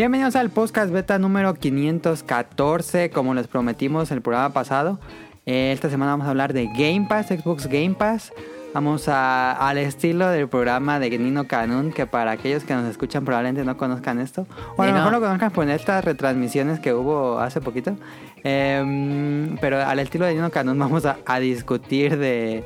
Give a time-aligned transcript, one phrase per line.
[0.00, 4.98] Bienvenidos al podcast beta número 514, como les prometimos el programa pasado.
[5.44, 8.32] Eh, esta semana vamos a hablar de Game Pass, Xbox Game Pass.
[8.72, 13.26] Vamos a, al estilo del programa de Nino Canun, que para aquellos que nos escuchan
[13.26, 14.46] probablemente no conozcan esto.
[14.78, 15.18] O a lo mejor no.
[15.18, 17.94] lo conozcan por estas retransmisiones que hubo hace poquito.
[18.42, 22.64] Em, pero al estilo de Nino Canun vamos a, a discutir de...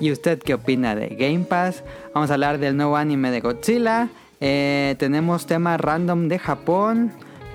[0.00, 1.82] ¿Y usted qué opina de Game Pass?
[2.12, 4.10] Vamos a hablar del nuevo anime de Godzilla.
[4.46, 7.12] Eh, tenemos tema random de Japón.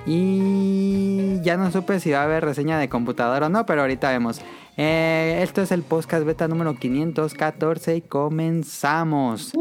[0.07, 4.09] Y ya no supe si va a haber reseña de computadora o no, pero ahorita
[4.09, 4.41] vemos.
[4.75, 9.53] Eh, esto es el podcast beta número 514 y comenzamos.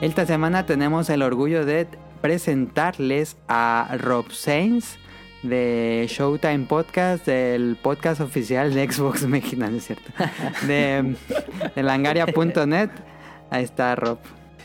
[0.00, 1.86] Esta semana tenemos el orgullo de
[2.20, 4.96] presentarles a Rob Sainz
[5.42, 10.10] de Showtime Podcast, del podcast oficial de Xbox Mexicana, ¿no es cierto?
[10.66, 11.14] De,
[11.74, 12.90] de langaria.net.
[13.50, 14.18] Ahí está Rob.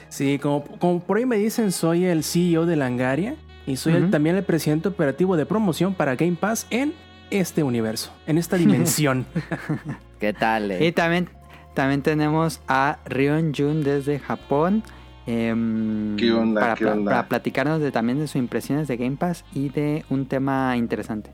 [0.10, 4.12] Sí, como, como por ahí me dicen, soy el CEO de Langaria y soy el-
[4.12, 6.94] también el presidente operativo de promoción para Game Pass en
[7.32, 9.26] este universo, en esta dimensión.
[10.20, 10.70] ¿Qué tal?
[10.72, 10.86] eh?
[10.86, 11.30] Y también,
[11.74, 14.84] también tenemos a Rion Jun desde Japón.
[15.26, 16.62] Em, ¿Qué onda?
[16.62, 17.12] Para, ¿Qué pla- onda?
[17.12, 21.32] para platicarnos de, también de sus impresiones de Game Pass y de un tema interesante.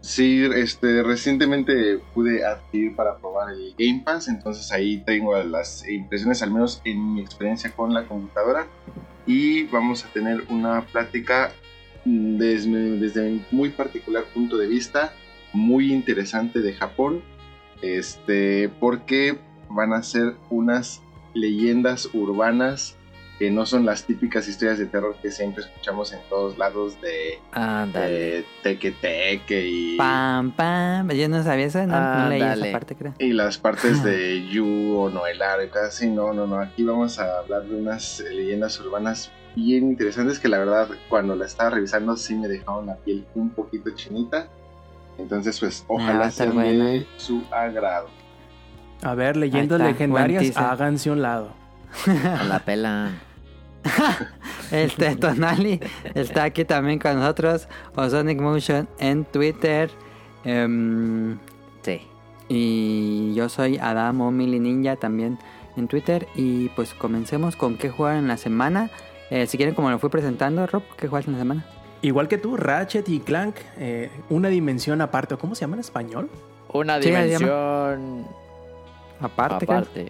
[0.00, 6.42] Sí, este, recientemente pude adquirir para probar el Game Pass, entonces ahí tengo las impresiones,
[6.42, 8.66] al menos en mi experiencia con la computadora.
[9.26, 11.52] Y vamos a tener una plática
[12.04, 15.14] desde, desde mi muy particular punto de vista,
[15.54, 17.22] muy interesante de Japón,
[17.80, 19.38] este, porque
[19.70, 21.00] van a ser unas
[21.34, 22.96] leyendas urbanas
[23.38, 27.40] que no son las típicas historias de terror que siempre escuchamos en todos lados de
[27.96, 31.10] eh, teque teque y, Pam, pam.
[31.10, 33.14] Yo no sabía eso, no, no leí esa parte, creo.
[33.18, 36.08] y las partes de Yu o Noelar y cosas así.
[36.08, 36.60] No, no, no.
[36.60, 41.34] Aquí vamos a hablar de unas eh, leyendas urbanas bien interesantes que la verdad cuando
[41.34, 44.46] la estaba revisando sí me dejaron la piel un poquito chinita.
[45.18, 48.08] Entonces pues Ah, ojalá sea de su agrado.
[49.02, 51.52] A ver, leyendas está, legendarias, háganse a un lado.
[52.06, 53.10] A la pela.
[54.70, 55.78] Este Tonali
[56.14, 57.68] está aquí también con nosotros.
[57.94, 59.90] O Sonic Motion en Twitter.
[60.44, 61.38] Em,
[61.82, 62.00] Sí.
[62.48, 65.38] y yo soy Adam o Mili Ninja también
[65.76, 66.26] en Twitter.
[66.34, 68.90] Y pues comencemos con qué jugar en la semana.
[69.30, 71.64] Eh, si quieren, como lo fui presentando, Rob, ¿qué juegas en la semana?
[72.02, 75.36] Igual que tú, Ratchet y Clank, eh, una dimensión aparte.
[75.36, 76.28] ¿Cómo se llama en español?
[76.72, 78.26] Una Sí, dimensión
[79.24, 80.08] Aparte, aparte.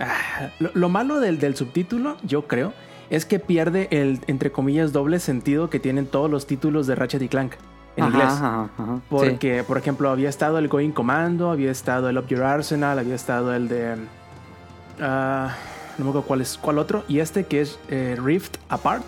[0.00, 2.72] Ah, lo, lo malo del, del subtítulo, yo creo,
[3.10, 7.22] es que pierde el, entre comillas, doble sentido que tienen todos los títulos de Ratchet
[7.22, 7.52] y Clank
[7.96, 8.32] en Ajá, inglés.
[8.32, 8.96] ajá, ajá.
[8.96, 9.02] Sí.
[9.08, 13.14] Porque, por ejemplo, había estado el Going Commando, había estado el Up Your Arsenal, había
[13.14, 13.94] estado el de.
[15.00, 15.54] ah,
[15.98, 17.04] no me acuerdo cuál es cuál otro.
[17.06, 19.04] Y este que es eh, Rift Apart.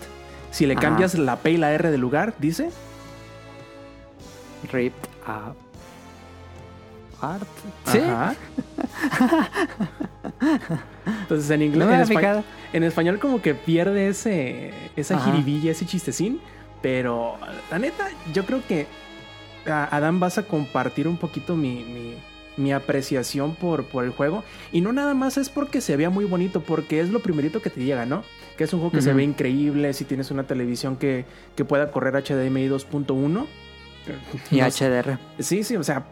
[0.53, 0.83] Si le Ajá.
[0.83, 2.71] cambias la P y la R de lugar, dice.
[4.73, 5.57] Ripped Up.
[7.21, 7.49] Art.
[7.87, 7.99] Sí.
[7.99, 8.35] Ajá.
[11.23, 11.87] Entonces en inglés.
[11.89, 11.95] No
[12.73, 15.31] en, español, como que pierde ese, esa Ajá.
[15.31, 16.41] jiribilla, ese chistecín.
[16.83, 17.37] Pero
[17.71, 18.87] la neta, yo creo que
[19.67, 22.15] Adán vas a compartir un poquito mi, mi,
[22.57, 24.45] mi apreciación por, por el juego.
[24.73, 27.71] Y no nada más es porque se vea muy bonito, porque es lo primerito que
[27.71, 28.23] te llega, ¿no?
[28.57, 31.25] Que es un juego que se ve increíble, si tienes una televisión que,
[31.57, 33.47] que pueda correr HDMI 2.1.
[34.51, 34.67] Y No.
[34.67, 35.19] HDR.
[35.41, 36.07] Sí, sí, o sea,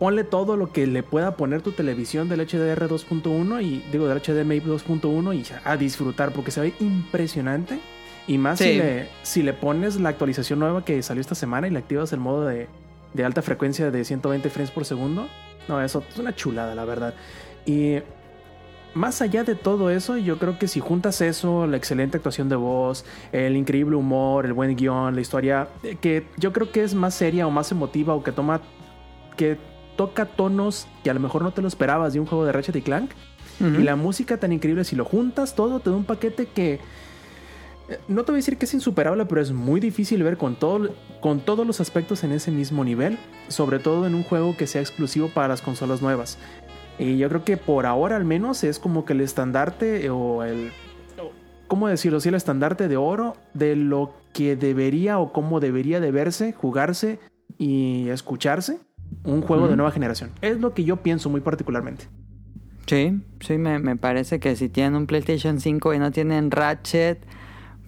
[0.00, 4.18] ponle todo lo que le pueda poner tu televisión del HDR 2.1 y digo del
[4.18, 7.78] HDMI 2.1 y a disfrutar porque se ve impresionante.
[8.26, 8.64] Y más Sí.
[8.64, 12.12] si, le, si le pones la actualización nueva que salió esta semana y le activas
[12.12, 12.66] el modo de,
[13.12, 15.28] de alta frecuencia de 120 frames por segundo.
[15.68, 17.14] No, eso es una chulada, la verdad.
[17.66, 17.96] Y
[18.94, 22.56] más allá de todo eso, yo creo que si juntas eso, la excelente actuación de
[22.56, 26.94] voz, el increíble humor, el buen guion, la historia, eh, que yo creo que es
[26.94, 28.60] más seria o más emotiva o que toma,
[29.36, 29.58] que
[30.00, 32.74] toca tonos que a lo mejor no te lo esperabas de un juego de Ratchet
[32.76, 33.10] y Clank.
[33.60, 36.80] Y la música tan increíble, si lo juntas todo, te da un paquete que
[37.90, 40.56] eh, no te voy a decir que es insuperable, pero es muy difícil ver con,
[40.56, 43.18] todo, con todos los aspectos en ese mismo nivel,
[43.48, 46.38] sobre todo en un juego que sea exclusivo para las consolas nuevas.
[46.98, 50.72] Y yo creo que por ahora al menos es como que el estandarte o el...
[51.68, 52.20] ¿Cómo decirlo?
[52.20, 57.18] Sí, el estandarte de oro de lo que debería o cómo debería de verse, jugarse
[57.58, 58.80] y escucharse
[59.24, 60.30] un juego de nueva generación.
[60.40, 62.06] Es lo que yo pienso muy particularmente.
[62.86, 67.24] Sí, sí, me, me parece que si tienen un PlayStation 5 y no tienen Ratchet,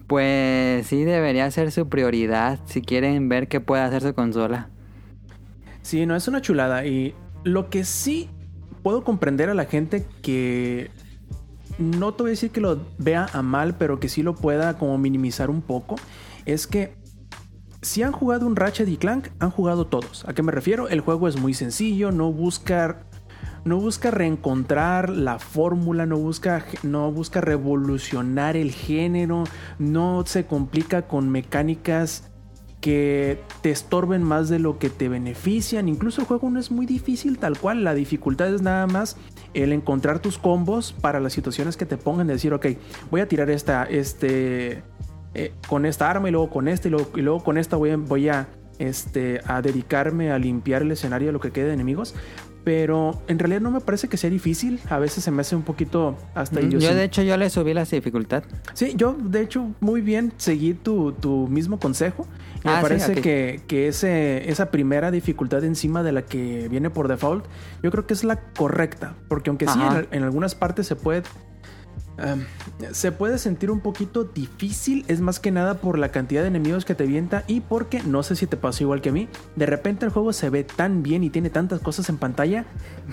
[0.07, 4.69] pues sí debería ser su prioridad si quieren ver qué puede hacer su consola.
[5.81, 6.85] Sí, no, es una chulada.
[6.85, 7.13] Y
[7.43, 8.29] lo que sí
[8.81, 10.89] puedo comprender a la gente que
[11.77, 14.77] no te voy a decir que lo vea a mal, pero que sí lo pueda
[14.77, 15.95] como minimizar un poco,
[16.45, 16.95] es que
[17.83, 20.25] si han jugado un Ratchet y Clank, han jugado todos.
[20.27, 20.87] ¿A qué me refiero?
[20.87, 23.05] El juego es muy sencillo, no busca
[23.65, 29.45] no busca reencontrar la fórmula, no busca, no busca revolucionar el género,
[29.79, 32.29] no se complica con mecánicas
[32.81, 35.87] que te estorben más de lo que te benefician.
[35.87, 37.85] Incluso el juego no es muy difícil tal cual.
[37.85, 39.15] La dificultad es nada más
[39.53, 42.27] el encontrar tus combos para las situaciones que te pongan.
[42.27, 42.65] De decir, ok,
[43.09, 44.83] voy a tirar esta, este,
[45.33, 48.29] eh, con esta arma y luego con esta y luego, con esta voy a, voy
[48.29, 48.47] a,
[48.79, 52.15] este, a dedicarme a limpiar el escenario de lo que quede de enemigos.
[52.63, 54.79] Pero en realidad no me parece que sea difícil.
[54.89, 57.83] A veces se me hace un poquito hasta Yo, de hecho, yo le subí la
[57.83, 58.43] dificultad.
[58.73, 62.25] Sí, yo de hecho muy bien seguí tu, tu mismo consejo.
[62.63, 67.09] me Ah, parece que, que ese, esa primera dificultad encima de la que viene por
[67.09, 67.45] default,
[67.81, 69.15] yo creo que es la correcta.
[69.27, 69.79] Porque aunque sí,
[70.11, 71.23] en algunas partes se puede
[72.17, 72.43] Um,
[72.91, 76.85] se puede sentir un poquito difícil, es más que nada por la cantidad de enemigos
[76.85, 79.65] que te avienta y porque, no sé si te pasó igual que a mí, de
[79.65, 82.65] repente el juego se ve tan bien y tiene tantas cosas en pantalla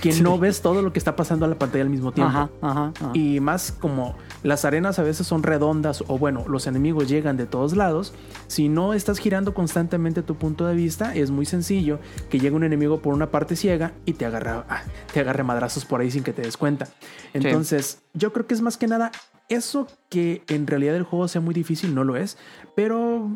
[0.03, 2.31] que no ves todo lo que está pasando a la pantalla al mismo tiempo.
[2.31, 3.11] Ajá, ajá, ajá.
[3.15, 7.47] Y más como las arenas a veces son redondas o bueno, los enemigos llegan de
[7.47, 8.13] todos lados,
[8.49, 12.65] si no estás girando constantemente tu punto de vista, es muy sencillo que llegue un
[12.65, 14.83] enemigo por una parte ciega y te agarra, ah,
[15.13, 16.89] te agarre madrazos por ahí sin que te des cuenta.
[17.33, 19.11] Entonces, yo creo que es más que nada
[19.49, 22.39] eso que en realidad el juego sea muy difícil, no lo es,
[22.75, 23.29] pero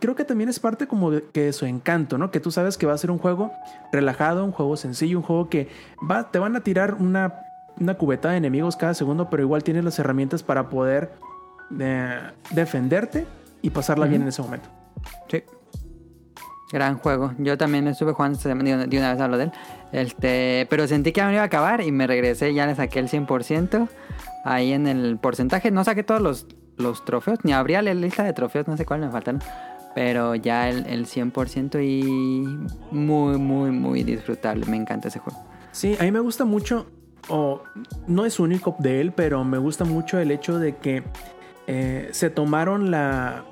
[0.00, 2.30] creo que también es parte como de, que de su encanto, ¿no?
[2.30, 3.52] Que tú sabes que va a ser un juego
[3.92, 5.68] relajado, un juego sencillo, un juego que
[6.10, 7.34] va, te van a tirar una,
[7.78, 11.12] una cubeta de enemigos cada segundo, pero igual tienes las herramientas para poder
[11.78, 12.20] eh,
[12.50, 13.26] defenderte
[13.60, 14.68] y pasarla bien en ese momento.
[15.28, 15.42] Sí.
[16.72, 17.32] Gran juego.
[17.38, 19.52] Yo también estuve jugando esta semana, de de una vez hablo de él.
[19.92, 22.98] Este, pero sentí que ya me iba a acabar y me regresé, ya le saqué
[22.98, 23.88] el 100%.
[24.44, 26.46] Ahí en el porcentaje, no saqué todos los,
[26.76, 29.42] los trofeos, ni abría la lista de trofeos, no sé cuál me faltaron.
[29.94, 32.42] Pero ya el, el 100% y
[32.94, 34.66] muy, muy, muy disfrutable.
[34.66, 35.42] Me encanta ese juego.
[35.72, 36.86] Sí, a mí me gusta mucho,
[37.28, 37.62] o
[38.06, 41.02] no es único de él, pero me gusta mucho el hecho de que
[41.66, 43.44] eh, se tomaron la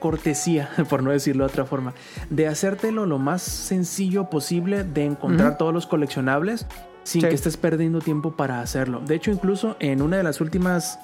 [0.00, 1.94] cortesía, por no decirlo de otra forma,
[2.28, 6.66] de hacértelo lo más sencillo posible, de encontrar todos los coleccionables
[7.04, 7.28] sin Sí.
[7.28, 9.00] que estés perdiendo tiempo para hacerlo.
[9.00, 10.98] De hecho, incluso en una de las últimas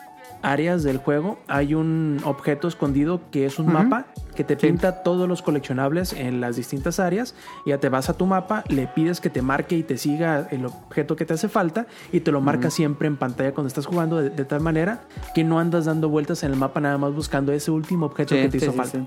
[0.47, 4.67] áreas del juego hay un objeto escondido que es un mapa que te Sí.
[4.67, 7.35] pinta todos los coleccionables en las distintas áreas.
[7.65, 10.67] Ya te vas a tu mapa, le pides que te marque y te siga el
[10.67, 14.17] objeto que te hace falta y te lo marca siempre en pantalla cuando estás jugando
[14.23, 15.01] de, de tal manera
[15.35, 18.49] que no andas dando vueltas en el mapa nada más buscando ese último objeto que
[18.49, 18.99] te hizo falta.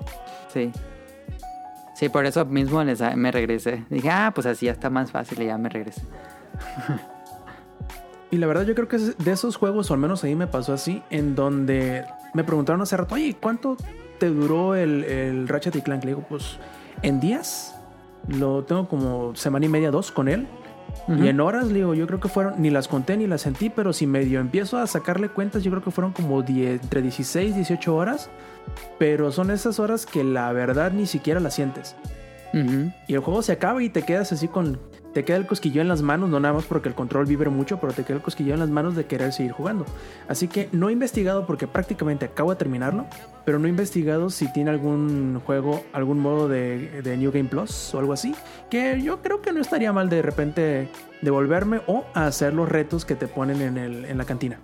[0.53, 0.71] sí.
[0.71, 0.71] Sí.
[1.95, 3.83] Sí, por eso mismo les- me regresé.
[3.89, 6.01] Dije, ah, pues así ya está más fácil y ya me regresé.
[8.31, 10.35] Y la verdad yo creo que es de esos juegos, o al menos a mí
[10.35, 13.75] me pasó así, en donde me preguntaron hace rato, oye, ¿cuánto
[14.19, 16.03] te duró el, el Ratchet y Clank?
[16.03, 16.57] Le digo, pues
[17.01, 17.75] en días,
[18.27, 20.47] lo tengo como semana y media, dos con él.
[21.07, 21.23] Ujú.
[21.23, 23.69] Y en horas, le digo, yo creo que fueron, ni las conté ni las sentí,
[23.69, 27.55] pero si medio empiezo a sacarle cuentas, yo creo que fueron como 10, entre 16,
[27.55, 28.29] 18 horas.
[28.97, 31.95] Pero son esas horas que la verdad ni siquiera las sientes.
[32.53, 32.91] Ujú.
[33.07, 34.79] Y el juego se acaba y te quedas así con.
[35.13, 37.79] Te queda el cosquillo en las manos, no nada más porque el control vibre mucho,
[37.79, 39.85] pero te queda el cosquillo en las manos de querer seguir jugando.
[40.27, 43.07] Así que no he investigado porque prácticamente acabo de terminarlo,
[43.43, 47.99] pero no he investigado si tiene algún juego, algún modo de, New Game Plus o
[47.99, 48.35] algo así.
[48.69, 50.89] Que yo creo que no estaría mal de repente
[51.21, 54.59] devolverme o hacer los retos que te ponen en, el, en la cantina.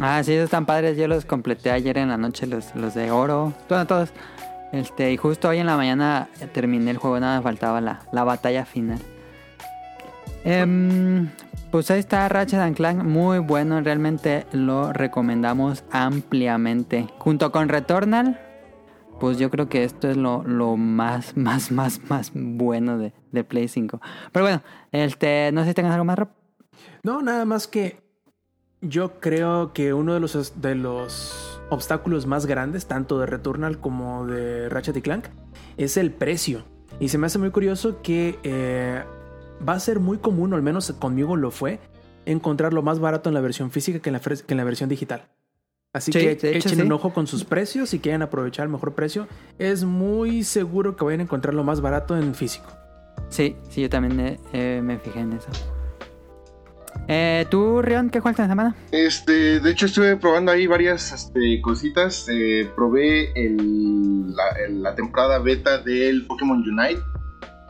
[0.00, 0.98] Ah, sí, están padres.
[0.98, 3.54] Yo los completé ayer en la noche, los, de oro.
[3.68, 4.10] Bueno, todos.
[4.72, 8.64] Este, y justo hoy en la mañana terminé el juego, nada me faltaba la batalla
[8.64, 9.00] final.
[10.44, 11.28] Em,
[11.70, 17.06] pues ahí está Ratchet Clank, muy bueno, realmente lo recomendamos ampliamente.
[17.18, 18.40] Junto con Returnal,
[19.20, 23.44] pues yo creo que esto es lo, lo más, más, más, más bueno de, de
[23.44, 24.00] Play 5.
[24.32, 26.28] Pero bueno, este, no sé si tengas algo más, Rob.
[27.02, 28.00] No, nada más que
[28.80, 34.26] yo creo que uno de los, de los obstáculos más grandes, tanto de Returnal como
[34.26, 35.26] de Ratchet y Clank,
[35.76, 36.64] es el precio.
[36.98, 39.04] Y se me hace muy curioso que eh,
[39.66, 41.78] va a ser muy común, o al menos conmigo lo fue,
[42.26, 44.64] encontrar lo más barato en la versión física que en la, fres- que en la
[44.64, 45.28] versión digital.
[45.92, 46.82] Así Sí, que hecho, echen sí.
[46.82, 49.26] un ojo con sus precios si quieren aprovechar el mejor precio.
[49.58, 52.68] Es muy seguro que vayan a encontrar lo más barato en físico.
[53.28, 55.48] Sí, sí, yo también eh, eh, me fijé en eso.
[57.08, 58.76] Eh, ¿Tú, Rion, qué jugaste en la semana?
[58.92, 62.26] Este, de hecho estuve probando ahí varias este, cositas.
[62.30, 67.00] Eh, probé el- la, el- la temporada beta del Pokémon Unite.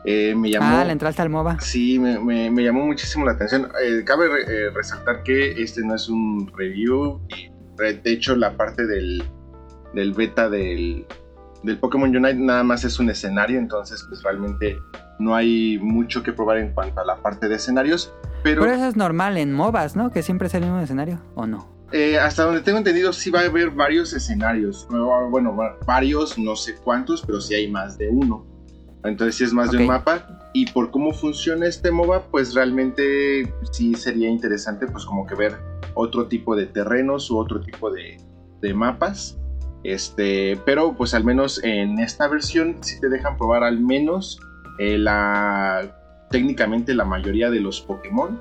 [0.05, 0.77] Eh, me llamó.
[0.79, 1.59] Ah, le entraste al MOBA.
[1.59, 3.69] Sí, me, me- me llamó muchísimo la atención.
[3.83, 7.19] Eh, cabe re- eh, resaltar que este no es un review.
[7.77, 9.23] De hecho, la parte del,
[9.93, 11.05] del beta del,
[11.63, 13.59] del Pokémon Unite nada más es un escenario.
[13.59, 14.77] Entonces, pues realmente
[15.19, 18.13] no hay mucho que probar en cuanto a la parte de escenarios.
[18.43, 20.09] Pero, Pero eso es normal en MOBAs, ¿no?
[20.09, 21.69] Que siempre es el mismo escenario, ¿o no?
[21.93, 24.87] eh, hasta donde tengo entendido, sí va a haber varios escenarios.
[25.29, 28.45] Bueno, va- varios, no sé cuántos, pero sí hay más de uno.
[29.03, 30.49] Entonces sí es más de un mapa.
[30.53, 35.57] Y por cómo funciona este MOBA, pues realmente sí sería interesante pues como que ver
[35.93, 38.17] otro tipo de terrenos u otro tipo de,
[38.61, 39.37] de mapas.
[39.83, 44.39] Este, pero pues al menos en esta versión sí te dejan probar al menos
[44.77, 45.97] eh, la
[46.29, 48.39] técnicamente la mayoría de los Pokémon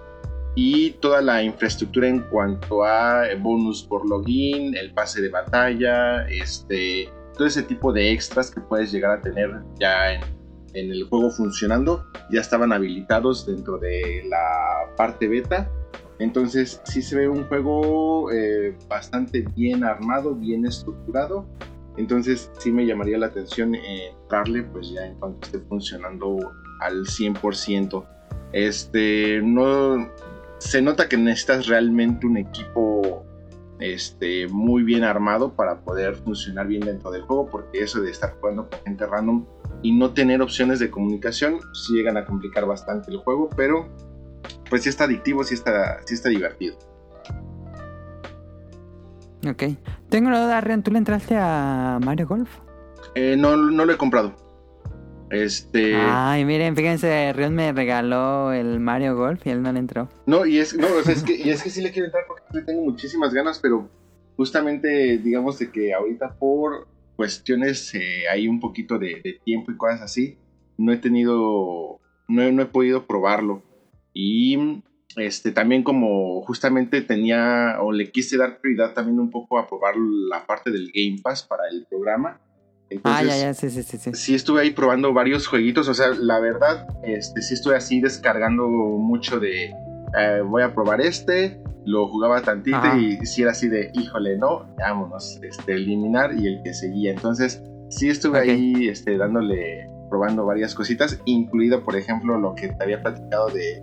[0.54, 7.08] y toda la infraestructura en cuanto a bonus por login, el pase de batalla, este,
[7.36, 10.20] todo ese tipo de extras que puedes llegar a tener ya en,
[10.74, 15.70] en el juego funcionando, ya estaban habilitados dentro de la parte beta.
[16.18, 21.46] Entonces sí se ve un juego eh, bastante bien armado, bien estructurado.
[21.96, 26.38] Entonces sí me llamaría la atención eh, entrarle pues ya en cuanto esté funcionando
[26.80, 28.04] al 100%.
[28.52, 30.10] Este, no,
[30.58, 33.24] se nota que necesitas realmente un equipo
[33.80, 38.34] este, muy bien armado para poder funcionar bien dentro del juego, porque eso de estar
[38.38, 39.46] jugando con gente random
[39.82, 43.88] y no tener opciones de comunicación, sí llegan a complicar bastante el juego, pero
[44.68, 46.76] pues sí está adictivo, sí está, sí está divertido.
[49.48, 49.62] Ok.
[50.08, 52.50] Tengo una duda, Rion, ¿tú le entraste a Mario Golf?
[53.14, 54.34] Eh, no, no lo he comprado.
[55.30, 55.94] Este.
[55.96, 60.08] Ay, miren, fíjense, Rion me regaló el Mario Golf y él no le entró.
[60.26, 62.24] No, y es, no, o sea, es que, y es que sí le quiero entrar
[62.26, 63.88] porque le tengo muchísimas ganas, pero
[64.36, 66.88] justamente digamos de que ahorita por
[67.20, 70.38] cuestiones eh, hay un poquito de, de tiempo y cosas así,
[70.78, 73.62] no he tenido, no, no he podido probarlo.
[74.14, 74.82] Y
[75.16, 79.96] este también como justamente tenía o le quise dar prioridad también un poco a probar
[79.98, 82.40] la parte del Game Pass para el programa.
[83.04, 83.98] Ah, ya, Entonces, ya, sí, sí, sí.
[83.98, 84.10] sí.
[84.14, 88.66] sí estuve ahí probando varios jueguitos, o sea, la verdad, este, sí estuve así descargando
[88.66, 89.74] mucho de,
[90.18, 92.98] eh, voy a probar este, lo jugaba tantito Ajá.
[92.98, 97.10] y si era así de, híjole, no, vámonos, este, eliminar y el que seguía.
[97.12, 98.44] Entonces, sí estuve Ok.
[98.44, 103.82] ahí, este, dándole, probando varias cositas, incluido, por ejemplo, lo que te había platicado de,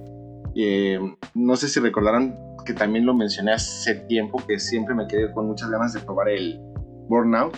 [0.55, 1.00] eh,
[1.34, 5.48] no sé si recordaron que también lo mencioné hace tiempo, que siempre me quedé con
[5.48, 6.60] muchas ganas de probar el
[7.07, 7.55] Burnout,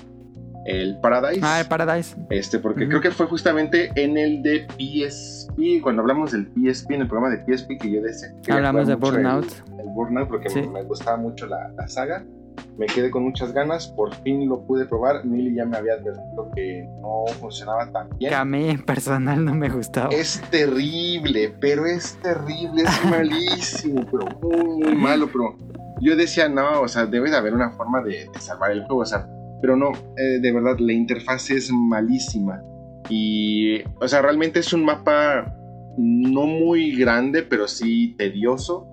[0.66, 1.42] el Paradise.
[1.44, 2.16] Ah, el Paradise.
[2.30, 2.89] Este, porque Ujú.
[2.89, 7.36] creo que fue justamente en el de PSP, cuando hablamos del PSP, en el programa
[7.36, 9.46] de PSP, que yo decía Hablamos de Burnout.
[9.74, 10.62] El, el Burnout, porque Sí.
[10.62, 12.24] me, me gustaba mucho la, la saga.
[12.78, 15.24] Me quedé con muchas ganas, por fin lo pude probar.
[15.25, 18.30] Millie ya me había advertido que no funcionaba tan bien.
[18.30, 20.10] Que a mí en personal no me gustaba.
[20.10, 25.28] Es terrible, pero es terrible, es malísimo, pero muy, muy malo.
[25.32, 25.56] Pero
[26.01, 29.01] yo decía, no, o sea, debe de haber una forma de, de salvar el juego,
[29.01, 29.28] o sea,
[29.62, 32.62] pero no, eh, de verdad, la interfaz es malísima.
[33.10, 35.56] Y, o sea, realmente es un mapa
[35.98, 38.88] no muy grande, pero sí tedioso.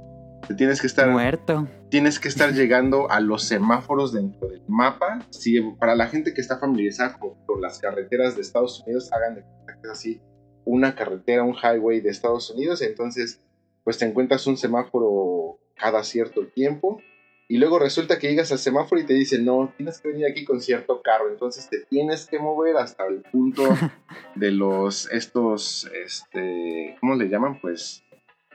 [0.47, 1.67] Te tienes que estar Muerto.
[1.89, 5.21] tienes que estar llegando a los semáforos dentro del mapa.
[5.31, 9.37] Si, para la gente que está familiarizada con, con las carreteras de Estados Unidos, hagan
[9.37, 10.21] de que es así
[10.65, 12.83] una carretera, un highway de Estados Unidos.
[12.83, 13.41] Entonces,
[13.85, 17.01] pues te encuentras un semáforo cada cierto tiempo.
[17.49, 20.45] Y luego resulta que llegas al semáforo y te dicen, no, tienes que venir aquí
[20.45, 21.29] con cierto carro.
[21.31, 23.63] Entonces te tienes que mover hasta el punto
[24.35, 27.61] de los, estos, este, ¿cómo le llaman?
[27.61, 28.03] Pues,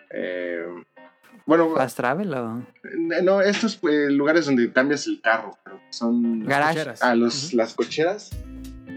[0.09, 0.65] eh,
[1.45, 2.63] bueno, ¿Fast Travel o...?
[3.23, 5.57] no, estos eh, lugares donde cambias el carro,
[5.89, 6.79] son Garage.
[6.79, 7.01] cocheras.
[7.01, 8.31] a los, las cocheras.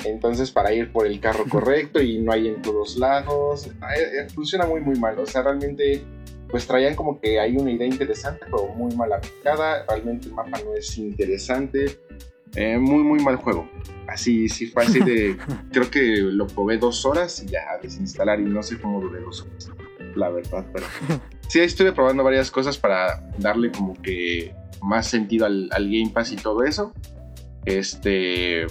[0.05, 4.29] Entonces, para ir por el carro correcto y no hay en todos lados, eh, eh,
[4.35, 5.19] funciona muy, muy mal.
[5.19, 6.05] O sea, realmente,
[6.55, 9.85] pues traían como que hay una idea interesante, pero muy mal aplicada.
[9.89, 11.99] Realmente el mapa no es interesante.
[12.55, 13.69] Eh, muy, muy mal juego.
[14.07, 15.37] Así, sí fue así de.
[15.73, 19.21] creo que lo probé dos horas y ya a desinstalar y no sé cómo duré
[19.23, 19.73] dos horas.
[20.15, 20.87] La verdad, pero.
[21.49, 26.31] Sí, estuve probando varias cosas para darle como que más sentido al, al Game Pass
[26.31, 26.95] y todo eso.
[27.65, 28.69] Este.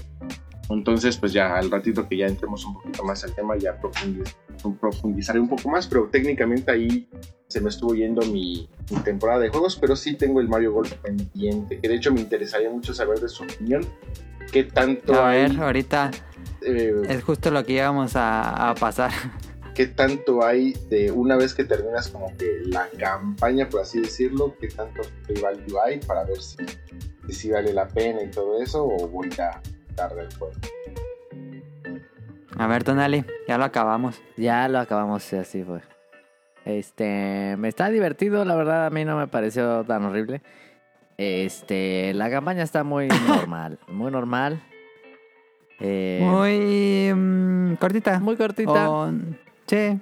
[0.69, 4.33] Entonces, pues ya al ratito que ya entremos un poquito más al tema, ya profundiz-
[4.79, 7.09] profundizaré un poco más, pero técnicamente ahí
[7.47, 10.93] se me estuvo yendo mi, mi temporada de juegos, pero sí tengo el Mario Golf
[10.95, 13.85] pendiente, que de hecho me interesaría mucho saber de su opinión.
[14.51, 15.41] ¿Qué tanto A hay?
[15.49, 16.11] ver, ahorita
[16.61, 19.11] eh, es justo lo que íbamos a, a pasar.
[19.75, 24.55] qué tanto hay de una vez que terminas como que la campaña, por así decirlo,
[24.61, 26.57] qué tanto rival hay para ver si,
[27.29, 29.59] si, vale la pena y todo eso o voy a
[29.95, 30.53] dar del juego.
[32.57, 34.21] A ver, Tonali, ya lo acabamos.
[34.37, 35.81] Ya lo acabamos, sí, así fue.
[36.65, 40.41] Este, me está divertido, la verdad a mí no me pareció tan horrible.
[41.17, 44.61] Este, la campaña está muy normal, muy normal.
[45.79, 48.19] Eh, Muy mm, cortita.
[48.19, 48.89] muy cortita.
[48.89, 49.11] O-
[49.67, 49.99] sí,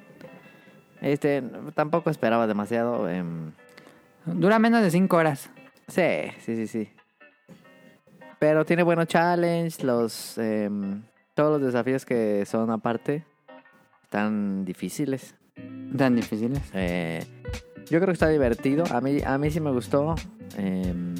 [1.01, 1.41] Este,
[1.73, 3.09] tampoco esperaba demasiado.
[3.09, 3.51] em,
[4.25, 5.49] dura menos de 5 horas.
[5.87, 6.03] sí,
[6.39, 6.89] sí, sí, sí.
[8.41, 11.03] Pero tiene buenos challenge, los em,
[11.35, 13.23] todos los desafíos que son aparte
[14.01, 15.35] están difíciles.
[15.95, 16.59] Tan difíciles.
[16.73, 17.23] Eh,
[17.87, 18.83] yo creo que está divertido.
[18.91, 20.15] A mí, a mí sí me gustó.
[20.57, 21.13] Em,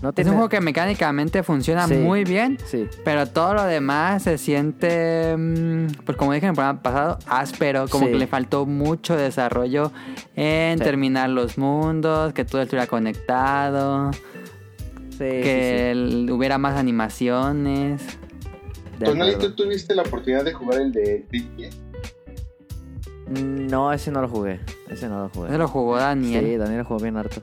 [0.00, 0.30] no Es tiene...
[0.30, 1.94] un juego que mecánicamente funciona Sí.
[1.96, 2.56] muy bien.
[2.64, 7.18] Sí, Pero todo lo demás se siente, mm, pues como dije en el programa pasado,
[7.26, 8.12] áspero, como Sí.
[8.12, 9.90] que le faltó mucho desarrollo
[10.36, 14.12] en terminar los mundos, que todo estuviera conectado,
[15.18, 18.02] sí, que hubiera más animaciones.
[18.98, 19.54] Tonali, acuerdo.
[19.54, 21.68] ¿tú tuviste la oportunidad de jugar el de Tricky?
[23.28, 24.60] No, ese no lo jugué.
[24.88, 25.48] Ese no lo jugué.
[25.48, 26.44] Eso lo jugó Daniel.
[26.44, 27.42] Sí, Daniel jugó bien harto.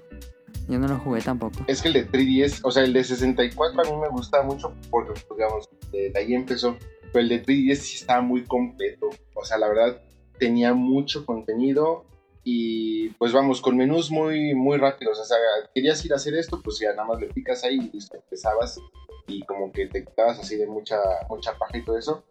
[0.67, 1.63] Yo no lo jugué tampoco.
[1.67, 4.73] Es que el de 3DS, o sea, el de 64 a mí me gusta mucho
[4.89, 6.77] porque, pues, digamos, de ahí empezó.
[7.11, 9.09] Pero el de 3DS sí estaba muy completo.
[9.33, 10.01] O sea, la verdad,
[10.37, 12.05] tenía mucho contenido
[12.43, 15.19] y, pues vamos, con menús muy, muy rápidos.
[15.19, 15.37] O sea,
[15.73, 18.79] querías ir a hacer esto, pues ya nada más le picas ahí y listo, empezabas
[19.27, 20.97] y como que te quitabas así de mucha,
[21.29, 22.23] mucha paja y todo eso.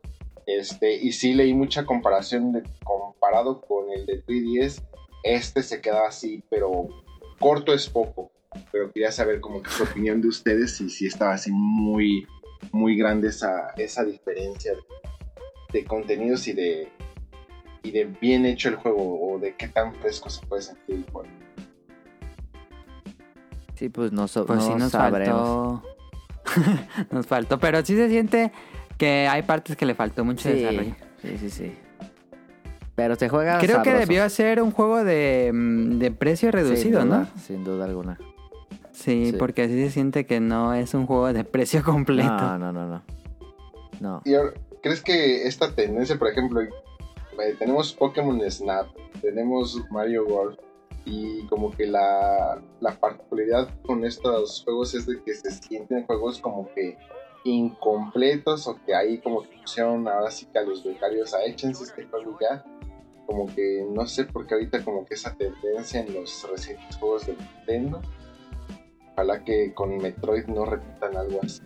[0.47, 4.83] Este, y sí leí mucha comparación de, comparado con el de 3DS.
[5.23, 6.89] Este se quedaba así, pero
[7.39, 8.33] corto es poco.
[8.73, 12.27] Pero quería saber como que su opinión de ustedes y si estaba así muy,
[12.73, 14.81] muy grande esa, esa diferencia de,
[15.73, 16.89] de contenidos y de,
[17.83, 21.05] y de bien hecho el juego o de qué tan fresco se puede sentir el
[21.11, 21.29] juego.
[23.75, 25.81] Sí, pues no, so- Pues no sí nos sabremos.
[25.83, 25.83] faltó.
[27.11, 28.53] nos faltó, pero sí se siente
[28.99, 30.95] que hay partes que le faltó mucho Sí, desarrollo.
[31.23, 31.73] sí, sí, sí.
[32.95, 37.09] Pero se juega Creo que debió ser un juego de, mm, de precio reducido, Sin
[37.11, 37.27] ¿no?
[37.39, 38.19] Sin duda alguna.
[38.93, 39.37] Sí, Sí.
[39.39, 42.29] porque así se siente que no es un juego de precio completo.
[42.31, 43.03] No, no, no, no.
[44.01, 44.23] No.
[44.27, 46.61] Y ahora, ¿crees que esta tendencia, por ejemplo,
[47.59, 48.89] tenemos Pokémon Snap,
[49.21, 50.59] tenemos Mario Golf
[51.05, 56.41] y como que la, la particularidad con estos juegos es de que se sienten juegos
[56.41, 56.99] como que
[57.45, 61.85] incompletos o que ahí como que pusieron ahora sí que a los becarios a échense
[61.85, 62.63] este juego ya
[63.27, 67.27] como que no sé por qué ahorita como que esa tendencia en los recientes juegos
[67.27, 68.03] de Nintendo
[69.13, 71.63] ojalá que con Metroid no repitan algo así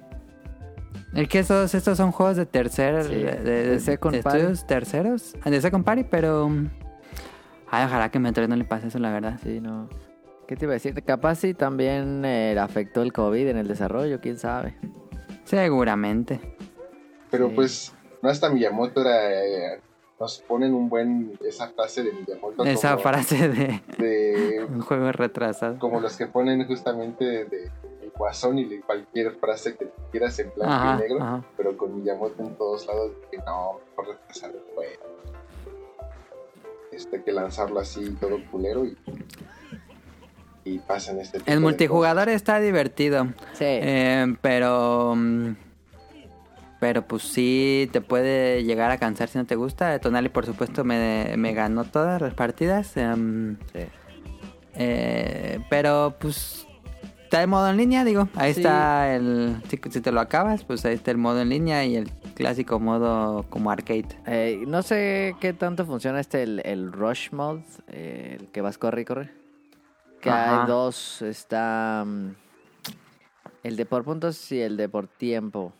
[1.14, 3.04] Es que estos, estos son juegos de tercer...
[3.04, 4.38] Sí, de, de de- second de party.
[4.38, 5.36] estudios terceros.
[5.44, 6.48] De Second Party, pero...
[6.48, 6.70] mm,
[7.70, 9.38] Ay, ojalá que Metroid no le pase eso, la verdad.
[9.42, 9.88] Sí, no.
[10.46, 11.02] ¿Qué te iba a decir?
[11.04, 14.76] Capaz sí también eh, afectó el COVID en el desarrollo, quién sabe.
[15.44, 16.40] Seguramente.
[17.30, 17.52] Pero Sí.
[17.54, 19.32] pues, no hasta Miyamoto era.
[19.44, 19.80] eh,
[20.20, 21.32] nos ponen un buen.
[21.46, 22.64] Esa frase de Miyamoto.
[22.64, 25.78] Esa como, frase de De, un juego retrasado.
[25.78, 27.70] como los que ponen justamente de,
[28.14, 31.22] de Guasón y de cualquier frase que quieras en blanco Ajá, y negro.
[31.22, 31.44] ajá.
[31.56, 33.12] Pero con Miyamoto en todos lados.
[33.30, 35.02] Que no, mejor retrasar el juego.
[36.92, 38.96] Este, que lanzarlo así todo culero y.
[40.66, 43.26] Y pasan este tipo El de multijugador está divertido.
[43.52, 43.64] Sí.
[43.66, 45.14] Eh, pero.
[45.16, 45.56] mm,
[46.80, 49.98] Pero pues sí, te puede llegar a cansar si no te gusta.
[49.98, 52.96] Tonali, por supuesto, me, me ganó todas las partidas.
[52.96, 53.80] em, sí.
[54.74, 56.63] eh, pero pues.
[57.34, 58.28] Está el modo en línea, digo.
[58.36, 58.60] Ahí Sí.
[58.60, 59.60] está el.
[59.68, 62.78] Si, si te lo acabas, pues ahí está el modo en línea y el clásico
[62.78, 64.06] modo como arcade.
[64.24, 68.78] Eh, no sé qué tanto funciona este, el, el Rush Mode, eh, el que vas
[68.78, 69.32] corre y corre.
[70.20, 70.62] Que Ajá.
[70.62, 72.28] hay dos, está mm,
[73.64, 75.72] el de por puntos y el de por tiempo.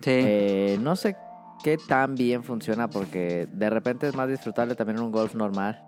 [0.00, 0.10] Sí.
[0.10, 1.16] Eh, no sé
[1.62, 5.84] qué tan bien funciona porque de repente es más disfrutable también un golf normal.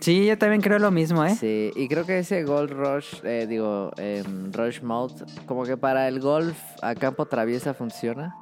[0.00, 1.34] Sí, yo también creo lo mismo, ¿eh?
[1.34, 5.14] Sí, y creo que ese Gold Rush, eh, digo, em, Rush Mode,
[5.46, 8.36] como que para el golf a campo traviesa funciona.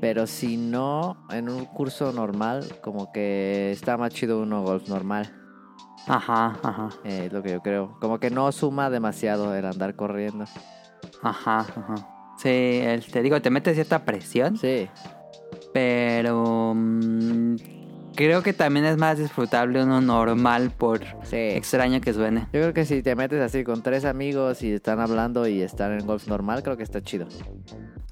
[0.00, 5.32] Pero si no, en un curso normal, como que está más chido uno golf normal.
[6.06, 6.90] Ajá, ajá.
[7.04, 7.96] eh, es lo que yo creo.
[8.00, 10.44] Como que no suma demasiado el andar corriendo.
[11.22, 11.94] Ajá, ajá.
[12.38, 12.48] Sí,
[12.82, 14.56] el- te digo, te mete cierta presión.
[14.56, 14.88] Sí,
[15.72, 17.56] Pero mm,
[18.16, 21.36] creo que también es más disfrutable uno normal por Sí.
[21.36, 22.40] extraño que suene.
[22.52, 25.92] Yo creo que si te metes así con tres amigos y están hablando y están
[25.92, 27.28] en golf normal, creo que está chido.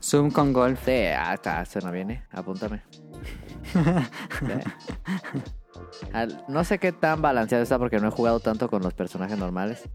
[0.02, 0.84] Zoom con golf.
[0.84, 2.22] Sí, ah, está, suena bien, ¿eh?
[2.30, 2.82] Apúntame.
[3.72, 3.78] Sí.
[6.12, 9.38] Al- no sé qué tan balanceado está porque no he jugado tanto con los personajes
[9.38, 9.88] normales.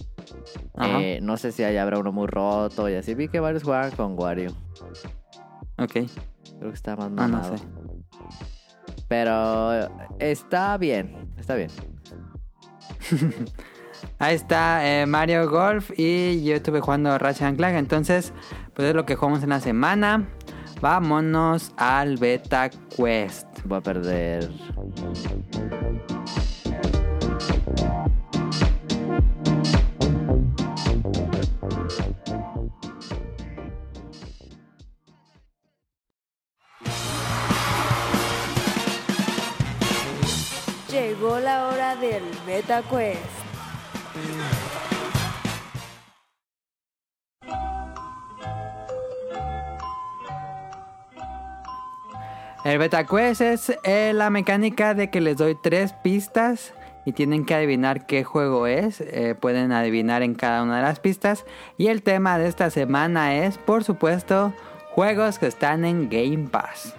[0.81, 3.13] Eh, no sé si allá habrá uno muy roto y así.
[3.15, 4.51] Vi que varios juegan con Wario.
[5.77, 5.91] Ok.
[5.91, 7.57] Creo que está más Ah, no mamado.
[7.57, 7.63] sé.
[9.07, 11.69] Pero está bien, está bien.
[14.19, 17.75] Ahí está eh, Mario Golf y yo estuve jugando Ratchet and Clank.
[17.75, 18.33] Entonces,
[18.73, 20.27] pues es lo que jugamos en la semana.
[20.81, 23.47] Vámonos al Beta Quest.
[23.65, 24.49] Voy a perder.
[41.29, 43.19] Llegó la hora del Beta Quest.
[52.65, 56.73] El Beta Quest es eh, la mecánica de que les doy tres pistas
[57.05, 58.99] y tienen que adivinar qué juego es.
[59.01, 61.45] Eh, pueden adivinar en cada una de las pistas.
[61.77, 64.51] Y el tema de esta semana es, por supuesto,
[64.95, 66.95] juegos que están en Game Pass.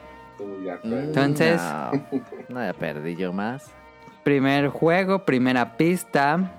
[0.84, 1.90] Entonces- No,
[2.48, 3.72] no, ya perdí yo más.
[4.30, 6.52] Primer juego, primera pista.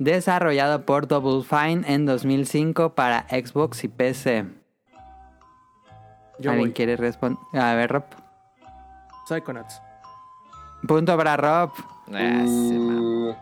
[0.00, 4.46] Desarrollado por Double Fine en 2005 para Xbox y PC.
[6.40, 6.72] Yo ¿Alguien voy.
[6.72, 7.38] quiere responder?
[7.52, 8.04] A ver, Rob.
[9.28, 9.80] Psychonauts.
[10.88, 11.70] Punto para Rob.
[12.08, 13.32] Uh,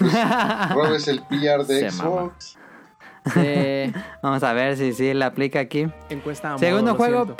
[0.74, 1.92] Rob es el PR de Se.
[1.92, 2.58] Xbox.
[3.32, 3.92] Sí.
[4.22, 5.90] Vamos a ver si sí la aplica aquí.
[6.10, 7.34] Encuesta Segundo juego,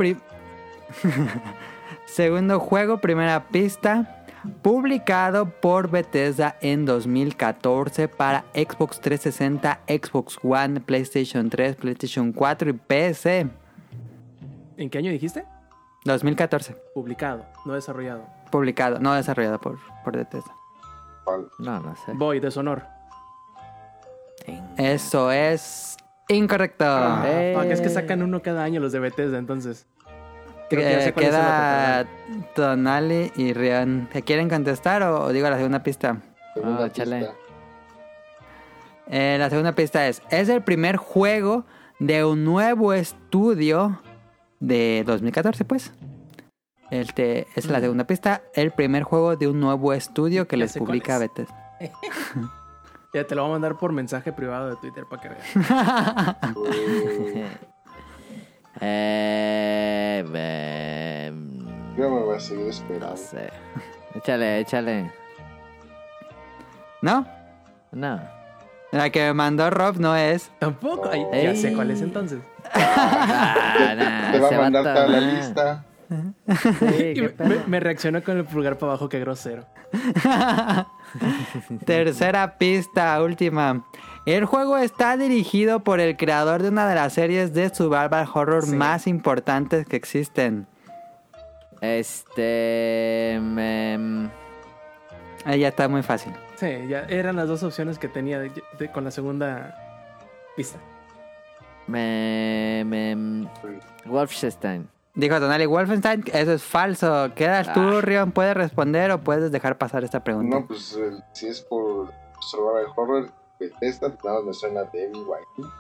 [2.07, 4.24] Segundo juego, primera pista.
[4.63, 12.73] Publicado por Bethesda en 2014 para Xbox 360, Xbox One, PlayStation 3, PlayStation 4 y
[12.75, 13.49] PC.
[14.77, 15.45] ¿En qué año dijiste?
[16.05, 16.77] 2014.
[16.95, 18.27] Publicado, no desarrollado.
[18.51, 20.53] Publicado, no desarrollado por, por Bethesda.
[21.59, 22.13] No, no sé.
[22.15, 22.83] Voy, deshonor.
[24.77, 25.97] Eso es
[26.29, 26.85] incorrecto.
[26.87, 27.57] Ah, Eh.
[27.71, 29.87] es que sacan uno cada año los de Bethesda, entonces.
[30.71, 32.07] Creo que ya Eh, queda
[32.55, 34.09] Tonali y Rian.
[34.13, 36.19] ¿Te quieren contestar o, o digo la segunda pista?
[36.55, 37.19] Segunda échale.
[37.19, 37.35] pista.
[39.09, 41.65] Eh, la segunda pista es, es el primer juego
[41.99, 44.01] de un nuevo estudio
[44.61, 45.93] de 2014, pues.
[46.91, 48.43] Este, esa es la segunda pista.
[48.55, 51.21] El primer juego de un nuevo estudio que Ya les publica es.
[51.21, 51.77] Bethesda.
[53.15, 55.45] Ya te lo voy a mandar por mensaje privado de Twitter para que veas.
[58.81, 61.33] Eh, eh,
[61.97, 63.11] yo me voy a seguir esperando.
[63.11, 63.51] no sé.
[64.15, 65.13] Échale, échale.
[67.03, 67.27] ¿No?
[67.93, 68.21] No.
[68.93, 70.51] La que me mandó Rob no es.
[70.59, 71.11] Tampoco.
[71.13, 72.39] Ay, ya sé cuál es entonces.
[72.73, 75.85] Ah, nah, Te va a mandar toda la lista.
[76.81, 79.65] Sí, me- me reaccionó con el pulgar para abajo, qué grosero.
[81.87, 83.85] Tercera pista, última.
[84.27, 88.65] El juego está dirigido por el creador de una de las series de survival horror
[88.65, 88.75] Sí.
[88.75, 90.67] más importantes que existen.
[91.81, 93.39] Este.
[93.43, 94.31] me-
[95.45, 96.33] Ahí ya está muy fácil.
[96.57, 99.77] Sí, ya eran las dos opciones que tenía de- de- con la segunda
[100.57, 100.79] pista.
[101.87, 103.47] me, me-
[104.07, 104.89] Wolfenstein.
[105.15, 107.31] Dijo Tonali Wolfenstein, eso es falso.
[107.35, 108.01] Quedas tú, Ah.
[108.01, 110.61] Rion, puedes responder o puedes dejar pasar esta pregunta.
[110.61, 112.11] No, pues eh, si es por
[112.41, 113.31] Survival Horror,
[113.61, 115.71] Bethesda, nada más me suena Devil White.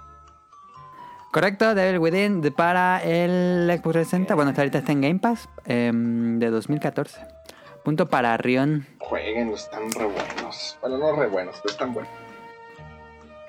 [1.32, 4.34] Correcto, Devil Within de- para el Xbox 360.
[4.36, 7.20] Bueno, hasta ahorita está en Game Pass em, de 2014.
[7.82, 8.86] Punto para Rion.
[9.00, 10.78] Jueguen, están re buenos.
[10.80, 12.10] Bueno, no re buenos, pero están buenos.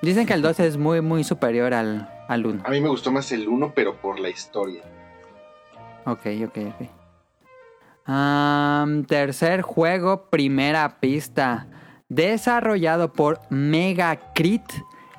[0.02, 2.64] Dicen que el 2 es muy, muy superior al, al 1.
[2.66, 4.82] A mí me gustó más el 1, pero por la historia.
[6.06, 6.82] Ok, ok, ok.
[9.08, 11.68] Tercer juego, primera pista.
[12.10, 14.64] Desarrollado por Megacrit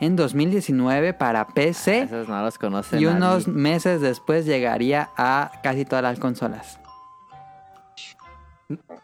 [0.01, 2.03] en 2019 para PC.
[2.03, 3.01] Esos no los conocen.
[3.01, 3.16] Y nadie.
[3.16, 6.79] unos meses después llegaría a casi todas las consolas.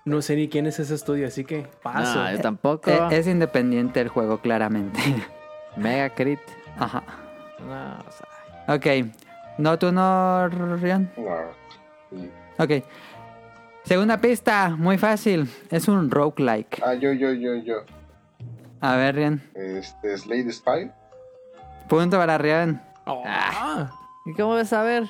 [0.04, 2.18] No sé ni quién es ese estudio, así que paso.
[2.22, 2.90] No, yo tampoco.
[2.90, 4.98] E- Es independiente el juego, claramente.
[5.76, 6.40] Mega Crit.
[6.78, 7.02] Ajá.
[7.60, 8.74] No, o sea.
[8.74, 9.06] Ok.
[9.58, 11.12] No, tú no, Rian.
[11.16, 11.24] No.
[12.10, 12.30] sí.
[12.58, 12.84] Ok.
[13.84, 15.50] Segunda pista, muy fácil.
[15.70, 16.80] Es un roguelike.
[16.84, 17.74] Ah, yo, yo, yo, yo.
[18.80, 19.42] A ver, Rian.
[19.54, 20.90] Este, Slade Spy.
[21.88, 22.82] Punto para Rian.
[23.06, 23.24] Oh,
[24.26, 25.04] ¿Y cómo vas a ver?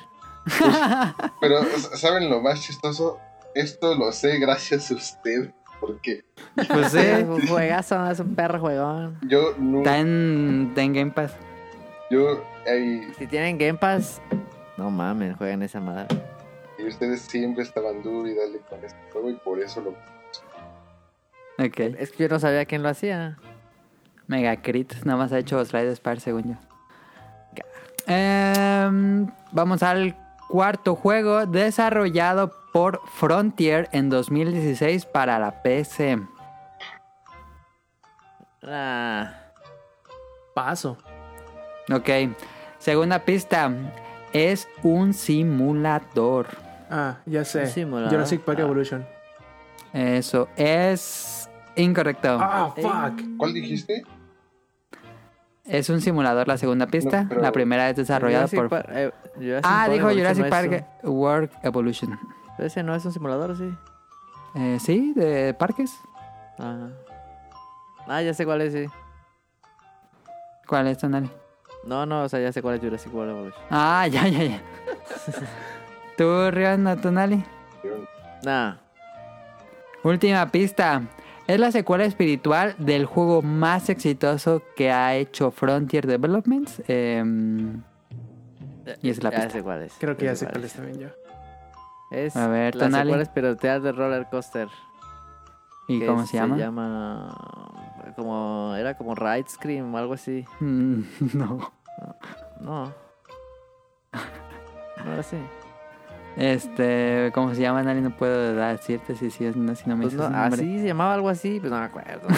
[1.39, 1.63] Pero,
[1.95, 3.19] ¿saben lo más chistoso?
[3.55, 5.51] Esto lo sé gracias a usted.
[5.79, 6.23] Porque
[6.55, 6.97] Pues sí.
[6.99, 9.19] Es un juegazo, es un perro juegón.
[9.27, 9.79] yo no.
[9.79, 11.33] Está en, está en Game Pass.
[12.09, 12.43] Yo.
[12.67, 14.21] ahí, Si tienen Game Pass,
[14.77, 16.07] no mames, jueguen esa madre.
[16.83, 19.89] Y ustedes siempre estaban duro y dale con este juego y por eso lo.
[21.63, 21.79] Ok.
[21.97, 23.37] Es que yo no sabía quién lo hacía.
[24.27, 26.55] Mega Crit, nada más ha hecho Slide Spire según yo.
[28.05, 30.15] Em, vamos al
[30.49, 36.19] cuarto juego desarrollado por Frontier en 2016 para la PC.
[38.63, 39.33] Ah,
[40.53, 40.97] Paso.
[41.91, 42.09] Ok,
[42.77, 43.71] segunda pista.
[44.31, 46.47] Es un simulador.
[46.89, 47.67] Ah, ya sé.
[48.09, 48.63] Jurassic Park Ah.
[48.63, 49.05] Evolution.
[49.93, 52.37] Eso es incorrecto.
[52.39, 53.21] Ah, fuck.
[53.37, 54.03] ¿Cuál dijiste?
[55.65, 57.23] Es un simulador la segunda pista.
[57.23, 58.69] No, pero- La primera es desarrollada Jurassic por...
[58.69, 59.11] Par- eh,
[59.63, 62.19] Ah, Park dijo Evolution Jurassic no Park World Evolution.
[62.59, 63.73] Ese no es un simulador, sí.
[64.55, 65.13] Eh, ¿Sí?
[65.15, 65.95] ¿De parques?
[66.59, 66.89] Ah.
[68.07, 68.85] Ah, ya sé cuál es, sí.
[70.67, 71.29] ¿Cuál es, Tonali?
[71.85, 73.63] No, no, o sea, ya sé cuál es Jurassic World Evolution.
[73.69, 74.61] Ah, ya, ya, ya.
[76.17, 77.43] ¿Tú, Rihanna, Tonali?
[78.43, 78.75] Nah.
[80.03, 81.01] Última pista.
[81.47, 86.81] Es la secuela espiritual del juego más exitoso que ha hecho Frontier Developments.
[86.87, 87.81] Em,
[89.01, 89.51] y es la ya pista.
[89.51, 89.93] sé cuál es.
[89.99, 91.07] Creo que ya sé cuál es también yo.
[92.11, 94.67] Es A ver, la secuela espiritual de Roller Coaster.
[95.87, 96.55] ¿Y que cómo se llama?
[96.55, 97.35] Se llama...
[98.15, 98.75] Como...
[98.77, 100.45] Era como Ride Scream o algo así.
[100.59, 101.01] Mm,
[101.33, 101.71] no.
[102.61, 102.93] No.
[105.03, 105.37] No era así.
[106.35, 107.83] Este, ¿cómo se llama?
[107.83, 108.01] Nali?
[108.01, 111.29] No puedo decirte si, si, no, si no me Pues no, así se llamaba algo
[111.29, 112.27] así, pues no me acuerdo.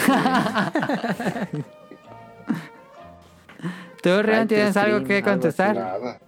[4.02, 5.34] ¿Tú, Right tienes algo que algo así.
[5.34, 5.74] contestar?
[5.74, 6.18] Nada.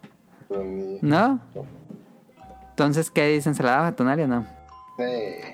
[0.51, 1.41] Ni- ¿No?
[2.71, 3.55] Entonces, ¿qué dicen?
[3.55, 4.47] ¿Se la daba a Tonali o no?
[4.97, 5.05] Sí.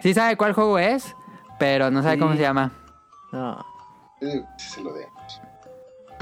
[0.03, 1.14] Sí sabe cuál juego es,
[1.59, 2.20] pero no sabe Sí.
[2.20, 2.72] cómo se llama.
[3.33, 3.64] No.
[4.20, 5.07] Sí se lo dé.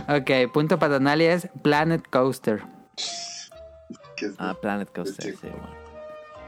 [0.08, 2.62] Ok, punto para Tonali es Planet Coaster.
[4.20, 5.38] De- Ah, Planet Coaster, Sí.
[5.40, 5.81] sí, bueno.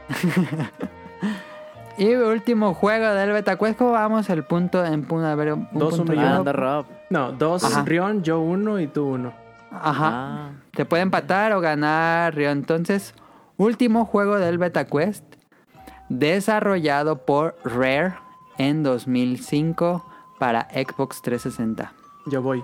[1.97, 4.29] Y último juego del Beta Quest, ¿cómo vamos?
[4.29, 5.25] El punto en punto.
[5.27, 6.85] A ver, un Dos, punto y Rob.
[7.09, 7.83] No, dos Ajá.
[7.85, 9.31] Rion, yo uno y tú uno.
[9.71, 10.09] Ajá.
[10.11, 12.49] Ah, Te puede empatar o ganar, Río.
[12.51, 13.13] Entonces,
[13.55, 15.23] último juego del Beta Quest,
[16.09, 18.15] desarrollado por Rare
[18.57, 20.05] en 2005
[20.37, 21.93] para Xbox 360.
[22.25, 22.61] Yo voy.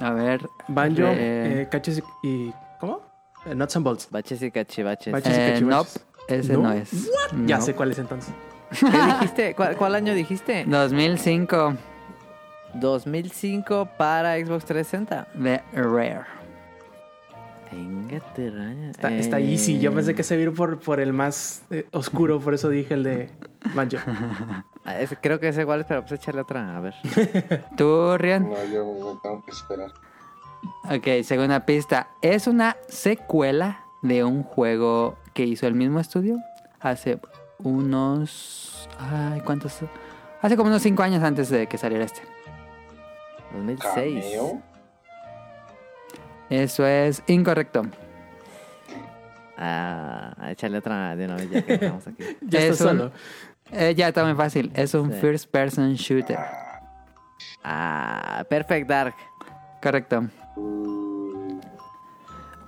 [0.00, 0.46] A ver.
[0.68, 2.52] Banjo, Eh, eh, Caches y.
[2.80, 3.00] ¿Cómo?
[3.46, 4.08] Eh, Nuts and Bolts.
[4.10, 5.12] baches y cachivaches.
[5.12, 5.32] Baches.
[5.36, 5.62] eh, Cachivaches.
[5.96, 6.06] nope,
[6.38, 6.72] ese no, ¿No?
[6.72, 7.10] es.
[7.46, 8.34] Ya sé cuál es entonces.
[8.80, 9.54] ¿Qué dijiste?
[9.54, 10.64] ¿Cuál, cuál año dijiste?
[10.64, 11.74] 2005
[12.74, 15.28] 2005 para Xbox 360.
[15.34, 16.42] de Rare.
[18.90, 19.78] Está, Eh, está easy.
[19.80, 23.02] Yo pensé que se vio por, por el más eh, oscuro, por eso dije el
[23.02, 23.30] de
[23.74, 23.96] Banjo.
[24.84, 26.94] ah, creo que es igual, pero pues échale otra, a ver.
[27.76, 28.48] ¿Tú, Rian?
[28.48, 29.90] No, yo me tengo que esperar.
[30.84, 32.08] Ok, segunda pista.
[32.20, 36.38] Es una secuela de un juego que hizo el mismo estudio
[36.80, 37.18] hace
[37.58, 38.88] unos...
[38.98, 39.78] Ay, ¿cuántos?
[40.40, 42.20] Hace como unos 5 años antes de que saliera este.
[43.54, 44.24] 2006.
[44.24, 44.62] Cameo.
[46.50, 47.82] Eso es incorrecto.
[49.56, 52.24] Ah, échale otra de una vez ya que estamos aquí.
[52.42, 53.12] Ya Es un- solo.
[53.70, 54.70] Eh, ya está muy fácil.
[54.74, 55.18] Es un Sí.
[55.20, 56.38] first person shooter.
[57.64, 59.14] Ah, Perfect Dark.
[59.82, 60.24] Correcto.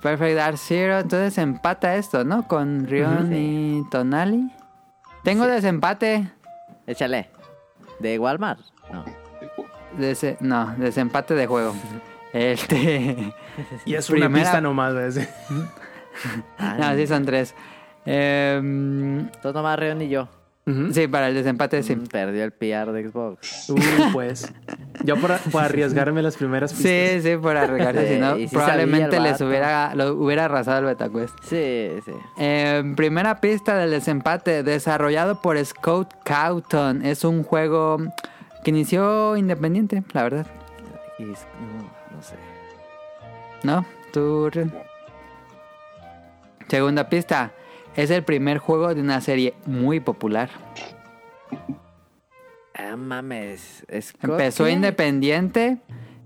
[0.04, 0.98] Perfect Dark Zero.
[1.00, 2.46] Entonces empata esto, ¿no?
[2.46, 4.52] Con Rion y Tonali.
[5.24, 6.30] Tengo desempate.
[6.86, 7.30] Échale.
[7.98, 8.60] ¿De Walmart?
[8.92, 9.04] No.
[9.98, 11.74] Dese- no, desempate de juego.
[12.34, 13.32] Este.
[13.84, 15.20] Y es una Primera- pista nomás, ¿ves?
[16.58, 17.54] Ah, No, sí son tres.
[18.04, 20.28] Em, Tú nomás, Reon y yo.
[20.92, 21.94] Sí, para el desempate sí.
[21.94, 23.68] Mm, Perdió el PR de Xbox.
[23.68, 23.82] Uy,
[24.14, 24.50] pues.
[25.04, 26.90] Yo por, por arriesgarme las primeras pistas.
[26.90, 31.34] Sí, sí, por arriesgarse, si no, probablemente les hubiera, lo hubiera arrasado el Betaquest.
[31.42, 32.12] Sí, sí.
[32.38, 37.04] Eh, primera pista del desempate, desarrollado por Scout Cowton.
[37.04, 37.98] Es un juego
[38.62, 40.46] que inició independiente, la verdad.
[41.18, 42.36] Y no, no sé.
[43.62, 43.84] ¿No?
[44.12, 44.50] ¿Tú?
[46.68, 47.52] Segunda pista.
[47.96, 50.50] Es el primer juego de una serie muy popular.
[52.76, 53.84] Ah, mames.
[54.22, 55.78] Empezó independiente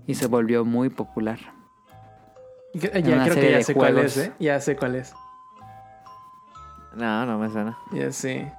[0.07, 1.37] y se volvió muy popular.
[2.73, 4.17] Ya creo que ya sé cuál juegos.
[4.17, 4.33] es, ¿eh?
[4.39, 5.13] Ya sé cuál es.
[6.95, 7.77] No, no me suena.
[7.91, 8.51] Ya sé.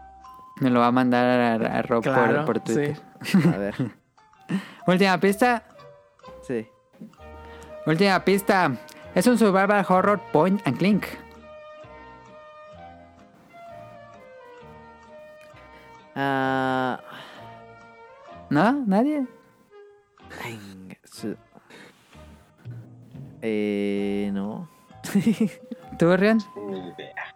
[0.61, 1.25] Me lo va a mandar
[1.65, 2.97] a, a Rob por- Claro, por, Twitter.
[3.53, 3.75] A ver.
[4.87, 5.65] Última pista.
[6.43, 6.69] Sí.
[7.87, 8.71] Última pista.
[9.15, 11.05] Es un survival horror point and clink.
[16.15, 17.01] Ah,
[18.51, 18.85] ¿No?
[18.85, 19.27] ¿Nadie?
[23.43, 24.69] Eh, no.
[25.99, 26.17] ¿Tú?
[26.17, 27.35] Ni idea.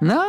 [0.00, 0.22] ¿No?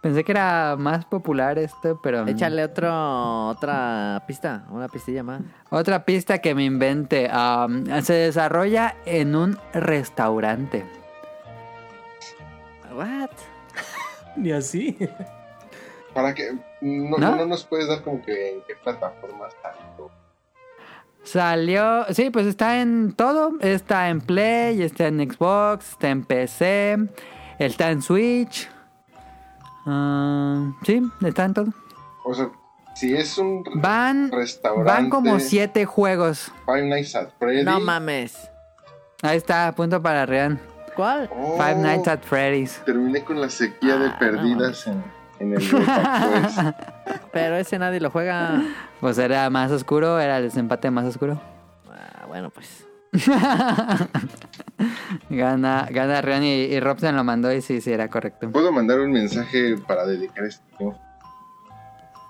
[0.00, 2.26] Pensé que era más popular esto, pero...
[2.28, 5.42] Échale otro, otra pista, una pistilla más.
[5.70, 7.28] Otra pista que me inventé.
[7.32, 10.86] am, se desarrolla en un restaurante.
[12.94, 13.30] What?
[14.36, 14.96] Ni así.
[16.14, 17.36] Para que no, ¿No?
[17.36, 19.74] no nos puedes dar como que en qué plataforma está.
[21.22, 23.52] Salió, sí, pues está en todo.
[23.60, 26.96] Está en Play, está en Xbox, está en PC,
[27.58, 28.68] está en Switch.
[29.86, 31.66] Ah, sí, está en todo.
[32.24, 32.50] O sea,
[32.94, 34.90] si es un Van, restaurante.
[34.90, 36.50] van como siete juegos.
[36.64, 37.62] Five Nights at Freddy.
[37.62, 38.50] No mames.
[39.22, 40.60] Ahí está, punto para Rian.
[40.96, 41.28] ¿Cuál?
[41.32, 42.80] Oh, Five Nights at Freddy's.
[42.84, 45.02] Terminé con la sequía de Ah, no perdidas en,
[45.40, 45.74] en el pues.
[47.32, 48.62] Pero ese nadie lo juega.
[49.00, 51.40] Pues era más oscuro, era el desempate más oscuro.
[51.90, 52.86] Ah, bueno, pues.
[55.30, 58.50] Gana, gana Rian y, y Robson lo mandó y sí, sí, era correcto.
[58.50, 60.98] ¿Puedo mandar un mensaje para dedicar este tiempo?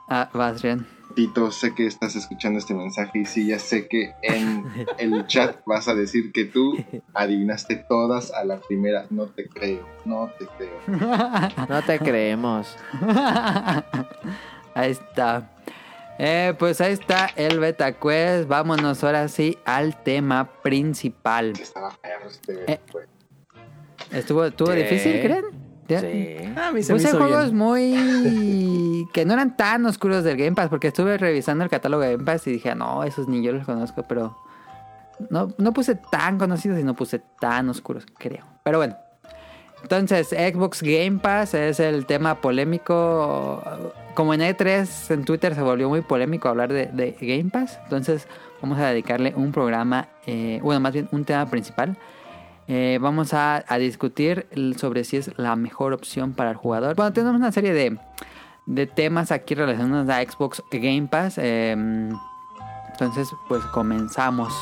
[0.08, 0.86] Ah, vas, Rian.
[1.14, 4.64] Tito, sé que estás escuchando este mensaje y sí, ya sé que en
[4.98, 6.76] el chat vas a decir que tú
[7.14, 9.06] adivinaste todas a la primera.
[9.10, 10.80] No te creo, no te creo.
[11.68, 12.76] No te creemos.
[14.74, 15.50] ahí está.
[16.18, 18.48] Eh, pues ahí está el Beta Quest.
[18.48, 21.52] Vámonos ahora sí al tema principal.
[21.60, 22.80] Estaba perro este Eh.
[24.12, 25.67] ¿Estuvo, estuvo difícil, creen?
[25.88, 26.52] Sí.
[26.56, 27.56] Ah, a mí se me Puse hizo juegos bien.
[27.56, 29.08] muy...
[29.12, 32.24] que no eran tan oscuros del Game Pass, porque estuve revisando el catálogo de Game
[32.24, 34.36] Pass y dije, no, esos ni yo los conozco, pero...
[35.30, 38.44] No, no puse tan conocidos y no puse tan oscuros, creo.
[38.62, 38.96] Pero bueno.
[39.82, 43.62] Entonces, Xbox Game Pass es el tema polémico.
[44.14, 47.78] Como en E3, en Twitter se volvió muy polémico hablar de, de Game Pass.
[47.84, 48.28] Entonces,
[48.60, 51.96] vamos a dedicarle un programa, eh, bueno, más bien un tema principal.
[52.68, 56.94] Eh, vamos a, discutir sobre si es la mejor opción para el jugador.
[56.96, 57.98] Bueno, tenemos una serie de,
[58.66, 61.38] de temas aquí relacionados a Xbox Game Pass.
[61.38, 61.74] eh,
[63.00, 64.52] entonces, pues comenzamos.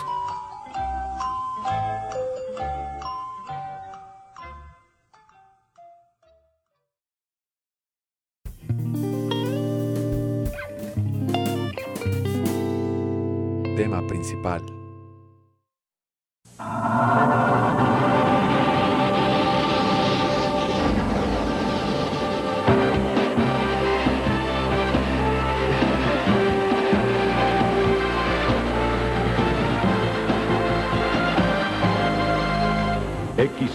[13.77, 14.63] Tema principal.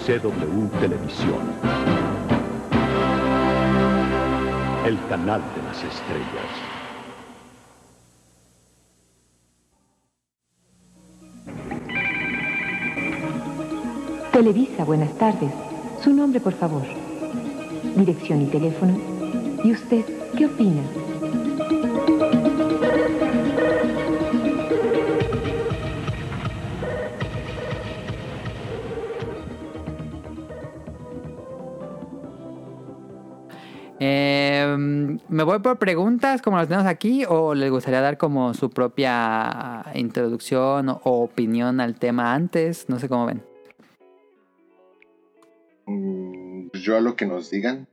[0.06, 1.42] XCW Televisión.
[4.86, 6.52] El canal de las estrellas.
[14.32, 15.52] Televisa, buenas tardes.
[16.04, 16.82] Su nombre, por favor.
[17.96, 18.98] Dirección y teléfono.
[19.64, 20.04] ¿Y usted
[20.36, 20.82] qué opina?
[35.30, 39.86] ¿Me voy por preguntas como las tenemos aquí o les gustaría dar como su propia
[39.96, 42.86] introducción o, o opinión al tema antes?
[42.90, 43.44] No sé cómo ven.
[45.86, 47.88] Mm, pues yo a lo que nos digan.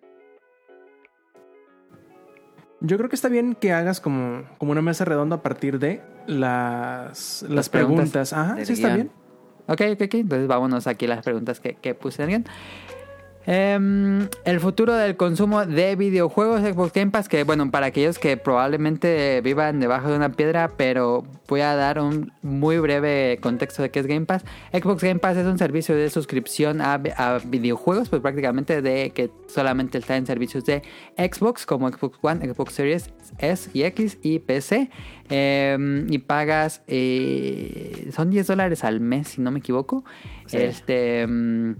[2.81, 6.01] Yo creo que está bien que hagas como, como una mesa redonda a partir de
[6.27, 8.33] las, las, Las preguntas preguntas.
[8.33, 8.97] Ajá, sí está guion.
[8.97, 9.11] bien.
[9.67, 10.15] Ok, ok, ok.
[10.15, 12.55] Entonces vámonos aquí a las preguntas que, que puse en el guion.
[13.51, 18.37] Em, el futuro del consumo de videojuegos Xbox Game Pass, que bueno, para aquellos que
[18.37, 23.91] probablemente vivan debajo de una piedra, pero voy a dar un muy breve contexto de
[23.91, 24.45] qué es Game Pass.
[24.71, 29.31] Xbox Game Pass es un servicio de suscripción a, a videojuegos, pues prácticamente de que
[29.47, 30.83] solamente está en servicios de
[31.17, 34.91] Xbox, como Xbox One, Xbox Series S y X y PC.
[35.31, 40.05] Em, y pagas, eh, son 10 dólares al mes, si no me equivoco.
[40.45, 40.59] Sí.
[40.59, 41.23] Este...
[41.23, 41.77] em,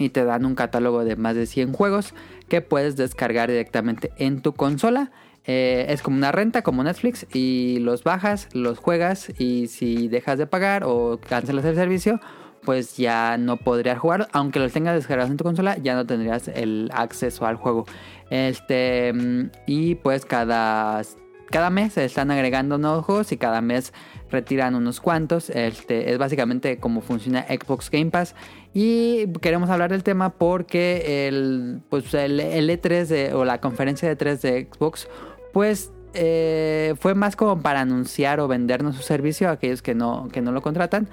[0.00, 2.14] y te dan un catálogo de más de 100 juegos
[2.48, 5.12] que puedes descargar directamente en tu consola.
[5.44, 10.38] Eh, es como una renta, como Netflix, y los bajas, los juegas y si dejas
[10.38, 12.18] de pagar o cancelas el servicio,
[12.62, 14.28] pues ya no podrías jugar.
[14.32, 17.84] Aunque los tengas descargados en tu consola, ya no tendrías el acceso al juego.
[18.30, 21.02] Este, mm, y pues cada,
[21.50, 23.92] cada mes se están agregando nuevos juegos y cada mes
[24.30, 25.50] retiran unos cuantos.
[25.50, 28.34] Este, es básicamente como funciona Xbox Game Pass.
[28.72, 34.08] Y queremos hablar del tema porque el, pues el, el E3 de- o la conferencia
[34.08, 35.08] de 3 de Xbox,
[35.52, 40.28] pues eh, fue más como para anunciar o vendernos su servicio a aquellos que no,
[40.32, 41.08] que no lo contratan,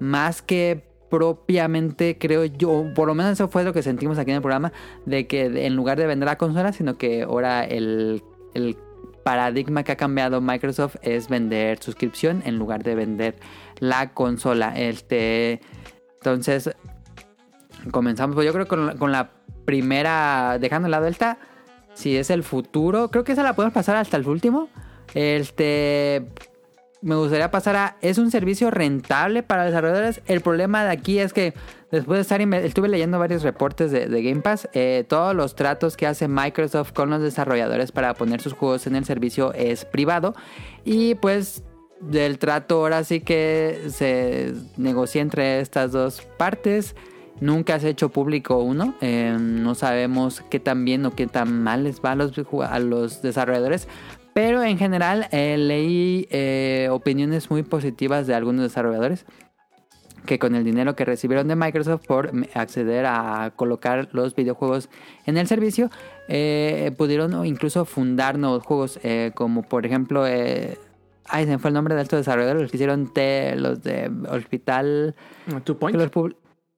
[0.00, 4.36] más que propiamente creo yo, por lo menos eso fue lo que sentimos aquí en
[4.36, 4.72] el programa,
[5.04, 8.22] de que en lugar de vender la consola, sino que ahora el
[9.22, 13.36] paradigma que ha cambiado Microsoft es vender suscripción en lugar de vender
[13.78, 14.72] la consola.
[14.78, 15.60] Este,
[16.16, 16.70] entonces,
[17.90, 19.30] comenzamos, pues yo creo con, la- con la
[19.64, 21.38] primera, dejando la delta,
[21.94, 24.68] si es el futuro, creo que esa la podemos pasar hasta el último.
[25.14, 26.26] Este,
[27.02, 30.22] me gustaría pasar a, es un servicio rentable para desarrolladores.
[30.26, 31.52] El problema de aquí es que
[31.90, 36.06] después de estar, estuve leyendo varios reportes de, Game Pass, eh, todos los tratos que
[36.06, 40.34] hace Microsoft con los desarrolladores para poner sus juegos en el servicio es privado.
[40.84, 41.64] Y pues
[42.00, 46.94] del trato ahora sí que se negocia entre estas dos partes.
[47.40, 48.94] Nunca se ha hecho público uno.
[49.00, 52.32] eh, no sabemos qué tan bien o qué tan mal les va a los,
[52.68, 53.88] a los desarrolladores.
[54.34, 59.26] Pero en general eh, leí eh, opiniones muy positivas de algunos desarrolladores
[60.26, 64.88] que con el dinero que recibieron de Microsoft por acceder a colocar los videojuegos
[65.26, 65.90] en el servicio,
[66.28, 71.74] eh, pudieron incluso fundar nuevos juegos, eh, como por ejemplo, ay, se me fue el
[71.74, 75.16] nombre de estos desarrolladores, los que hicieron T, los de Hospital,
[75.64, 75.96] Two Point.
[75.96, 76.10] los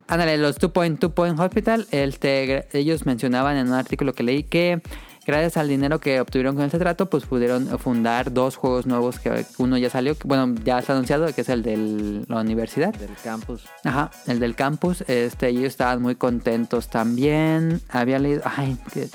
[0.07, 4.43] Ándale, los Two Point, Two Point Hospital, este, ellos mencionaban en un artículo que leí
[4.43, 4.83] que
[5.25, 9.47] gracias al dinero que obtuvieron con este trato, pues pudieron fundar dos juegos nuevos que
[9.59, 12.95] uno ya salió, que, bueno, ya está anunciado, que es el de la universidad.
[12.95, 13.65] Del campus.
[13.85, 17.81] Ajá, el del campus, este, ellos estaban muy contentos también.
[17.89, 19.09] Había leído, ay, que,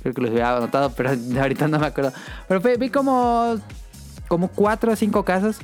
[0.00, 2.12] creo que los había anotado, pero ahorita no me acuerdo.
[2.48, 3.56] Pero vi como,
[4.28, 5.58] como cuatro o cinco casos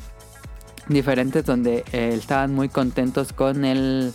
[0.88, 4.12] diferentes donde eh, estaban muy contentos con el,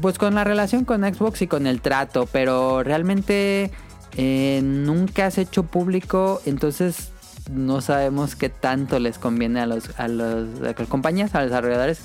[0.00, 3.70] pues con la relación con Xbox y con el trato, pero realmente
[4.16, 7.10] eh, nunca has hecho público, entonces
[7.50, 11.50] no sabemos qué tanto les conviene a los a los a las compañías, a los
[11.50, 12.00] desarrolladores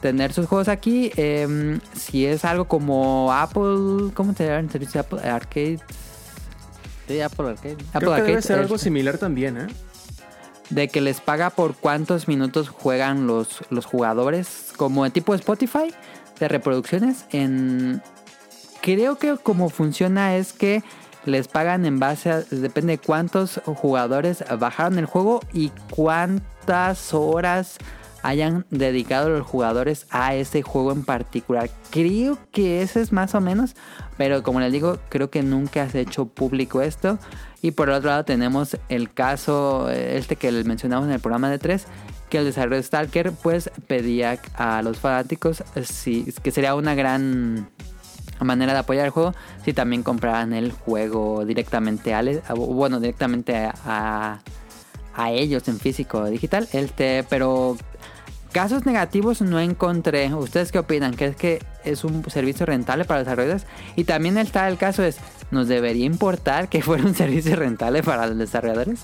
[0.00, 1.12] tener sus juegos aquí.
[1.16, 5.80] Eh, si es algo como Apple, ¿cómo te llaman el servicio de Apple Arcade?
[7.06, 7.76] Sí, Apple Arcade.
[7.92, 9.66] Apple Creo que debe ser algo similar también, ¿eh?
[10.70, 15.92] de que les paga por cuántos minutos juegan los, los jugadores, como de tipo Spotify,
[16.38, 17.24] de reproducciones.
[17.30, 18.02] En
[18.80, 20.82] creo que como funciona es que
[21.24, 27.78] les pagan en base a depende de cuántos jugadores bajaron el juego y cuántas horas
[28.22, 31.70] hayan dedicado los jugadores a ese juego en particular.
[31.90, 33.74] Creo que ese es más o menos,
[34.16, 37.18] pero como les digo, creo que nunca has hecho público esto.
[37.62, 41.50] Y por otro lado tenemos el caso, eh, este que les mencionamos en el programa
[41.50, 41.86] de 3,
[42.30, 47.68] que el desarrollo de Stalker pues pedía a los fanáticos eh, que sería una gran
[48.44, 49.34] manera de apoyar el juego
[49.64, 54.40] si también compraran el juego directamente a, a- bueno directamente a,
[55.14, 56.68] a, ellos en físico o digital.
[56.72, 57.76] Este pero
[58.52, 60.32] casos negativos no encontré.
[60.34, 63.66] Ustedes qué opinan crees que es un servicio rentable para los desarrolladores
[63.96, 65.18] y también está el caso es
[65.50, 69.00] nos debería importar que fuera un servicio rentable para los desarrolladores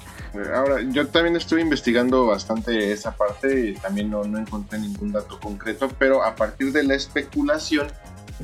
[0.55, 5.41] Ahora, yo también estuve investigando bastante esa parte y también no, no encontré ningún dato
[5.41, 7.87] concreto, pero a partir de la especulación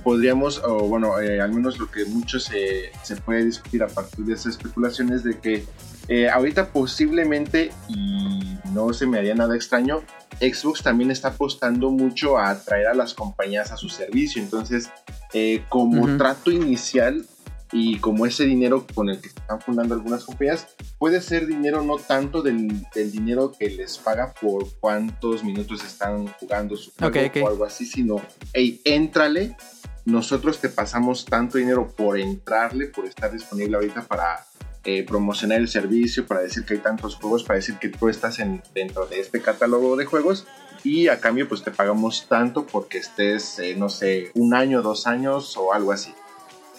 [0.03, 4.25] podríamos, o bueno, eh, al menos lo que mucho se, se puede discutir a partir
[4.25, 5.65] de esa especulación es de que
[6.09, 10.03] eh, ahorita posiblemente, y no se me haría nada extraño,
[10.41, 14.43] Xbox también está apostando mucho a atraer a las compañías a su servicio.
[14.43, 14.91] Entonces,
[15.33, 16.17] eh, como Ujú.
[16.19, 17.25] trato inicial
[17.71, 20.67] y como ese dinero con el que están fundando algunas compañías,
[20.99, 26.27] puede ser dinero no tanto del, del dinero que les paga por cuántos minutos están
[26.41, 27.43] jugando su juego Ok, ok.
[27.45, 28.17] o algo así, sino,
[28.53, 29.57] hey, éntrale,
[30.05, 34.47] nosotros te pasamos tanto dinero por entrarle, por estar disponible ahorita para
[34.85, 38.39] eh, promocionar el servicio, para decir que hay tantos juegos, para decir que tú estás
[38.41, 40.47] en, dentro de este catálogo de juegos
[40.83, 45.07] y a cambio pues te pagamos tanto porque estés, eh, no sé, un año, dos
[45.07, 46.13] años o algo así.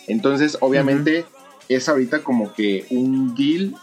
[0.07, 1.25] Entonces, obviamente,
[1.69, 3.75] es ahorita como que un deal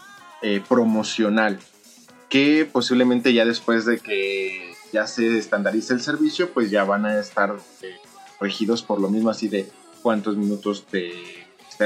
[0.43, 1.59] eh, promocional
[2.29, 7.19] que posiblemente ya después de que ya se estandarice el servicio, pues ya van a
[7.19, 7.95] estar eh,
[8.41, 9.67] regidos por lo mismo así de
[10.01, 11.11] cuántos minutos te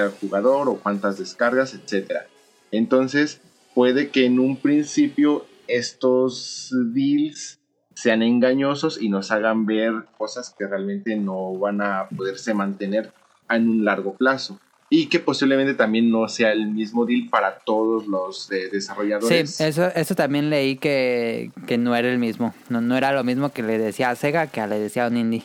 [0.03, 2.27] el jugador o cuántas descargas, etcétera.
[2.71, 3.41] Entonces,
[3.73, 7.59] puede que en un principio estos deals
[7.93, 13.13] sean engañosos y nos hagan ver cosas que realmente no van a poderse mantener
[13.49, 14.59] en un largo plazo.
[14.87, 19.55] Y que posiblemente también no sea el mismo deal para todos los eh, desarrolladores.
[19.55, 22.53] Sí, eso, también leí que, que no era el mismo.
[22.69, 25.41] No, no era lo mismo que le decía a Sega que le decía a un.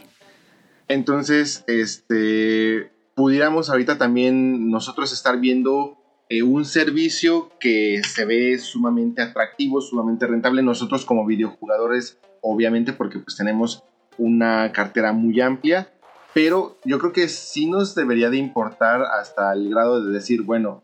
[0.90, 5.96] Entonces, este, pudiéramos ahorita también nosotros estar viendo
[6.28, 10.64] eh, un servicio que se ve sumamente atractivo, sumamente rentable.
[10.64, 13.84] Nosotros como videojugadores, obviamente, porque pues tenemos
[14.18, 15.92] una cartera muy amplia,
[16.34, 20.82] pero yo creo que sí nos debería de importar hasta el grado de decir, bueno,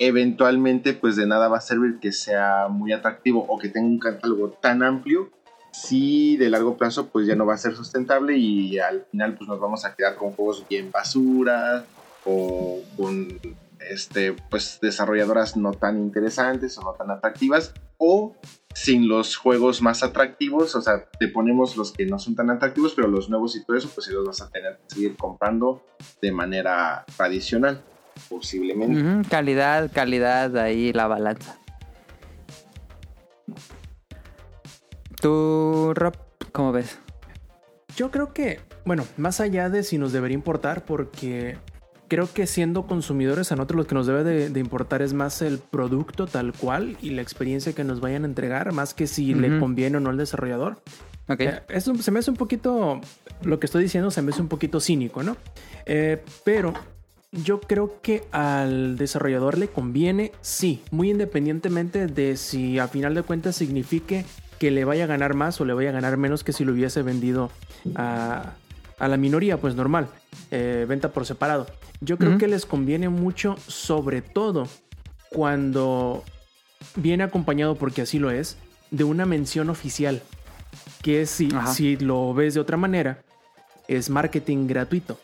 [0.00, 4.00] eventualmente pues de nada va a servir que sea muy atractivo o que tenga un
[4.00, 5.30] catálogo tan amplio
[5.74, 9.48] si de largo plazo pues ya no va a ser sustentable y al final pues
[9.48, 11.84] nos vamos a quedar con juegos bien basura
[12.24, 13.40] o con
[13.90, 18.36] este pues desarrolladoras no tan interesantes o no tan atractivas o
[18.72, 22.92] sin los juegos más atractivos, o sea, te ponemos los que no son tan atractivos,
[22.94, 25.86] pero los nuevos y todo eso, pues sí los vas a tener que seguir comprando
[26.20, 27.80] de manera tradicional,
[28.28, 29.00] posiblemente.
[29.00, 31.56] Ujú, Calidad, calidad, ahí la balanza.
[35.24, 36.12] ¿Tú, Rob,
[36.52, 36.98] cómo ves?
[37.96, 41.56] Yo creo que, bueno, más allá de si nos debería importar, porque
[42.08, 45.40] creo que siendo consumidores a nosotros lo que nos debe de, de importar es más
[45.40, 49.32] el producto tal cual y la experiencia que nos vayan a entregar, más que si
[49.32, 50.82] le conviene o no al desarrollador.
[51.26, 51.40] Ok.
[51.40, 53.00] Eh, eso se me hace un poquito,
[53.44, 55.38] lo que estoy diciendo se me hace un poquito cínico, ¿no?
[55.86, 56.74] Eh, pero
[57.32, 63.22] yo creo que al desarrollador le conviene, sí, muy independientemente de si a final de
[63.22, 64.26] cuentas signifique
[64.64, 66.72] que le vaya a ganar más o le vaya a ganar menos que si lo
[66.72, 67.50] hubiese vendido
[67.96, 68.54] a,
[68.98, 70.08] a la minoría, pues normal,
[70.50, 71.66] eh, venta por separado.
[72.00, 74.66] Yo creo que les conviene mucho, sobre todo
[75.28, 76.24] cuando
[76.96, 78.56] viene acompañado, porque así lo es,
[78.90, 80.22] de una mención oficial.
[81.02, 81.66] Que es si, Ajá.
[81.74, 83.22] si lo ves de otra manera,
[83.86, 85.20] es marketing gratuito.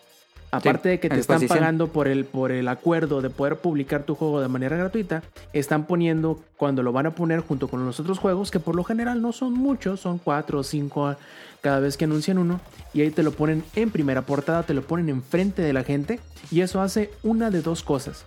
[0.53, 4.15] Aparte de que te están pagando por el, por el acuerdo de poder publicar tu
[4.15, 5.23] juego de manera gratuita,
[5.53, 8.83] están poniendo cuando lo van a poner junto con los otros juegos, que por lo
[8.83, 11.15] general no son muchos, son cuatro o cinco
[11.61, 12.61] cada vez que anuncian uno,
[12.93, 16.19] y ahí te lo ponen en primera portada, te lo ponen enfrente de la gente,
[16.51, 18.25] y eso hace una de dos cosas.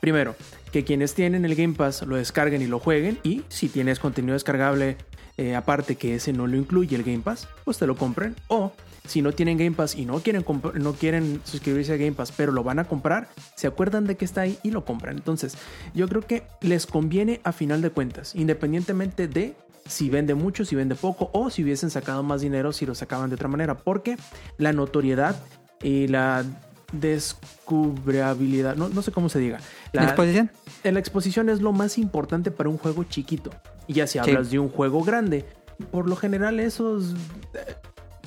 [0.00, 0.34] Primero,
[0.72, 3.18] que quienes tienen el Game Pass lo descarguen y lo jueguen.
[3.22, 4.96] Y si tienes contenido descargable
[5.36, 8.34] eh, aparte que ese no lo incluye el Game Pass, pues te lo compren.
[8.48, 8.72] O
[9.06, 10.44] si no tienen Game Pass y no quieren,
[10.74, 14.24] no quieren suscribirse a Game Pass, pero lo van a comprar, se acuerdan de que
[14.24, 15.16] está ahí y lo compran.
[15.16, 15.56] Entonces,
[15.94, 19.54] yo creo que les conviene a final de cuentas, independientemente de
[19.86, 23.28] si vende mucho, si vende poco, o si hubiesen sacado más dinero si lo sacaban
[23.30, 23.76] de otra manera.
[23.78, 24.16] Porque
[24.56, 25.36] la notoriedad
[25.82, 26.44] y la
[26.92, 29.58] descubrabilidad, no, no sé cómo se diga.
[29.92, 30.50] La, ¿Exposición?
[30.84, 33.50] la exposición es lo más importante para un juego chiquito.
[33.88, 34.18] Y ya si Sí.
[34.20, 35.44] hablas de un juego grande,
[35.90, 37.14] por lo general esos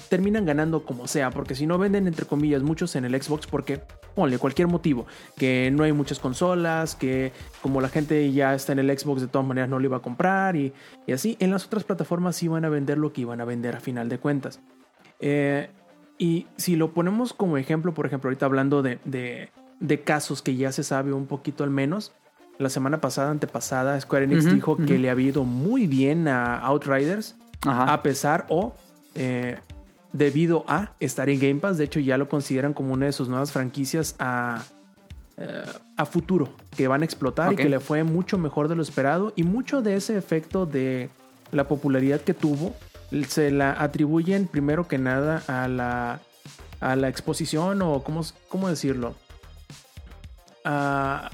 [0.09, 3.81] terminan ganando como sea, porque si no venden entre comillas muchos en el Xbox, porque
[4.15, 5.05] ponle cualquier motivo,
[5.37, 7.31] que no hay muchas consolas, que
[7.61, 10.01] como la gente ya está en el Xbox de todas maneras no lo iba a
[10.01, 10.73] comprar y,
[11.07, 13.75] y así, en las otras plataformas sí van a vender lo que iban a vender
[13.75, 14.59] a final de cuentas.
[15.19, 15.69] Eh,
[16.17, 19.49] y si lo ponemos como ejemplo, por ejemplo, ahorita hablando de, de-
[19.81, 22.13] de casos que ya se sabe un poquito al menos,
[22.57, 27.35] la semana pasada, antepasada, Square Enix dijo que le había ido muy bien a Outriders,
[27.67, 27.91] Ajá.
[27.93, 28.73] a pesar o
[29.15, 29.57] eh,
[30.17, 31.77] debido a estar en Game Pass.
[31.77, 34.63] De hecho, ya lo consideran como una de sus nuevas franquicias a,
[35.37, 35.65] eh,
[35.97, 39.33] a futuro, que van a explotar y que le fue mucho mejor de lo esperado.
[39.35, 41.09] Y mucho de ese efecto de
[41.51, 42.75] la popularidad que tuvo
[43.27, 46.21] se la atribuyen primero que nada a la,
[46.79, 49.15] a la exposición o cómo, cómo decirlo.
[50.63, 51.29] A,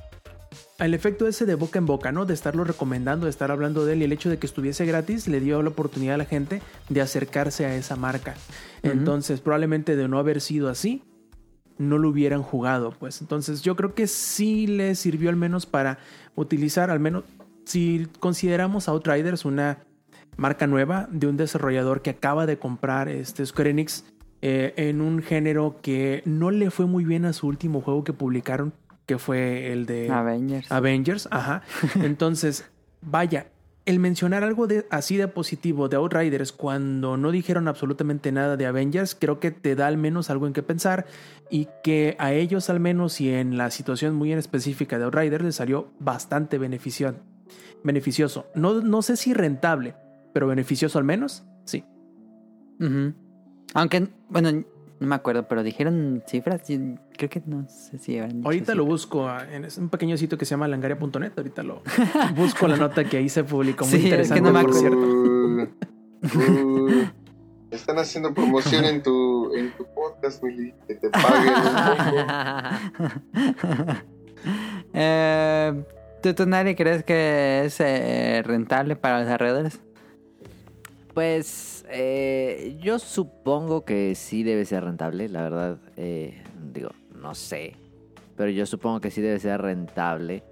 [0.81, 2.25] al efecto ese de boca en boca, ¿no?
[2.25, 5.27] De estarlo recomendando, de estar hablando de él y el hecho de que estuviese gratis
[5.27, 6.59] le dio la oportunidad a la gente
[6.89, 8.33] de acercarse a esa marca.
[8.81, 11.03] Entonces, probablemente de no haber sido así,
[11.77, 13.21] no lo hubieran jugado, pues.
[13.21, 15.99] Entonces, yo creo que sí le sirvió al menos para
[16.33, 17.25] utilizar, al menos,
[17.63, 19.85] si consideramos a Outriders una
[20.35, 24.03] marca nueva de un desarrollador que acaba de comprar este Square Enix
[24.41, 28.13] eh, en un género que no le fue muy bien a su último juego que
[28.13, 28.73] publicaron,
[29.05, 30.71] que fue el de Avengers.
[30.71, 31.61] Avengers, ajá.
[32.03, 32.65] Entonces,
[33.01, 33.47] vaya,
[33.85, 38.65] el mencionar algo de, así de positivo de Outriders cuando no dijeron absolutamente nada de
[38.67, 41.05] Avengers, creo que te da al menos algo en qué pensar
[41.49, 45.43] y que a ellos al menos y en la situación muy en específica de Outriders
[45.43, 47.15] les salió bastante beneficio-
[47.83, 48.45] beneficioso.
[48.53, 49.95] No, no sé si rentable,
[50.31, 51.83] pero beneficioso al menos, sí.
[53.73, 54.63] Aunque, bueno,
[55.01, 56.69] no me acuerdo, pero dijeron cifras.
[56.69, 59.89] y Creo que no sé si habrán dicho Ahorita lo busco ah, en es un
[59.89, 61.31] pequeño sitio que se llama langaria.net.
[61.35, 61.81] Ahorita lo
[62.35, 63.83] busco la nota que ahí se publicó.
[63.85, 65.67] Muy Sí, es que interesante, no me por acuerdo.
[66.21, 67.11] cierto.
[67.71, 70.71] Están haciendo promoción en tu, en tu podcast, Willy.
[70.87, 71.63] Que te paguen un
[73.73, 73.93] poco.
[74.93, 75.83] eh,
[76.21, 79.79] ¿Tú, tú, Nari, crees que es eh, rentable para los desarrolladores?
[81.15, 86.41] Pues eh, yo supongo que sí debe ser rentable, la verdad, eh,
[86.73, 87.75] digo, no sé,
[88.35, 90.43] pero yo supongo que sí debe ser rentable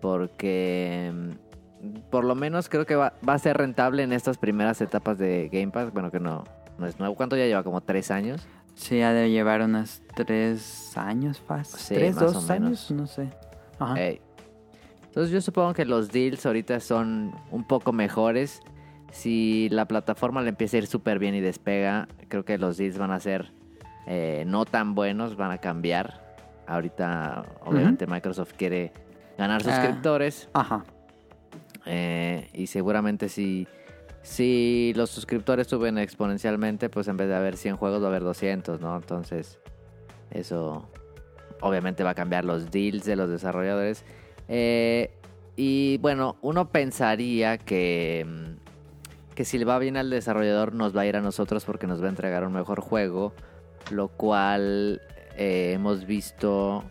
[0.00, 4.80] Porque mm, por lo menos creo que va, va a ser rentable en estas primeras
[4.80, 5.92] etapas de Game Pass.
[5.92, 6.44] Bueno, que no,
[6.78, 7.14] no es nuevo.
[7.14, 7.62] ¿Cuánto ya lleva?
[7.62, 8.46] ¿Como tres años?
[8.74, 11.80] Sí, ha de llevar unos tres años fácil.
[11.80, 12.66] Sí, ¿Tres, más o dos menos.
[12.66, 12.90] años?
[12.90, 13.28] No sé.
[13.78, 13.94] Ajá.
[15.06, 18.60] Entonces yo supongo que los deals ahorita son un poco mejores.
[19.10, 22.98] Si la plataforma le empieza a ir súper bien y despega, creo que los deals
[22.98, 23.52] van a ser
[24.06, 26.26] eh, no tan buenos, van a cambiar.
[26.66, 28.92] Ahorita, obviamente, Microsoft quiere
[29.38, 29.74] ganar Ah.
[29.74, 30.48] suscriptores.
[30.52, 30.84] Ajá.
[31.86, 33.66] eh, y seguramente si,
[34.22, 38.22] si los suscriptores suben exponencialmente, pues en vez de haber 100 juegos va a haber
[38.24, 38.94] 200, ¿no?
[38.96, 39.58] Entonces,
[40.30, 40.86] eso
[41.62, 44.04] obviamente va a cambiar los deals de los desarrolladores.
[44.48, 45.10] Eh,
[45.56, 48.67] y bueno, uno pensaría que, mm,
[49.38, 52.02] que si le va bien al desarrollador nos va a ir a nosotros porque nos
[52.02, 53.32] va a entregar un mejor juego,
[53.92, 55.00] lo cual
[55.36, 56.82] eh, hemos visto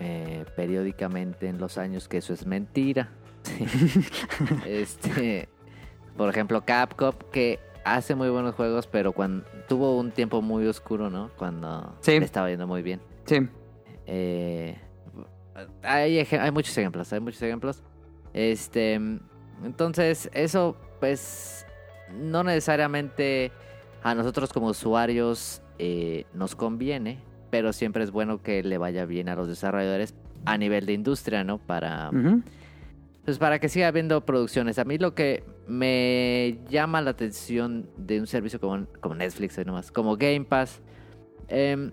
[0.00, 3.10] eh, periódicamente en los años que eso es mentira.
[4.66, 5.48] este,
[6.16, 11.08] por ejemplo, Capcom que hace muy buenos juegos, pero cuando tuvo un tiempo muy oscuro,
[11.08, 11.30] ¿no?
[11.36, 12.18] Cuando Sí.
[12.18, 13.00] le estaba yendo muy bien.
[13.26, 13.36] Sí.
[14.06, 14.76] Eh,
[15.84, 17.84] hay, hay muchos ejemplos, hay muchos ejemplos.
[18.32, 18.94] Este,
[19.62, 21.66] entonces, eso, pues,
[22.12, 23.52] no necesariamente
[24.02, 27.18] a nosotros como usuarios eh, nos conviene,
[27.50, 30.14] pero siempre es bueno que le vaya bien a los desarrolladores
[30.44, 31.58] a nivel de industria, ¿no?
[31.58, 32.10] Para,
[33.24, 34.78] pues para que siga habiendo producciones.
[34.78, 39.90] A mí lo que me llama la atención de un servicio como, como Netflix, nomás,
[39.90, 40.82] como Game Pass,
[41.48, 41.92] em,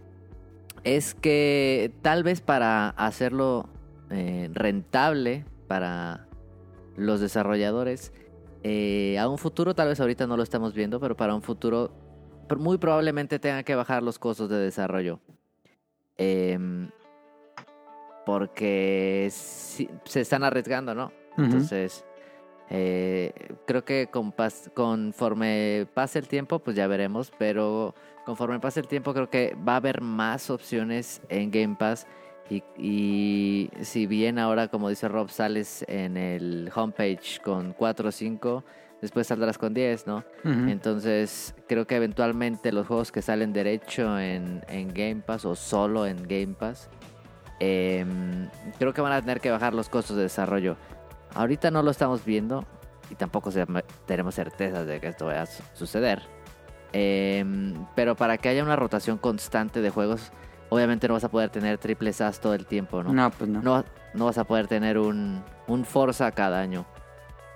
[0.83, 3.69] es que tal vez para hacerlo
[4.09, 6.27] eh, rentable para
[6.97, 8.11] los desarrolladores,
[8.63, 11.91] eh, a un futuro, tal vez ahorita no lo estamos viendo, pero para un futuro
[12.57, 15.19] muy probablemente tengan que bajar los costos de desarrollo.
[16.17, 16.89] Em,
[18.25, 21.11] porque se están arriesgando, ¿no?
[21.45, 22.05] Entonces,
[22.69, 23.33] eh,
[23.65, 27.95] creo que con pas- conforme pase el tiempo, pues ya veremos, pero
[28.25, 32.05] conforme pase el tiempo creo que va a haber más opciones en Game Pass
[32.51, 38.11] y, y si bien ahora, como dice Rob, sales en el homepage con 4 o
[38.11, 38.63] 5,
[39.01, 40.23] después saldrás con 10, ¿no?
[40.69, 46.05] Entonces, creo que eventualmente los juegos que salen derecho en, en Game Pass o solo
[46.05, 46.89] en Game Pass,
[47.59, 50.75] em, creo que van a tener que bajar los costos de desarrollo.
[51.33, 52.65] Ahorita no lo estamos viendo
[53.09, 53.65] y tampoco se-
[54.05, 56.21] tenemos certezas de que esto vaya a su- suceder.
[56.93, 60.31] Em, pero para que haya una rotación constante de juegos,
[60.71, 63.11] obviamente no vas a poder tener triple SAS todo el tiempo, ¿no?
[63.11, 63.61] No, pues no.
[63.61, 66.85] no, no vas a poder tener un, un Forza cada año.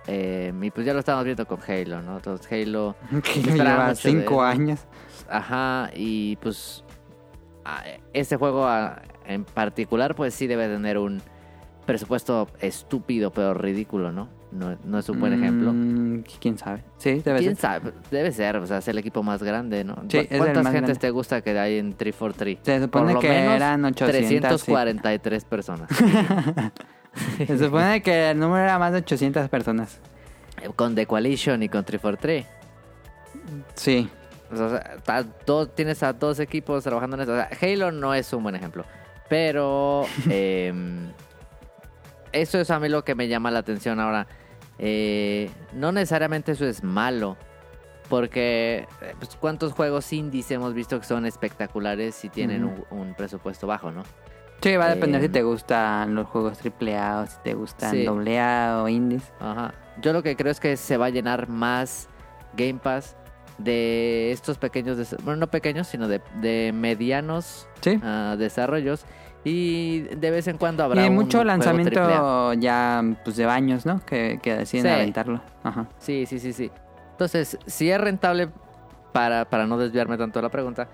[0.05, 2.17] Eh, y pues ya lo estamos viendo con Halo, ¿no?
[2.17, 4.81] Entonces Halo, que lleva de cinco años.
[5.29, 6.83] ajá, y pues
[8.11, 8.69] este juego
[9.25, 11.21] en particular pues sí debe tener un
[11.85, 14.27] presupuesto estúpido pero ridículo, ¿no?
[14.57, 15.71] No, no es un buen ejemplo.
[15.73, 16.83] Mm, ¿Quién sabe?
[16.97, 17.61] Sí, debe ¿Quién ser.
[17.61, 17.91] sabe?
[18.09, 19.95] Debe ser, o sea, es el equipo más grande, ¿no?
[20.07, 20.99] Sí, ¿Cu- es el ¿Cuántas más gentes grande.
[20.99, 22.59] te gusta que hay en 343?
[22.63, 24.61] Se supone lo que menos eran 800.
[24.61, 24.65] sí.
[24.67, 25.89] 343 personas.
[27.37, 29.99] Se supone que el número era más de 800 personas.
[30.75, 32.45] con The Coalition y con 343.
[33.75, 34.09] Sí.
[34.51, 37.33] O sea, ta- dos- tienes a dos equipos trabajando en eso.
[37.33, 38.85] O sea, Halo no es un buen ejemplo.
[39.29, 41.09] Pero em,
[42.31, 44.27] eso es a mí lo que me llama la atención ahora.
[44.79, 47.37] Eh, no necesariamente eso es malo.
[48.09, 53.15] Porque eh, pues, cuántos juegos indies hemos visto que son espectaculares y tienen un, un
[53.15, 54.03] presupuesto bajo, ¿no?
[54.61, 58.07] Sí, va a depender si te gustan los juegos AAA o si te gustan Sí.
[58.07, 59.31] O indies.
[59.39, 59.73] Ajá.
[60.01, 62.07] Yo lo que creo es que se va a llenar más
[62.55, 63.15] Game Pass
[63.57, 67.99] de estos pequeños, bueno, no pequeños, sino de, de medianos Sí.
[68.03, 69.05] ah, desarrollos.
[69.45, 74.03] Y de vez en cuando habrá y un mucho lanzamiento ya pues de baños, ¿no?
[74.03, 74.89] Que, que deciden Sí.
[74.91, 75.39] aventarlo.
[75.63, 75.87] Ajá.
[75.99, 76.71] Sí, sí, sí, sí.
[77.11, 78.49] Entonces, si es rentable,
[79.13, 80.89] para, para no desviarme tanto de la pregunta,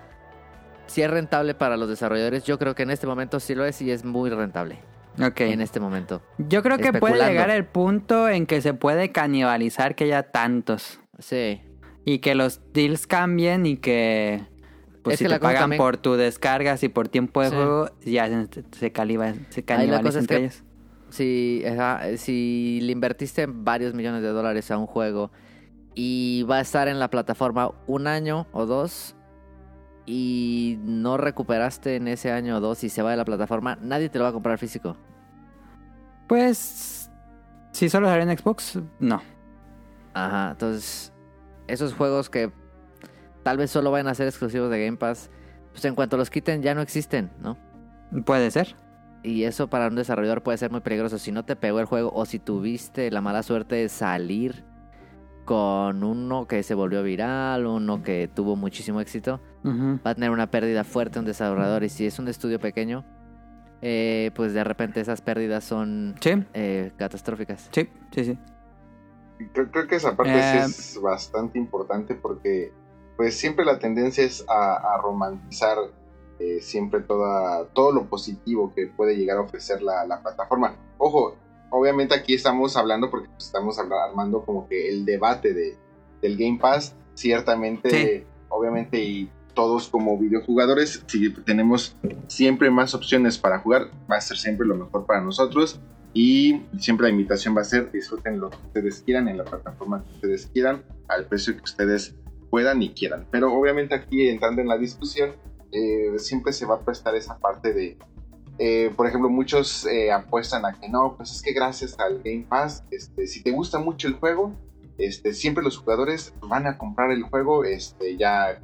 [0.86, 3.82] si es rentable para los desarrolladores, yo creo que en este momento sí lo es
[3.82, 4.80] y es muy rentable.
[5.22, 5.42] Ok.
[5.42, 6.22] En este momento.
[6.38, 11.00] Yo creo que puede llegar el punto en que se puede canibalizar que haya tantos.
[11.20, 11.62] Sí.
[12.04, 14.44] Y que los deals cambien y que...
[15.04, 17.50] Pues Es si que te la pagan también- por tu descargas y por tiempo de
[17.50, 17.56] Sí.
[17.56, 20.64] juego, ya se, se, caliba- se canibalizan es que- ellos.
[21.10, 25.30] Si, ajá, si le invertiste varios millones de dólares a un juego
[25.96, 29.16] y va a estar en la plataforma un año o dos
[30.06, 34.08] y no recuperaste en ese año o dos y se va de la plataforma, nadie
[34.10, 34.96] te lo va a comprar físico.
[36.28, 37.10] Pues...
[37.72, 39.22] Si solo salió en Xbox, no.
[40.14, 41.12] Ajá, entonces
[41.68, 42.52] esos juegos que
[43.44, 45.30] tal vez solo vayan a ser exclusivos de Game Pass,
[45.72, 47.58] pues en cuanto los quiten ya no existen, ¿no?
[48.26, 48.76] Puede ser.
[49.24, 51.18] Y eso para un desarrollador puede ser muy peligroso.
[51.20, 54.66] Si no te pegó el juego o si tuviste la mala suerte de salir
[55.46, 60.50] con uno que se volvió viral, uno que tuvo muchísimo éxito, va a tener una
[60.50, 61.84] pérdida fuerte un desarrollador.
[61.84, 63.06] Y si es un estudio pequeño,
[63.82, 67.70] eh, pues de repente esas pérdidas son Sí, eh, catastróficas.
[67.72, 68.40] sí, sí, sí.
[69.54, 72.72] Creo, creo que esa parte Eh, sí es bastante importante porque
[73.18, 75.78] pues siempre la tendencia es a, a romantizar
[76.40, 80.76] eh, siempre toda, todo lo positivo que puede llegar a ofrecer la, la plataforma.
[80.98, 81.36] Ojo,
[81.70, 85.78] obviamente aquí estamos hablando porque pues, estamos armando como que el debate de,
[86.22, 86.96] del Game Pass.
[87.14, 88.24] Ciertamente, Sí.
[88.50, 91.96] obviamente y todos como videojugadores, si tenemos
[92.28, 95.80] siempre más opciones para jugar, va a ser siempre lo mejor para nosotros.
[96.14, 100.04] Y siempre la invitación va a ser disfruten lo que ustedes quieran en la plataforma
[100.04, 102.16] que ustedes quieran, al precio que ustedes
[102.52, 103.26] puedan y quieran.
[103.32, 105.32] Pero obviamente aquí entrando en la discusión,
[105.72, 107.98] eh, siempre se va a prestar esa parte de,
[108.60, 112.46] eh, por ejemplo, muchos eh, apuestan a que no, pues es que gracias al Game
[112.48, 114.54] Pass, este, si te gusta mucho el juego,
[114.98, 118.60] este, siempre los jugadores van a comprar el juego este, ya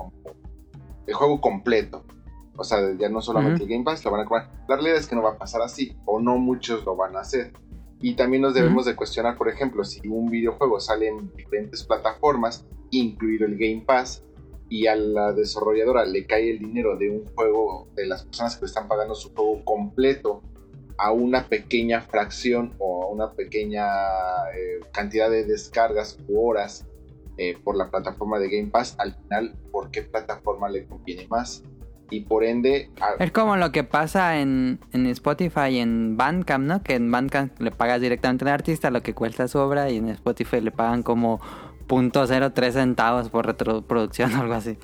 [1.07, 2.03] el juego completo.
[2.57, 3.63] O sea, ya no solamente Ujú.
[3.63, 4.51] el Game Pass, lo van a comprar.
[4.67, 7.21] La realidad es que no va a pasar así, o no muchos lo van a
[7.21, 7.53] hacer.
[8.01, 12.65] Y también nos debemos de cuestionar, por ejemplo, si un videojuego sale en diferentes plataformas,
[12.91, 14.23] incluido el Game Pass,
[14.69, 18.65] y a la desarrolladora le cae el dinero de un juego, de las personas que
[18.65, 20.41] están pagando su juego completo,
[20.97, 23.85] a una pequeña fracción o a una pequeña
[24.55, 26.85] eh, cantidad de descargas u horas
[27.37, 31.63] eh, por la plataforma de Game Pass, al final, ¿por qué plataforma le conviene más?
[32.09, 36.81] Y por ende, Es como lo que pasa en, en Spotify y en Bandcamp, ¿no?
[36.81, 40.07] Que en Bandcamp le pagas directamente al artista lo que cuesta su obra y en
[40.09, 41.41] Spotify le pagan como
[41.87, 44.77] .03 centavos por retroproducción o algo así.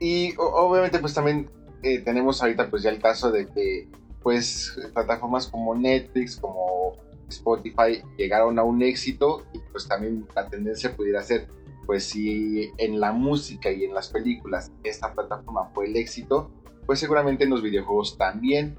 [0.00, 1.48] Y obviamente pues también
[1.82, 3.88] eh, tenemos ahorita pues ya el caso de que
[4.22, 6.96] pues plataformas como Netflix, como
[7.28, 11.48] Spotify llegaron a un éxito y pues también la tendencia pudiera ser
[11.86, 16.50] pues si en la música y en las películas esta plataforma fue el éxito,
[16.86, 18.76] pues seguramente en los videojuegos también,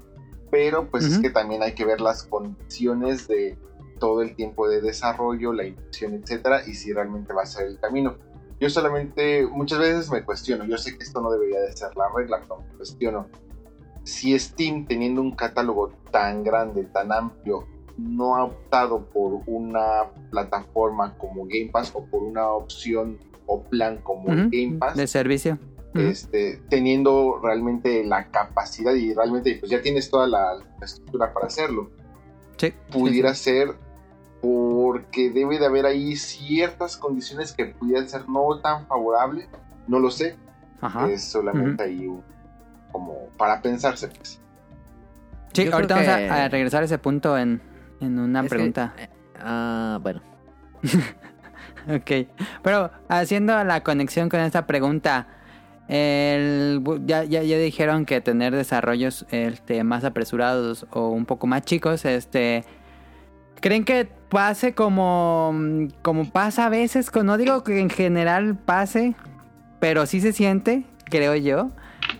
[0.50, 3.56] pero pues es que también hay que ver las condiciones de
[3.98, 7.78] todo el tiempo de desarrollo, la inversión, etcétera, y si realmente va a ser el
[7.78, 8.16] camino.
[8.58, 12.06] Yo solamente muchas veces me cuestiono, yo sé que esto no debería de ser la
[12.14, 13.28] regla, pero me cuestiono
[14.02, 17.66] si Steam teniendo un catálogo tan grande, tan amplio,
[17.98, 23.98] no ha optado por una plataforma como Game Pass o por una opción o plan
[24.02, 25.58] como el Ujú, Game Pass, De servicio.
[25.94, 31.46] Este, teniendo realmente la capacidad y realmente pues ya tienes toda la, la estructura para
[31.46, 31.90] hacerlo
[32.58, 33.74] Sí, pudiera sí, ser
[34.42, 39.48] porque debe de haber ahí ciertas condiciones que pudieran ser no tan favorables,
[39.88, 40.36] no lo sé.
[40.80, 41.08] Ajá.
[41.10, 42.22] es solamente ahí un-
[42.92, 44.40] como para pensarse pues.
[45.54, 47.62] Sí, Yo ahorita vamos que- a, regresar a ese punto en,
[48.00, 48.94] en una Es pregunta.
[48.98, 49.08] eh,
[49.40, 50.20] ah, bueno.
[51.88, 52.28] Ok,
[52.62, 55.28] pero haciendo la conexión con esta pregunta,
[55.86, 61.62] el, ya, ya, ya dijeron que tener desarrollos este, más apresurados o un poco más
[61.62, 62.64] chicos, este,
[63.66, 65.52] ¿creen que pase como,
[66.02, 67.10] como pasa a veces?
[67.24, 69.16] No digo que en general pase,
[69.80, 71.72] pero sí se siente, creo yo,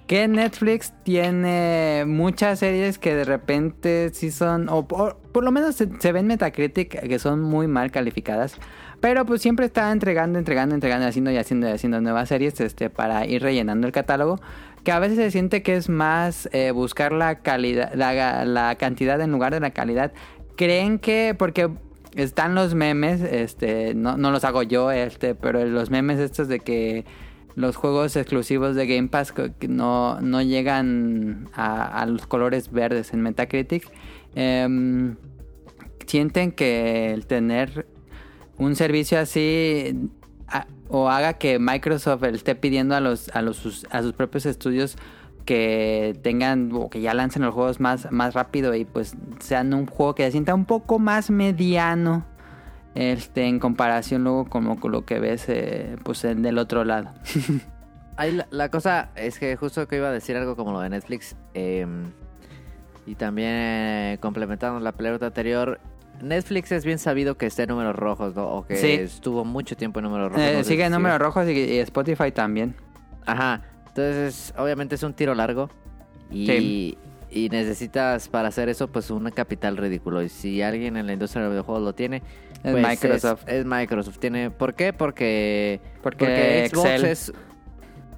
[0.08, 6.12] que Netflix tiene muchas series que de repente sí son, o por, lo menos se,
[6.12, 8.56] ven Metacritic que son muy mal calificadas.
[9.00, 12.90] Pero pues siempre está entregando, entregando, entregando, haciendo y haciendo y haciendo nuevas series este,
[12.90, 14.40] para ir rellenando el catálogo.
[14.82, 19.30] Que a veces se siente que es más eh, buscar la calidad, la cantidad en
[19.32, 20.12] lugar de la calidad.
[20.56, 21.70] ¿Creen que, porque
[22.14, 26.60] están los memes, este, no, no los hago yo, este, pero los memes estos de
[26.60, 27.04] que
[27.54, 29.32] los juegos exclusivos de Game Pass
[29.68, 33.90] no, no llegan a, los colores verdes en Metacritic.
[34.34, 35.16] em,
[36.06, 37.86] sienten que el tener
[38.58, 40.10] un servicio así
[40.88, 44.96] o haga que Microsoft esté pidiendo a los a los a sus propios estudios
[45.46, 49.86] que tengan o que ya lancen los juegos más más rápido y pues sean un
[49.86, 52.26] juego que se sienta un poco más mediano
[52.94, 56.84] este en comparación luego con lo, con lo que ves eh, pues en del otro
[56.84, 57.10] lado
[58.18, 60.88] Ahí la, la cosa es que justo que iba a decir algo como lo de
[60.88, 61.36] Netflix.
[61.54, 61.86] eh,
[63.06, 65.78] y también eh, complementando la pelota anterior.
[66.22, 68.48] Netflix es bien sabido que esté en números rojos, ¿no?
[68.48, 68.92] O que Sí.
[68.92, 70.42] estuvo mucho tiempo en números rojos.
[70.44, 72.74] Eh, no sigue si en números rojos y, y Spotify también
[73.26, 73.60] Ajá.
[73.96, 75.70] Entonces, obviamente es un tiro largo.
[76.30, 76.98] Y, Sí.
[77.30, 80.22] y necesitas para hacer eso, pues un capital ridículo.
[80.22, 82.22] Y si alguien en la industria de los videojuegos lo tiene,
[82.62, 83.44] Es pues Microsoft.
[83.46, 84.18] Es, es Microsoft.
[84.18, 84.92] Tiene, ¿Por qué?
[84.92, 87.04] Porque, Porque Xbox Excel.
[87.06, 87.32] es.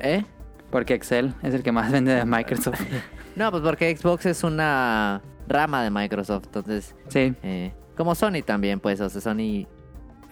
[0.01, 0.25] ¿Eh?
[0.71, 2.79] porque Excel es el que más vende de Microsoft
[3.37, 6.45] No, pues porque Xbox es una rama de Microsoft.
[6.47, 7.35] Entonces, Sí.
[7.43, 9.67] eh, como Sony también, pues, o sea, Sony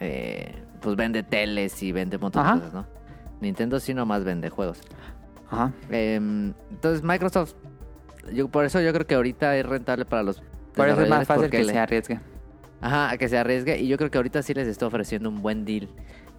[0.00, 2.86] eh, pues vende teles y vende un montón de cosas, ¿no?
[3.40, 4.80] Nintendo sí nomás vende juegos.
[5.50, 5.72] Ajá.
[5.90, 7.54] Em, entonces Microsoft,
[8.32, 10.42] yo, por eso yo creo que ahorita es rentable para los
[10.74, 12.20] Por eso es más fácil que le- se arriesgue.
[12.80, 15.64] Ajá, que se arriesgue y yo creo que ahorita sí les está ofreciendo un buen
[15.64, 15.88] deal.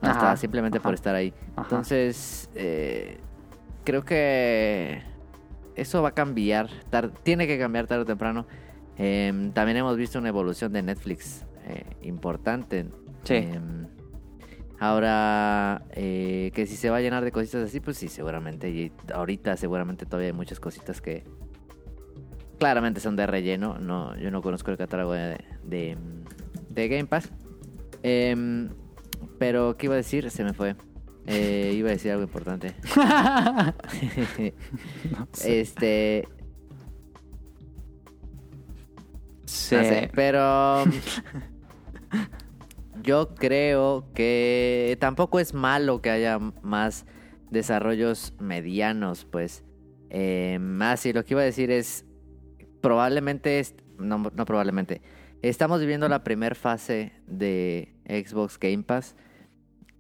[0.02, 1.34] Hasta Ajá, simplemente por estar ahí.
[1.56, 1.64] Ajá.
[1.64, 3.18] Entonces, eh,
[3.84, 5.02] creo que
[5.76, 6.70] eso va a cambiar.
[7.24, 8.46] tiene que cambiar tarde o temprano.
[8.98, 12.86] Em, también hemos visto una evolución de Netflix eh, importante.
[13.24, 13.48] Sí.
[14.80, 18.70] Ahora, eh, que si se va a llenar de cositas así, pues sí, seguramente.
[18.70, 21.24] Y ahorita seguramente todavía hay muchas cositas que
[22.60, 23.80] claramente son de relleno.
[23.80, 25.98] No, yo no conozco el catálogo de, de,
[26.70, 27.32] de Game Pass.
[28.04, 28.70] Em,
[29.40, 30.30] pero, ¿qué iba a decir?
[30.30, 30.76] Se me fue.
[31.26, 32.76] Eh, iba a decir algo importante.
[35.44, 36.28] Este.
[39.46, 39.76] Sí.
[39.76, 40.84] no sé, pero.
[43.08, 47.06] yo creo que tampoco es malo que haya más
[47.50, 49.64] desarrollos medianos, pues.
[50.60, 52.06] Más, y lo que iba a decir es.
[52.82, 53.60] Probablemente.
[53.60, 55.02] es- no, no probablemente.
[55.42, 59.16] Estamos viviendo la primera fase de Xbox Game Pass.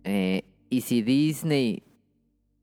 [0.04, 1.84] Eh, y si Disney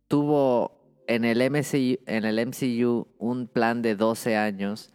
[0.09, 4.93] tuvo en el, MCU, en el MCU un plan de 12 años,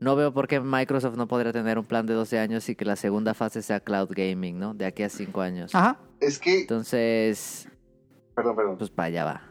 [0.00, 2.84] no veo por qué Microsoft no podría tener un plan de 12 años y que
[2.84, 4.74] la segunda fase sea cloud gaming, ¿no?
[4.74, 5.74] De aquí a 5 años.
[5.74, 6.00] Ajá.
[6.20, 7.68] Es que, Entonces,
[8.34, 8.78] perdón, perdón.
[8.78, 9.42] pues para allá va.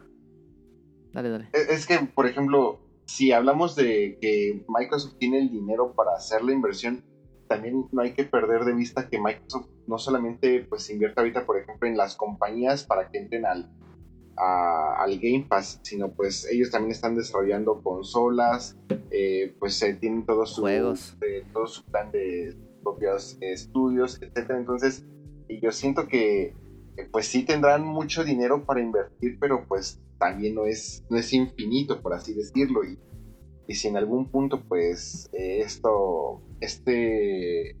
[1.12, 1.48] Dale, dale.
[1.52, 6.42] Es es que, por ejemplo, si hablamos de que Microsoft tiene el dinero para hacer
[6.42, 7.04] la inversión,
[7.48, 11.58] también no hay que perder de vista que Microsoft no solamente pues invierte ahorita, por
[11.58, 13.70] ejemplo, en las compañías para que entren al,
[14.36, 18.76] a- al Game Pass, sino pues ellos también están desarrollando consolas,
[19.10, 21.16] eh, pues eh, tienen todo su, Juegos.
[21.22, 24.58] eh, todo su plan de propios eh, estudios, etcétera.
[24.58, 25.04] Entonces,
[25.48, 26.54] y yo siento que
[27.12, 32.00] pues sí tendrán mucho dinero para invertir, pero pues también no es, no es infinito,
[32.02, 32.84] por así decirlo.
[32.84, 32.98] Y,
[33.66, 37.76] y si en algún punto, pues, esto, este,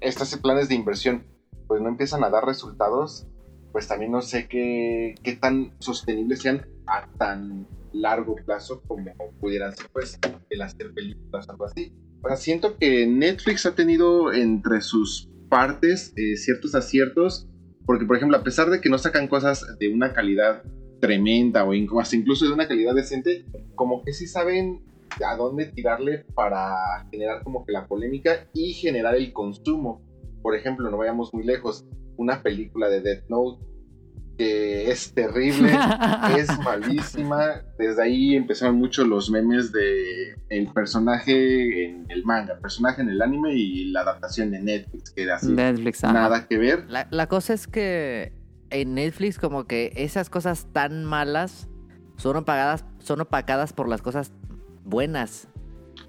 [0.00, 1.24] estos planes de inversión,
[1.66, 3.26] pues no empiezan a dar resultados,
[3.74, 9.74] pues también no sé qué, qué tan sostenibles sean a tan largo plazo como pudieran
[9.74, 10.16] ser, pues,
[10.48, 11.92] el hacer películas o algo así.
[12.36, 17.48] Siento que Netflix ha tenido entre sus partes eh, ciertos aciertos,
[17.84, 20.62] porque, por ejemplo, a pesar de que no sacan cosas de una calidad
[21.00, 23.44] tremenda o incluso de una calidad decente,
[23.74, 24.84] como que sí saben
[25.26, 30.00] a dónde tirarle para generar como que la polémica y generar el consumo.
[30.42, 31.84] Por ejemplo, no vayamos muy lejos,
[32.16, 33.64] una película de Death Note
[34.36, 35.72] que es terrible,
[36.36, 37.62] es malísima.
[37.78, 43.10] Desde ahí empezaron mucho los memes de el personaje en el manga, el personaje en
[43.10, 46.12] el anime y la adaptación de Netflix, que era así, Netflix, ajá.
[46.12, 46.84] nada que ver.
[46.88, 48.32] La, la cosa es que
[48.70, 51.68] en Netflix como que esas cosas tan malas
[52.16, 54.32] son opagadas, son opacadas por las cosas
[54.84, 55.48] buenas.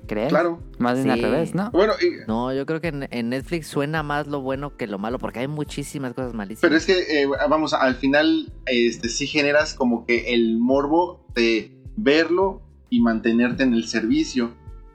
[0.07, 0.29] ¿Crees?
[0.29, 0.59] Claro.
[0.77, 1.71] Más bien al revés, ¿no?
[1.71, 4.99] Bueno, y- No, yo creo que en, en Netflix suena más lo bueno que lo
[4.99, 6.61] malo porque hay muchísimas cosas malísimas.
[6.61, 11.71] Pero es que, eh, vamos, al final, este, sí generas como que el morbo de
[11.97, 14.53] verlo y mantenerte en el servicio.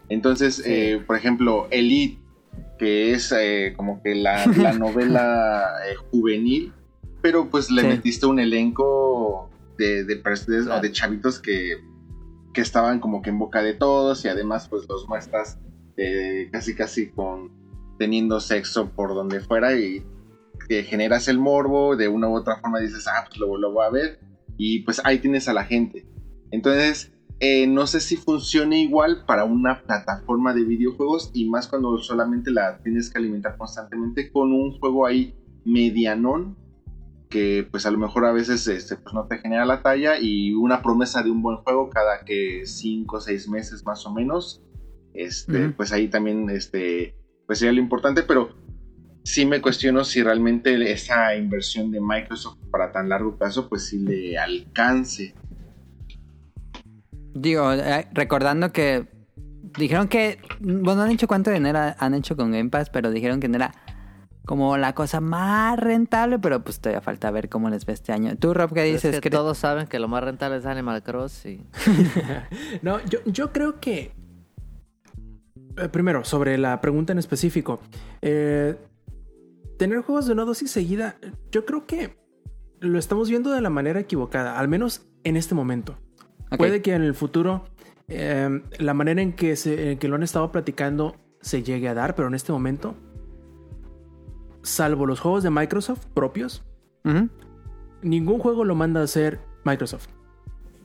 [0.08, 0.62] Entonces, Sí.
[0.66, 2.18] eh, por ejemplo, Elite,
[2.78, 6.72] que es eh, como que la, la novela eh, juvenil,
[7.22, 7.88] pero pues le Sí.
[7.88, 10.80] metiste un elenco de, de, de- Claro.
[10.80, 11.76] de chavitos que,
[12.52, 15.58] que estaban como que en boca de todos y además pues los muestras
[15.96, 17.50] eh, casi casi con
[17.98, 20.04] teniendo sexo por donde fuera y
[20.68, 23.90] generas el morbo, de una u otra forma dices, ah, pues lo, lo voy a
[23.90, 24.20] ver,
[24.56, 26.06] y pues ahí tienes a la gente.
[26.50, 31.98] Entonces, eh, no sé si funcione igual para una plataforma de videojuegos, y más cuando
[31.98, 35.34] solamente la tienes que alimentar constantemente con un juego ahí
[35.64, 36.56] medianón,
[37.30, 40.52] que pues a lo mejor a veces este, pues no te genera la talla, y
[40.52, 44.62] una promesa de un buen juego cada que 5 o 6 meses más o menos,
[45.14, 47.16] este, pues ahí también este,
[47.46, 48.50] pues sería lo importante, pero
[49.22, 54.00] sí me cuestiono si realmente esa inversión de Microsoft para tan largo plazo, pues sí
[54.00, 55.34] le alcance.
[57.34, 59.06] Digo, eh, recordando que
[59.78, 63.38] dijeron que, bueno, no han dicho cuánto dinero han hecho con Game Pass, pero dijeron
[63.38, 63.72] que no era
[64.46, 68.36] como la cosa más rentable, pero pues todavía falta ver cómo les ve este año.
[68.36, 69.20] Tú, Rob, ¿qué Es dices?
[69.20, 71.62] que ¿Cre- todos saben que lo más rentable es Animal Cross y
[72.82, 74.12] No, yo, yo creo que.
[75.76, 77.80] eh, primero, sobre la pregunta en específico.
[78.22, 78.76] eh,
[79.78, 81.16] tener juegos de una dosis seguida,
[81.52, 82.18] yo creo que
[82.80, 85.96] lo estamos viendo de la manera equivocada, al menos en este momento.
[86.58, 87.64] Puede que en el futuro
[88.08, 91.94] eh, la manera en que, se, en que lo han estado platicando se llegue a
[91.94, 92.94] dar, pero en este momento,
[94.62, 96.64] salvo los juegos de Microsoft propios,
[98.02, 100.08] ningún juego lo manda a hacer Microsoft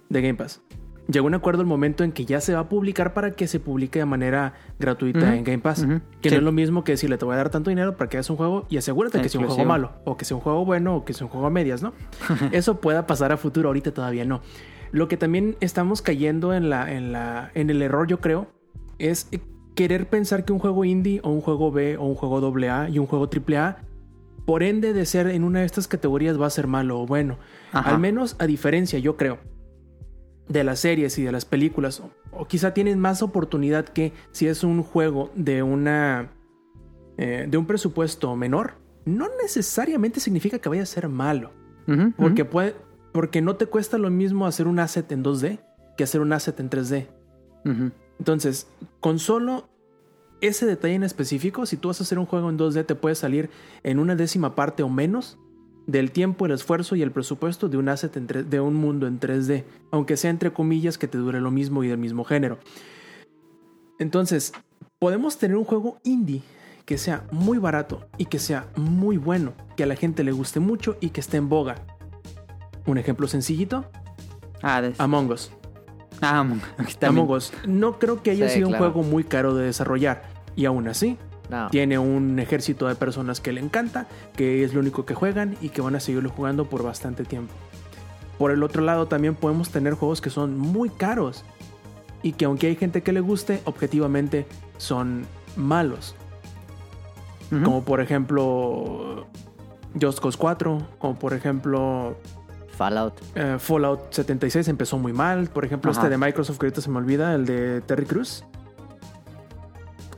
[0.10, 0.62] de Game Pass.
[1.08, 3.60] Llegó un acuerdo el momento en que ya se va a publicar para que se
[3.60, 5.86] publique de manera gratuita en Game Pass.
[6.22, 6.36] Que sí.
[6.36, 8.30] no es lo mismo que decirle te voy a dar tanto dinero para que hagas
[8.32, 10.96] un juego y asegúrate que sea un juego malo, o que sea un juego bueno,
[10.96, 11.94] o que sea un juego a medias, ¿no?
[12.52, 14.42] Eso pueda pasar a futuro, ahorita todavía no.
[14.92, 18.48] Lo que también estamos cayendo en, la, en, la, en el error, yo creo,
[18.98, 19.30] es
[19.76, 23.00] querer pensar que un juego indie, o un juego B, o un juego AA y
[23.00, 23.78] un juego AAA,
[24.46, 27.38] por ende de ser en una de estas categorías va a ser malo o bueno.
[27.72, 27.92] Ajá.
[27.92, 29.40] Al menos a diferencia, yo creo,
[30.48, 34.48] de las series y de las películas, o, o quizá tienen más oportunidad que si
[34.48, 36.32] es un juego de una
[37.18, 38.74] eh, de un presupuesto menor,
[39.06, 41.52] no necesariamente significa que vaya a ser malo,
[42.18, 42.76] porque puede,
[43.14, 45.60] porque no te cuesta lo mismo hacer un asset en 2D
[45.96, 47.08] que hacer un asset en 3D.
[47.64, 47.92] Ujú.
[48.20, 48.68] Entonces,
[49.00, 49.68] con solo
[50.42, 53.16] ese detalle en específico, si tú vas a hacer un juego en 2D, te puede
[53.16, 53.50] salir
[53.84, 55.38] en una décima parte o menos
[55.88, 59.20] del tiempo, el esfuerzo y el presupuesto de un asset en de un mundo en
[59.20, 62.58] 3D, aunque sea entre comillas que te dure lo mismo y del mismo género.
[64.00, 64.54] Entonces,
[65.00, 66.42] podemos tener un juego indie
[66.86, 70.60] que sea muy barato y que sea muy bueno, que a la gente le guste
[70.60, 71.76] mucho y que esté en boga.
[72.86, 73.86] Un ejemplo sencillito,
[74.62, 75.00] Hades.
[75.00, 75.52] Among Us.
[76.22, 76.98] Ah, Among Us.
[76.98, 77.24] también.
[77.26, 78.86] Among Us no creo que haya Sí, sido claro.
[78.86, 80.24] un juego muy caro de desarrollar.
[80.56, 81.18] Y aún así,
[81.50, 81.68] No.
[81.70, 85.70] tiene un ejército de personas que le encanta, que es lo único que juegan y
[85.70, 87.54] que van a seguirlo jugando por bastante tiempo.
[88.38, 91.44] Por el otro lado, también podemos tener juegos que son muy caros
[92.24, 94.46] y que aunque hay gente que le guste, objetivamente
[94.78, 96.16] son malos.
[97.64, 99.28] Como por ejemplo
[100.02, 102.18] Just Cause 4, como por ejemplo
[102.78, 103.14] Fallout.
[103.36, 105.48] eh, Fallout 76 empezó muy mal.
[105.48, 106.02] Por ejemplo, Ajá.
[106.02, 108.44] este de Microsoft que ahorita se me olvida, el de Terry Cruz.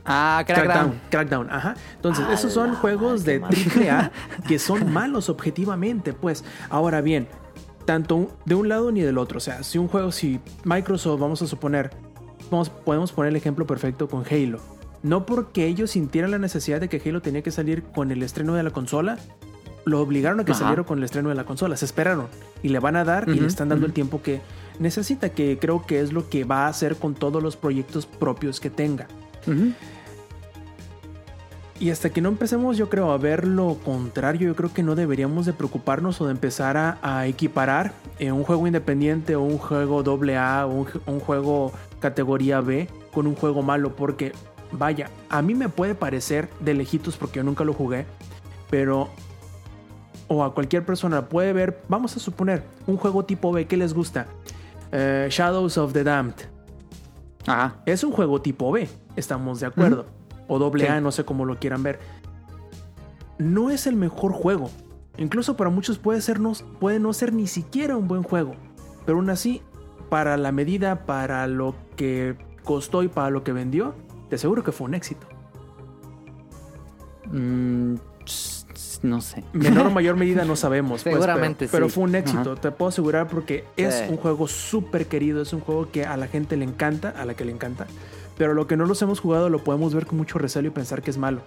[0.04, 1.00] Ah, Crackdown.
[1.10, 1.74] Crackdown, ajá.
[1.96, 4.10] Entonces, A esos son juegos de AAA
[4.48, 6.44] que son malos objetivamente, pues.
[6.70, 7.28] Ahora bien,
[7.84, 9.36] tanto de un lado ni del otro.
[9.36, 11.90] O sea, si un juego, si Microsoft, vamos a suponer,
[12.50, 14.60] vamos, podemos poner el ejemplo perfecto con Halo.
[15.02, 18.54] No porque ellos sintieran la necesidad de que Halo tenía que salir con el estreno
[18.54, 19.18] de la consola,
[19.88, 20.60] lo obligaron a que Ajá.
[20.60, 21.76] saliera con el estreno de la consola.
[21.76, 22.26] Se esperaron
[22.62, 24.40] y le van a dar y le están dando el tiempo que
[24.78, 28.60] necesita, que creo que es lo que va a hacer con todos los proyectos propios
[28.60, 29.06] que tenga.
[31.80, 34.96] Y hasta que no empecemos, yo creo, a ver lo contrario, yo creo que no
[34.96, 39.58] deberíamos de preocuparnos o de empezar a, a equiparar eh, un juego independiente o un
[39.58, 44.32] juego AA o un, un juego categoría B con un juego malo, porque
[44.72, 48.06] vaya, a mí me puede parecer de lejitos porque yo nunca lo jugué,
[48.70, 49.08] pero
[50.28, 53.94] o a cualquier persona puede ver, vamos a suponer, un juego tipo B, ¿qué les
[53.94, 54.26] gusta?
[54.92, 56.34] Eh, Shadows of the Damned.
[57.46, 57.76] Ajá.
[57.86, 60.06] Es un juego tipo B, estamos de acuerdo.
[60.46, 61.98] O doble A, no sé cómo lo quieran ver.
[63.38, 64.70] No es el mejor juego.
[65.16, 68.54] Incluso para muchos puede, ser no, puede no ser ni siquiera un buen juego.
[69.04, 69.62] Pero aún así,
[70.08, 73.94] para la medida, para lo que costó y para lo que vendió,
[74.28, 75.26] te aseguro que fue un éxito.
[77.30, 77.96] Mm,
[79.02, 79.44] no sé.
[79.52, 81.02] Menor o mayor medida no sabemos.
[81.04, 81.94] pues, Seguramente pero, pero sí.
[81.94, 82.60] fue un éxito, Ajá.
[82.60, 84.04] te puedo asegurar porque es Sí.
[84.08, 87.34] un juego súper querido, es un juego que a la gente le encanta, a la
[87.34, 87.86] que le encanta.
[88.36, 91.02] Pero lo que no los hemos jugado lo podemos ver con mucho recelo y pensar
[91.02, 91.40] que es malo.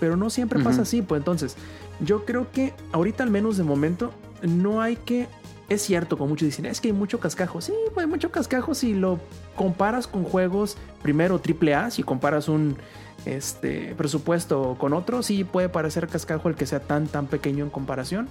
[0.00, 1.56] Pero no siempre pasa así, pues entonces
[2.00, 4.12] yo creo que ahorita al menos de momento
[4.42, 5.28] no hay que...
[5.68, 7.60] Es cierto, como muchos dicen, es que hay mucho cascajo.
[7.60, 9.18] Sí, pues hay mucho cascajo si lo
[9.56, 12.76] comparas con juegos, primero AAA, si comparas un
[13.24, 17.70] este, presupuesto con otro, sí puede parecer cascajo el que sea tan, tan pequeño en
[17.70, 18.28] comparación.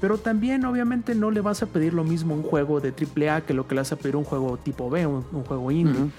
[0.00, 3.42] Pero también, obviamente, no le vas a pedir lo mismo a un juego de AAA
[3.42, 5.70] que lo que le vas a pedir a un juego tipo B, un, un juego
[5.70, 6.10] indie.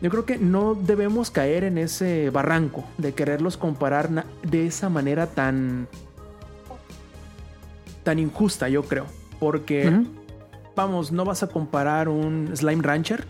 [0.00, 5.28] Yo creo que no debemos caer en ese barranco de quererlos comparar de esa manera
[5.28, 5.86] tan.
[8.02, 9.06] tan injusta, yo creo.
[9.38, 10.02] Porque,
[10.74, 13.24] vamos, no vas a comparar un Slime Rancher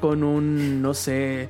[0.00, 1.48] con un, no sé,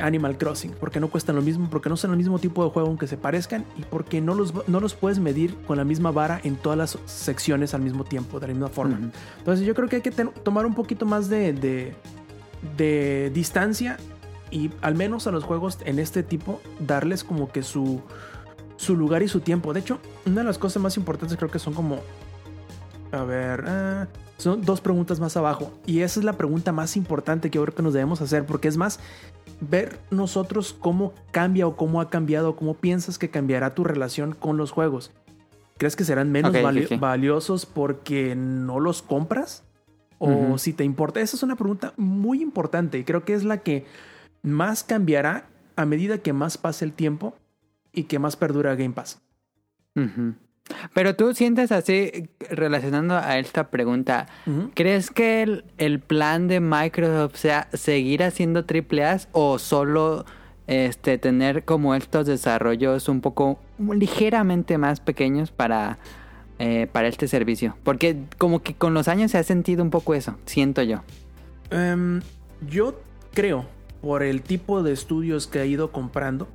[0.00, 0.72] Animal Crossing.
[0.78, 3.16] Porque no cuestan lo mismo, porque no son el mismo tipo de juego aunque se
[3.16, 6.78] parezcan y porque no los, no los puedes medir con la misma vara en todas
[6.78, 8.98] las secciones al mismo tiempo, de la misma forma.
[9.38, 11.94] Entonces yo creo que hay que tomar un poquito más de, de,
[12.76, 13.96] de distancia
[14.50, 18.00] y al menos a los juegos en este tipo darles como que su,
[18.76, 19.72] su lugar y su tiempo.
[19.72, 22.00] De hecho, una de las cosas más importantes creo que son como...
[23.12, 23.64] A ver...
[23.66, 24.08] ah,
[24.38, 25.72] son dos preguntas más abajo.
[25.84, 28.46] Y esa es la pregunta más importante que yo creo que nos debemos hacer.
[28.46, 29.00] Porque es más,
[29.60, 34.56] ver nosotros cómo cambia o cómo ha cambiado, cómo piensas que cambiará tu relación con
[34.56, 35.10] los juegos.
[35.76, 39.64] ¿Crees que serán menos vali- valiosos porque no los compras?
[40.18, 41.20] ¿O si te importa?
[41.20, 43.86] Esa es una pregunta muy importante y creo que es la que
[44.42, 47.34] más cambiará a medida que más pase el tiempo
[47.92, 49.20] y que más perdura Game Pass.
[50.94, 54.26] Pero tú sientes así, relacionando a esta pregunta.
[54.74, 60.24] ¿crees que el, el plan de Microsoft sea seguir haciendo AAA o solo
[60.68, 65.98] este, tener como estos desarrollos un poco ligeramente más pequeños para,
[66.58, 67.76] eh, para este servicio?
[67.82, 71.02] Porque como que con los años se ha sentido un poco eso, siento yo.
[71.70, 72.20] Em,
[72.68, 73.00] yo
[73.32, 73.66] creo,
[74.02, 76.48] por el tipo de estudios que ha ido comprando,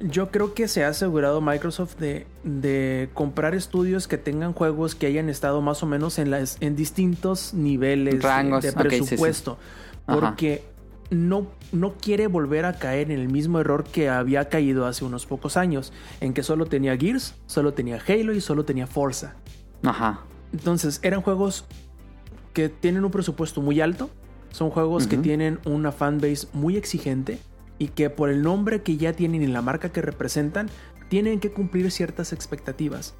[0.00, 5.06] yo creo que se ha asegurado Microsoft de, de comprar estudios que tengan juegos que
[5.06, 8.80] hayan estado más o menos en, las, en distintos niveles de- Rangos, de, ok, sí,
[8.82, 8.88] sí.
[8.88, 9.58] presupuesto.
[10.04, 10.62] Porque
[11.10, 15.24] no, no quiere volver a caer en el mismo error que había caído hace unos
[15.26, 19.34] pocos años, en que solo tenía Gears, solo tenía Halo y solo tenía Forza.
[19.82, 20.20] Ajá.
[20.52, 21.64] Entonces, eran juegos
[22.52, 24.10] que tienen un presupuesto muy alto.
[24.50, 27.38] Son juegos que tienen una fanbase muy exigente
[27.78, 30.68] y que por el nombre que ya tienen y la marca que representan,
[31.08, 33.14] tienen que cumplir ciertas expectativas.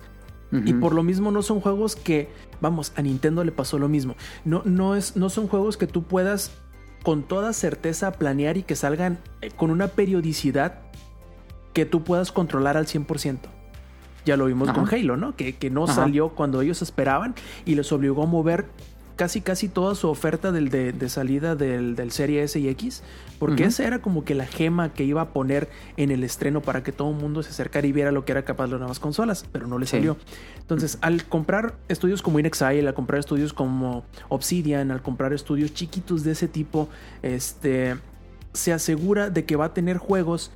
[0.52, 2.30] Y por lo mismo no son juegos que,
[2.60, 4.14] vamos, a Nintendo le pasó lo mismo.
[4.44, 6.52] No, no, es, no son juegos que tú puedas
[7.02, 10.80] con toda certeza planear y que salgan eh, con una periodicidad
[11.72, 13.38] que tú puedas controlar al 100%.
[14.24, 14.80] Ya lo vimos Ajá.
[14.80, 15.36] con Halo, ¿no?
[15.36, 15.94] Que, que no Ajá.
[15.94, 17.34] salió cuando ellos esperaban
[17.64, 18.66] y les obligó a mover
[19.16, 23.02] casi casi toda su oferta del, de, de salida del, del Serie S y X,
[23.38, 26.82] porque esa era como que la gema que iba a poner en el estreno para
[26.82, 28.98] que todo el mundo se acercara y viera lo que era capaz de las nuevas
[29.00, 29.92] consolas, pero no le Sí.
[29.96, 30.16] salió.
[30.60, 36.22] Entonces, al comprar estudios como InXile, al comprar estudios como Obsidian, al comprar estudios chiquitos
[36.22, 36.88] de ese tipo,
[37.22, 37.96] este
[38.52, 40.50] se asegura de que va a tener juegos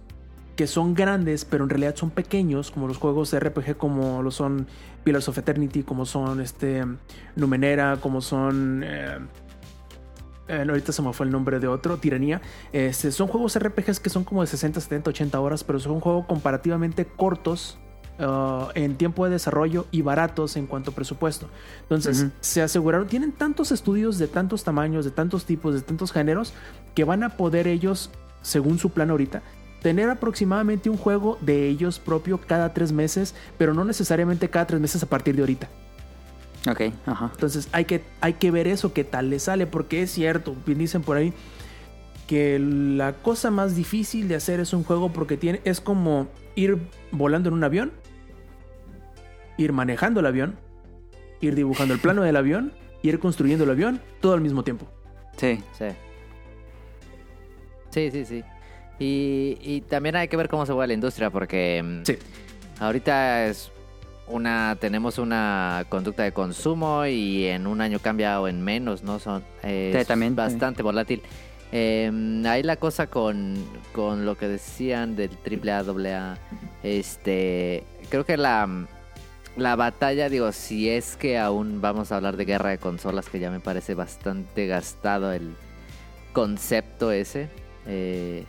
[0.61, 4.31] que son grandes, pero en realidad son pequeños, como los juegos de RPG, como lo
[4.31, 4.67] son
[5.05, 6.85] Pillars of Eternity, como son este
[7.35, 8.83] Numenera, como son.
[8.85, 9.19] eh,
[10.49, 12.43] eh, ahorita se me fue el nombre de otro, Tiranía.
[12.75, 16.27] Este, son juegos RPGs que son como de 60, 70, 80 horas, pero son juegos
[16.27, 17.79] comparativamente cortos
[18.19, 21.49] uh, en tiempo de desarrollo y baratos en cuanto a presupuesto.
[21.85, 26.53] Entonces, se aseguraron, tienen tantos estudios de tantos tamaños, de tantos tipos, de tantos géneros,
[26.95, 28.11] que van a poder ellos,
[28.43, 29.41] según su plan ahorita,
[29.83, 34.81] tener aproximadamente un juego de ellos propio cada tres meses, pero no necesariamente cada tres
[34.81, 35.69] meses a partir de ahorita.
[36.71, 37.31] Ok, ajá.
[37.33, 40.79] Entonces hay que, hay que ver eso, qué tal le sale, porque es cierto, bien
[40.79, 41.33] dicen por ahí,
[42.27, 46.79] que la cosa más difícil de hacer es un juego porque tiene, es como ir
[47.11, 47.93] volando en un avión,
[49.57, 50.57] ir manejando el avión,
[51.41, 52.73] ir dibujando el plano del avión,
[53.03, 54.87] y ir construyendo el avión todo al mismo tiempo.
[55.37, 55.63] Sí.
[55.77, 55.87] Sí.
[57.91, 58.45] Sí, sí, sí.
[59.01, 62.17] Y, y también hay que ver cómo se mueve la industria, porque mm, Sí.
[62.79, 63.73] ahorita es
[64.29, 69.19] una tenemos una conducta de consumo y en un año cambia o en menos, ¿no?
[69.19, 71.23] Son Sí, también, bastante volátil.
[71.73, 72.11] Eh,
[72.47, 73.57] ahí la cosa con,
[73.93, 76.39] con lo que decían del AAA, AA,
[76.83, 78.87] este, creo que la,
[79.57, 83.39] la batalla, digo, si es que aún vamos a hablar de guerra de consolas, que
[83.39, 85.55] ya me parece bastante gastado el
[86.33, 87.49] concepto ese.
[87.87, 88.45] eh,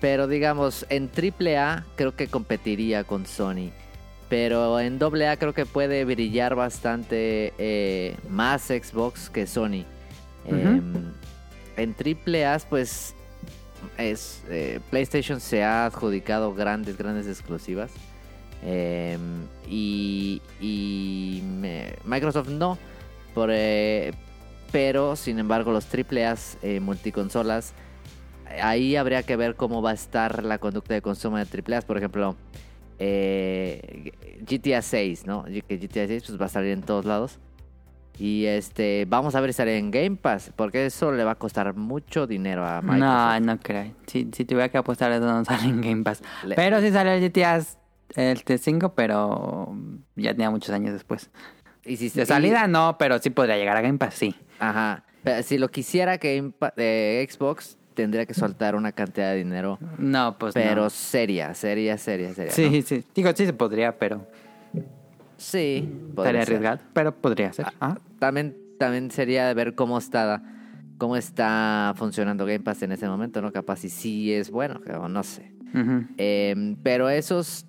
[0.00, 3.70] pero digamos, en AAA creo que competiría con Sony.
[4.28, 9.84] Pero en AA creo que puede brillar bastante eh, más Xbox que Sony.
[10.44, 11.12] Em,
[11.76, 13.14] en AAA, pues
[13.98, 17.92] es eh, PlayStation se ha adjudicado grandes, grandes exclusivas.
[18.64, 21.42] Em, y y
[22.04, 22.78] Microsoft no.
[23.32, 24.12] Por, eh,
[24.72, 27.74] pero, sin embargo, los AAA multiconsolas,
[28.62, 31.82] ahí habría que ver cómo va a estar la conducta de consumo de AAA.
[31.82, 32.36] Por ejemplo,
[32.98, 34.12] eh,
[34.48, 35.44] GTA 6, ¿no?
[35.48, 37.38] Y Que GTA 6 pues, va a salir en todos lados.
[38.18, 41.34] Y este, vamos a ver si sale en Game Pass, porque eso le va a
[41.34, 43.00] costar mucho dinero a Microsoft.
[43.00, 43.92] No, no creo.
[44.06, 46.22] Si, si tuviera que apostar, eso no sale en Game Pass.
[46.44, 47.60] Le- Pero sí sale el GTA
[48.14, 49.76] este 5, pero
[50.14, 51.30] ya tenía muchos años después.
[51.84, 54.34] Y si De salida no, pero sí podría llegar a Game Pass, sí.
[54.60, 55.04] Ajá.
[55.22, 60.36] Pero si lo quisiera que eh, Xbox tendría que soltar una cantidad de dinero, No,
[60.38, 60.90] pues pero no.
[60.90, 62.52] seria, seria, seria, seria.
[62.52, 62.82] Sí, ¿no?
[62.86, 63.04] sí.
[63.14, 64.24] Digo, sí se podría, pero
[65.36, 65.88] Sí.
[66.16, 66.80] estaría arriesgado.
[66.92, 67.66] Pero podría ser.
[67.80, 70.42] Ah, También, también sería ver cómo está,
[70.98, 73.52] cómo está funcionando Game Pass en ese momento, ¿no?
[73.52, 75.52] Capaz si sí es bueno, no sé.
[76.16, 77.66] Eh, pero esos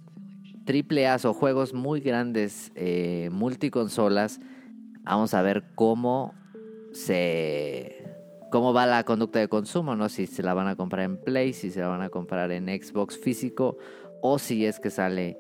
[0.66, 4.40] triple o juegos muy grandes, eh, multiconsolas,
[5.04, 6.34] vamos a ver cómo
[6.94, 7.97] se
[8.52, 10.10] cómo va la conducta de consumo, ¿no?
[10.10, 12.68] Si se la van a comprar en Play, si se la van a comprar en
[12.68, 13.78] Xbox físico
[14.22, 15.38] o si es que sale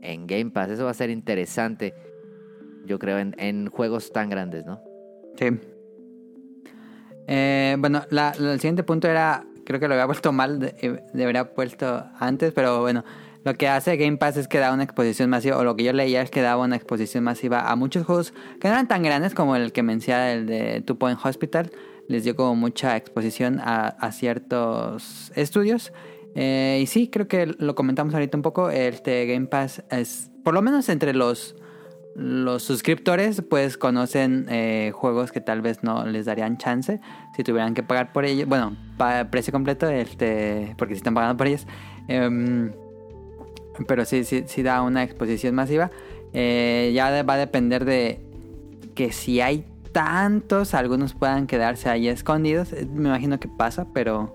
[0.00, 0.70] en Game Pass.
[0.70, 1.94] Eso va a ser interesante,
[2.86, 4.80] yo creo, en, juegos tan grandes, ¿no?
[5.38, 5.46] Sí.
[7.26, 10.74] Eh, bueno, la- la- el siguiente punto era creo que lo había puesto mal, de-
[10.82, 13.02] eh, debería haber puesto antes, pero bueno,
[13.44, 15.92] lo que hace Game Pass es que da una exposición masiva, o lo que yo
[15.94, 19.34] leía es que daba una exposición masiva a muchos juegos que no eran tan grandes
[19.34, 21.70] como el que mencionaba el de Two Point Hospital,
[22.08, 25.92] les dio mucha exposición a, ciertos estudios.
[26.34, 30.54] Eh, y sí, creo que lo comentamos ahorita un poco, este Game Pass es, por
[30.54, 31.56] lo menos entre los
[32.14, 37.00] los suscriptores pues conocen eh, juegos que tal vez no les darían chance
[37.34, 38.48] si tuvieran que pagar por ellos.
[38.48, 38.76] Bueno,
[39.30, 41.66] precio completo, este, porque si están pagando por ellos.
[42.08, 42.72] Em,
[43.88, 45.90] pero sí, sí, sí da una exposición masiva.
[46.32, 48.20] Eh, ya va a depender de
[48.94, 49.64] que si hay
[49.94, 52.74] tantos, algunos puedan quedarse ahí escondidos.
[52.74, 54.34] Eh, Me imagino que pasa, pero,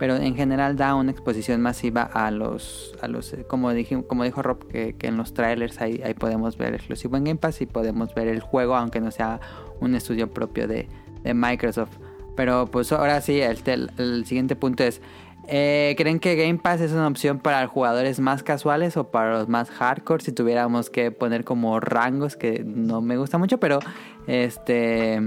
[0.00, 4.24] pero en general da una exposición masiva a los, a los eh, como, dije, como
[4.24, 7.66] dijo Rob, que, en los trailers ahí, ahí podemos ver exclusivo en Game Pass y
[7.66, 9.38] podemos ver el juego, aunque no sea
[9.78, 10.88] un estudio propio de,
[11.22, 11.96] de Microsoft.
[12.34, 15.00] Pero pues ahora sí, el, el- el siguiente punto es,
[15.48, 19.48] eh, ¿creen que Game Pass es una opción para jugadores más casuales o para los
[19.48, 20.22] más hardcore?
[20.22, 23.78] Si tuviéramos que poner como rangos, que no me gusta mucho, pero
[24.26, 25.20] este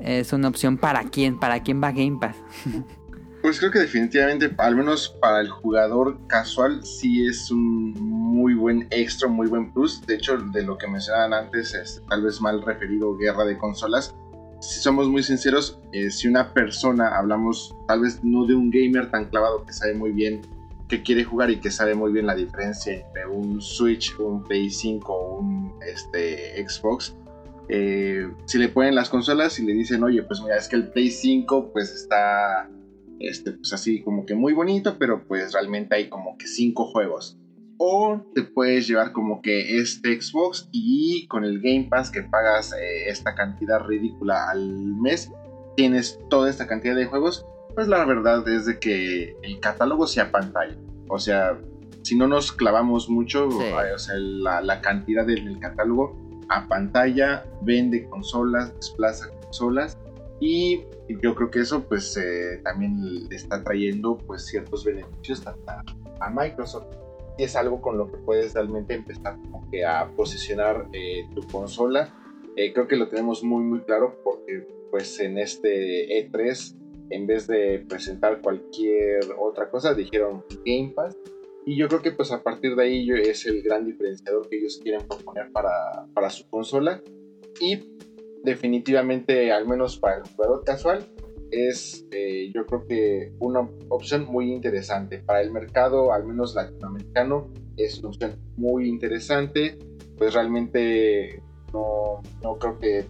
[0.00, 2.36] es una opción para quién, para quién va Game Pass.
[3.46, 8.88] Pues creo que definitivamente, al menos para el jugador casual, sí es un muy buen
[8.90, 10.04] extra, muy buen plus.
[10.04, 14.16] De hecho, de lo que mencionaban antes, es tal vez mal referido guerra de consolas.
[14.66, 19.10] Si somos muy sinceros, eh, si una persona, hablamos tal vez no de un gamer
[19.10, 20.40] tan clavado que sabe muy bien
[20.88, 24.70] que quiere jugar y que sabe muy bien la diferencia entre un Switch, un Play
[24.70, 27.14] 5 o un este, Xbox,
[27.68, 30.88] eh, si le ponen las consolas y le dicen, oye, pues mira, es que el
[30.88, 32.68] Play 5 pues está
[33.20, 37.38] este, pues así como que muy bonito, pero pues realmente hay como que cinco juegos.
[37.78, 42.72] O te puedes llevar como que este Xbox y con el Game Pass que pagas
[42.72, 45.30] eh, esta cantidad ridícula al mes,
[45.76, 47.44] tienes toda esta cantidad de juegos.
[47.74, 50.76] Pues la verdad es de que el catálogo sea pantalla.
[51.08, 51.58] O sea,
[52.02, 53.58] si no nos clavamos mucho, Sí.
[53.64, 56.16] eh, o sea, la, la cantidad del, del catálogo
[56.48, 59.98] a pantalla vende consolas, desplaza consolas
[60.40, 60.82] y
[61.22, 65.54] yo creo que eso pues eh, también está trayendo pues ciertos beneficios a,
[66.20, 66.86] a Microsoft
[67.44, 72.14] es algo con lo que puedes realmente empezar como que a posicionar eh, tu consola.
[72.56, 76.76] Eh, creo que lo tenemos muy muy claro porque pues en este E3
[77.10, 81.16] en vez de presentar cualquier otra cosa dijeron Game Pass.
[81.64, 84.78] Y yo creo que pues a partir de ahí es el gran diferenciador que ellos
[84.82, 87.02] quieren proponer para, para su consola.
[87.60, 87.96] Y
[88.44, 91.04] definitivamente, al menos para el jugador casual,
[91.50, 95.18] es eh, yo creo que una opción muy interesante.
[95.18, 99.78] Para el mercado, al menos latinoamericano, es una opción muy interesante.
[100.16, 101.42] Pues realmente
[101.72, 103.04] no, no creo que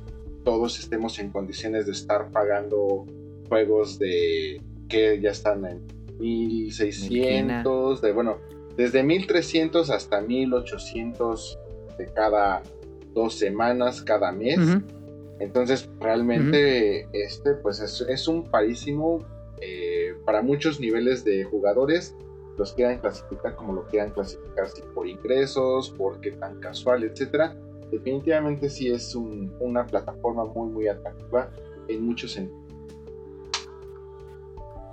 [0.45, 3.05] todos estemos en condiciones de estar pagando
[3.49, 5.87] juegos de que ya están en
[6.19, 8.39] 1600, de bueno,
[8.77, 11.59] desde 1300 hasta 1800
[11.99, 12.63] de cada
[13.15, 14.59] dos semanas, cada mes.
[15.39, 19.19] Entonces, realmente, este, pues es, es un parísimo
[19.61, 22.15] eh, para muchos niveles de jugadores.
[22.57, 27.55] Los quieran clasificar como lo quieran clasificar, si por ingresos, por qué tan casual, etcétera.
[27.91, 31.51] Definitivamente sí es un- una plataforma muy, muy atractiva
[31.89, 32.63] en muchos sentidos.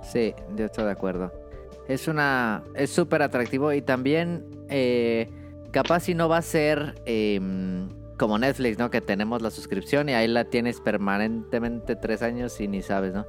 [0.02, 1.32] Sí, yo estoy de acuerdo.
[1.88, 2.62] Es una.
[2.74, 4.44] Es súper atractivo y también.
[4.70, 5.28] eh,
[5.70, 7.88] capaz si no va a ser em,
[8.18, 8.90] como Netflix, ¿no?
[8.90, 13.26] Que tenemos la suscripción y ahí la tienes permanentemente tres años y ni sabes, ¿no?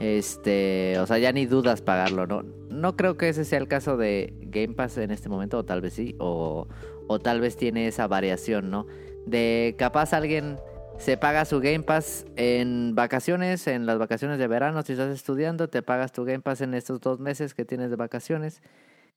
[0.00, 0.98] Este.
[0.98, 2.42] O sea, ya ni dudas pagarlo, ¿no?
[2.70, 5.80] No creo que ese sea el caso de Game Pass en este momento, o tal
[5.80, 6.66] vez sí, o,
[7.06, 8.86] o tal vez tiene esa variación, ¿no?
[9.26, 10.58] De capaz alguien
[10.98, 15.68] se paga su Game Pass en vacaciones, en las vacaciones de verano, si estás estudiando,
[15.68, 18.62] te pagas tu Game Pass en estos dos meses que tienes de vacaciones,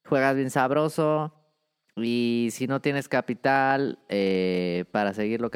[0.03, 1.33] juegas bien sabroso
[1.97, 5.49] y si no tienes capital eh, para seguirlo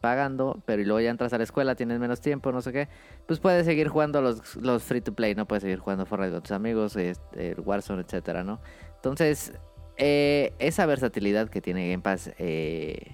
[0.00, 2.88] pagando, pero y luego ya entras a la escuela, tienes menos tiempo, no sé qué,
[3.26, 5.46] pues puedes seguir jugando los, los free to play, ¿no?
[5.46, 8.60] Puedes seguir jugando Fortnite con tus amigos, este, el Warzone, etcétera, ¿no?
[8.94, 9.52] Entonces,
[9.98, 13.12] eh, esa versatilidad que tiene Game Pass eh,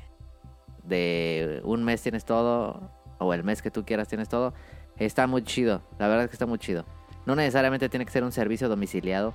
[0.84, 4.54] de un mes tienes todo, o el mes que tú quieras tienes todo,
[4.96, 5.82] está muy chido.
[5.98, 6.84] La verdad es que está muy chido.
[7.26, 9.34] No necesariamente tiene que ser un servicio domiciliado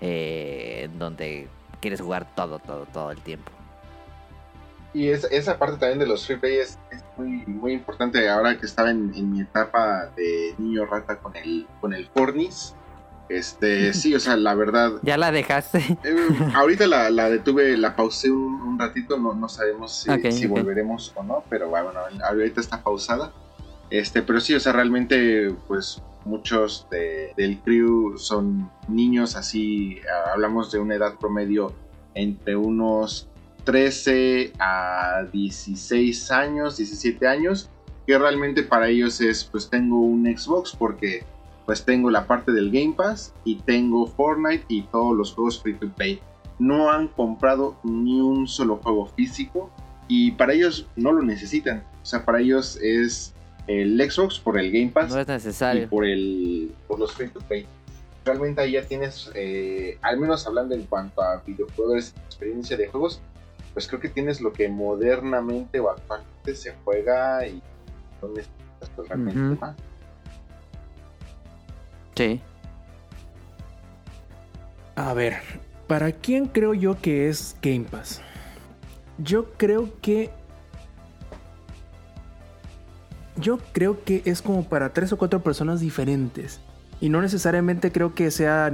[0.00, 1.48] eh, en donde
[1.80, 3.50] quieres jugar todo, todo, todo el tiempo.
[4.94, 8.56] Y es- esa parte también de los free play es, es muy, muy importante ahora
[8.58, 12.74] que estaba en, en mi etapa de niño rata con el, con el Fornis.
[13.28, 15.98] Este, sí, o sea, la verdad, ¿Ya la dejaste?
[16.02, 16.16] Eh,
[16.54, 21.22] ahorita la, la detuve, la pausé un, un ratito, no, no sabemos si, volveremos o
[21.22, 21.90] no, pero bueno,
[22.24, 23.30] ahorita está pausada.
[23.90, 29.98] Este, pero sí, o sea, realmente, pues muchos de- del crew son niños así,
[30.32, 31.72] hablamos de una edad promedio
[32.14, 33.28] entre unos
[33.64, 37.70] 13 a 16 años, 17 años,
[38.06, 41.24] que realmente para ellos es, pues tengo un Xbox porque
[41.66, 45.74] pues tengo la parte del Game Pass y tengo Fortnite y todos los juegos free
[45.74, 46.18] to play.
[46.58, 49.70] No han comprado ni un solo juego físico
[50.08, 51.84] y para ellos no lo necesitan.
[52.02, 53.34] O sea, para ellos es
[53.68, 55.88] el Xbox por el Game Pass No es y necesario.
[55.88, 57.66] por el por los free to play.
[58.24, 63.20] Realmente ahí ya tienes, eh, al menos hablando en cuanto a videojuegos, experiencia de juegos,
[63.72, 67.62] pues creo que tienes lo que modernamente o actualmente se juega y
[68.20, 69.76] no necesitas realmente más.
[72.14, 72.40] Sí.
[74.96, 75.34] A ver,
[75.86, 78.20] ¿para quién creo yo que es Game Pass?
[79.18, 80.30] Yo creo que.
[83.40, 86.60] Yo creo que es como para tres o cuatro personas diferentes.
[87.00, 88.72] Y no necesariamente creo que sea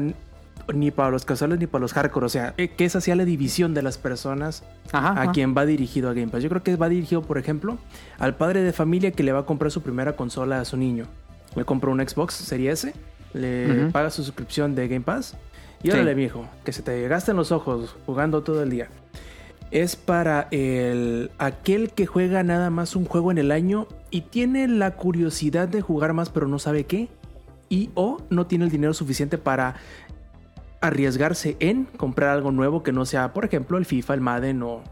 [0.73, 2.27] ni para los casuales ni para los hardcore.
[2.27, 4.63] O sea, eh, que esa sea la división de las personas
[4.93, 5.09] Ajá.
[5.09, 5.33] a ajá.
[5.33, 6.43] quien va dirigido a Game Pass.
[6.43, 7.77] Yo creo que va dirigido, por ejemplo,
[8.19, 11.07] al padre de familia que le va a comprar su primera consola a su niño.
[11.55, 12.95] Le compra un Xbox Series S,
[13.35, 15.37] le paga su suscripción de Game Pass
[15.83, 15.93] y Sí.
[15.93, 18.89] órale, viejo, que se te gasten los ojos jugando todo el día.
[19.71, 24.69] Es para el aquel que juega nada más un juego en el año y tiene
[24.69, 27.09] la curiosidad de jugar más pero no sabe qué
[27.69, 29.75] y o no tiene el dinero suficiente para
[30.81, 34.83] arriesgarse en comprar algo nuevo que no sea, por ejemplo, el FIFA, el Madden o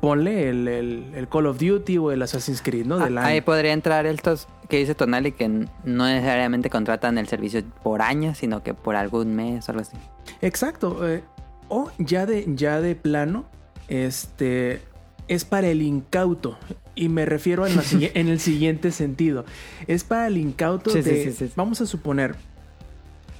[0.00, 2.98] ponle el, el- el Call of Duty o el Assassin's Creed, ¿no?
[2.98, 3.28] Del Ah, año.
[3.30, 5.68] Ahí podría entrar estos que dice Tonali que no
[6.06, 9.96] necesariamente contratan el servicio por año, sino que por algún mes o algo así.
[10.42, 11.08] Exacto.
[11.08, 11.22] eh,
[11.68, 13.44] o ya de, ya de plano,
[13.88, 14.80] este
[15.28, 16.58] es para el incauto.
[16.94, 19.44] Y me refiero en, la sigui- en el siguiente sentido.
[19.86, 21.24] Es para el incauto Sí, de.
[21.24, 21.52] sí, sí, sí.
[21.56, 22.34] Vamos a suponer.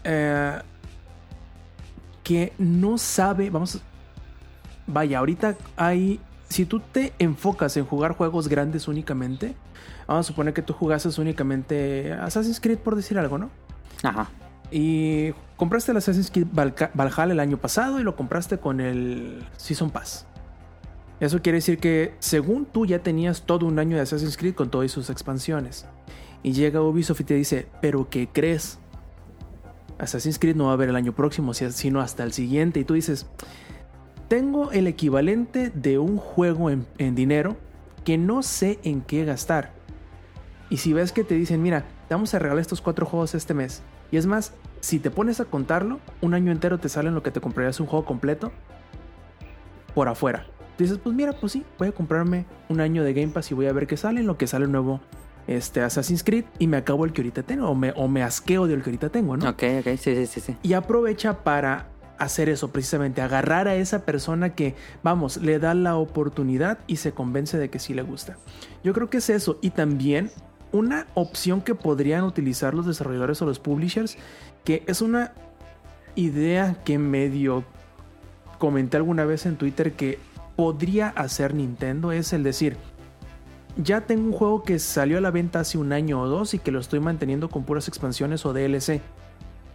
[0.04, 0.58] eh,
[2.22, 3.50] que no sabe.
[3.50, 3.76] Vamos.
[3.76, 3.80] a-
[4.86, 6.20] Vaya, ahorita hay.
[6.48, 9.54] Si tú te enfocas en jugar juegos grandes únicamente.
[10.06, 13.50] Vamos a suponer que tú jugases únicamente Assassin's Creed, por decir algo, ¿no?
[14.04, 14.28] Ajá.
[14.70, 19.90] Y compraste el Assassin's Creed Valhalla el año pasado y lo compraste con el Season
[19.90, 20.24] Pass.
[21.18, 24.70] Eso quiere decir que según tú ya tenías todo un año de Assassin's Creed con
[24.70, 25.86] todas sus expansiones.
[26.42, 28.78] Y llega Ubisoft y te dice, pero ¿qué crees?
[29.98, 32.80] Assassin's Creed no va a haber el año próximo, si- sino hasta el siguiente.
[32.80, 33.26] Y tú dices,
[34.28, 37.56] tengo el equivalente de un juego en, en dinero
[38.04, 39.72] que no sé en qué gastar.
[40.68, 43.54] Y si ves que te dicen, mira, te vamos a regalar estos cuatro juegos este
[43.54, 43.82] mes.
[44.12, 47.22] Y es más, si te pones a contarlo, un año entero te sale en lo
[47.22, 48.52] que te comprarías un juego completo
[49.94, 50.46] por afuera.
[50.78, 53.66] Dices, pues mira, pues sí, voy a comprarme un año de Game Pass y voy
[53.66, 55.00] a ver qué sale en lo que sale nuevo
[55.46, 58.66] este, Assassin's Creed y me acabo el que ahorita tengo o me, o me asqueo
[58.66, 59.48] del que ahorita tengo, ¿no?
[59.48, 60.56] Ok, ok, sí, sí, sí, sí.
[60.62, 61.88] y aprovecha para
[62.18, 67.12] hacer eso precisamente, agarrar a esa persona que, vamos, le da la oportunidad y se
[67.12, 68.38] convence de que sí le gusta.
[68.82, 70.30] Yo creo que es eso y también
[70.72, 74.16] una opción que podrían utilizar los desarrolladores o los publishers,
[74.64, 75.32] que es una
[76.14, 77.64] idea que medio
[78.58, 80.18] comenté alguna vez en Twitter que
[80.56, 82.76] podría hacer Nintendo, es el decir,
[83.76, 86.58] ya tengo un juego que salió a la venta hace un año o dos y
[86.58, 89.02] que lo estoy manteniendo con puras expansiones o DLC.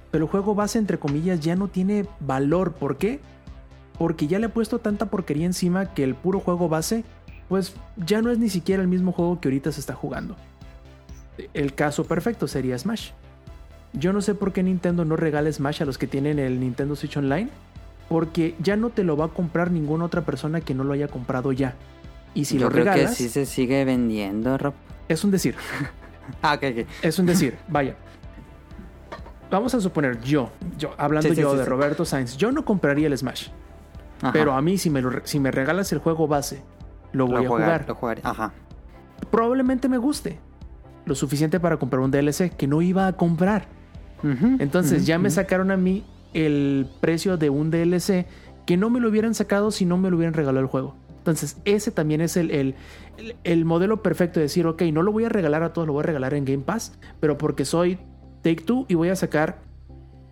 [0.10, 2.74] Pero el juego base, entre comillas, ya no tiene valor.
[2.74, 3.20] ¿Por qué?
[3.98, 7.04] Porque ya le he puesto tanta porquería encima que el puro juego base,
[7.48, 10.36] pues ya no es ni siquiera el mismo juego que ahorita se está jugando.
[11.54, 13.12] El caso perfecto sería Smash.
[13.94, 16.96] Yo no sé por qué Nintendo no regala Smash a los que tienen el Nintendo
[16.96, 17.50] Switch Online.
[18.12, 21.08] Porque ya no te lo va a comprar ninguna otra persona que no lo haya
[21.08, 21.76] comprado ya.
[22.34, 24.74] Y si Yo lo creo regalas, que sí se sigue vendiendo, Rob.
[25.08, 25.56] es un decir.
[26.42, 26.88] Ah, ok, ok.
[27.02, 27.96] Es un decir, vaya.
[29.50, 31.66] Vamos a suponer yo, yo hablando Sí, sí, yo sí, de.
[31.66, 33.48] Roberto Sainz, yo no compraría el Smash,
[34.22, 34.32] Ajá.
[34.32, 36.64] pero a mí si me, lo si me regalas el juego base,
[37.12, 37.86] lo voy lo a jugar.
[37.88, 38.22] Lo jugaré.
[38.24, 38.54] Ajá.
[39.30, 40.40] Probablemente me guste.
[41.06, 43.68] Lo suficiente para comprar un DLC que no iba a comprar.
[44.60, 48.26] Entonces ya me sacaron a mí el precio de un DLC
[48.66, 50.96] que no me lo hubieran sacado si no me lo hubieran regalado el juego.
[51.18, 52.76] Entonces ese también es el, el,
[53.18, 55.94] el- el modelo perfecto de decir, ok, no lo voy a regalar a todos, lo
[55.94, 58.00] voy a regalar en Game Pass, pero porque soy
[58.42, 59.60] Take Two y voy a sacar,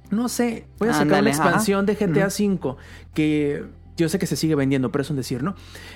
[0.10, 1.94] no sé, voy a sacar Ándale, una expansión ajá.
[1.94, 2.28] de GTA.
[2.28, 2.76] V
[3.14, 3.66] que
[3.98, 5.56] yo sé que se sigue vendiendo, pero es un decir, ¿no?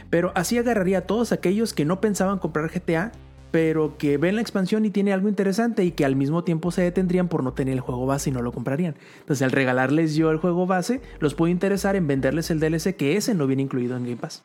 [0.10, 3.12] Pero así agarraría a todos aquellos que no pensaban comprar GTA,
[3.54, 6.82] pero que ven la expansión y tiene algo interesante y que al mismo tiempo se
[6.82, 8.96] detendrían por no tener el juego base y no lo comprarían.
[9.20, 13.16] Entonces, al regalarles yo el juego base, los puedo interesar en venderles el DLC que
[13.16, 14.42] ese no viene incluido en Game Pass.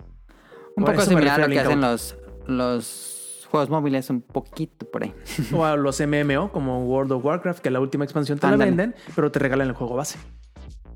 [0.76, 5.14] Un poco similar a lo que hacen los, los juegos móviles un poquito por ahí.
[5.54, 8.94] O a los MMO como World of Warcraft, que la última expansión te la venden,
[9.16, 10.18] pero te regalan el juego base.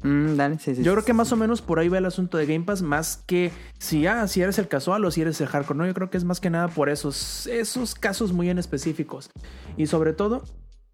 [0.03, 0.83] Mm, dale, sí, sí.
[0.83, 1.17] Yo sí, creo que sí.
[1.17, 4.27] más o menos por ahí va el asunto de Game Pass, más que si, ah,
[4.27, 5.79] si eres el casual o si eres el hardcore.
[5.79, 9.31] No, yo creo que es más que nada por esos, esos casos muy en específicos.
[9.77, 10.43] Y sobre todo,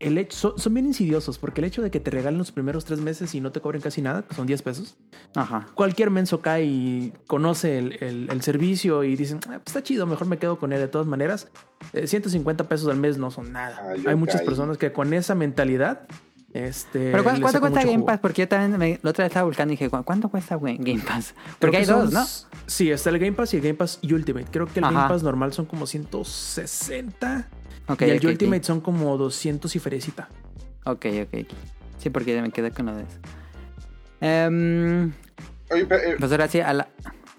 [0.01, 2.85] el hecho, son, son bien insidiosos, porque el hecho de que te regalen los primeros
[2.85, 4.97] tres meses y no te cobren casi nada, que son 10 pesos,
[5.35, 5.67] Ajá.
[5.75, 10.07] cualquier menso cae y conoce el, el- el servicio y dicen, "Ah, pues está chido,
[10.07, 11.49] mejor me quedo con él de todas maneras.
[11.95, 13.77] Eh, 150 pesos al mes no son nada.
[13.83, 14.47] Ah, Hay muchas caí.
[14.47, 16.07] personas que con esa mentalidad...
[16.53, 18.07] Este, Pero ¿cu- les ¿cuánto saca cuesta Game jugo.
[18.07, 18.21] Pass?
[18.21, 21.03] Porque yo también me, la otra vez estaba buscando y dije, ¿cu- ¿cuánto cuesta Game
[21.07, 21.35] Pass?
[21.59, 22.25] Porque hay dos, ¿no?
[22.67, 24.47] Sí, está el Game Pass y el Game Pass Ultimate.
[24.51, 24.95] Creo que el Ajá.
[24.95, 27.49] Game Pass normal son como 160
[27.89, 28.27] Ok, y el.
[28.27, 30.29] Ultimate son como 200 y ferecita.
[30.85, 31.47] Ok, ok.
[31.99, 33.19] Sí, porque ya me quedé con lo de eso.
[34.21, 35.13] Em,
[35.71, 36.89] Oye, pero, eh, pues ahora sí, a la...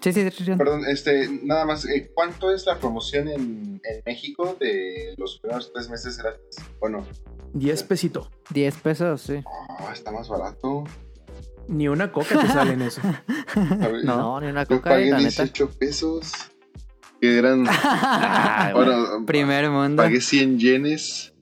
[0.00, 0.52] Sí, sí, sí, sí.
[0.56, 5.70] perdón, este, nada más, eh, ¿cuánto es la promoción en, en México de los primeros
[5.74, 6.56] tres meses gratis?
[6.80, 7.06] Bueno,
[7.54, 8.30] 10 pesito.
[8.52, 9.42] 10 pesos, sí.
[9.80, 10.84] ah, está más barato.
[11.68, 13.00] Ni una coca te sale en eso.
[13.54, 14.16] Ver, No.
[14.16, 15.42] No, ni una coca, pagué la neta.
[15.44, 16.32] 18 pesos.
[17.20, 17.66] Que eran.
[17.68, 20.02] Ay, bueno, Primer mundo.
[20.02, 21.32] pagué 100 yenes.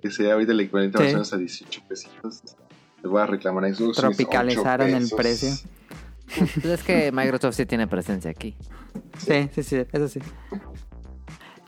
[0.00, 1.04] Que sería ahorita el equivalente Sí.
[1.04, 2.42] más o menos a 18 pesitos.
[3.02, 5.48] Les voy a reclamar mis Tropicalizaron 8 el precio.
[6.38, 8.56] Pues es que Microsoft sí tiene presencia aquí.
[9.18, 10.20] Sí, sí, sí, eso sí.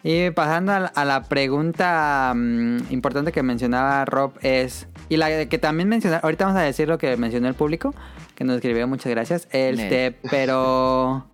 [0.06, 5.88] Y pasando a la, pregunta mm, importante que mencionaba Rob es, y la que también
[5.88, 7.94] mencionó, ahorita vamos a decir lo que mencionó el público,
[8.34, 11.26] que nos escribió, muchas gracias, este, pero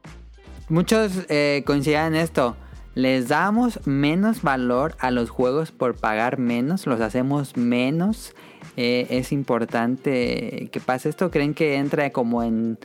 [0.69, 2.57] muchos eh, coinciden en esto,
[2.95, 8.35] les damos menos valor a los juegos por pagar menos, los hacemos menos,
[8.77, 12.79] Eh, es importante que pase esto, creen que entra como en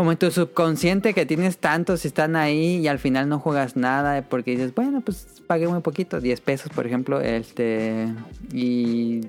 [0.00, 3.76] como en tu subconsciente que tienes tantos y están ahí y al final no juegas
[3.76, 8.08] nada porque dices, bueno, pues pagué muy poquito, 10 pesos por ejemplo, este
[8.50, 9.20] y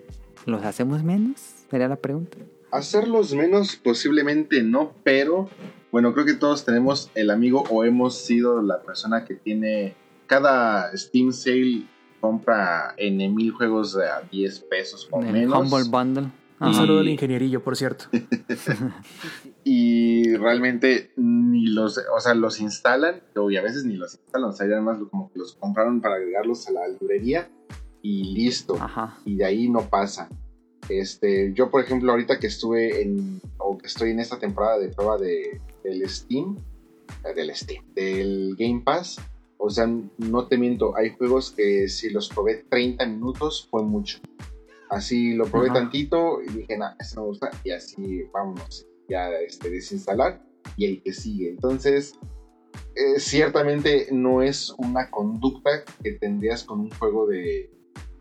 [0.46, 2.38] los hacemos menos, sería la pregunta.
[2.72, 5.50] Hacerlos menos posiblemente no, pero
[5.92, 9.94] bueno, creo que todos tenemos el amigo o hemos sido la persona que tiene
[10.26, 11.84] cada Steam Sale
[12.22, 15.60] compra N mil juegos a 10 pesos o El menos.
[15.60, 16.41] Humble Bundle.
[16.68, 18.06] Un saludo al ingenierillo, por cierto.
[19.64, 24.54] y realmente ni los, o sea, los instalan, y a veces ni los instalan, o
[24.54, 27.50] sea, ya además como que los compraron para agregarlos a la librería
[28.02, 28.76] y listo.
[28.80, 29.18] Ajá.
[29.26, 30.30] y de ahí no pasa.
[30.90, 34.90] Este, yo por ejemplo ahorita que estuve en o que estoy en esta temporada de
[34.90, 36.58] prueba de del Steam,
[37.24, 39.20] eh, del Steam, del Game Pass,
[39.58, 44.20] o sea, no te miento, hay juegos que si los probé 30 minutos fue mucho.
[44.92, 49.30] Así lo probé tantito y dije, nah, eso no me gusta y así vámonos, ya
[49.40, 50.42] este desinstalar
[50.76, 51.50] y el que sigue.
[51.50, 52.14] Entonces,
[52.96, 55.70] eh, ciertamente no es una conducta
[56.04, 57.72] que tendrías con un juego de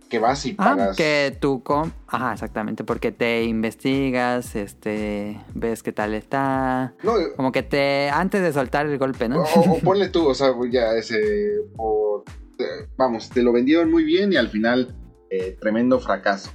[0.09, 0.97] que vas y Ah, pagas.
[0.97, 7.51] que tú com Ajá, exactamente, porque te investigas, este, ves qué tal está, No, como
[7.53, 9.43] que te antes de soltar el golpe, ¿no?
[9.43, 11.19] o, o ponle tú, o sea, ya ese.
[11.19, 14.95] eh, vamos, te lo vendieron muy bien y al final,
[15.31, 16.51] eh, tremendo fracaso.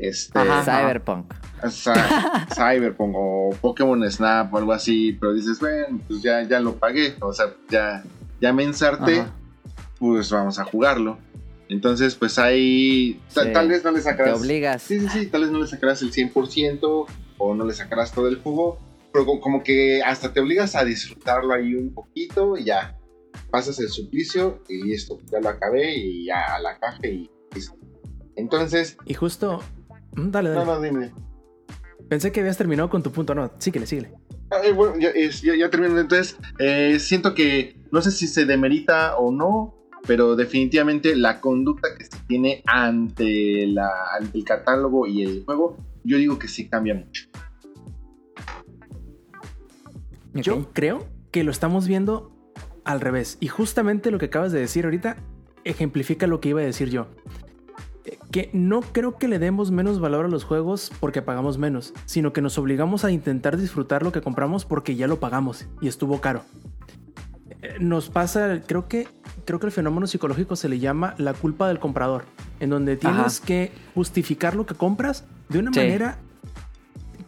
[0.00, 0.38] Este.
[0.38, 0.62] Ajá.
[0.64, 1.32] Cyberpunk.
[1.68, 1.90] Cy-
[2.54, 7.14] Cyberpunk o Pokémon Snap o algo así, pero dices, bueno, pues ya, ya lo pagué,
[7.20, 8.02] o sea, ya,
[8.40, 9.34] ya me ensarté, Ajá.
[9.98, 11.18] pues vamos a jugarlo.
[11.68, 13.40] Entonces, pues ahí, Sí.
[13.52, 14.40] tal vez no le Te sacarás.
[14.40, 14.82] obligas.
[14.82, 17.06] Sí, sí, sí, tal vez no le sacarás el 100%
[17.38, 18.78] o no le sacarás todo el jugo,
[19.12, 22.96] pero co- como que hasta te obligas a disfrutarlo ahí un poquito y ya.
[23.50, 27.76] Pasas el suplicio y listo, ya lo acabé y ya a la caja y listo.
[28.36, 29.60] Entonces, Y justo...
[30.16, 30.66] Mm, Dale, no, dale.
[30.66, 31.12] no, dime.
[32.08, 33.34] Pensé que habías terminado con tu punto.
[33.34, 34.12] No, síguele, síguele.
[34.50, 35.98] Ay, bueno, ya, ya, ya termino.
[35.98, 39.76] Entonces, eh, siento que no sé si se demerita o no,
[40.06, 45.76] pero definitivamente la conducta que se tiene ante, la, ante el catálogo y el juego,
[46.02, 47.28] yo digo que sí cambia mucho.
[50.34, 52.32] Yo creo que lo estamos viendo
[52.84, 53.36] al revés.
[53.40, 55.16] Y justamente lo que acabas de decir ahorita
[55.64, 57.08] ejemplifica lo que iba a decir yo.
[58.30, 62.32] Que no creo que le demos menos valor a los juegos porque pagamos menos, sino
[62.32, 66.20] que nos obligamos a intentar disfrutar lo que compramos porque ya lo pagamos y estuvo
[66.20, 66.42] caro.
[67.62, 69.08] Eh, Nos pasa, creo que,
[69.44, 72.24] creo que el fenómeno psicológico se le llama la culpa del comprador,
[72.60, 73.46] en donde tienes Ajá.
[73.46, 75.80] que justificar lo que compras de una Sí.
[75.80, 76.18] manera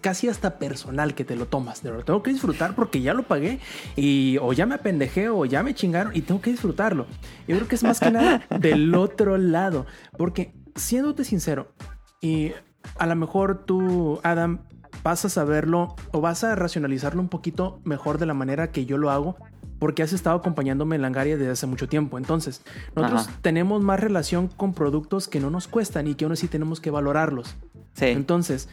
[0.00, 1.84] casi hasta personal que te lo tomas.
[1.84, 3.60] Lo tengo que disfrutar porque ya lo pagué
[3.94, 7.06] y o ya me apendejé o ya me chingaron y tengo que disfrutarlo.
[7.46, 9.86] Yo creo que es más que nada del otro lado.
[10.16, 11.72] Porque siéndote sincero,
[12.20, 12.52] y
[12.98, 14.60] a lo mejor tú, Adam,
[15.02, 18.98] vas a saberlo o vas a racionalizarlo un poquito mejor de la manera que yo
[18.98, 19.36] lo hago.
[19.78, 22.16] porque has estado acompañándome en Langaria desde hace mucho tiempo.
[22.16, 22.62] Entonces,
[22.94, 23.38] nosotros Ajá.
[23.42, 26.92] tenemos más relación con productos que no nos cuestan y que aún así tenemos que
[26.92, 27.56] valorarlos.
[27.94, 28.04] Sí.
[28.06, 28.68] Entonces,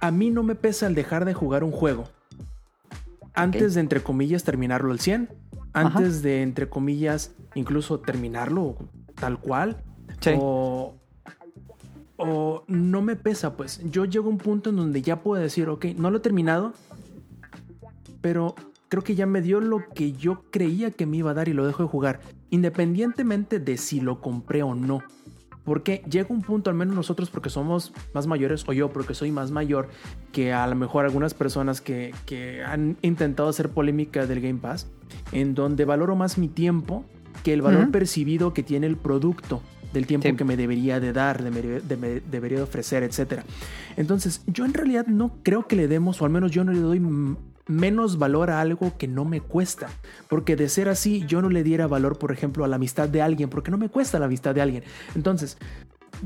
[0.00, 2.04] a mí no me pesa el dejar de jugar un juego.
[3.34, 5.30] Antes de, entre comillas, terminarlo al 100.
[5.72, 8.76] Antes de, entre comillas, incluso terminarlo
[9.22, 9.76] tal cual.
[10.18, 10.30] Sí.
[10.36, 10.96] O,
[12.16, 13.80] o no me pesa, pues.
[13.84, 16.72] Yo llego a un punto en donde ya puedo decir, ok, no lo he terminado,
[18.20, 18.56] pero
[18.88, 21.52] creo que ya me dio lo que yo creía que me iba a dar y
[21.52, 22.20] lo dejo de jugar,
[22.50, 25.04] independientemente de si lo compré o no.
[25.62, 29.30] Porque llega un punto, al menos nosotros, porque somos más mayores, o yo, porque soy
[29.30, 29.88] más mayor,
[30.32, 34.90] que a lo mejor algunas personas que, que han intentado hacer polémica del Game Pass,
[35.30, 37.04] en donde valoro más mi tiempo
[37.42, 39.62] que el valor percibido que tiene el producto
[39.92, 40.36] del tiempo Sí.
[40.36, 43.42] que me debería de dar, de me, de me debería de ofrecer, etc.
[43.96, 46.80] Entonces, yo en realidad no creo que le demos, o al menos yo no le
[46.80, 47.00] doy
[47.66, 49.88] menos valor a algo que no me cuesta.
[50.28, 53.22] Porque de ser así, yo no le diera valor, por ejemplo, a la amistad de
[53.22, 54.84] alguien, porque no me cuesta la amistad de alguien.
[55.14, 55.58] Entonces,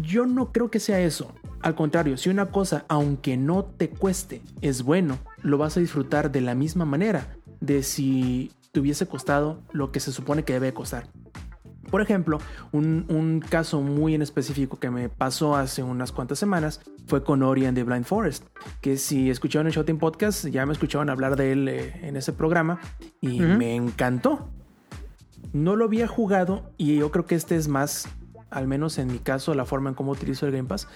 [0.01, 1.35] yo no creo que sea eso.
[1.61, 6.31] Al contrario, si una cosa, aunque no te cueste, es bueno, lo vas a disfrutar
[6.31, 10.75] de la misma manera de si te hubiese costado lo que se supone que debe
[10.75, 11.07] costar.
[11.91, 12.41] Por ejemplo,
[12.73, 17.43] un, un caso muy en específico que me pasó hace unas cuantas semanas fue con
[17.43, 18.45] Ori and the Blind Forest,
[18.83, 22.35] que si escucharon el Showtime Podcast ya me escuchaban hablar de él eh, en ese
[22.35, 22.79] programa
[23.23, 24.51] y me encantó.
[25.55, 28.11] No lo había jugado y yo creo que este es más,
[28.51, 30.87] al menos en mi caso, la forma en cómo utilizo el Game Pass,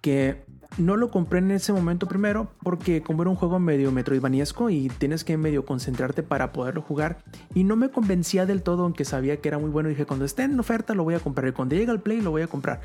[0.00, 0.44] que
[0.78, 4.88] no lo compré en ese momento primero porque como era un juego medio metroidvaniesco y
[4.88, 7.18] tienes que medio concentrarte para poderlo jugar
[7.54, 10.42] y no me convencía del todo aunque sabía que era muy bueno dije cuando esté
[10.42, 12.80] en oferta lo voy a comprar y cuando llegue al Play lo voy a comprar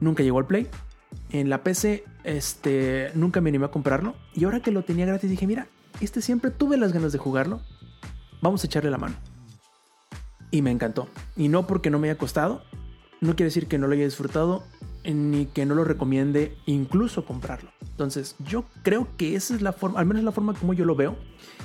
[0.00, 0.68] nunca llegó al Play.
[1.30, 5.28] En la PC este nunca me animé a comprarlo y ahora que lo tenía gratis
[5.28, 5.66] dije mira
[6.00, 7.60] este siempre tuve las ganas de jugarlo
[8.40, 9.16] vamos a echarle la mano
[10.52, 11.06] y me encantó.
[11.36, 12.62] Y no porque no me haya costado
[13.20, 14.64] no quiere decir que no lo haya disfrutado
[15.04, 17.70] ni que no lo recomiende incluso comprarlo.
[17.82, 20.94] Entonces, yo creo que esa es la forma, al menos la forma como yo lo
[20.94, 21.16] veo.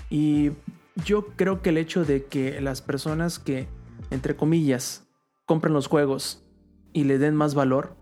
[0.10, 0.52] Y
[1.06, 3.68] yo creo que el hecho de que las personas que,
[4.12, 5.08] entre comillas,
[5.46, 6.44] compran los juegos
[6.94, 7.96] y le den más valor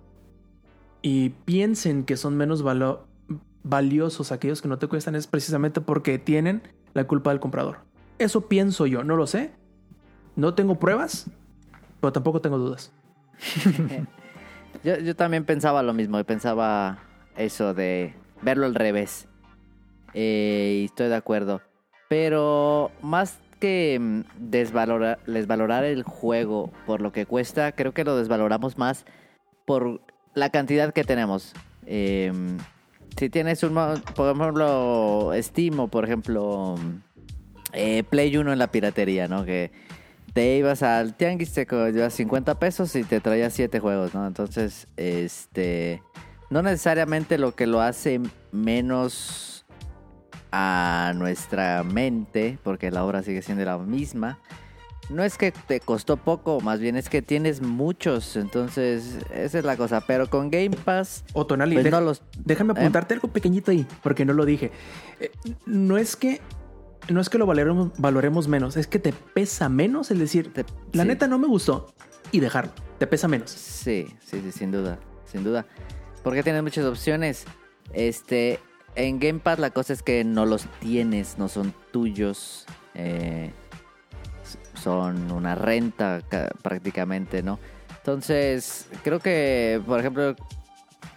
[1.01, 3.07] y piensen que son menos valo-
[3.63, 6.61] valiosos aquellos que no te cuestan es precisamente porque tienen
[6.93, 7.79] la culpa del comprador.
[8.19, 9.51] Eso pienso yo, no lo sé.
[10.35, 11.25] No tengo pruebas,
[11.99, 12.91] pero tampoco tengo dudas.
[14.83, 16.99] Yo, yo también pensaba lo mismo, pensaba
[17.37, 19.27] eso de verlo al revés.
[20.13, 21.61] Eh, y estoy de acuerdo.
[22.09, 28.17] Pero más que mm, desvalorar, desvalorar el juego por lo que cuesta, creo que lo
[28.17, 29.05] desvaloramos más
[29.65, 30.01] por
[30.33, 31.53] la cantidad que tenemos.
[31.85, 32.31] Eh,
[33.17, 33.75] si tienes un,
[34.15, 36.75] por ejemplo, Steam o por ejemplo
[37.73, 39.45] eh, Play 1 en la piratería, ¿no?
[39.45, 39.71] Que
[40.33, 44.25] te ibas al tianguis, te llevas 50 pesos y te traías 7 juegos, ¿no?
[44.25, 46.01] Entonces, este,
[46.49, 48.19] no necesariamente lo que lo hace
[48.51, 49.65] menos
[50.51, 54.39] a nuestra mente, porque la obra sigue siendo la misma.
[55.09, 59.65] No es que te costó poco, más bien es que tienes muchos, entonces esa es
[59.65, 60.01] la cosa.
[60.01, 62.21] Pero con Game Pass, O Tonali, pues no los...
[62.45, 62.79] déjame ¿Eh?
[62.79, 64.71] apuntarte algo pequeñito ahí, porque no lo dije.
[65.19, 65.31] Eh,
[65.65, 66.39] no es que
[67.09, 70.65] no es que lo valoremos, valoremos menos, es que te pesa menos el decir, te-
[70.93, 71.09] la sí.
[71.09, 71.93] neta no me gustó
[72.31, 72.71] y dejarlo.
[72.97, 73.49] Te pesa menos.
[73.51, 75.65] Sí, sí, sí, sin duda, sin duda.
[76.23, 77.45] Porque tienes muchas opciones.
[77.91, 78.59] Este,
[78.95, 82.65] en Game Pass la cosa es que no los tienes, no son tuyos.
[82.95, 83.51] eh,
[84.81, 87.59] son una renta ca- prácticamente, ¿no?
[87.97, 90.35] Entonces, creo que, por ejemplo,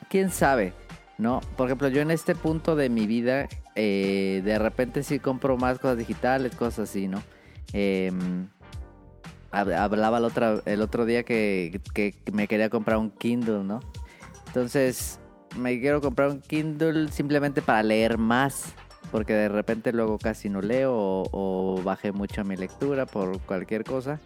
[0.09, 0.73] quién sabe,
[1.19, 1.41] ¿no?
[1.57, 5.79] Por ejemplo, yo en este punto de mi vida, eh, de repente sí compro más
[5.79, 7.23] cosas digitales, cosas así, ¿no?
[9.53, 13.81] Hab- hablaba el otro, el otro día que, que me quería comprar un Kindle, ¿no?
[14.49, 15.19] Entonces,
[15.57, 18.73] me quiero comprar un Kindle simplemente para leer más.
[19.13, 23.85] Porque de repente luego casi no leo o, o bajé mucho mi lectura por cualquier
[23.85, 24.19] cosa.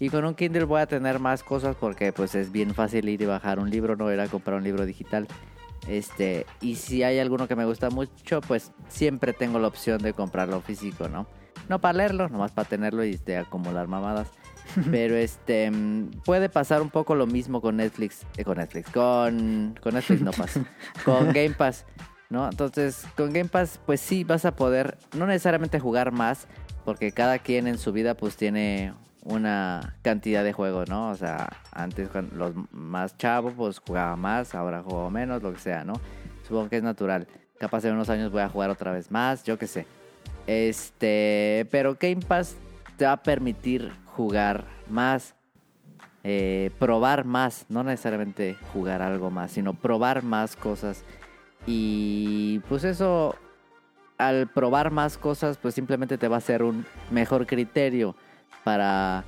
[0.00, 3.20] Y con un Kindle voy a tener más cosas porque pues es bien fácil ir
[3.20, 5.28] y bajar un libro, no ir a comprar un libro digital.
[5.88, 10.12] Este, y si hay alguno que me gusta mucho, pues siempre tengo la opción de
[10.12, 11.26] comprarlo físico, ¿no?
[11.68, 14.28] No para leerlo, nomás para tenerlo y de acumular mamadas.
[14.90, 15.70] Pero este
[16.24, 20.30] puede pasar un poco lo mismo con Netflix, eh, con Netflix, con con Netflix no
[20.32, 20.64] pasa,
[21.04, 21.84] con Game Pass,
[22.30, 22.48] ¿no?
[22.48, 26.46] Entonces, con Game Pass pues sí vas a poder no necesariamente jugar más,
[26.84, 28.94] porque cada quien en su vida pues tiene
[29.24, 31.10] una cantidad de juegos, ¿no?
[31.10, 35.84] O sea, antes los más chavos pues jugaba más, ahora juego menos, lo que sea,
[35.84, 35.94] ¿no?
[36.46, 37.26] Supongo que es natural.
[37.58, 39.86] Capaz en unos años voy a jugar otra vez más, yo qué sé.
[40.46, 42.54] Este, pero Game Pass
[42.98, 45.34] te va a permitir jugar más,
[46.22, 51.02] eh, probar más, no necesariamente jugar algo más, sino probar más cosas.
[51.66, 53.36] Y pues eso,
[54.18, 58.14] al probar más cosas, pues simplemente te va a hacer un mejor criterio
[58.64, 59.24] para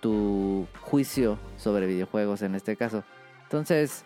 [0.00, 3.04] tu juicio sobre videojuegos en este caso.
[3.42, 4.04] Entonces,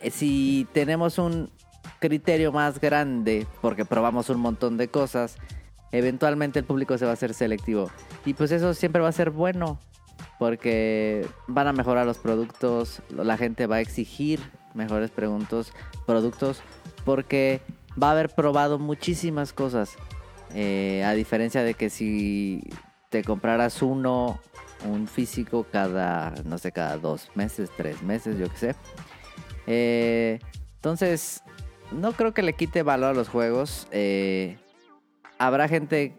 [0.00, 1.50] eh, si tenemos un
[2.00, 5.36] criterio más grande, porque probamos un montón de cosas,
[5.92, 7.90] eventualmente el público se va a hacer selectivo.
[8.24, 9.78] Y pues eso siempre va a ser bueno,
[10.38, 14.40] porque van a mejorar los productos, la gente va a exigir
[14.74, 15.72] mejores preguntos,
[16.06, 16.62] productos,
[17.04, 17.60] porque
[18.02, 19.96] va a haber probado muchísimas cosas.
[20.54, 22.62] Eh, a diferencia de que si
[23.12, 24.40] te compraras uno,
[24.88, 28.74] un físico cada, no sé, cada dos meses, tres meses, yo qué sé.
[29.66, 30.38] Eh,
[30.76, 31.42] entonces,
[31.92, 33.86] no creo que le quite valor a los juegos.
[33.90, 34.56] Eh,
[35.38, 36.14] habrá gente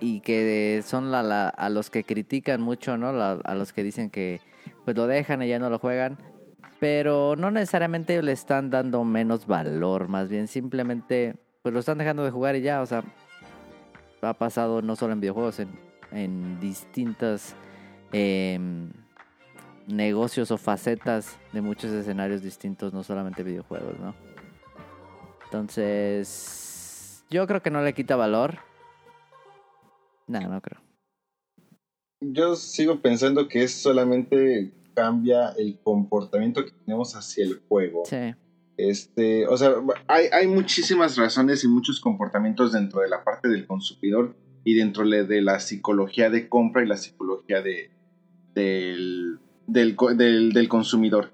[0.00, 3.08] y que son la, la- a los que critican mucho, ¿no?
[3.10, 4.40] A los que dicen que
[4.86, 6.16] pues lo dejan y ya no lo juegan.
[6.80, 12.24] Pero no necesariamente le están dando menos valor, más bien simplemente pues lo están dejando
[12.24, 13.02] de jugar y ya, o sea,
[14.22, 15.85] ha pasado no solo en videojuegos, en,
[16.16, 17.54] en distintas
[18.12, 18.90] em,
[19.86, 24.14] negocios o facetas de muchos escenarios distintos, no solamente videojuegos, ¿no?
[25.44, 28.58] Entonces, yo creo que no le quita valor.
[30.26, 30.80] No, no creo.
[32.20, 38.02] Yo sigo pensando que es solamente cambia el comportamiento que tenemos hacia el juego.
[38.06, 38.34] Sí.
[38.76, 39.74] Este, o sea,
[40.06, 44.34] hay, hay muchísimas razones y muchos comportamientos dentro de la parte del consumidor
[44.66, 47.88] y dentro de la psicología de compra y la psicología de,
[48.54, 51.30] del, del, del- del consumidor.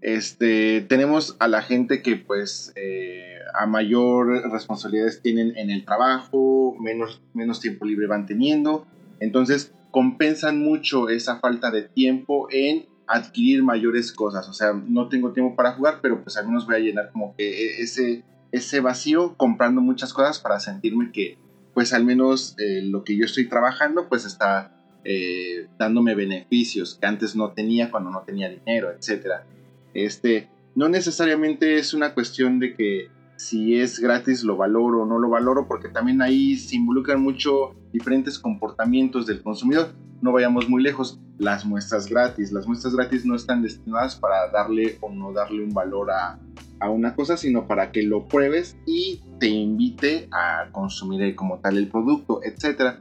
[0.00, 6.76] Este, tenemos a la gente que pues eh, a mayor responsabilidades tienen en el trabajo,
[6.80, 8.86] menos, menos tiempo libre van teniendo,
[9.20, 14.48] entonces compensan mucho esa falta de tiempo en adquirir mayores cosas.
[14.48, 17.34] O sea, no tengo tiempo para jugar, pero pues al menos voy a llenar como
[17.36, 17.48] que
[17.78, 18.22] e- ese,
[18.52, 21.38] ese vacío comprando muchas cosas para sentirme que
[21.78, 24.72] pues al menos eh, lo que yo estoy trabajando pues está
[25.04, 29.46] eh, dándome beneficios que antes no tenía cuando no tenía dinero, etcétera.
[29.94, 35.20] Este, no necesariamente es una cuestión de que si es gratis lo valoro o no
[35.20, 39.92] lo valoro, porque también ahí se involucran mucho diferentes comportamientos del consumidor.
[40.20, 42.52] No vayamos muy lejos, las muestras gratis.
[42.52, 46.38] Las muestras gratis no están destinadas para darle o no darle un valor a,
[46.80, 51.76] a una cosa, sino para que lo pruebes y te invite a consumir como tal
[51.78, 52.96] el producto, etc.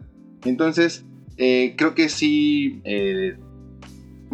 [0.45, 1.03] Entonces,
[1.37, 3.37] eh, creo que sí, eh,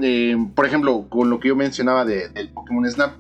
[0.02, 3.14] eh, por ejemplo, con lo que yo mencionaba de- del Pokémon Snap,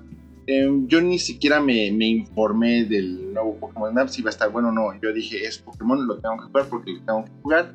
[0.88, 4.70] yo ni siquiera me, me informé del nuevo Pokémon Snap, si iba a estar bueno
[4.70, 4.94] o no.
[5.02, 7.74] Yo dije, es Pokémon, lo tengo que jugar porque lo tengo que jugar.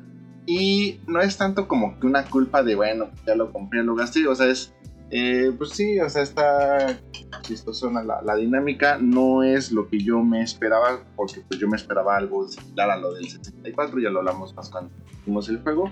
[0.51, 4.25] Y no es tanto como que una culpa de, bueno, ya lo compré, lo gasté.
[4.27, 4.73] O sea, es,
[5.11, 6.99] eh, pues sí, o sea, está
[7.43, 8.97] chistoso la, la dinámica.
[8.99, 12.97] No es lo que yo me esperaba, porque pues yo me esperaba algo similar a
[12.97, 13.99] lo del 64.
[13.99, 14.89] Ya lo hablamos más cuando
[15.21, 15.91] hicimos el juego.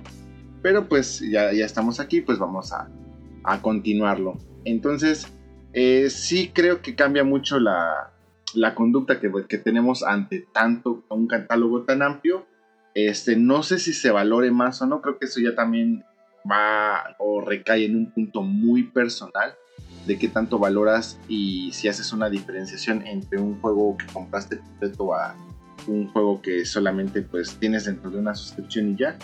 [0.63, 2.89] Pero pues ya, ya estamos aquí, pues vamos a,
[3.43, 4.39] a continuarlo.
[4.65, 5.31] Entonces,
[5.73, 8.11] eh, sí creo que cambia mucho la,
[8.55, 12.47] la conducta que, que tenemos ante tanto un catálogo tan amplio.
[12.97, 16.03] Este, no sé si se valore más o no, creo que eso ya también
[16.51, 19.53] va o recae en un punto muy personal
[20.07, 25.13] de qué tanto valoras y si haces una diferenciación entre un juego que compraste completo
[25.13, 25.35] a
[25.85, 29.15] un juego que solamente pues tienes dentro de una suscripción y ya.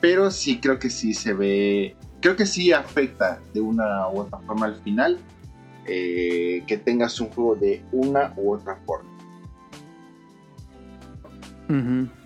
[0.00, 4.38] Pero sí creo que sí se ve, creo que sí afecta de una u otra
[4.38, 5.18] forma al final
[5.84, 9.10] eh, que tengas un juego de una u otra forma.
[11.68, 12.19] Ujú.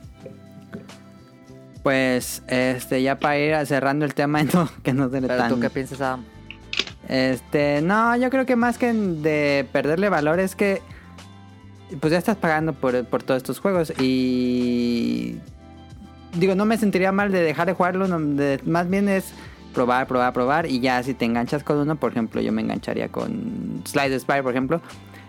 [1.84, 5.50] Pues, este, ya para ir cerrando el tema, no, que no se le Pero tan...
[5.50, 6.24] tú qué piensas, Adam?
[7.08, 10.80] Este, no, yo creo que más que de perderle valor es que
[12.00, 15.36] pues ya estás pagando por, por todos estos juegos y
[16.32, 19.34] digo, no me sentiría mal de dejar de jugarlo, no, de- más bien es
[19.74, 23.08] probar, probar, probar y ya si te enganchas con uno, por ejemplo, yo me engancharía
[23.08, 24.80] con Slide Spire, por ejemplo,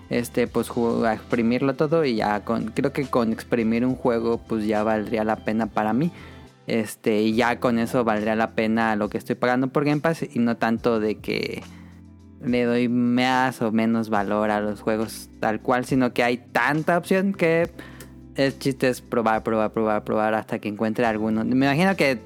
[0.10, 0.69] este pues
[1.06, 5.26] a exprimirlo todo y ya con creo que con exprimir un juego pues ya valdría
[5.26, 6.10] la pena para mí.
[6.67, 10.23] Este, y ya con eso valdría la pena lo que estoy pagando por Game Pass
[10.23, 11.61] y no tanto de que
[12.43, 16.97] le doy más o menos valor a los juegos tal cual, sino que hay tanta
[16.97, 17.69] opción que
[18.35, 21.43] el chiste es probar, probar, probar, probar hasta que encuentre alguno.
[21.45, 22.19] Me imagino que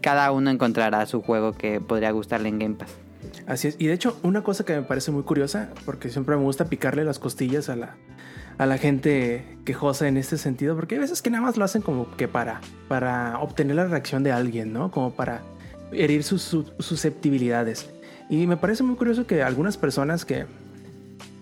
[0.00, 2.90] cada uno encontrará su juego que podría gustarle en Game Pass.
[3.46, 3.76] Así es.
[3.78, 7.04] Y de hecho, una cosa que me parece muy curiosa, porque siempre me gusta picarle
[7.04, 7.96] las costillas a la,
[8.58, 11.80] a la gente quejosa en este sentido, porque hay veces que nada más lo hacen
[11.80, 14.90] como que para, para obtener la reacción de alguien, ¿no?
[14.90, 15.42] Como para
[15.92, 17.88] herir sus, sus susceptibilidades.
[18.28, 20.46] Y me parece muy curioso que algunas personas que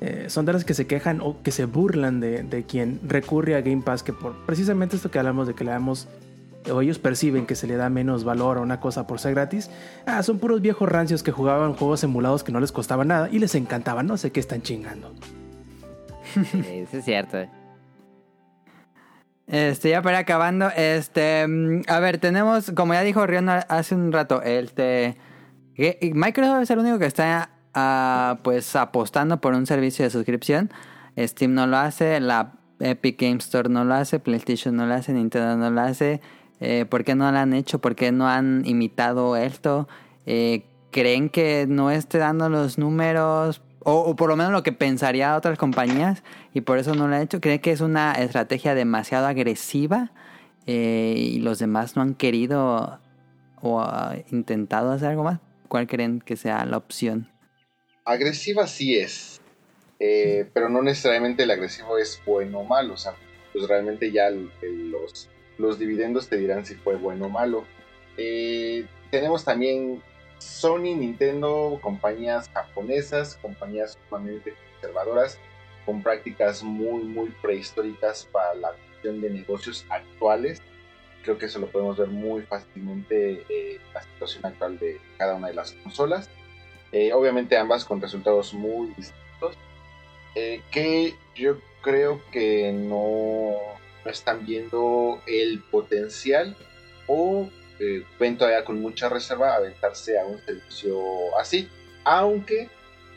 [0.01, 3.57] eh, son de las que se quejan o que se burlan de, de, quien recurre
[3.57, 6.07] a Game Pass, que por precisamente esto que hablamos de que le damos,
[6.71, 9.71] o ellos perciben que se le da menos valor a una cosa por ser gratis,
[10.05, 13.39] ah, son puros viejos rancios que jugaban juegos emulados que no les costaba nada y
[13.39, 15.15] les encantaba, no sé qué están chingando.
[16.37, 17.39] Eso es cierto.
[19.47, 24.11] Este, ya para acabando, este, mm, a ver, tenemos, como ya dijo Rion hace un
[24.11, 25.17] rato, este,
[25.77, 30.71] Microsoft es el único que está, ah, pues, apostando por un servicio de suscripción.
[31.17, 35.13] Steam no lo hace, la Epic Game Store no lo hace, PlayStation no lo hace,
[35.13, 36.21] Nintendo no lo hace.
[36.61, 37.81] Eh, ¿Por qué no lo han hecho?
[37.81, 39.89] ¿Por qué no han imitado esto?
[40.25, 43.63] Eh, ¿Creen que no esté dando los números?
[43.89, 47.15] O, o, por lo menos lo que pensaría otras compañías y por eso no lo
[47.15, 47.41] han hecho.
[47.41, 50.11] ¿Creen que es una estrategia demasiado agresiva
[50.67, 52.99] eh, y los demás no han querido
[53.63, 55.39] o uh, intentado hacer algo más?
[55.69, 57.31] ¿Cuál creen que sea la opción?
[58.05, 59.41] Agresiva sí es,
[60.01, 62.95] eh, pero no necesariamente el agresivo es bueno o malo.
[62.95, 63.15] O sea,
[63.53, 67.65] pues realmente ya los, los dividendos te dirán si fue bueno o malo.
[68.17, 70.03] Eh, tenemos también
[70.39, 75.39] Sony, Nintendo, compañías japonesas, compañías sumamente conservadoras,
[75.85, 80.61] con prácticas muy, muy prehistóricas para la cuestión de negocios actuales.
[81.23, 85.49] Creo que eso lo podemos ver muy fácilmente en la situación actual de cada una
[85.49, 86.29] de las consolas.
[86.93, 89.57] Eh, obviamente ambas con resultados muy distintos,
[90.35, 93.55] eh, que yo creo que no,
[94.05, 96.57] no están viendo el potencial
[97.07, 101.69] o eh, ven todavía con mucha reserva aventarse a un servicio así,
[102.05, 102.69] aunque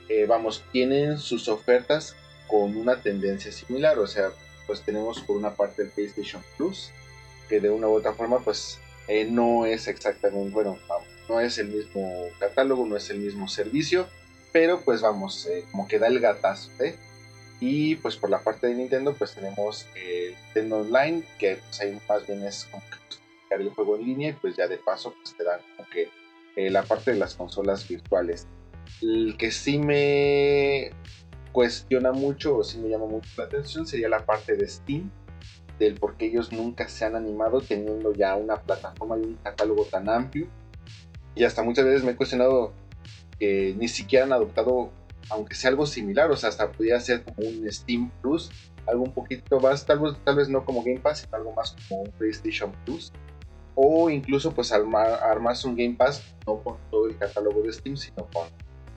[0.09, 2.15] eh, vamos, tienen sus ofertas
[2.47, 4.31] con una tendencia similar, o sea,
[4.65, 6.91] pues tenemos por una parte el PlayStation Plus,
[7.47, 11.57] que de una u otra forma pues eh, no es exactamente, bueno, vamos, no es
[11.57, 14.07] el mismo catálogo, no es el mismo servicio,
[14.51, 16.95] pero pues vamos, eh, como que da el gatazo, ¿eh?
[17.59, 21.99] Y pues por la parte de Nintendo pues tenemos eh, Nintendo Online, que pues ahí
[22.07, 23.18] más bien es como pues,
[23.57, 26.09] el juego en línea y pues ya de paso pues te dan como que
[26.55, 28.47] eh, la parte de las consolas virtuales.
[29.01, 30.91] El que sí me
[31.51, 35.09] cuestiona mucho o sí me llama mucho la atención sería la parte de Steam,
[35.77, 39.85] del por qué ellos nunca se han animado teniendo ya una plataforma y un catálogo
[39.85, 40.47] tan amplio.
[41.35, 42.73] Y hasta muchas veces me he cuestionado
[43.39, 44.91] que ni siquiera han adoptado,
[45.29, 48.51] aunque sea algo similar, o sea, hasta podría ser como un Steam Plus,
[48.85, 51.75] algo un poquito más, tal vez, tal vez no como Game Pass, sino algo más
[51.87, 53.13] como un PlayStation Plus
[53.81, 57.95] o incluso pues armar, armarse un Game Pass no con todo el catálogo de Steam
[57.95, 58.47] sino con,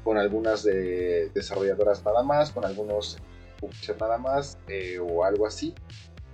[0.02, 3.18] con algunas de desarrolladoras nada más con algunos
[3.62, 5.74] publishers nada más eh, o algo así.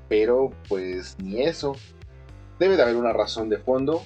[0.09, 1.77] Pero pues ni eso.
[2.59, 4.03] Debe de haber una razón de fondo.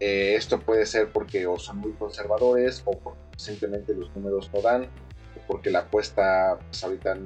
[0.00, 4.84] Eh, esto puede ser porque son muy conservadores o porque simplemente los números no dan
[4.84, 7.18] o porque la apuesta pues ahorita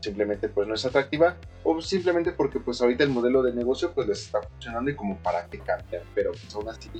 [0.00, 4.08] simplemente pues no es atractiva o simplemente porque pues ahorita el modelo de negocio pues
[4.08, 6.90] les está funcionando y como para qué cambiar pero pues aún así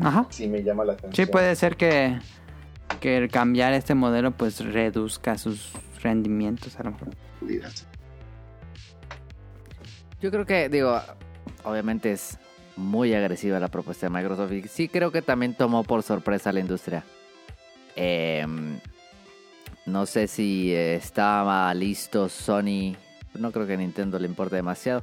[0.00, 0.26] Ajá.
[0.30, 2.18] sí me llama la atención Sí, puede ser que,
[3.00, 7.08] que cambiar este modelo pues reduzca sus rendimientos a lo mejor.
[10.20, 11.00] Yo creo que, digo,
[11.64, 12.38] obviamente es
[12.76, 16.52] muy agresiva la propuesta de Microsoft y sí creo que también tomó por sorpresa a
[16.52, 17.04] la industria.
[17.96, 18.46] Eh,
[19.86, 22.94] no sé si estaba listo Sony,
[23.34, 25.02] no creo que a Nintendo le importe demasiado,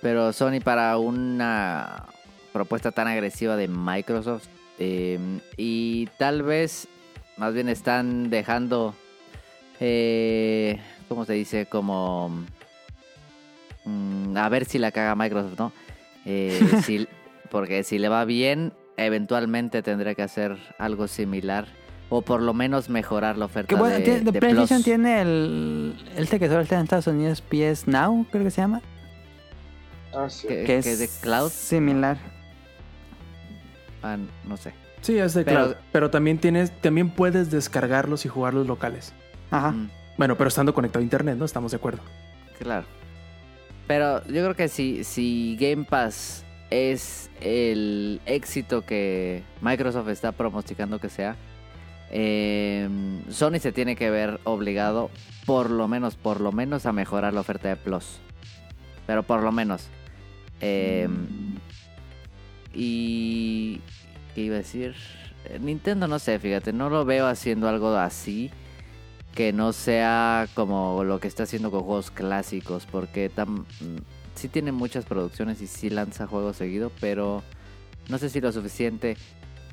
[0.00, 2.06] pero Sony para una
[2.52, 4.46] propuesta tan agresiva de Microsoft
[4.78, 5.18] eh,
[5.56, 6.88] y tal vez
[7.36, 8.94] más bien están dejando,
[9.80, 11.66] eh, ¿cómo se dice?
[11.66, 12.44] Como
[13.84, 15.72] mm, a ver si la caga Microsoft, ¿no?
[16.24, 17.08] Eh, si,
[17.50, 21.66] porque si le va bien, eventualmente tendrá que hacer algo similar.
[22.14, 24.84] O por lo menos mejorar la oferta Que bueno, de, tiene- de PlayStation Plus.
[24.84, 28.82] tiene el, este que solo está en Estados Unidos, PS Now, creo que se llama.
[30.14, 30.46] Ah, sí.
[30.46, 30.56] ¿Qué?
[30.56, 31.50] Que que es de cloud?
[31.50, 32.18] similar.
[34.02, 34.74] Ah, no sé.
[35.00, 35.74] Sí, es de Pero- cloud.
[35.92, 39.12] Pero también tienes, también puedes descargarlos y jugarlos locales.
[39.50, 39.70] Ajá.
[39.70, 41.44] Mm, Bueno, pero estando conectado a internet, ¿no?
[41.44, 42.02] Estamos de acuerdo.
[42.58, 42.86] claro.
[43.88, 50.98] Pero yo creo que si, si Game Pass es el éxito que Microsoft está pronosticando
[51.00, 51.36] que sea,
[52.12, 52.88] eh,
[53.30, 55.10] Sony se tiene que ver obligado,
[55.46, 58.18] por lo menos, por lo menos, a mejorar la oferta de Plus.
[59.06, 59.88] Pero por lo menos.
[60.60, 61.08] Eh,
[62.74, 63.80] y.
[64.34, 64.94] ¿Qué iba a decir?
[65.60, 68.50] Nintendo no sé, fíjate, no lo veo haciendo algo así.
[69.34, 73.64] que no sea como lo que está haciendo con juegos clásicos, porque tam-
[74.34, 77.42] sí tiene muchas producciones y sí lanza juegos seguido, pero
[78.10, 79.16] no sé si lo suficiente,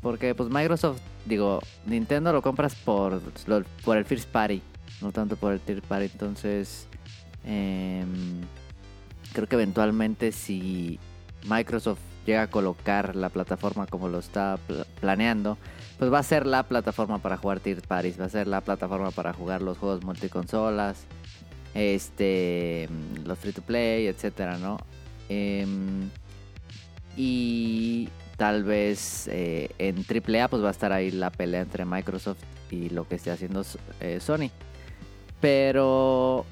[0.01, 3.21] porque pues Microsoft, digo, Nintendo lo compras por,
[3.84, 4.61] por el First Party,
[5.01, 6.88] no tanto por el Third Party, entonces
[7.45, 8.41] em,
[9.34, 10.99] creo que eventualmente si
[11.49, 15.57] Microsoft llega a colocar la plataforma como lo está pla- planeando,
[15.97, 19.11] pues va a ser la plataforma para jugar Third Parties, va a ser la plataforma
[19.11, 21.05] para jugar los juegos multiconsolas,
[21.73, 22.89] este,
[23.26, 24.77] los free to play, etcétera, ¿no?
[25.30, 26.09] Em,
[27.17, 28.09] y
[28.40, 32.41] tal vez eh, en AAA pues va a estar ahí la pelea entre Microsoft
[32.72, 33.64] y lo que esté haciendo
[33.99, 34.49] eh, Sony.
[35.41, 36.45] Pero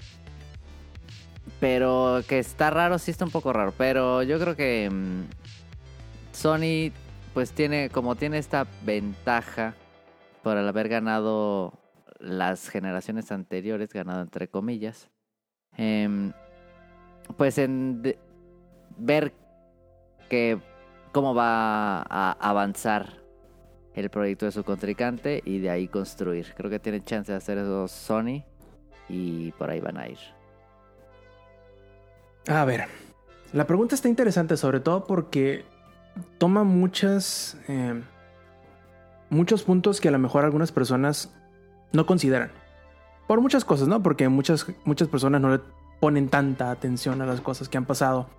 [1.62, 3.74] pero que está raro, sí está un poco raro.
[3.78, 5.24] Pero yo creo que mm,
[6.34, 6.92] Sony,
[7.34, 9.74] pues tiene, como tiene esta ventaja
[10.44, 11.72] por el haber ganado
[12.20, 15.10] las generaciones anteriores, ganado entre comillas,
[15.78, 16.34] em,
[17.38, 18.18] pues en
[18.98, 19.32] ver
[20.30, 20.60] que
[21.12, 23.22] cómo va a avanzar
[23.94, 26.54] el proyecto de su contrincante y de ahí construir.
[26.56, 28.44] Creo que tiene chance de hacer eso Sony
[29.10, 30.20] y por ahí van a ir.
[32.48, 32.86] A ver,
[33.54, 35.66] la pregunta está interesante, sobre todo porque
[36.38, 37.58] toma muchas.
[37.68, 38.02] eh,
[39.30, 41.34] muchos puntos que a lo mejor algunas personas
[41.92, 42.52] no consideran.
[43.28, 44.02] Por muchas cosas, ¿no?
[44.02, 45.60] Porque muchas, muchas personas no le
[46.00, 48.30] ponen tanta atención a las cosas que han pasado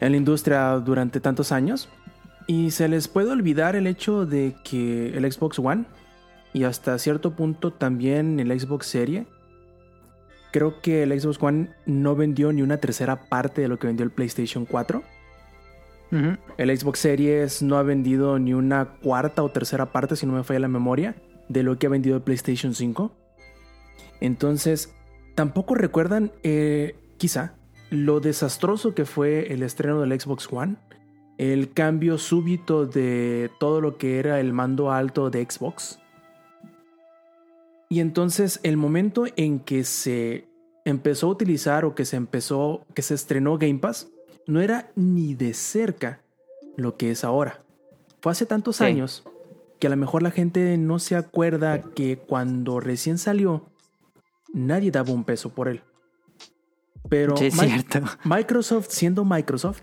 [0.00, 1.88] en la industria durante tantos años.
[2.46, 5.84] Y se les puede olvidar el hecho de que el Xbox One
[6.52, 9.26] y hasta cierto punto también el Xbox Serie
[10.50, 14.04] creo que el Xbox One no vendió ni una tercera parte de lo que vendió
[14.04, 15.02] el PlayStation 4.
[16.12, 16.36] Ujú.
[16.58, 20.42] El Xbox Series no ha vendido ni una cuarta o tercera parte, si no me
[20.42, 21.14] falla la memoria,
[21.48, 23.12] de lo que ha vendido el PlayStation 5.
[24.20, 24.92] Entonces,
[25.34, 27.54] tampoco recuerdan, eh, quizá,
[27.90, 30.76] lo desastroso que fue el estreno del Xbox One.
[31.38, 35.98] El cambio súbito de todo lo que era el mando alto de Xbox.
[37.88, 40.46] Y entonces el momento en que se
[40.84, 44.08] empezó a utilizar o que se empezó, que se estrenó Game Pass,
[44.46, 46.20] no era ni de cerca
[46.76, 47.62] lo que es ahora.
[48.20, 48.84] Fue hace tantos Sí.
[48.84, 49.24] años
[49.78, 53.66] que a lo mejor la gente no se acuerda que cuando recién salió,
[54.52, 55.82] nadie daba un peso por él.
[57.08, 58.00] Pero Sí, cierto.
[58.24, 59.82] Microsoft siendo Microsoft,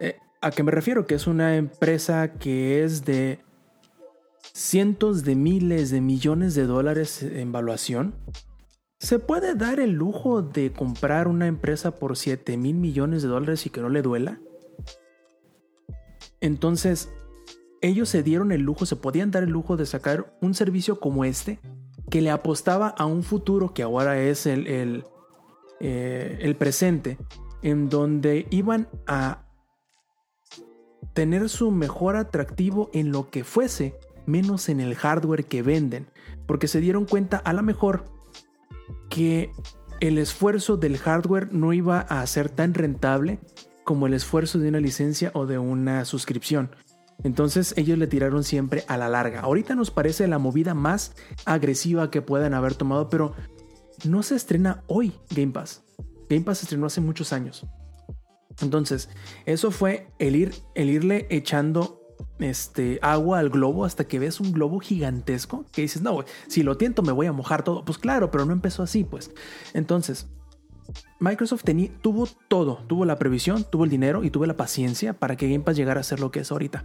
[0.00, 1.06] eh, ¿a qué me refiero?
[1.06, 3.40] Que es una empresa que es de
[4.52, 8.14] cientos de miles de millones de dólares en valuación.
[8.98, 13.66] ¿Se puede dar el lujo de comprar una empresa por 7 mil millones de dólares
[13.66, 14.40] y que no le duela?
[16.40, 17.10] Entonces,
[17.82, 21.24] ellos se dieron el lujo, se podían dar el lujo de sacar un servicio como
[21.24, 21.58] este,
[22.10, 25.04] que le apostaba a un futuro que ahora es el, el,
[25.86, 27.18] eh, el presente,
[27.60, 29.44] en donde iban a
[31.12, 33.94] tener su mejor atractivo en lo que fuese,
[34.24, 36.06] menos en el hardware que venden,
[36.46, 38.06] porque se dieron cuenta a lo mejor
[39.10, 39.52] que
[40.00, 43.38] el esfuerzo del hardware no iba a ser tan rentable
[43.84, 46.70] como el esfuerzo de una licencia o de una suscripción.
[47.24, 49.40] Entonces ellos le tiraron siempre a la larga.
[49.40, 53.34] Ahorita nos parece la movida más agresiva que puedan haber tomado, pero
[54.04, 55.82] no se estrena hoy Game Pass.
[56.28, 57.66] Game Pass se estrenó hace muchos años.
[58.60, 59.08] Entonces,
[59.46, 62.00] eso fue el ir, el irle echando
[62.38, 66.76] este, agua al globo hasta que ves un globo gigantesco que dices, no, si lo
[66.76, 67.84] tiento me voy a mojar todo.
[67.84, 69.30] Pues claro, pero no empezó así, pues.
[69.72, 70.28] Entonces,
[71.20, 71.64] Microsoft
[72.00, 75.64] tuvo todo, tuvo la previsión, tuvo el dinero y tuvo la paciencia para que Game
[75.64, 76.84] Pass llegara a ser lo que es ahorita.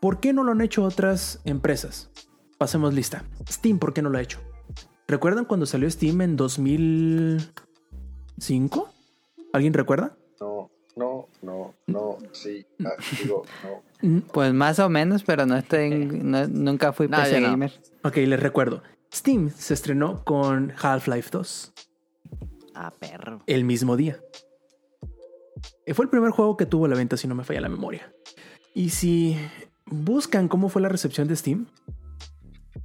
[0.00, 2.10] ¿Por qué no lo han hecho otras empresas?
[2.58, 3.24] Pasemos lista.
[3.48, 4.40] Steam, ¿por qué no lo ha hecho?
[5.08, 8.88] ¿Recuerdan cuando salió Steam en 2005?
[9.52, 10.16] ¿Alguien recuerda?
[10.40, 12.90] No, no, no, no, sí, ah,
[13.22, 13.82] digo, no.
[14.32, 17.72] Pues más o menos, pero no estoy en- no- nunca fui No, PC gamer.
[18.02, 18.82] Ok, les recuerdo.
[19.14, 21.72] Steam se estrenó con Half-Life 2
[22.74, 23.42] Ah, perro.
[23.46, 24.18] el mismo día.
[25.86, 28.12] Eh, Fue el primer juego que tuvo la venta, si no me falla la memoria.
[28.74, 29.36] Y si
[29.86, 31.66] buscan cómo fue la recepción de Steam,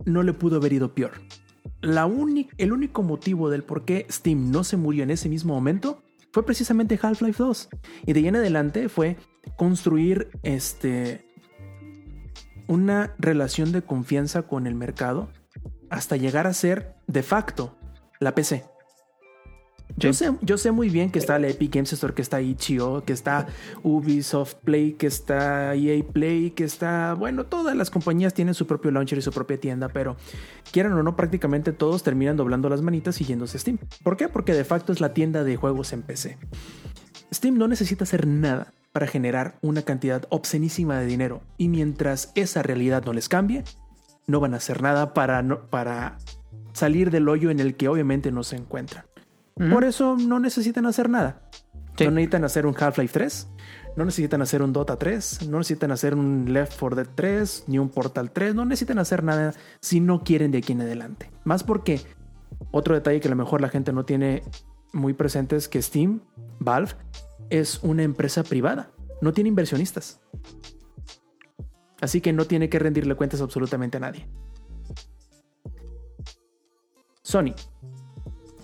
[0.05, 1.13] no le pudo haber ido peor.
[1.81, 2.09] La
[2.57, 6.01] el único motivo del por qué Steam no se murió en ese mismo momento
[6.31, 7.69] fue precisamente Half-Life 2.
[8.05, 9.17] Y de ahí en adelante fue
[9.57, 11.25] construir este
[12.67, 15.29] una relación de confianza con el mercado
[15.89, 17.77] hasta llegar a ser de facto
[18.19, 18.65] la PC.
[19.95, 23.03] Yo, sé, yo sé muy bien que está la Epic Games Store, que está Itch.io,
[23.03, 23.47] que está
[23.83, 27.13] Ubisoft Play, que está EA Play, que está...
[27.15, 30.15] Bueno, todas las compañías tienen su propio launcher y su propia tienda, pero
[30.71, 33.79] quieran o no, prácticamente todos terminan doblando las manitas y yéndose a Steam.
[34.03, 34.27] ¿Por qué?
[34.29, 36.37] Porque de facto es la tienda de juegos en PC.
[37.33, 42.61] Steam no necesita hacer nada para generar una cantidad obscenísima de dinero y mientras esa
[42.61, 43.63] realidad no les cambie,
[44.27, 46.17] no van a hacer nada para, no- para
[46.73, 49.05] salir del hoyo en el que obviamente no se encuentran.
[49.57, 51.41] Por eso no necesitan hacer nada.
[51.97, 52.05] Sí.
[52.05, 53.47] No necesitan hacer un Half-Life 3,
[53.95, 57.79] no necesitan hacer un Dota 3, no necesitan hacer un Left 4 Dead 3, ni
[57.79, 61.31] un Portal 3, no necesitan hacer nada si no quieren de aquí en adelante.
[61.43, 62.01] Más porque
[62.71, 64.43] otro detalle que a lo mejor la gente no tiene
[64.93, 66.21] muy presente es que Steam,
[66.59, 66.91] Valve,
[67.49, 70.21] es una empresa privada, no tiene inversionistas.
[71.99, 74.27] Así que no tiene que rendirle cuentas absolutamente a nadie.
[77.23, 77.55] Sony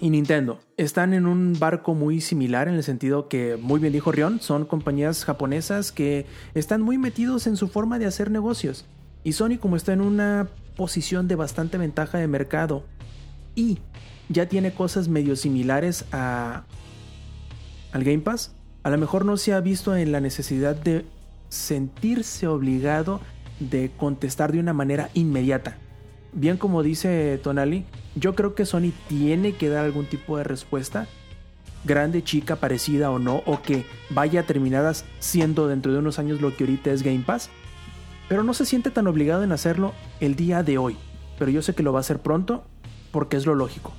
[0.04, 4.12] y Nintendo están en un barco muy similar en el sentido que, muy bien dijo
[4.12, 6.26] Rion, son compañías japonesas que
[6.56, 8.86] están muy metidos en su forma de hacer negocios.
[9.24, 12.84] Y Sony como está en una posición de bastante ventaja de mercado
[13.56, 13.80] y
[14.28, 16.66] ya tiene cosas medio similares a,
[17.94, 18.54] al Game Pass,
[18.84, 21.06] a lo mejor no se ha visto en la necesidad de
[21.48, 23.22] sentirse obligado
[23.62, 25.78] de contestar de una manera inmediata.
[26.34, 27.86] Bien como dice Tonali,
[28.16, 31.08] yo creo que Sony tiene que dar algún tipo de respuesta,
[31.84, 36.56] grande, chica, parecida o no, o que vaya terminadas siendo dentro de unos años lo
[36.56, 37.50] que ahorita es Game Pass,
[38.30, 40.98] pero no se siente tan obligado en hacerlo el día de hoy.
[41.38, 42.64] Pero yo sé que lo va a hacer pronto
[43.12, 43.94] porque es lo lógico.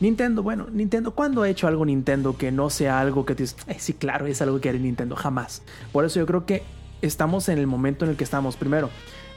[0.00, 3.56] Nintendo, bueno, Nintendo, ¿cuándo ha hecho algo Nintendo que no sea algo que te dices,
[3.68, 5.14] "Ay, sí, claro, es algo que haré Nintendo?
[5.16, 5.62] Jamás.
[5.92, 6.62] Por eso yo creo que
[7.02, 8.56] estamos en el momento en el que estamos.
[8.56, 8.90] Primero,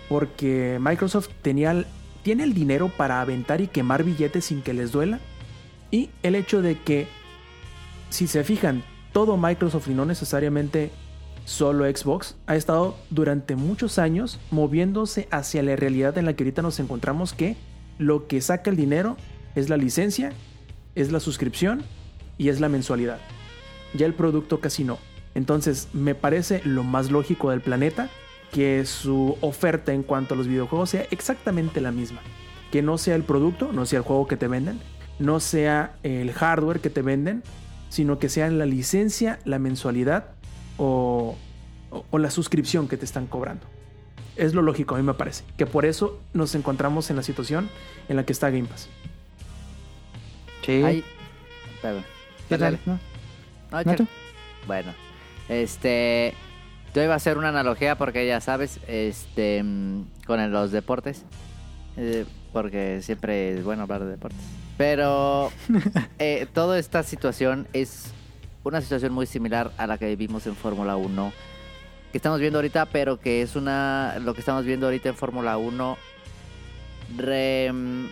[0.09, 1.85] porque Microsoft tenía,
[2.25, 5.19] tiene el dinero para aventar y quemar billetes sin que les duela.
[5.91, 7.07] Y el hecho de que,
[8.09, 8.83] si se fijan,
[9.13, 10.89] todo Microsoft y no necesariamente
[11.45, 16.63] solo Xbox, ha estado durante muchos años moviéndose hacia la realidad en la que ahorita
[16.63, 17.57] nos encontramos que
[17.99, 19.17] lo que saca el dinero
[19.53, 20.33] es la licencia,
[20.95, 21.83] es la suscripción
[22.39, 23.19] y es la mensualidad.
[23.93, 24.97] Ya el producto casi no.
[25.35, 28.09] Entonces me parece lo más lógico del planeta
[28.51, 32.21] que su oferta en cuanto a los videojuegos sea exactamente la misma.
[32.71, 34.79] Que no sea el producto, no sea el juego que te venden,
[35.19, 37.43] no sea el hardware que te venden,
[37.89, 40.27] sino que sea la licencia, la mensualidad
[40.77, 41.35] o,
[41.91, 43.65] o- o la suscripción que te están cobrando.
[44.35, 45.43] Es lo lógico, a mí me parece.
[45.57, 47.69] Que por eso nos encontramos en la situación
[48.09, 48.89] en la que está Game Pass.
[50.65, 50.81] Sí.
[50.83, 51.03] Ay,
[51.81, 52.03] perdón.
[52.49, 52.79] ¿Qué tal?
[52.85, 52.99] ¿No?
[53.85, 54.07] No.
[54.67, 54.93] Bueno,
[55.47, 56.33] este.
[56.95, 59.63] Yo iba a hacer una analogía porque ya sabes, este.
[60.25, 61.23] con los deportes.
[61.97, 64.39] eh, porque siempre es bueno hablar de deportes.
[64.77, 65.51] Pero.
[66.19, 68.11] eh, toda esta situación es
[68.63, 71.33] una situación muy similar a la que vivimos en Fórmula 1.
[72.13, 74.15] Que estamos viendo ahorita, pero que es una.
[74.21, 75.97] Lo que estamos viendo ahorita en Fórmula 1.
[77.17, 78.05] re- mm,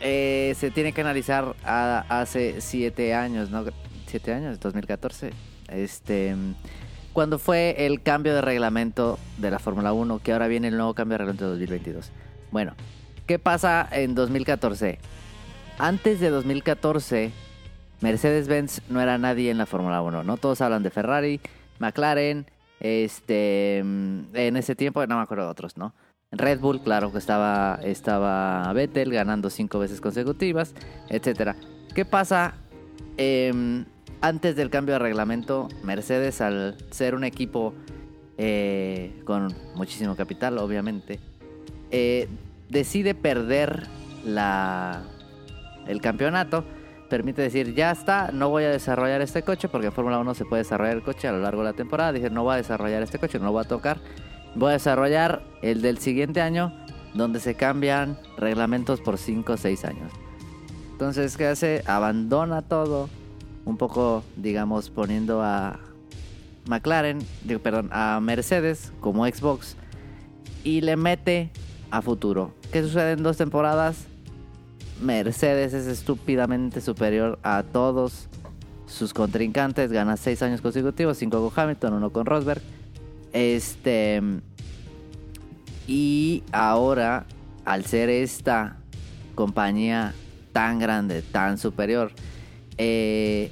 [0.00, 3.64] eh, se tiene que analizar a- hace siete años, ¿no?
[4.06, 5.32] Siete años, 2014.
[5.68, 6.34] Este,
[7.12, 10.94] cuando fue el cambio de reglamento de la Fórmula 1, que ahora viene el nuevo
[10.94, 12.10] cambio de reglamento de 2022.
[12.50, 12.74] Bueno,
[13.26, 14.98] ¿qué pasa en 2014?
[15.78, 17.32] Antes de 2014,
[18.00, 20.36] Mercedes-Benz no era nadie en la Fórmula 1, ¿no?
[20.36, 21.40] Todos hablan de Ferrari,
[21.78, 22.46] McLaren,
[22.80, 25.94] este, en ese tiempo no me acuerdo de otros, ¿no?
[26.32, 30.74] Red Bull, claro que estaba, estaba Vettel ganando cinco veces consecutivas,
[31.10, 31.56] etcétera.
[31.94, 32.54] ¿Qué pasa
[33.18, 33.84] em,
[34.22, 35.68] antes del cambio de reglamento?
[35.82, 37.74] Mercedes, al ser un equipo
[38.38, 41.20] eh, con muchísimo capital, obviamente,
[41.90, 42.28] eh,
[42.70, 43.86] decide perder
[44.24, 45.02] la,
[45.86, 46.64] el campeonato.
[47.10, 50.46] Permite decir, ya está, no voy a desarrollar este coche, porque en Fórmula 1 se
[50.46, 52.12] puede desarrollar el coche a lo largo de la temporada.
[52.12, 53.98] Dije, no voy a desarrollar este coche, no lo voy a tocar.
[54.54, 56.72] Voy a desarrollar el del siguiente año,
[57.12, 60.12] donde se cambian reglamentos por 5 o 6 años.
[60.92, 61.82] Entonces, ¿qué hace?
[61.86, 63.10] Abandona todo,
[63.64, 65.78] un poco, digamos, poniendo a
[66.66, 67.18] McLaren,
[67.62, 69.76] perdón, a Mercedes como Xbox
[70.64, 71.50] y le mete
[71.90, 72.54] a futuro.
[72.72, 74.06] ¿Qué sucede en dos temporadas?
[75.00, 78.28] Mercedes es estúpidamente superior a todos
[78.86, 82.62] sus contrincantes, gana 6 años consecutivos, 5 con Hamilton, 1 con Rosberg.
[83.32, 84.22] Este.
[85.86, 87.26] Y ahora,
[87.64, 88.76] al ser esta
[89.34, 90.14] compañía
[90.52, 92.12] tan grande, tan superior,
[92.78, 93.50] eh,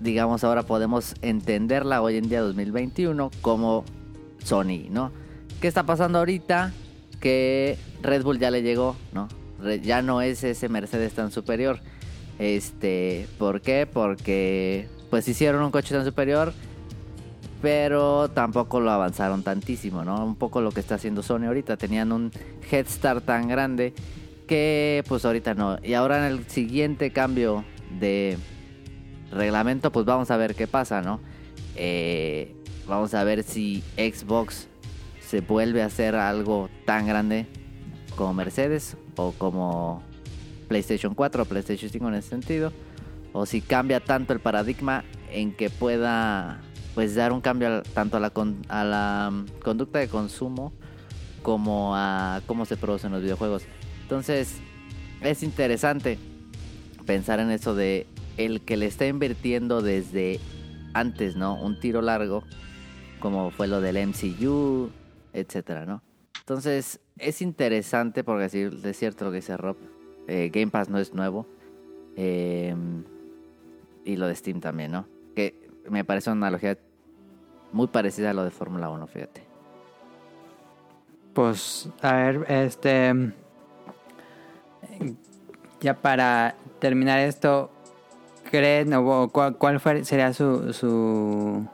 [0.00, 3.84] digamos, ahora podemos entenderla hoy en día 2021 como
[4.42, 5.10] Sony, ¿no?
[5.60, 6.72] ¿Qué está pasando ahorita?
[7.20, 9.28] Que Red Bull ya le llegó, ¿no?
[9.82, 11.80] Ya no es ese Mercedes tan superior.
[12.38, 13.88] Este, ¿por qué?
[13.90, 16.52] Porque pues hicieron un coche tan superior,
[17.62, 20.24] pero tampoco lo avanzaron tantísimo, ¿no?
[20.24, 22.30] Un poco lo que está haciendo Sony ahorita, tenían un
[22.70, 23.94] head start tan grande
[24.46, 25.78] que pues ahorita no.
[25.82, 27.64] Y ahora en el siguiente cambio
[27.98, 28.38] de
[29.30, 31.20] reglamento, pues vamos a ver qué pasa, ¿no?
[31.76, 32.54] Eh,
[32.86, 34.68] vamos a ver si Xbox
[35.20, 37.46] se vuelve a hacer algo tan grande
[38.16, 40.02] como Mercedes o como
[40.68, 42.72] PlayStation 4 o PlayStation 5 en ese sentido.
[43.32, 46.60] O si cambia tanto el paradigma en que pueda
[46.94, 50.72] pues dar un cambio tanto a la, mm, conducta de consumo
[51.42, 53.64] como a cómo se producen los videojuegos.
[54.02, 54.58] Entonces
[55.20, 56.18] es interesante
[57.06, 58.06] pensar en eso de
[58.36, 60.40] el que le está invirtiendo desde
[60.92, 61.54] antes, ¿no?
[61.54, 62.44] Un tiro largo,
[63.20, 64.90] como fue lo del MCU,
[65.32, 66.02] etcétera, ¿no?
[66.40, 69.76] Entonces, es interesante porque decir, es cierto lo que dice Rob.
[70.26, 71.46] Eh, Game Pass no es nuevo.
[72.16, 73.04] Em,
[74.04, 75.06] y lo de Steam también, ¿no?
[75.34, 76.78] Que me parece una analogía
[77.72, 79.42] muy parecida a lo de Fórmula 1, fíjate.
[81.32, 83.32] Pues, a ver, este.
[85.80, 86.54] Ya para
[86.84, 87.70] terminar esto,
[88.50, 91.66] ¿creen o cuál, cuál sería su, su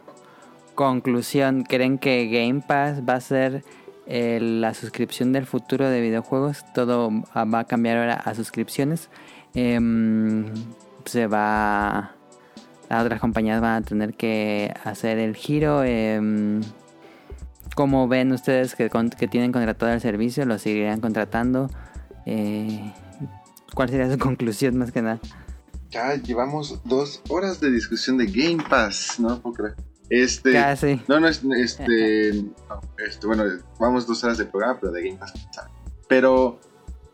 [0.76, 1.64] conclusión?
[1.64, 3.64] ¿Creen que Game Pass va a ser
[4.06, 6.64] la suscripción del futuro de videojuegos?
[6.74, 9.10] Todo va a cambiar ahora a suscripciones.
[9.52, 10.46] Em,
[11.06, 12.12] se va.
[12.88, 15.82] Las otras compañías van a tener que hacer el giro.
[15.82, 16.60] Eh,
[17.74, 18.88] ¿Cómo ven ustedes que,
[19.18, 20.44] que, tienen contratado el servicio?
[20.46, 21.68] ¿Lo seguirán contratando?
[22.26, 22.92] Eh,
[23.74, 25.20] ¿Cuál sería su conclusión más que nada?
[25.90, 29.42] Ya llevamos dos horas de discusión de Game Pass, no.
[30.08, 31.00] Este, Casi.
[31.08, 33.44] No, no, este, este, bueno,
[33.78, 35.32] vamos dos horas de programa, pero de Game Pass.
[36.08, 36.60] Pero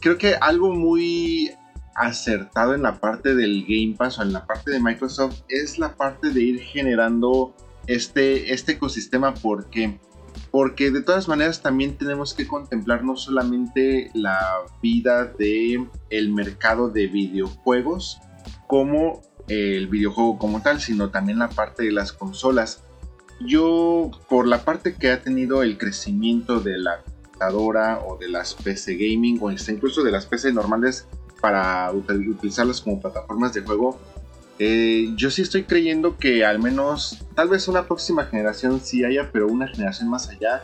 [0.01, 1.53] creo que algo muy
[1.95, 5.95] acertado en la parte del Game Pass o en la parte de Microsoft es la
[5.97, 7.55] parte de ir generando
[7.87, 9.99] este, este ecosistema porque
[10.57, 14.41] porque de todas maneras también tenemos que contemplar no solamente la
[14.83, 18.23] vida de el mercado de videojuegos
[18.67, 22.85] como el videojuego como tal, sino también la parte de las consolas.
[23.39, 28.55] Yo, por la parte que ha tenido el crecimiento de la computadora o de las
[28.55, 31.07] PC gaming o incluso de las PC normales
[31.43, 33.99] para utilizarlas como plataformas de juego,
[34.59, 39.31] eh, yo sí estoy creyendo que al menos, tal vez una próxima generación sí haya,
[39.33, 40.63] pero una generación más allá,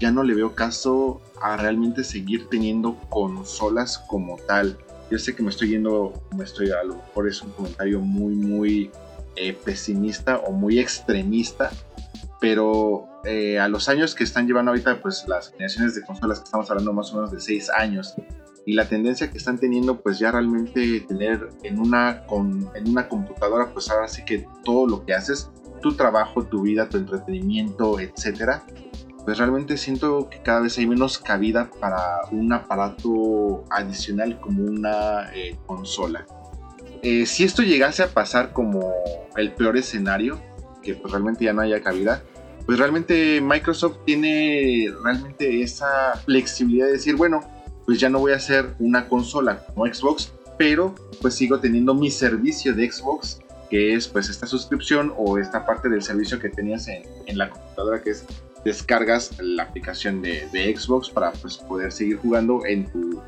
[0.00, 4.78] ya no le veo caso a realmente seguir teniendo consolas como tal.
[5.10, 8.34] Yo sé que me estoy yendo, me estoy a lo mejor es un comentario muy,
[8.34, 8.90] muy
[9.36, 11.70] eh, pesimista o muy extremista,
[12.40, 16.44] pero eh, a los años que están llevando ahorita, pues las generaciones de consolas que
[16.44, 18.14] estamos hablando más o menos de 6 años,
[18.68, 23.08] y la tendencia que están teniendo pues ya realmente tener en una, con, en una
[23.08, 25.50] computadora pues ahora sí que todo lo que haces,
[25.80, 28.66] tu trabajo, tu vida, tu entretenimiento, etcétera,
[29.24, 31.96] pues realmente siento que cada vez hay menos cabida para
[32.30, 36.26] un aparato adicional como una eh, consola.
[37.00, 38.92] Eh, si esto llegase a pasar como
[39.38, 40.42] el peor escenario,
[40.82, 42.22] que pues realmente ya no haya cabida,
[42.66, 47.40] pues realmente Microsoft tiene realmente esa flexibilidad de decir, bueno,
[47.88, 52.10] pues ya no voy a hacer una consola como Xbox, pero pues sigo teniendo mi
[52.10, 53.38] servicio de Xbox,
[53.70, 58.02] que es pues esta suscripción o esta parte del servicio que tenías en, la computadora,
[58.02, 58.26] que es
[58.62, 63.22] descargas la aplicación de, Xbox para pues poder seguir jugando en tu,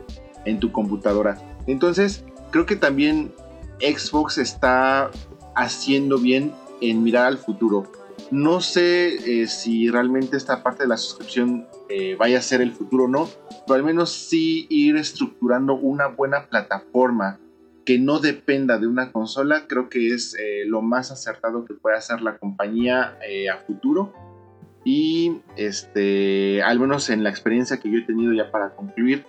[0.45, 1.39] en tu computadora.
[1.67, 3.33] Entonces, creo que también
[3.81, 5.11] Xbox está
[5.55, 7.91] haciendo bien en mirar al futuro.
[8.31, 12.73] No sé eh, si realmente esta parte de la suscripción eh, vaya a ser el
[12.73, 13.29] futuro o no,
[13.67, 17.39] pero al menos sí ir estructurando una buena plataforma
[17.85, 21.97] que no dependa de una consola, creo que es eh, lo más acertado que puede
[21.97, 23.19] hacer la compañía
[23.53, 24.13] a futuro.
[24.85, 29.27] Y este, al menos en la experiencia que yo he tenido ya para concluir,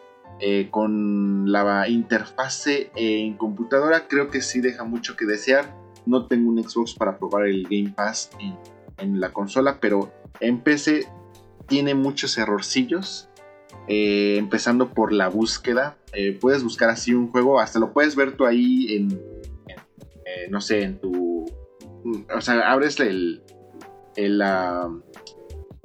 [0.71, 5.65] con la interfase en computadora creo que sí deja mucho que desear.
[6.05, 8.55] No tengo un Xbox para probar el Game Pass en
[9.01, 11.07] en la consola, pero en PC
[11.71, 13.29] tiene muchos errorcillos.
[13.87, 15.97] Eh, empezando por la búsqueda.
[16.11, 19.11] Eh, puedes buscar así un juego, hasta lo puedes ver tú ahí en,
[20.25, 21.45] eh, no sé, en tu...
[22.35, 23.41] O sea, abres el,
[24.17, 24.43] el,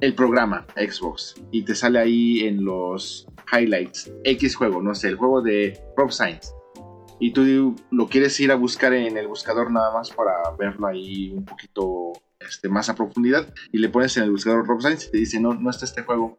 [0.01, 5.15] el programa Xbox y te sale ahí en los highlights X juego, no sé, el
[5.15, 6.51] juego de Rob Science.
[7.21, 11.31] Y tú lo quieres ir a buscar en el buscador nada más para verlo ahí
[11.31, 12.11] un poquito
[12.49, 15.39] este, más a profundidad y le pones en el buscador Rob Science y te dice,
[15.39, 16.37] no, no está este juego.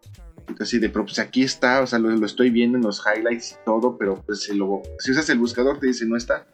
[0.49, 3.65] Entonces, de, pero pues aquí está, o sea, lo, estoy viendo en los highlights y
[3.65, 4.59] todo, pero pues si,
[4.99, 6.47] si usas el buscador te dice, no está.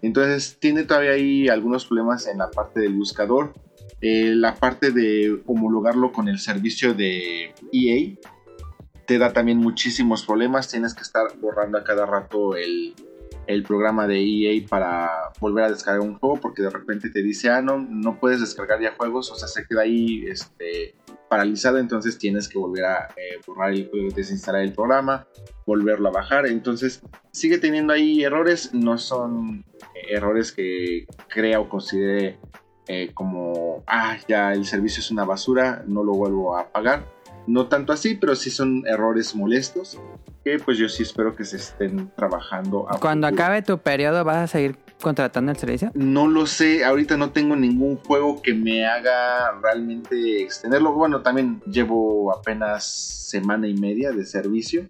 [0.00, 3.54] Entonces tiene todavía ahí algunos problemas en la parte del buscador.
[4.00, 8.14] Eh, la parte de homologarlo con el servicio de EA
[9.06, 10.68] te da también muchísimos problemas.
[10.68, 12.94] Tienes que estar borrando a cada rato el,
[13.46, 15.10] el programa de EA para
[15.40, 18.80] volver a descargar un juego porque de repente te dice, ah, no, no puedes descargar
[18.80, 20.94] ya juegos, o sea, se queda ahí este,
[21.28, 25.26] paralizado, entonces tienes que volver a eh, borrar el juego, desinstalar el programa,
[25.66, 27.02] volverlo a bajar, entonces
[27.32, 29.64] sigue teniendo ahí errores, no son
[29.94, 32.38] eh, errores que crea o considere
[32.86, 37.04] eh, como, ah, ya el servicio es una basura, no lo vuelvo a pagar,
[37.46, 39.98] no tanto así, pero sí son errores molestos
[40.44, 42.86] que pues yo sí espero que se estén trabajando.
[42.90, 43.42] a Cuando futuro.
[43.44, 45.90] acabe tu periodo, ¿vas a seguir contratando el servicio?
[45.94, 50.92] No lo sé, ahorita no tengo ningún juego que me haga realmente extenderlo.
[50.92, 52.84] Bueno, también llevo apenas
[53.30, 54.86] semana y media de servicio.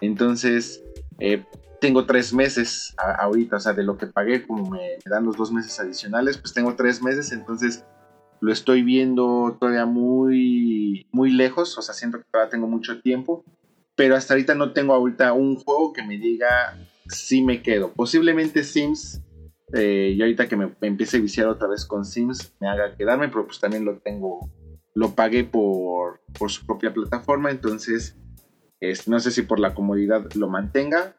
[0.00, 0.82] Entonces,
[1.20, 1.44] eh,
[1.80, 5.24] tengo tres meses a- ahorita, o sea, de lo que pagué, como me, me dan
[5.24, 7.84] los dos meses adicionales, pues tengo tres meses, entonces
[8.40, 13.44] lo estoy viendo todavía muy, muy lejos, o sea, siento que todavía tengo mucho tiempo,
[13.96, 17.92] pero hasta ahorita no tengo ahorita un juego que me diga si me quedo.
[17.92, 19.22] Posiblemente Sims,
[19.72, 22.96] eh, y ahorita que me, me empiece a viciar otra vez con Sims, me haga
[22.96, 24.50] quedarme, pero pues también lo tengo,
[24.94, 28.16] lo pagué por, por su propia plataforma, entonces
[28.90, 31.16] este, no sé si por la comodidad lo mantenga.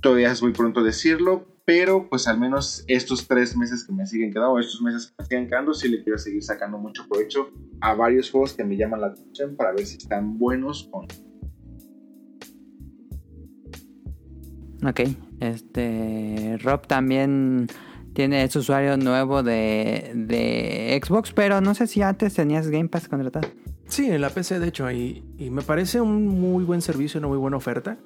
[0.00, 4.32] Todavía es muy pronto decirlo, pero pues al menos estos tres meses que me siguen
[4.32, 7.50] quedando, estos meses que me siguen quedando, sí le quiero seguir sacando mucho provecho
[7.80, 11.08] a varios juegos que me llaman la atención para ver si están buenos o no.
[14.88, 15.00] Ok,
[15.40, 17.68] este Rob también
[18.12, 23.08] tiene su usuario nuevo de, de Xbox, pero no sé si antes tenías Game Pass
[23.08, 23.48] contratado.
[23.86, 27.28] Sí, en la PC de hecho, y, y me parece un muy buen servicio, una
[27.28, 27.96] muy buena oferta.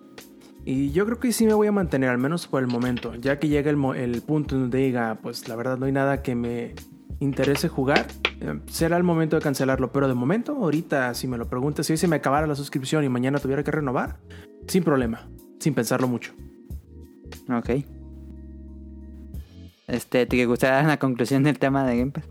[0.65, 3.39] Y yo creo que sí me voy a mantener, al menos por el momento, ya
[3.39, 6.35] que llega el, el punto en donde diga, pues la verdad no hay nada que
[6.35, 6.75] me
[7.21, 8.07] interese jugar,
[8.41, 9.93] eh, será el momento de cancelarlo.
[9.93, 13.05] Pero de momento, ahorita, si me lo preguntas, si hoy se me acabara la suscripción
[13.05, 14.19] y mañana tuviera que renovar,
[14.67, 15.29] sin problema,
[15.59, 16.33] sin pensarlo mucho.
[17.51, 17.71] Ok.
[19.87, 22.25] Este, ¿te gustaría dar conclusión del tema de Game Pass?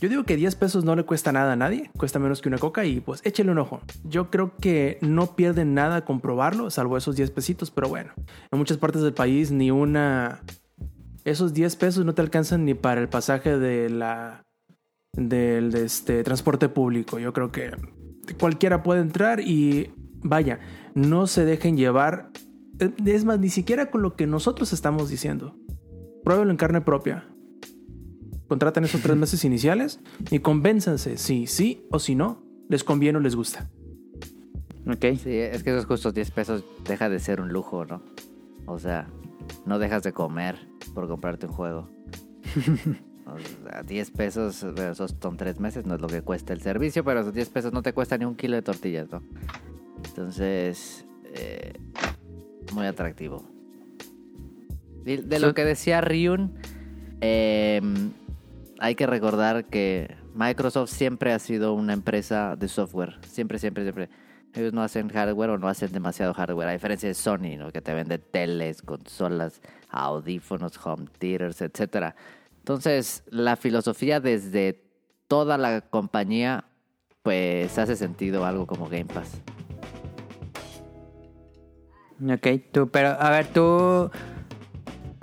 [0.00, 2.58] Yo digo que 10 pesos no le cuesta nada a nadie, cuesta menos que una
[2.58, 3.80] coca y pues échale un ojo.
[4.04, 8.12] Yo creo que no pierden nada con probarlo, salvo esos 10 pesitos, pero bueno,
[8.50, 10.42] en muchas partes del país ni una...
[11.24, 14.44] Esos 10 pesos no te alcanzan ni para el pasaje de la...
[15.12, 17.18] del de este, transporte público.
[17.18, 17.72] Yo creo que
[18.38, 19.92] cualquiera puede entrar y
[20.22, 20.60] vaya,
[20.94, 22.30] no se dejen llevar.
[23.04, 25.56] Es más, ni siquiera con lo que nosotros estamos diciendo.
[26.22, 27.28] Pruébelo en carne propia.
[28.48, 30.00] Contratan esos tres meses iniciales
[30.30, 33.70] y convénzanse si sí o si no les conviene o les gusta.
[34.86, 35.04] Ok.
[35.22, 38.02] Sí, es que esos justos 10 pesos deja de ser un lujo, ¿no?
[38.66, 39.06] O sea,
[39.66, 40.56] no dejas de comer
[40.94, 41.88] por comprarte un juego.
[43.28, 47.04] O sea, 10 pesos, esos son 3 meses, no es lo que cuesta el servicio,
[47.04, 49.22] pero esos 10 pesos no te cuesta ni un kilo de tortillas, ¿no?
[50.02, 51.04] Entonces,
[51.34, 51.74] eh,
[52.72, 53.44] muy atractivo.
[55.04, 56.54] De, de lo que decía Ryun,
[57.20, 57.82] eh,
[58.78, 63.18] hay que recordar que Microsoft siempre ha sido una empresa de software.
[63.26, 64.08] Siempre, siempre, siempre.
[64.54, 66.68] Ellos no hacen hardware o no hacen demasiado hardware.
[66.68, 67.70] A diferencia de Sony, ¿no?
[67.70, 69.60] que te vende teles, consolas,
[69.90, 72.14] audífonos, home theaters, etcétera.
[72.58, 74.84] Entonces, la filosofía desde
[75.26, 76.64] toda la compañía,
[77.22, 79.40] pues hace sentido algo como Game Pass.
[82.20, 84.10] Ok, tú, pero a ver, tú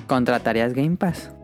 [0.07, 1.34] contratarías Game Pass.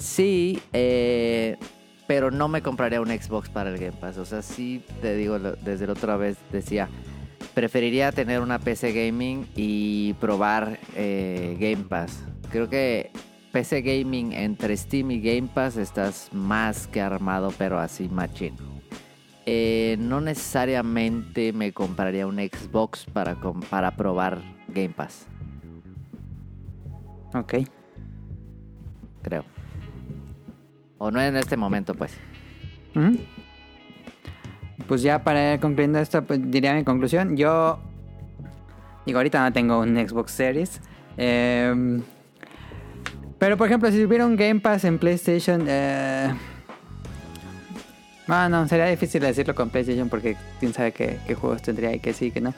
[0.00, 1.58] Sí, eh,
[2.06, 4.16] pero no me compraría un Xbox para el Game Pass.
[4.16, 6.88] O sea, sí, te digo, desde la otra vez decía,
[7.52, 12.24] preferiría tener una PC gaming y probar eh, Game Pass.
[12.50, 13.10] Creo que
[13.52, 18.54] PC gaming entre Steam y Game Pass estás más que armado, pero así machín.
[19.44, 23.36] Eh, no necesariamente me compraría un Xbox para,
[23.68, 25.26] para probar Game Pass,
[27.34, 27.54] Ok.
[29.22, 29.44] creo.
[31.02, 32.12] O no en este momento, pues.
[34.86, 37.38] Pues ya para ir concluyendo esto, pues diría mi conclusión.
[37.38, 37.78] Yo
[39.06, 40.82] digo, ahorita no tengo un Xbox Series.
[41.16, 42.02] Em,
[43.38, 45.64] pero por ejemplo, si hubiera un Game Pass en PlayStation...
[45.66, 46.34] Eh,
[48.28, 52.26] ah, sería difícil decirlo con PlayStation porque quién sabe qué, juegos tendría y qué sí
[52.26, 52.52] y qué no.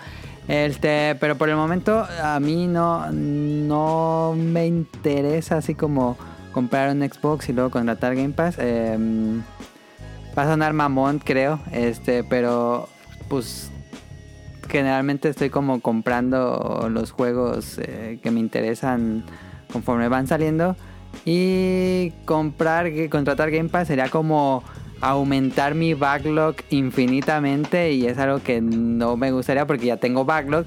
[0.49, 6.19] Este, pero por el momento a mí no, no me interesa así como
[6.53, 8.57] comprar un Xbox y luego contratar Game Pass.
[8.59, 9.43] Em,
[10.37, 11.61] va a sonar mamón, creo.
[11.73, 12.89] Este, pero
[13.29, 13.71] pues
[14.69, 19.25] generalmente estoy como comprando los juegos eh, que me interesan
[19.73, 20.77] conforme van saliendo.
[21.25, 24.63] Y comprar, contratar Game Pass sería como
[25.01, 30.65] aumentar mi backlog infinitamente y es algo que no me gustaría porque ya tengo backlog.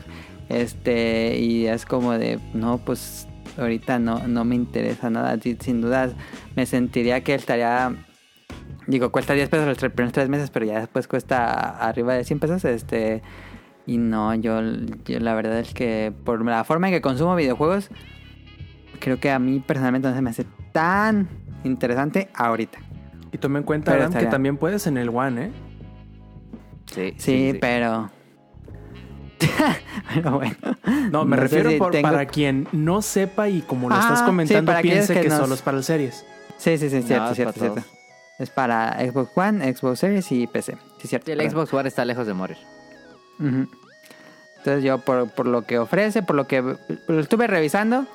[0.49, 5.37] Este, y es como de, no, pues ahorita no, no me interesa nada.
[5.59, 6.09] Sin duda
[6.55, 7.95] me sentiría que estaría,
[8.87, 12.39] digo, cuesta 10 pesos los primeros tres meses, pero ya después cuesta arriba de 100
[12.39, 12.65] pesos.
[12.65, 13.21] Este,
[13.85, 14.61] y no, yo,
[15.05, 17.89] yo la verdad es que por la forma en que consumo videojuegos,
[18.99, 21.27] creo que a mí personalmente no se me hace tan
[21.63, 22.79] interesante ahorita.
[23.31, 25.51] Y tome en cuenta, Adam, que también puedes en el One, ¿eh?
[26.85, 28.09] Sí, Sí, pero
[30.31, 30.55] bueno.
[31.11, 33.95] No, me No sé refiero si por- tengo- para quien no sepa y como lo
[33.95, 36.25] Ah, estás sí, comentando, para aquellos piense que que, nos- solo es para las series.
[36.57, 37.89] Sí, sí, sí, No, cierto, es cierto, para cierto.
[38.39, 40.77] Es para Xbox One, Xbox Series y PC.
[40.99, 41.25] Sí, cierto.
[41.25, 41.51] Sí, el perdón.
[41.53, 42.57] Xbox One está lejos de morir.
[43.39, 46.61] Entonces yo por, por lo que ofrece, por lo que
[47.07, 48.05] lo estuve revisando,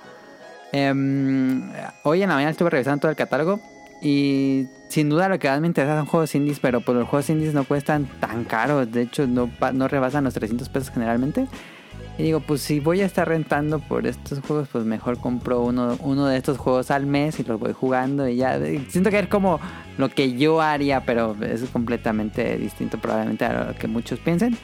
[0.72, 1.70] em,
[2.04, 3.60] hoy en la mañana estuve revisando todo el catálogo
[4.02, 7.30] y sin duda lo que más me interesa son juegos indies, pero pues los juegos
[7.30, 11.46] indies no cuestan tan caros, de hecho no, no rebasan los 300 pesos generalmente.
[12.18, 15.96] Y digo, pues si voy a estar rentando por estos juegos, pues mejor compro uno,
[16.00, 18.60] uno de estos juegos al mes y los voy jugando y ya.
[18.88, 19.58] Siento que es como
[19.96, 24.58] lo que yo haría, pero es completamente distinto probablemente a lo que muchos piensen.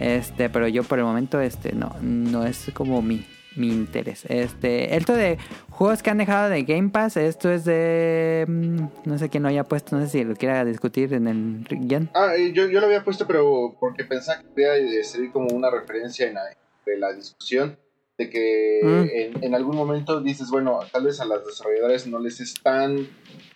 [0.00, 3.24] Este, pero yo por el momento, este, no, no es como mi,
[3.56, 4.24] mi interés.
[4.28, 5.38] Este, esto de
[5.70, 9.48] juegos que han dejado de Game Pass, esto es de, mm, no sé quién lo
[9.48, 12.08] haya puesto, no sé si lo quiera discutir en el.
[12.14, 16.26] Ah, yo, yo lo había puesto, pero porque pensaba que podía servir como una referencia
[16.28, 16.42] en la,
[16.84, 17.76] de la discusión
[18.18, 19.08] de que Mm.
[19.12, 22.96] en, en algún momento dices, bueno, tal vez a los desarrolladores no les es tan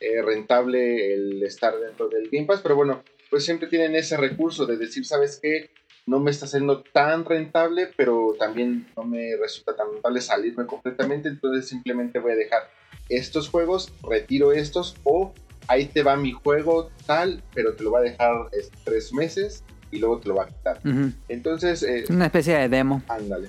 [0.01, 4.67] eh, rentable el estar dentro del Game Pass, pero bueno, pues siempre tienen ese recurso
[4.67, 5.71] de decir, ¿sabes qué?
[6.11, 11.29] No me está siendo tan rentable, pero también no me resulta tan rentable salirme completamente,
[11.29, 12.69] entonces simplemente voy a dejar
[13.09, 15.33] estos juegos, retiro estos, o
[15.69, 19.63] ahí te va mi juego tal, pero te lo va a dejar este, tres meses
[19.93, 20.81] y luego te lo va a quitar.
[21.29, 23.05] Entonces, eh, Una especie de demo.
[23.07, 23.49] Ándale.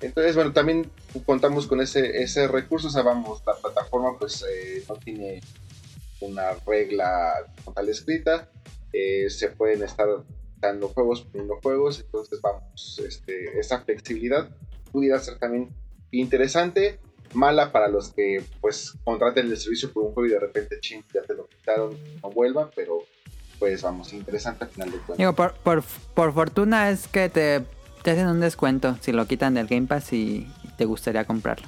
[0.00, 0.90] Entonces, bueno, también
[1.26, 2.88] contamos con ese, ese recurso.
[2.88, 5.42] O sea, vamos, la plataforma pues eh, no tiene
[6.20, 8.48] una regla como tal escrita.
[8.92, 10.08] Eh, se pueden estar
[10.66, 12.00] dando juegos, poniendo juegos.
[12.00, 14.48] Entonces, vamos, este, esa flexibilidad
[14.92, 15.70] pudiera ser también
[16.10, 16.98] interesante.
[17.32, 21.02] Mala para los que pues contraten el servicio por un juego y de repente, ching,
[21.12, 22.98] ya te lo quitaron, no vuelvan, pero
[23.58, 25.18] pues vamos, interesante al final de cuentas.
[25.18, 25.82] Digo, por, por,
[26.14, 27.62] por fortuna es que te,
[28.02, 30.46] te hacen un descuento si lo quitan del Game Pass y
[30.76, 31.66] te gustaría comprarlo.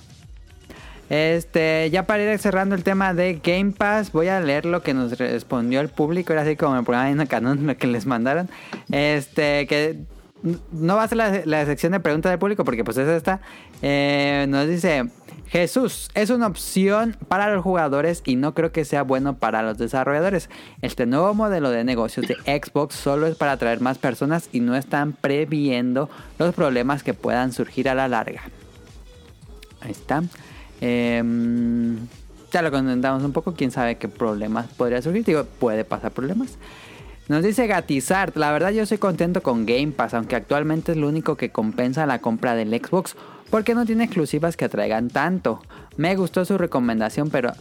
[1.08, 4.94] Este, ya para ir cerrando el tema de Game Pass, voy a leer lo que
[4.94, 8.48] nos respondió el público, era así como el programa de canon lo que les mandaron.
[8.90, 9.98] Este, que
[10.72, 13.40] no va a ser la, la sección de preguntas del público porque pues es esta.
[13.82, 15.04] Eh, nos dice,
[15.48, 19.78] Jesús, es una opción para los jugadores y no creo que sea bueno para los
[19.78, 20.50] desarrolladores.
[20.82, 24.76] Este nuevo modelo de negocios de Xbox solo es para atraer más personas y no
[24.76, 28.42] están previendo los problemas que puedan surgir a la larga.
[29.80, 30.22] Ahí está.
[30.80, 31.22] Eh,
[32.52, 33.54] ya lo comentamos un poco.
[33.54, 35.24] Quién sabe qué problemas podría surgir.
[35.24, 36.58] Digo, puede pasar problemas.
[37.28, 38.36] Nos dice Gatizart.
[38.36, 42.06] La verdad, yo estoy contento con Game Pass, aunque actualmente es lo único que compensa
[42.06, 43.16] la compra del Xbox.
[43.50, 45.60] Porque no tiene exclusivas que atraigan tanto.
[45.96, 47.52] Me gustó su recomendación, pero.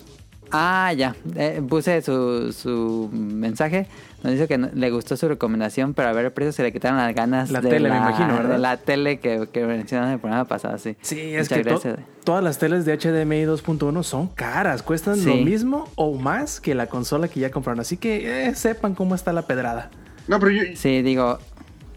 [0.52, 1.16] Ah, ya.
[1.36, 3.88] Eh, puse su, su mensaje.
[4.24, 6.72] Nos dice que no- le gustó su recomendación, pero a ver el precio se le
[6.74, 8.50] quitaron las ganas La de, tele, me imagino, ¿verdad?
[8.54, 10.78] de la tele que, que mencionaron en el programa pasado.
[10.78, 15.18] Sí, Sí, es Muchas que to- todas las teles de HDMI 2.1 son caras, cuestan
[15.18, 15.26] Sí.
[15.26, 17.82] lo mismo o más que la consola que ya compraron.
[17.82, 19.92] Así que eh, sepan cómo está la pedrada.
[20.28, 21.38] No, pero yo, Sí, digo.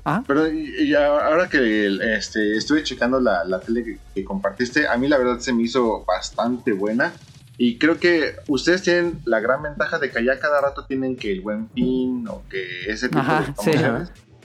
[0.04, 4.86] Ah, Pero y- y ahora que este, estuve checando la, la tele que, que compartiste,
[4.88, 7.12] a mí la verdad se me hizo bastante buena.
[7.60, 11.32] Y creo que ustedes tienen la gran ventaja de que allá cada rato tienen que
[11.32, 13.78] el buen fin o que ese tipo Ajá, de sí.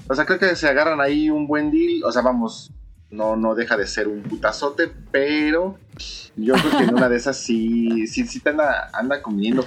[0.10, 2.03] O sea, creo que se agarran ahí un buen deal.
[2.06, 2.72] O sea, vamos,
[3.11, 5.77] no, no deja de ser un putazote, pero
[6.35, 9.64] yo creo que en una de esas sí, sí, sí te anda, anda conveniendo.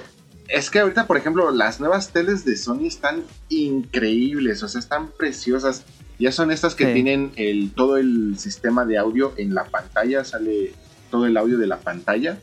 [0.49, 5.07] Es que ahorita, por ejemplo, las nuevas teles de Sony están increíbles, o sea, están
[5.11, 5.83] preciosas.
[6.19, 6.93] Ya son estas que Sí.
[6.93, 10.73] tienen el, todo el sistema de audio en la pantalla, sale
[11.11, 12.39] todo el audio de la pantalla.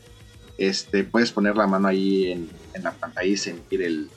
[0.57, 4.09] Este, puedes poner la mano ahí en, en la pantalla y sentir el,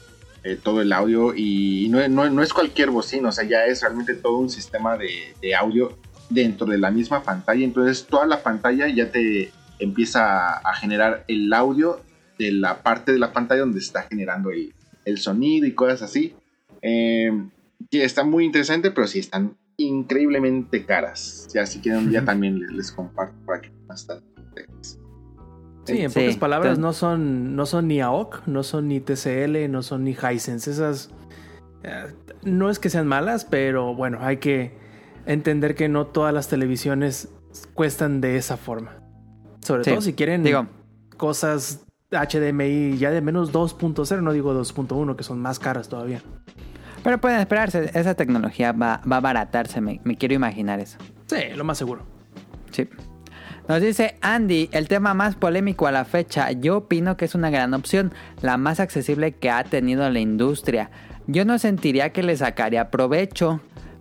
[0.44, 1.34] eh, todo el audio.
[1.34, 4.96] Y no, no- no es cualquier bocina, o sea, ya es realmente todo un sistema
[4.96, 5.96] de, de audio
[6.30, 7.64] dentro de la misma pantalla.
[7.64, 12.00] Entonces, toda la pantalla ya te empieza a, a generar el audio
[12.38, 14.72] de la parte de la pantalla donde está generando el,
[15.04, 16.34] el sonido y cosas así.
[16.82, 17.32] Eh,
[17.90, 21.48] que está muy interesante, pero sí están increíblemente caras.
[21.52, 24.22] Ya si quieren un día también les, les comparto para que más tarde.
[25.96, 29.00] Sí, en Sí, pocas palabras, entonces- no son, no son ni AOC, no son ni
[29.00, 30.70] TCL, no son ni Hisense.
[30.70, 31.10] Esas
[31.82, 32.06] eh,
[32.42, 34.76] no es que sean malas, pero bueno, hay que
[35.26, 37.28] entender que no todas las televisiones
[37.74, 38.96] cuestan de esa forma.
[39.64, 40.66] Sobre Sí, todo si quieren Digo,
[41.16, 46.22] cosas HDMI ya de menos 2.0, no digo 2.1, que son más caras todavía.
[47.04, 47.90] pero pueden esperarse.
[47.94, 49.80] Esa tecnología va, va a abaratarse.
[49.80, 50.98] Me, me quiero imaginar eso.
[51.26, 52.02] Sí, lo más seguro.
[52.70, 52.88] Sí.
[53.68, 56.52] Nos dice Andy, el tema más polémico a la fecha.
[56.52, 60.90] Yo opino que es una gran opción, la más accesible que ha tenido la industria.
[61.26, 63.60] Yo no sentiría que le sacaría provecho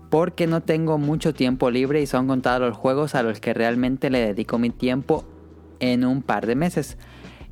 [0.09, 4.09] porque no tengo mucho tiempo libre y son contados los juegos a los que realmente
[4.09, 5.25] le dedico mi tiempo
[5.81, 6.97] en un par de meses.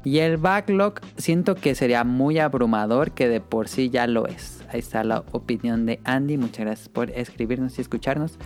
[0.06, 4.64] Y el backlog siento que sería muy abrumador, que de por sí ya lo es.
[4.70, 6.38] Ahí está la opinión de Andy.
[6.38, 8.38] Muchas gracias por escribirnos y escucharnos.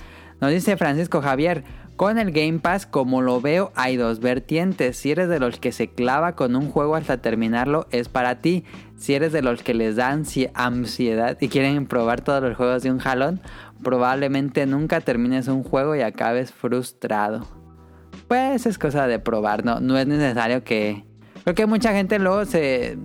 [0.41, 1.63] Nos dice Francisco Javier,
[1.95, 4.95] con el Game Pass, como lo veo, hay dos vertientes.
[4.95, 8.63] Si eres de los que se clava con un juego hasta terminarlo, es para ti.
[8.97, 12.83] Si eres de los que les da ansi- ansiedad y quieren probar todos los juegos
[12.83, 13.41] de un jalón,
[13.83, 17.45] probablemente nunca termines un juego y acabes frustrado.
[18.29, 21.03] Pues es cosa de probar, no, no es necesario que...
[21.43, 22.97] Creo que mucha gente luego se,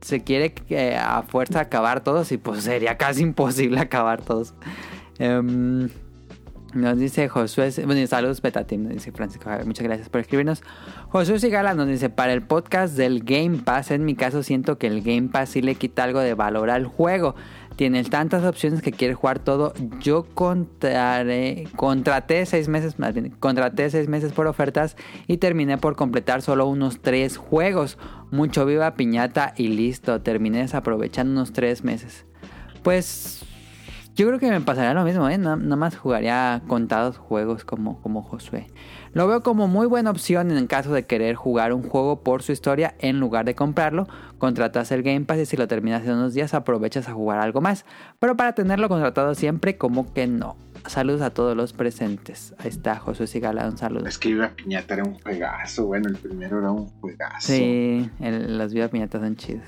[0.00, 0.54] se quiere
[0.96, 4.54] a fuerza acabar todos y pues sería casi imposible acabar todos.
[5.18, 5.88] Em,
[6.74, 10.62] nos dice Josué, bueno, saludos Betatim, nos dice Francisco Javier, muchas gracias por escribirnos.
[11.08, 14.86] Josué Sigala nos dice, para el podcast del Game Pass, en mi caso siento que
[14.86, 17.34] el Game Pass sí le quita algo de valor al juego.
[17.76, 19.72] Tienes tantas opciones que quieres jugar todo.
[20.00, 22.94] Yo contraré, contraté seis meses,
[23.38, 27.96] contraté seis meses por ofertas y terminé por completar solo unos tres juegos.
[28.30, 30.20] Mucho viva piñata y listo.
[30.20, 32.26] Terminé desaprovechando unos tres meses.
[32.82, 33.39] Pues
[34.20, 35.38] yo creo que me pasaría lo mismo, ¿eh?
[35.38, 38.66] Na- Nada más jugaría contados juegos como, como Josué.
[39.12, 42.52] Lo veo como muy buena opción en caso de querer jugar un juego por su
[42.52, 44.06] historia en lugar de comprarlo.
[44.38, 47.60] Contratas el Game Pass y si lo terminas en unos días aprovechas a jugar algo
[47.60, 47.84] más.
[48.18, 50.56] Pero para tenerlo contratado siempre, como que no.
[50.86, 52.54] Saludos a todos los presentes.
[52.58, 54.06] Ahí está Josué Sigala, un saludo.
[54.06, 55.86] Es que Viva Piñata era un juegazo.
[55.86, 57.48] Bueno, el primero era un juegazo.
[57.48, 59.66] Sí, el- las vidas piñatas son chidas.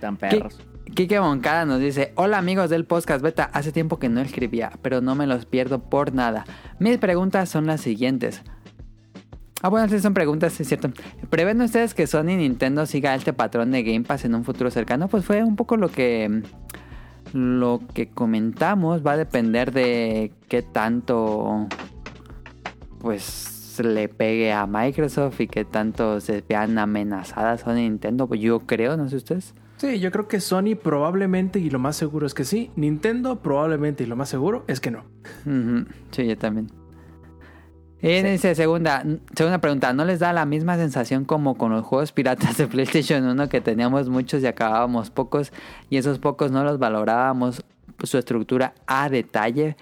[0.00, 0.58] Tan perros.
[0.94, 5.00] Kike Moncada nos dice, hola amigos del podcast beta, hace tiempo que no escribía, pero
[5.00, 6.44] no me los pierdo por nada.
[6.78, 8.42] Mis preguntas son las siguientes.
[9.62, 10.90] Ah, bueno, sí son preguntas, es cierto.
[11.28, 15.08] ¿Prevén ustedes que Sony Nintendo siga este patrón de Game Pass en un futuro cercano?
[15.08, 16.42] Pues fue un poco lo que
[17.32, 19.04] lo que comentamos.
[19.04, 21.66] Va a depender de qué tanto
[23.00, 28.32] pues le pegue a Microsoft y qué tanto se vean amenazadas y Nintendo.
[28.34, 29.54] Yo creo, no sé ustedes.
[29.76, 32.70] Sí, yo creo que Sony probablemente y lo más seguro es que sí.
[32.76, 35.04] Nintendo probablemente y lo más seguro es que no.
[36.12, 36.70] Sí, yo también.
[38.00, 39.04] Y dice, segunda,
[39.34, 43.26] segunda pregunta, ¿no les da la misma sensación como con los juegos piratas de PlayStation
[43.26, 45.52] 1 que teníamos muchos y acabábamos pocos
[45.90, 47.64] y esos pocos no los valorábamos
[48.02, 49.76] su estructura a detalle?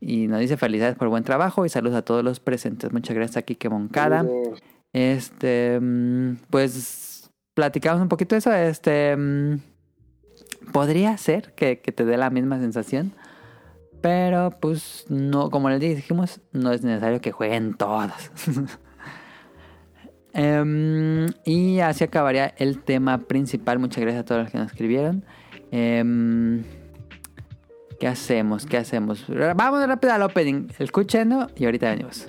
[0.00, 2.92] Y nos dice felicidades por el buen trabajo y saludos a todos los presentes.
[2.92, 4.18] Muchas gracias a Kike Moncada.
[4.18, 4.62] Saludos.
[4.92, 7.05] Este, mm, pues
[7.56, 8.52] platicamos un poquito de eso.
[8.52, 9.56] Este, mm,
[10.72, 13.12] podría ser que, te dé la misma sensación,
[14.00, 18.30] pero pues no, como les dijimos, no es necesario que jueguen todas.
[20.38, 23.78] Em, y así acabaría el tema principal.
[23.78, 25.24] Muchas gracias a todos los que nos escribieron.
[25.70, 26.62] Em,
[27.98, 28.66] ¿Qué hacemos?
[28.66, 29.24] ¿Qué hacemos?
[29.28, 30.68] Vamos rápido al opening.
[30.78, 32.28] Escuchando y ahorita venimos.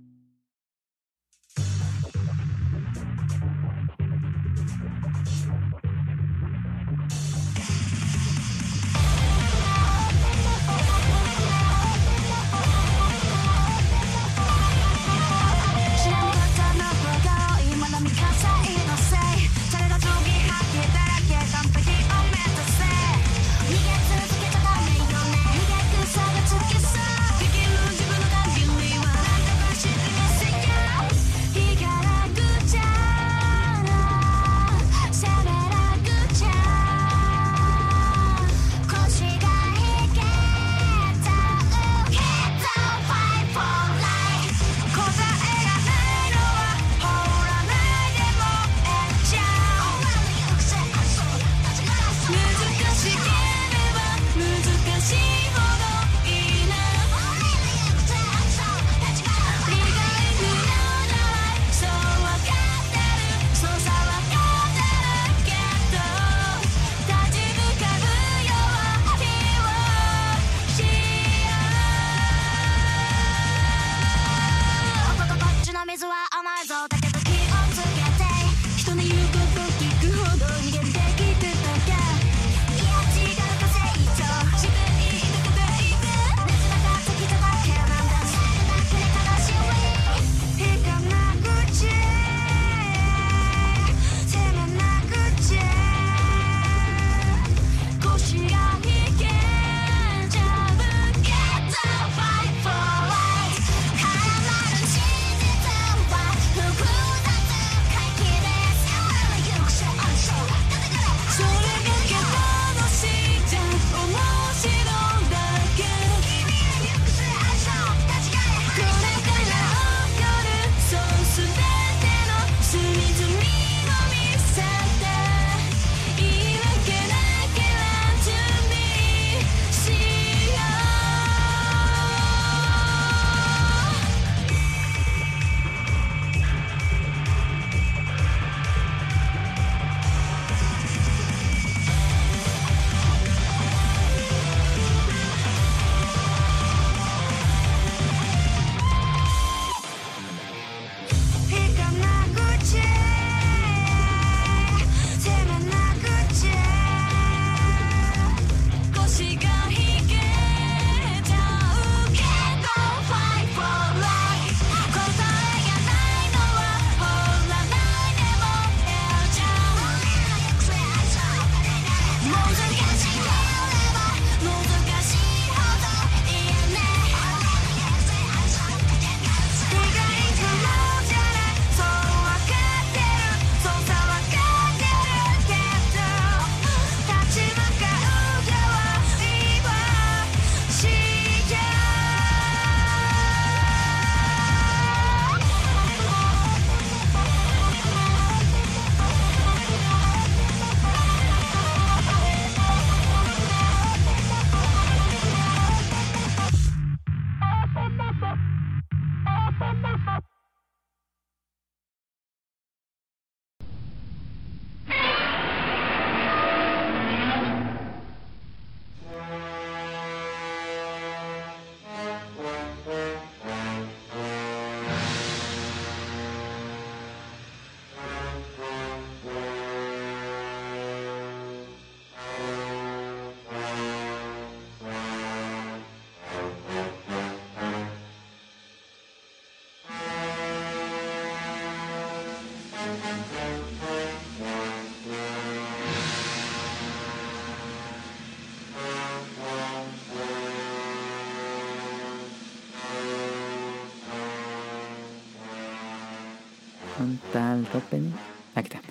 [258.55, 258.81] Aquí está.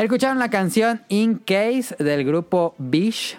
[0.00, 3.36] Escucharon la canción In Case del grupo Bish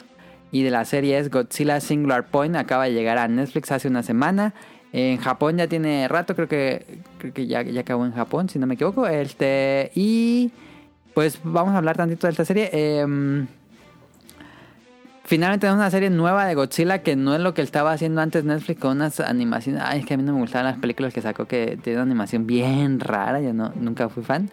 [0.52, 2.56] y de la serie es Godzilla Singular Point.
[2.56, 4.54] Acaba de llegar a Netflix hace una semana.
[4.92, 6.86] En Japón ya tiene rato, creo que,
[7.18, 9.08] creo que ya, ya acabó en Japón, si no me equivoco.
[9.08, 10.52] Este, y
[11.16, 12.70] pues vamos a hablar tantito de esta serie.
[12.72, 13.48] Em,
[15.24, 18.44] finalmente tenemos una serie nueva de Godzilla que no es lo que estaba haciendo antes
[18.44, 19.82] Netflix con unas animaciones.
[19.86, 22.12] Ay, es que a mí no me gustaban las películas que sacó que tiene una
[22.12, 23.42] animación bien rara.
[23.42, 24.50] Yo no, nunca fui fan.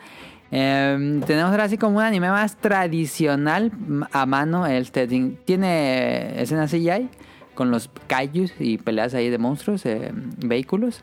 [0.52, 3.72] Em, tenemos ahora así como un anime más tradicional
[4.12, 4.66] a mano.
[4.66, 7.08] Este tiene escenas CGI
[7.54, 11.02] con los kaijus y peleas ahí de monstruos, eh, vehículos.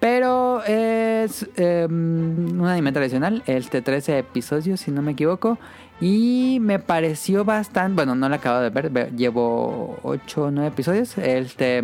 [0.00, 5.58] Pero es eh, un anime tradicional, este 13 episodios si no me equivoco.
[6.02, 10.68] Y me pareció bastante, bueno, no lo acabo de ver, ve- llevo 8 o 9
[10.68, 11.16] episodios.
[11.16, 11.80] Este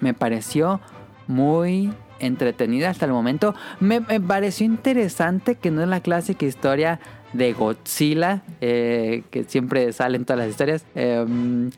[0.00, 0.80] me pareció
[1.26, 3.56] muy entretenida hasta el momento.
[3.80, 7.00] Me, me pareció interesante que no es la clásica historia
[7.32, 10.84] de Godzilla, eh, que siempre salen todas las historias.
[10.94, 11.70] Em,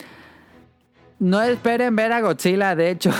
[1.20, 3.10] no esperen ver a Godzilla, de hecho,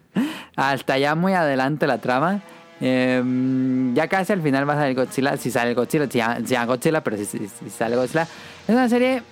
[0.56, 2.42] hasta ya muy adelante la trama.
[2.80, 6.66] Em, ya casi al final va a salir Godzilla, si sale Godzilla, si se llama
[6.66, 8.22] Godzilla, pero si, si- si sale Godzilla.
[8.68, 9.22] Es una serie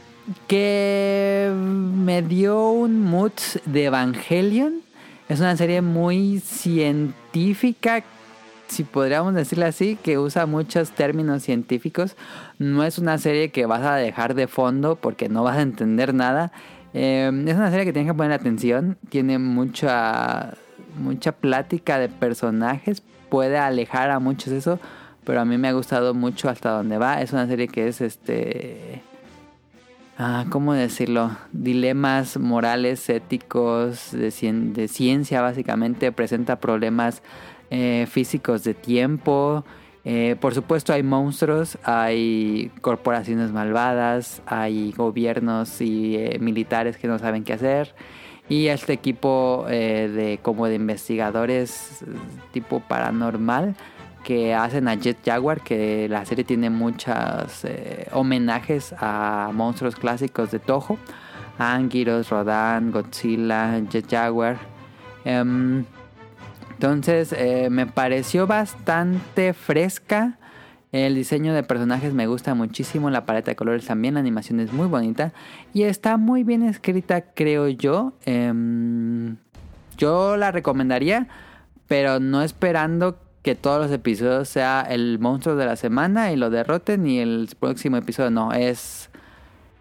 [0.46, 3.32] que me dio un mood
[3.66, 4.80] de Evangelion.
[5.28, 8.02] Es una serie muy científica,
[8.68, 12.16] si podríamos decirlo así, que usa muchos términos científicos.
[12.58, 16.14] No es una serie que vas a dejar de fondo porque no vas a entender
[16.14, 16.52] nada.
[16.92, 18.96] Eh, es una serie que tienes que poner atención.
[19.08, 20.54] Tiene mucha,
[20.98, 23.02] mucha plática de personajes.
[23.28, 24.78] Puede alejar a muchos eso.
[25.24, 27.22] Pero a mí me ha gustado mucho hasta donde va.
[27.22, 29.02] Es una serie que es este.
[30.18, 31.30] Ah, ¿cómo decirlo?
[31.52, 36.12] Dilemas morales, éticos, de, cien- de ciencia básicamente.
[36.12, 37.22] Presenta problemas
[37.70, 39.64] eh, físicos de tiempo.
[40.04, 47.18] Eh, por supuesto hay monstruos, hay corporaciones malvadas, hay gobiernos y eh, militares que no
[47.18, 47.94] saben qué hacer.
[48.48, 52.04] Y este equipo eh, de como de investigadores
[52.52, 53.74] tipo paranormal
[54.24, 60.50] que hacen a Jet Jaguar, que la serie tiene muchos eh, homenajes a monstruos clásicos
[60.50, 60.98] de Toho.
[61.58, 64.56] Anguirus, Rodan, Godzilla, Jet Jaguar.
[65.24, 65.84] Em,
[66.72, 70.38] entonces eh, me pareció bastante fresca.
[70.94, 73.10] El diseño de personajes me gusta muchísimo.
[73.10, 74.14] La paleta de colores también.
[74.14, 75.32] La animación es muy bonita.
[75.72, 78.12] Y está muy bien escrita, creo yo.
[78.26, 79.38] Em,
[79.98, 81.26] yo la recomendaría.
[81.88, 86.48] Pero no esperando que todos los episodios sea el monstruo de la semana y lo
[86.48, 87.08] derroten.
[87.08, 88.52] Y el próximo episodio no.
[88.52, 89.10] Es,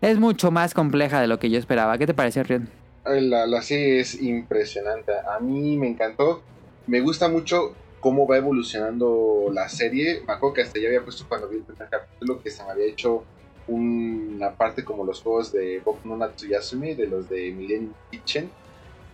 [0.02, 2.00] es mucho más compleja de lo que yo esperaba.
[2.00, 2.70] ¿Qué te pareció, Rion?
[3.06, 5.12] La, la serie es impresionante.
[5.32, 6.42] A mí me encantó.
[6.88, 10.24] Me gusta mucho cómo va evolucionando la serie.
[10.28, 12.72] Me acuerdo que hasta ya había puesto cuando vi el primer capítulo que se me
[12.72, 13.24] había hecho
[13.66, 18.52] una parte como los juegos de Boku no Natsuyasumi, de los de Millennium Kitchen.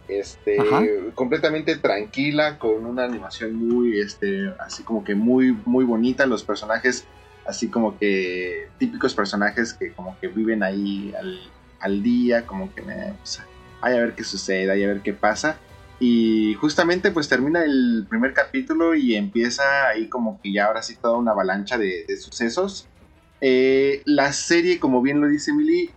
[0.07, 0.84] Este, Ajá.
[1.14, 6.26] completamente tranquila, con una animación muy, este, así como que muy, muy bonita.
[6.26, 7.06] Los personajes,
[7.45, 11.40] así como que típicos personajes que como que viven ahí al,
[11.80, 13.40] al día, como que me, pues,
[13.82, 15.60] ay, a ver qué sucede, ay, a ver qué pasa.
[16.00, 20.96] Y justamente pues termina el primer capítulo y empieza ahí como que ya ahora sí
[20.96, 22.88] toda una avalancha de, sucesos.
[23.42, 25.92] Eh, la serie, como bien lo dice Emily,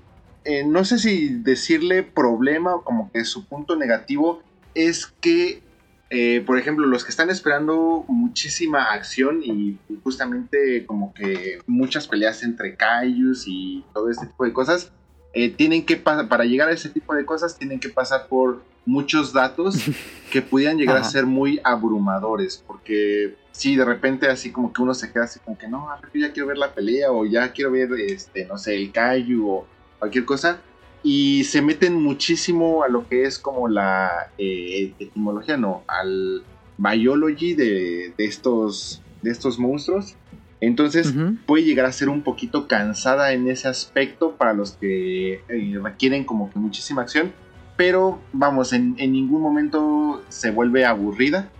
[0.44, 4.42] eh, no sé si decirle problema o como que su punto negativo
[4.74, 5.62] es que,
[6.10, 12.42] eh, por ejemplo, los que están esperando muchísima acción y justamente como que muchas peleas
[12.42, 14.92] entre kaijus y todo este tipo de cosas,
[15.32, 18.62] eh, tienen que pasar, para llegar a ese tipo de cosas, tienen que pasar por
[18.84, 19.76] muchos datos
[20.30, 21.06] que pudieran llegar Ajá.
[21.06, 25.38] a ser muy abrumadores, porque sí, de repente así como que uno se queda así
[25.40, 28.76] como que no, ya quiero ver la pelea o ya quiero ver, este, no sé,
[28.76, 29.66] el kaiju o
[29.98, 30.60] cualquier cosa,
[31.02, 36.44] y se meten muchísimo a lo que es como la eh, etimología, no, al
[36.78, 40.14] biology de, de estos, de estos monstruos.
[40.62, 41.12] Entonces
[41.44, 46.22] puede llegar a ser un poquito cansada en ese aspecto para los que eh, requieren
[46.24, 47.32] como que muchísima acción.
[47.76, 51.50] Pero vamos, en, en ningún momento se vuelve aburrida.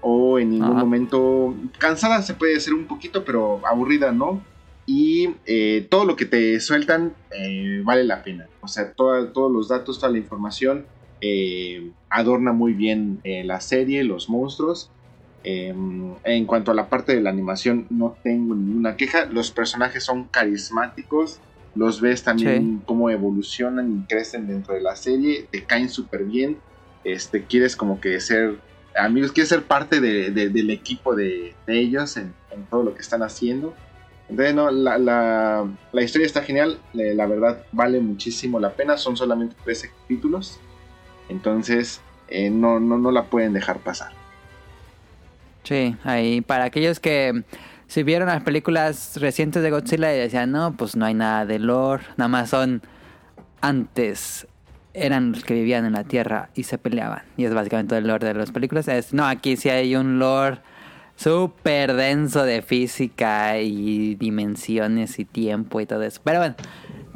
[0.00, 0.78] O en ningún Ajá.
[0.84, 4.40] momento cansada se puede ser un poquito, pero aburrida no.
[4.86, 8.46] Y eh, todo lo que te sueltan eh, vale la pena.
[8.62, 10.86] O sea, toda- todos los datos, toda la información
[11.20, 14.90] eh, adorna muy bien la serie, los monstruos.
[15.44, 15.74] Eh,
[16.24, 19.26] en cuanto a la parte de la animación, no tengo ninguna queja.
[19.26, 21.38] Los personajes son carismáticos.
[21.74, 22.82] Los ves también Sí.
[22.86, 25.46] cómo evolucionan y crecen dentro de la serie.
[25.50, 26.58] Te caen súper bien.
[27.04, 28.58] Este, quieres como que ser
[28.96, 32.94] amigos, quiere ser parte de- de- del equipo de, de ellos en, en todo lo
[32.94, 33.74] que están haciendo.
[34.28, 38.96] Entonces, no, la, la- la historia está genial, eh, la verdad vale muchísimo la pena,
[38.98, 40.58] son solamente 13 capítulos,
[41.28, 44.12] entonces eh, no, no, no la pueden dejar pasar.
[45.68, 47.44] Sí, ahí para aquellos que
[47.88, 51.58] si vieron las películas recientes de Godzilla y decían, no, pues no hay nada de
[51.58, 52.80] lore, nada más son
[53.60, 54.46] antes
[54.94, 57.20] eran los que vivían en la Tierra y se peleaban.
[57.36, 58.88] Y es básicamente el lore de las películas.
[58.88, 60.60] Es, no, aquí sí hay un lore
[61.16, 66.22] súper denso de física y dimensiones y tiempo y todo eso.
[66.24, 66.54] Pero bueno,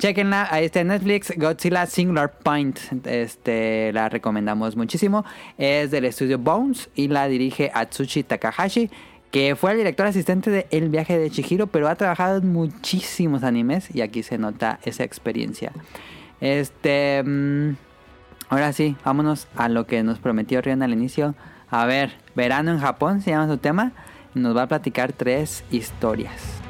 [0.02, 2.76] chequenla, ahí está Netflix, Godzilla Singular Point.
[3.06, 5.24] Este, la recomendamos muchísimo.
[5.58, 8.90] Es del estudio Bones y la dirige Atsushi Takahashi,
[9.30, 13.44] que fue el director asistente de El viaje de Chihiro, pero ha trabajado en muchísimos
[13.44, 15.70] animes y aquí se nota esa experiencia.
[16.40, 17.76] Este, mm,
[18.48, 21.36] ahora sí, vámonos a lo que nos prometió Rion al inicio.
[21.70, 23.92] A ver, verano en Japón se llama su tema.
[24.34, 26.61] Nos va a platicar tres historias.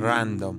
[0.00, 0.56] Random.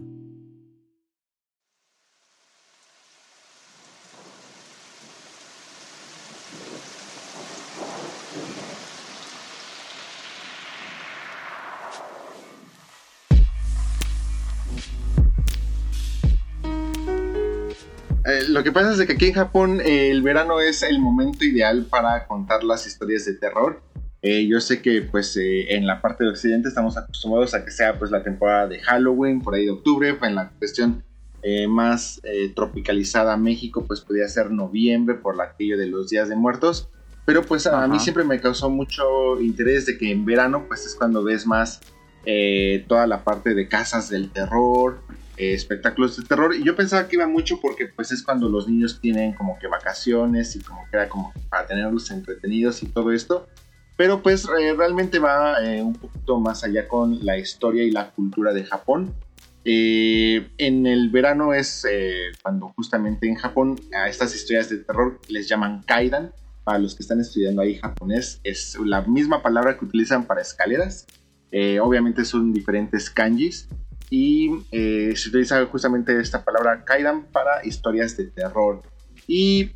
[18.23, 21.43] Eh, lo que pasa es que aquí en Japón eh, el verano es el momento
[21.43, 23.81] ideal para contar las historias de terror.
[24.21, 27.71] Eh, yo sé que pues eh, en la parte de Occidente estamos acostumbrados a que
[27.71, 31.03] sea pues la temporada de Halloween, por ahí de octubre, en la cuestión
[31.43, 36.35] eh, más eh, tropicalizada México pues podría ser noviembre por aquello de los días de
[36.35, 36.87] muertos.
[37.25, 37.87] Pero pues a Ajá.
[37.87, 41.81] mí siempre me causó mucho interés de que en verano pues es cuando ves más
[42.25, 44.99] eh, toda la parte de casas del terror,
[45.37, 46.55] eh, espectáculos de terror.
[46.55, 49.67] Y yo pensaba que iba mucho porque pues es cuando los niños tienen como que
[49.67, 53.47] vacaciones y como que era como para tenerlos entretenidos y todo esto.
[54.01, 58.09] Pero pues eh, realmente va eh, un poquito más allá con la historia y la
[58.09, 59.13] cultura de Japón.
[59.63, 65.19] Eh, en el verano es eh, cuando justamente en Japón a estas historias de terror
[65.27, 66.31] les llaman kaidan.
[66.63, 71.05] Para los que están estudiando ahí japonés, es la misma palabra que utilizan para escaleras.
[71.51, 73.67] Eh, obviamente son diferentes kanjis
[74.09, 78.81] y eh, se utiliza justamente esta palabra kaidan para historias de terror.
[79.27, 79.69] Y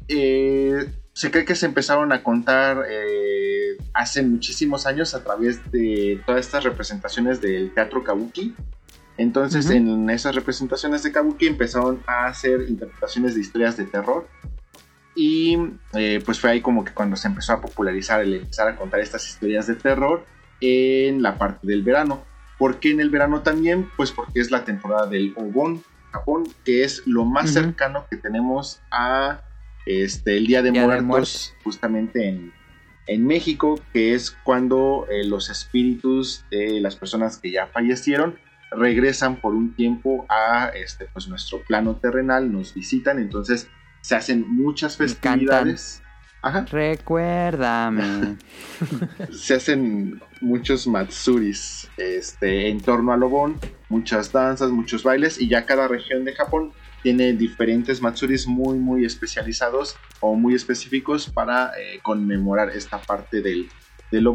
[1.15, 6.45] se cree que se empezaron a contar eh, hace muchísimos años a través de todas
[6.45, 8.53] estas representaciones del teatro kabuki.
[9.17, 14.27] Entonces, en esas representaciones de kabuki empezaron a hacer interpretaciones de historias de terror.
[15.15, 15.57] Y
[15.93, 18.99] eh, pues fue ahí como que cuando se empezó a popularizar el empezar a contar
[18.99, 20.25] estas historias de terror
[20.59, 22.25] en la parte del verano.
[22.59, 23.89] ¿Por qué en el verano también?
[23.95, 28.81] Pues porque es la temporada del Obon, Japón, que es lo más cercano que tenemos
[28.91, 29.44] a
[29.85, 32.53] este, el Día de Día de Muertos, justamente en,
[33.07, 38.37] en México, que es cuando eh, los espíritus de las personas que ya fallecieron
[38.71, 43.69] regresan por un tiempo a este, pues, nuestro plano terrenal, nos visitan, entonces
[44.01, 46.01] se hacen muchas festividades.
[46.41, 48.37] Ajá Recuérdame.
[49.31, 55.65] se hacen muchos matsuris este, en torno al Obon, muchas danzas, muchos bailes y ya
[55.65, 56.71] cada región de Japón
[57.05, 63.69] tiene diferentes matsuris muy muy especializados o muy específicos para eh, conmemorar esta parte del,
[64.11, 64.27] del.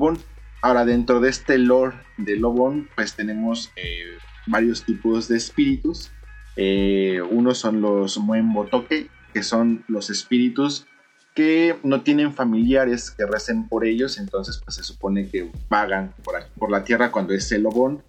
[0.63, 4.05] Ahora dentro de este lore del Obon pues tenemos eh,
[4.47, 6.13] varios tipos de espíritus.
[6.55, 10.87] Eh, unos son los Muen Botoke, que son los espíritus
[11.35, 16.37] que no tienen familiares que recen por ellos, entonces pues se supone que vagan por,
[16.37, 18.03] aquí- por la tierra cuando es el Obon,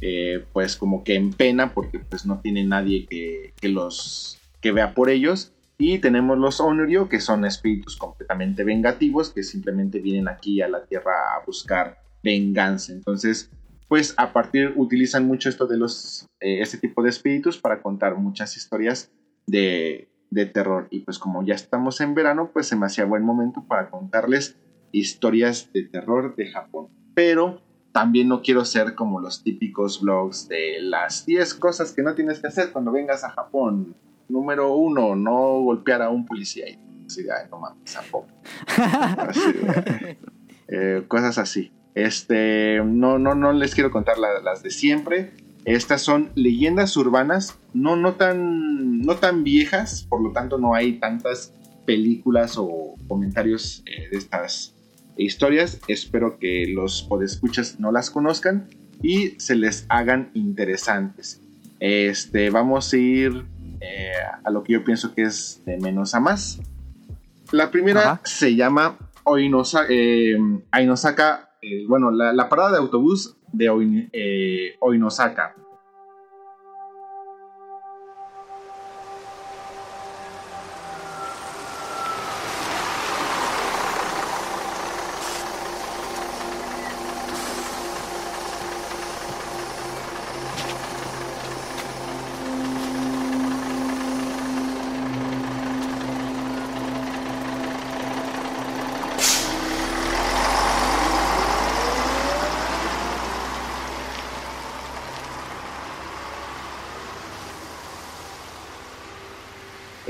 [0.00, 4.72] eh, pues como que en pena porque pues no tiene nadie que, que los que
[4.72, 5.52] vea por ellos.
[5.80, 10.84] Y tenemos los Onryo, que son espíritus completamente vengativos, que simplemente vienen aquí a la
[10.84, 12.92] tierra a buscar venganza.
[12.92, 13.50] Entonces,
[13.88, 18.16] pues a partir utilizan mucho esto de los eh, este tipo de espíritus para contar
[18.16, 19.10] muchas historias
[19.46, 23.64] de, de terror y pues como ya estamos en verano pues se me buen momento
[23.66, 24.56] para contarles
[24.92, 27.62] historias de terror de Japón pero
[27.98, 32.38] también no quiero ser como los típicos vlogs de las 10 cosas que no tienes
[32.38, 33.96] que hacer cuando vengas a Japón
[34.28, 38.28] número uno no golpear a un policía y así de, "Ay, no mames tampoco
[39.18, 40.18] Así de,
[40.68, 41.72] eh, cosas así.
[41.96, 45.32] Este, no, no, no les quiero contar la- las de siempre.
[45.64, 51.00] Estas son leyendas urbanas, no, no, tan, no tan viejas, por lo tanto no hay
[51.00, 51.52] tantas
[51.84, 54.74] películas o comentarios eh, de estas
[55.18, 55.80] historias.
[55.88, 58.68] Espero que los podescuchas no las conozcan
[59.02, 61.40] y se les hagan interesantes.
[61.80, 63.44] Este, vamos a ir
[63.80, 64.12] eh,
[64.44, 66.60] a lo que yo pienso que es de menos a más.
[67.52, 68.20] La primera Ajá.
[68.24, 70.36] se llama Oinosa- eh,
[70.70, 74.10] Ainosaka, eh, bueno, la, la parada de autobús de Oin-
[74.80, 75.54] Oinosaka.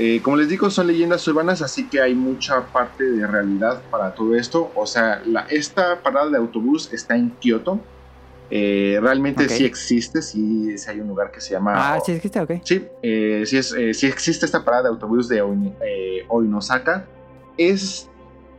[0.01, 4.13] Eh, como les digo, son leyendas urbanas, así que hay mucha parte de realidad para
[4.13, 4.71] todo esto.
[4.75, 7.83] O sea, la, esta parada de autobús está en Kioto.
[8.49, 9.49] Eh, realmente Ok.
[9.51, 11.73] sí existe, sí, sí hay un lugar que se llama...
[11.95, 12.51] Ah, sí, existe, ok.
[12.63, 15.37] Sí, eh, sí, es, eh, sí existe esta parada de autobús de
[15.85, 17.05] eh, Oinosaka.
[17.57, 18.09] Es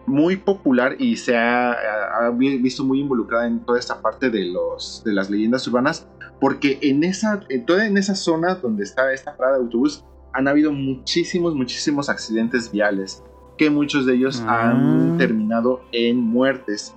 [0.06, 4.28] muy popular y se ha, ha- ha vi- visto muy involucrada en toda esta parte
[4.30, 6.06] de, los, de las leyendas urbanas,
[6.38, 10.48] porque en esa, en toda en esa zona donde está esta parada de autobús han
[10.48, 13.22] habido muchísimos, muchísimos accidentes viales,
[13.58, 14.70] que muchos de ellos Ah.
[14.70, 16.94] han terminado en muertes.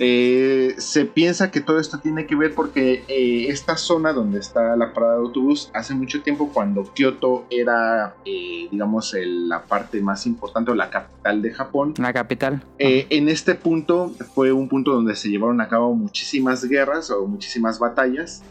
[0.00, 4.76] Eh, se piensa que todo esto tiene que ver porque eh, esta zona donde está
[4.76, 10.00] la parada de autobús, hace mucho tiempo cuando Kioto era, eh, digamos, el- la parte
[10.00, 12.62] más importante o la capital de Japón, La capital.
[12.78, 17.80] en este punto fue un punto donde se llevaron a cabo muchísimas guerras o muchísimas
[17.80, 18.44] batallas,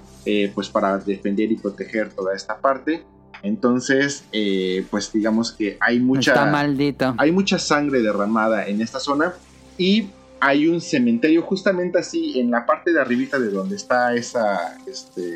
[0.54, 3.06] pues para defender y proteger toda esta parte.
[3.44, 7.16] Entonces, eh, pues digamos que hay mucha Está maldito.
[7.18, 9.34] hay mucha sangre derramada en esta zona
[9.78, 10.10] y
[10.40, 15.36] hay un cementerio justamente así en la parte de arribita de donde está esa este,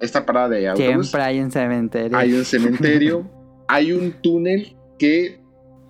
[0.00, 1.08] esta parada de autobús.
[1.08, 2.16] Siempre hay un cementerio.
[2.18, 3.30] Hay un cementerio,
[3.68, 5.40] hay un túnel que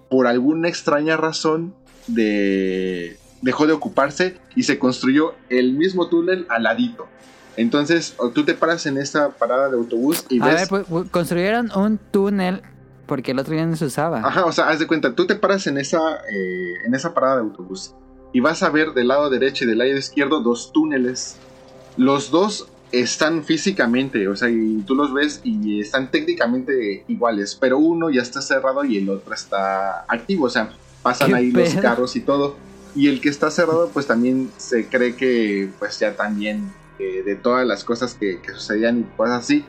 [0.08, 1.74] por alguna extraña razón
[2.06, 7.06] de, dejó de ocuparse y se construyó el mismo túnel al ladito.
[7.56, 10.84] Entonces, o tú te paras en esta parada de autobús y A ves ver, pues,
[10.88, 12.62] pues, construyeron un túnel
[13.06, 14.18] porque el otro ya no se usaba.
[14.26, 17.36] Ajá, o sea, haz de cuenta, tú te paras en esa, eh, en esa parada
[17.36, 17.94] de autobús
[18.32, 21.36] y vas a ver del lado derecho y del lado izquierdo dos túneles.
[21.96, 27.78] Los dos están físicamente, o sea, y tú los ves y están técnicamente iguales, pero
[27.78, 30.70] uno ya está cerrado y el otro está activo, o sea,
[31.02, 31.82] pasan ¿Qué ahí los pedo?
[31.82, 32.56] carros y todo.
[32.96, 37.34] Y el que está cerrado, pues también se cree que, pues ya también, eh, de
[37.34, 39.64] todas las cosas que, que sucedían y cosas así,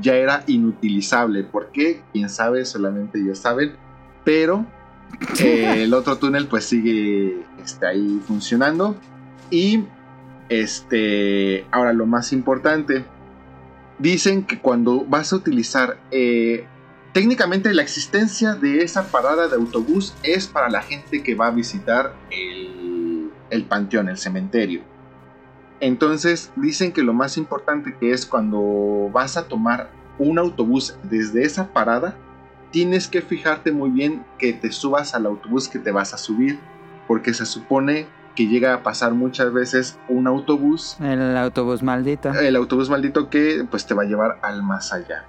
[0.00, 1.44] ya era inutilizable.
[1.44, 2.02] ¿Por qué?
[2.12, 3.76] Quién sabe, solamente ellos saben.
[4.24, 4.66] Pero
[5.40, 8.96] eh, el otro túnel pues sigue este, ahí funcionando.
[9.50, 9.84] Y
[10.48, 13.04] este, ahora lo más importante,
[13.98, 16.66] dicen que cuando vas a utilizar, eh,
[17.12, 21.50] técnicamente la existencia de esa parada de autobús es para la gente que va a
[21.50, 24.82] visitar el, el panteón, el cementerio.
[25.80, 31.42] Entonces dicen que lo más importante que es cuando vas a tomar un autobús desde
[31.44, 32.14] esa parada,
[32.70, 36.58] tienes que fijarte muy bien que te subas al autobús que te vas a subir,
[37.06, 42.30] porque se supone que llega a pasar muchas veces un autobús, El autobús maldito.
[42.32, 45.24] el autobús maldito que pues te va a llevar al más allá.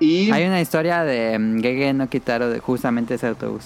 [0.00, 3.64] Y, Hay una historia de mm, Gege no Kitaro de justamente ese autobús.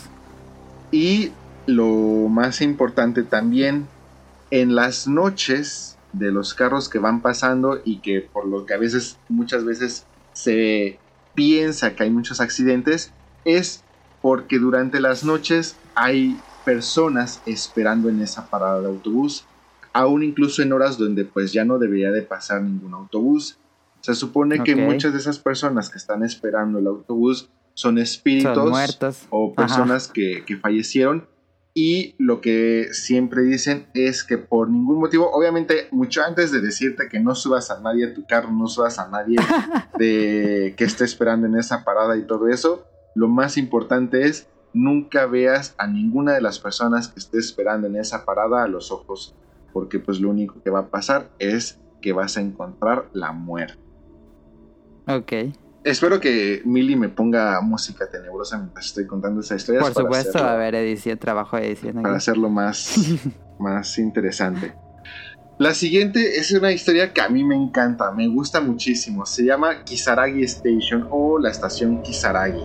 [0.92, 1.32] y
[1.66, 3.88] lo más importante también,
[4.52, 8.78] en las noches de los carros que van pasando y que por lo que a
[8.78, 10.98] veces, muchas veces se
[11.34, 13.12] piensa que hay muchos accidentes,
[13.44, 13.84] es
[14.22, 19.44] porque durante las noches hay personas esperando en esa parada de autobús,
[19.92, 23.58] aún incluso en horas donde pues ya no debería de pasar ningún autobús.
[24.00, 29.14] Se supone que muchas de esas personas que están esperando el autobús son espíritus Son
[29.30, 31.26] o personas que, que fallecieron
[31.78, 37.06] y lo que siempre dicen es que por ningún motivo, obviamente mucho antes de decirte
[37.10, 39.36] que no subas a nadie a tu carro, no subas a nadie
[39.98, 45.26] de que esté esperando en esa parada y todo eso, lo más importante es nunca
[45.26, 49.34] veas a ninguna de las personas que esté esperando en esa parada a los ojos,
[49.74, 53.78] porque pues lo único que va a pasar es que vas a encontrar la muerte.
[55.08, 55.32] Ok.
[55.86, 59.80] Espero que Millie me ponga música tenebrosa mientras estoy contando esa historia.
[59.82, 62.02] Por supuesto, hacerlo- va a haber edición, trabajo de edición.
[62.02, 62.96] para hacerlo más,
[63.60, 64.74] más interesante.
[65.58, 69.24] La siguiente es una historia que a mí me encanta, me gusta muchísimo.
[69.26, 72.64] Se llama Kisaragi Station o la estación Kisaragi.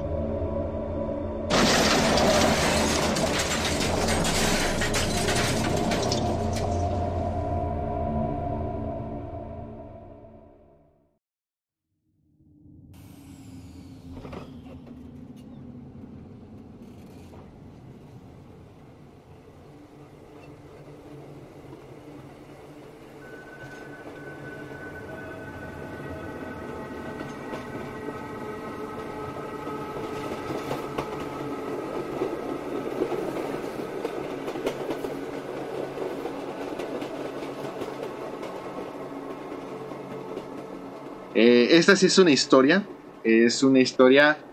[41.33, 42.89] Eh, esta sí es una historia.
[43.23, 44.47] Es una historia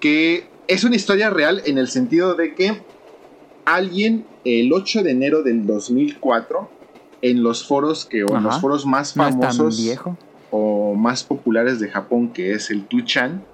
[0.00, 2.86] que es una historia real en el sentido de que
[3.64, 6.72] alguien el 8 de enero del 2004
[7.22, 10.18] en los foros que o en los foros más No famosos viejo.
[10.50, 13.46] o más populares de Japón que es el 2chan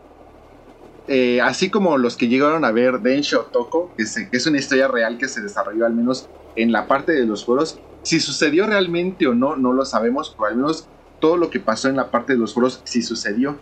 [1.08, 4.58] eh, así como los que llegaron a ver Densho Toko que, se- que es una
[4.58, 8.66] historia real que se desarrolló al menos en la parte de los foros si sucedió
[8.66, 10.88] realmente o no no lo sabemos pero al menos
[11.20, 13.58] todo lo que pasó en la parte de los foros sí sucedió.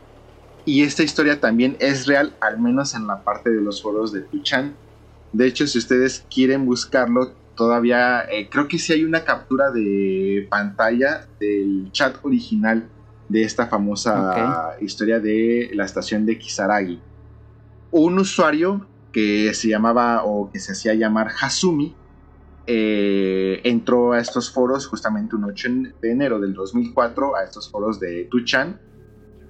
[0.65, 4.27] Y esta historia también es real al menos en la parte de los foros de
[4.31, 4.73] 2chan
[5.35, 10.47] de hecho, si ustedes quieren buscarlo, todavía eh, creo que sí hay una captura de
[10.49, 12.89] pantalla del chat original
[13.29, 17.01] de esta famosa historia de la estación de Kisaragi.
[17.91, 21.97] Un usuario que se llamaba o que se hacía llamar Hasumi
[22.67, 25.69] eh, entró a estos foros justamente un 8
[26.01, 28.81] de enero del 2004 a estos foros de Tuchan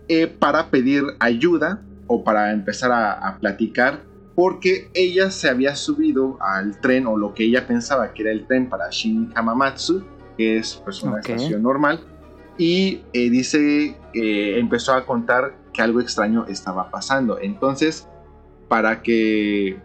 [0.09, 4.03] eh, para pedir ayuda o para empezar a, a platicar
[4.35, 8.47] porque ella se había subido al tren o lo que ella pensaba que era el
[8.47, 10.05] tren para Shin Hamamatsu,
[10.37, 11.29] que es pues, una Ok.
[11.29, 12.01] estación normal,
[12.59, 17.39] y eh, dice que empezó a contar que algo extraño estaba pasando.
[17.41, 18.09] Entonces,
[18.69, 19.79] para que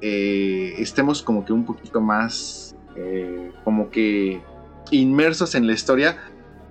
[0.00, 2.65] eh, estemos como que un poquito más
[2.96, 4.40] eh, como que
[4.90, 6.16] inmersos en la historia,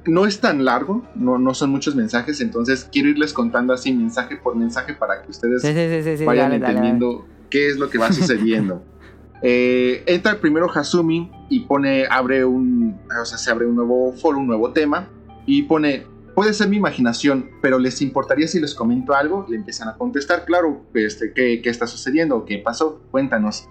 [0.06, 4.38] no es tan largo, no, no son muchos mensajes, entonces quiero irles contando así mensaje
[4.38, 6.66] por mensaje para que ustedes Sí, sí, vayan dale, dale, dale.
[6.66, 8.84] entendiendo qué es lo que va sucediendo.
[9.42, 14.40] Eh, entra primero Hasumi y pone, abre un, o sea, se abre un nuevo foro,
[14.40, 15.10] un nuevo tema
[15.46, 19.90] y pone, puede ser mi imaginación, pero les importaría si les comento algo, le empiezan
[19.90, 22.46] a contestar, claro, este, ¿qué, qué está sucediendo?
[22.46, 23.02] ¿Qué pasó?
[23.12, 23.70] Cuéntanos.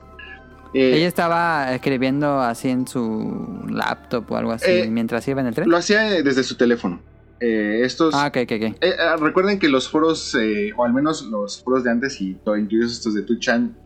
[0.75, 5.47] Eh, Ella estaba escribiendo así en su laptop o algo así Eh, mientras iba en
[5.47, 5.69] el tren.
[5.71, 7.01] lo hacía eh, desde su teléfono.
[7.41, 8.77] Eh, estos, Ah, ok, ok, ok.
[8.81, 10.37] Eh, recuerden que los foros,
[10.77, 13.77] o al menos los foros de antes y incluidos estos de Tuchan,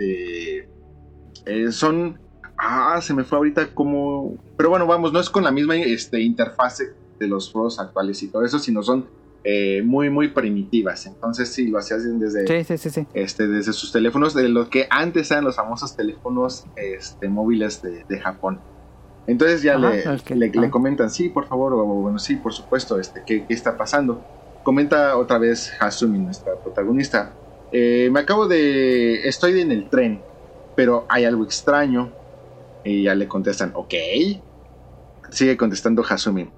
[1.70, 2.18] son...
[2.60, 4.36] Ah, se me fue ahorita como...
[4.57, 8.28] Pero bueno, vamos, no es con la misma este, interfase de los foros actuales y
[8.28, 9.07] todo eso, sino son
[9.44, 11.07] eh, muy, muy primitivas.
[11.07, 13.07] Entonces sí, lo hacían desde, Sí, sí, sí, sí.
[13.12, 18.05] este, desde sus teléfonos, de lo que antes eran los famosos teléfonos este, móviles de,
[18.08, 18.65] de Japón.
[19.26, 19.91] Entonces ya Ajá,
[20.34, 20.70] le- le ah.
[20.70, 24.26] comentan, sí, por favor, o bueno, sí, por supuesto, este, ¿qué, qué está pasando?
[24.62, 27.39] Comenta otra vez Hasumi, nuestra protagonista.
[27.70, 29.28] "Eh, me acabo de...
[29.28, 30.26] Estoy en el tren,
[30.75, 32.15] pero hay algo extraño.
[32.84, 33.94] Y ya le contestan, ok.
[35.31, 36.52] Sigue contestando Hasumi.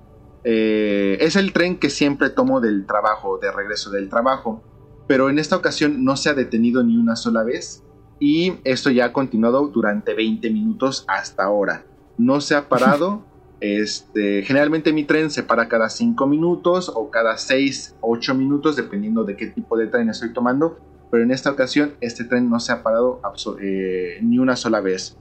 [0.45, 4.63] "Eh, es el tren que siempre tomo del trabajo, de regreso del trabajo
[5.11, 7.83] pero en esta ocasión no se ha detenido ni una sola vez
[8.21, 11.85] y esto ya ha continuado durante 20 minutos hasta ahora.
[12.17, 13.29] No se ha parado.
[13.63, 19.25] Este, generalmente mi tren se para cada 5 minutos o cada 6, 8 minutos dependiendo
[19.25, 20.79] de qué tipo de tren estoy tomando,
[21.11, 23.21] pero en esta ocasión este tren no se ha parado
[23.61, 25.19] eh, ni una sola vez.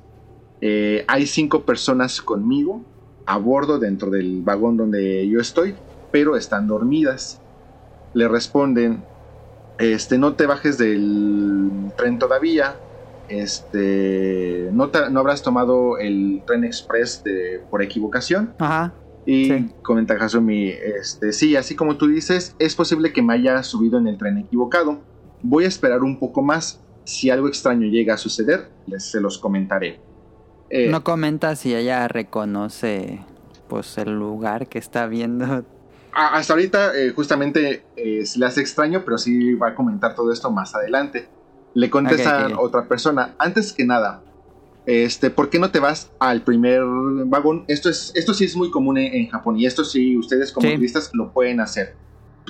[0.61, 2.85] Eh, hay 5 personas conmigo
[3.25, 5.75] a bordo dentro del vagón donde yo estoy,
[6.11, 7.41] pero están dormidas.
[8.13, 9.05] Le responden,
[9.77, 12.81] este, no te bajes del tren todavía.
[13.27, 18.55] Este, no, te- no habrás tomado el tren express de- por equivocación.
[18.59, 18.95] Ajá.
[19.25, 19.75] Y Sí.
[19.83, 24.07] comenta Hasumi, este, sí, así como tú dices, es posible que me haya subido en
[24.07, 25.03] el tren equivocado.
[25.41, 26.83] Voy a esperar un poco más.
[27.05, 29.99] Si algo extraño llega a suceder, les se los comentaré.
[30.69, 33.19] Eh, No comenta si ella reconoce
[33.67, 35.63] pues el lugar que está viendo.
[36.13, 40.31] hasta ahorita, eh, justamente, eh, se le hace extraño, pero sí va a comentar todo
[40.33, 41.27] esto más adelante.
[41.75, 42.59] Le contesta Ok, ok.
[42.59, 44.23] otra persona, antes que nada,
[44.87, 46.81] este, ¿por qué no te vas al primer
[47.25, 47.63] vagón?
[47.67, 50.67] Esto, es, esto sí es muy común en, en Japón y esto sí ustedes como
[50.67, 50.75] Sí.
[50.75, 51.95] turistas lo pueden hacer.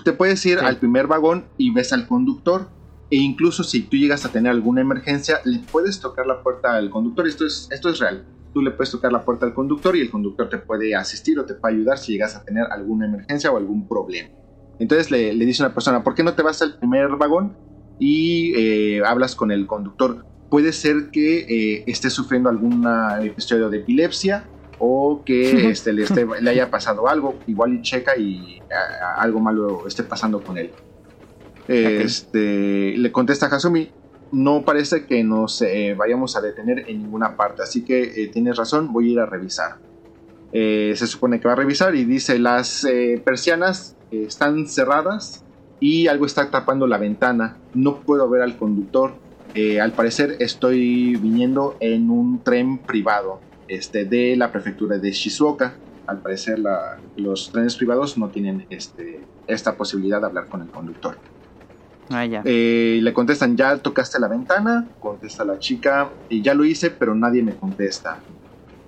[0.05, 0.65] Te puedes ir Sí.
[0.65, 2.69] al primer vagón y ves al conductor
[3.11, 6.89] e incluso si tú llegas a tener alguna emergencia, le puedes tocar la puerta al
[6.89, 7.27] conductor.
[7.27, 8.23] Esto es, esto es real.
[8.53, 11.45] Tú le puedes tocar la puerta al conductor y el conductor te puede asistir o
[11.45, 14.29] te puede ayudar si llegas a tener alguna emergencia o algún problema.
[14.79, 17.55] Entonces le, le dice una persona, ¿por qué no te vas al primer vagón
[17.99, 20.23] y eh, hablas con el conductor?
[20.49, 22.87] Puede ser que eh, esté sufriendo algún
[23.21, 24.45] episodio de epilepsia
[24.79, 29.21] o que este, le, esté- le haya pasado algo, igual y checa y a- a-
[29.21, 30.71] algo malo esté pasando con él.
[31.69, 33.91] Este, Le contesta Hasumi,
[34.31, 38.57] no parece que nos eh, vayamos a detener en ninguna parte, así que eh, tienes
[38.57, 39.77] razón, voy a ir a revisar.
[40.51, 42.87] Eh, se supone que va a revisar y dice, las
[43.23, 45.45] persianas están cerradas
[45.79, 49.13] y algo está tapando la ventana, no puedo ver al conductor,
[49.79, 55.75] al parecer estoy viniendo en un tren privado este, de la prefectura de Shizuoka,
[56.07, 56.59] al parecer
[57.15, 61.17] los trenes privados no tienen este, esta posibilidad de hablar con el conductor.
[62.09, 62.41] Ah, ya.
[62.45, 67.13] Eh, le contestan, ya tocaste la ventana, contesta la chica, y ya lo hice, pero
[67.15, 68.23] nadie me contesta.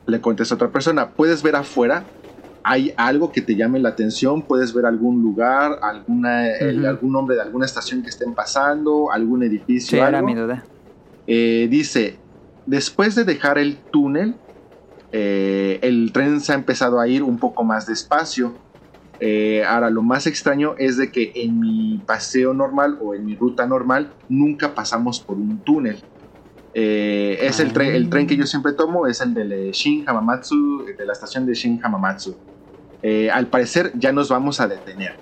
[0.08, 2.10] Le contesta otra persona, ¿puedes ver afuera?
[2.64, 4.48] ¿Hay algo que te llame la atención?
[4.48, 6.88] ¿Puedes ver algún lugar, alguna, el- Ujú.
[6.88, 9.98] algún nombre de alguna estación que estén pasando, algún edificio?
[9.98, 10.28] Sí, era algo?
[10.28, 10.66] mi duda.
[11.28, 12.20] Eh, dice,
[12.66, 14.42] después de dejar el túnel,
[15.12, 18.58] eh, el tren se ha empezado a ir un poco más despacio.
[19.24, 23.36] Eh, ahora, lo más extraño es de que en mi paseo normal o en mi
[23.36, 26.04] ruta normal nunca pasamos por un túnel.
[26.74, 30.86] Eh, es el, tren, el tren que yo siempre tomo, es el de Shin Hamamatsu,
[30.98, 32.36] de la estación de Shin Hamamatsu.
[33.04, 35.20] Eh, al parecer ya nos vamos a detener.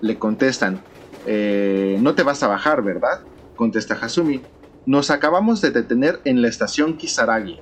[0.00, 0.80] Le contestan,
[1.24, 3.20] no te vas a bajar, ¿verdad?
[3.54, 4.42] Contesta Hasumi.
[4.86, 7.60] Nos acabamos de detener en la estación Kisaragi.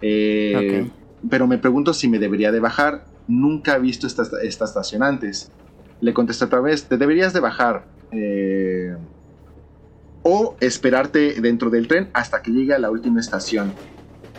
[0.00, 3.13] Pero me pregunto si me debería de bajar.
[3.26, 5.50] Nunca he visto esta, esta estación antes.
[6.00, 7.84] Le contesta otra vez, te deberías de bajar.
[8.10, 8.94] Eh,
[10.22, 13.72] o esperarte dentro del tren hasta que llegue a la última estación.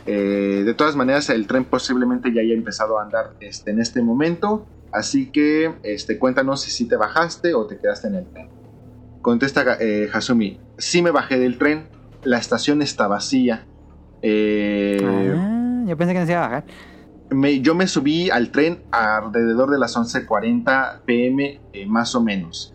[0.08, 4.02] Eh, de todas maneras, el tren posiblemente ya haya empezado a andar este, en este
[4.02, 4.66] momento.
[4.92, 8.50] Así que este, cuéntanos si te bajaste o te quedaste en el tren.
[9.22, 11.88] Contesta eh, Hasumi, sí me bajé del tren,
[12.24, 13.66] la estación está vacía.
[14.22, 16.64] Eh, Ah, yo pensé que no se iba a bajar.
[17.30, 22.72] Me- yo me subí al tren alrededor de las 11.40 pm eh, más o menos.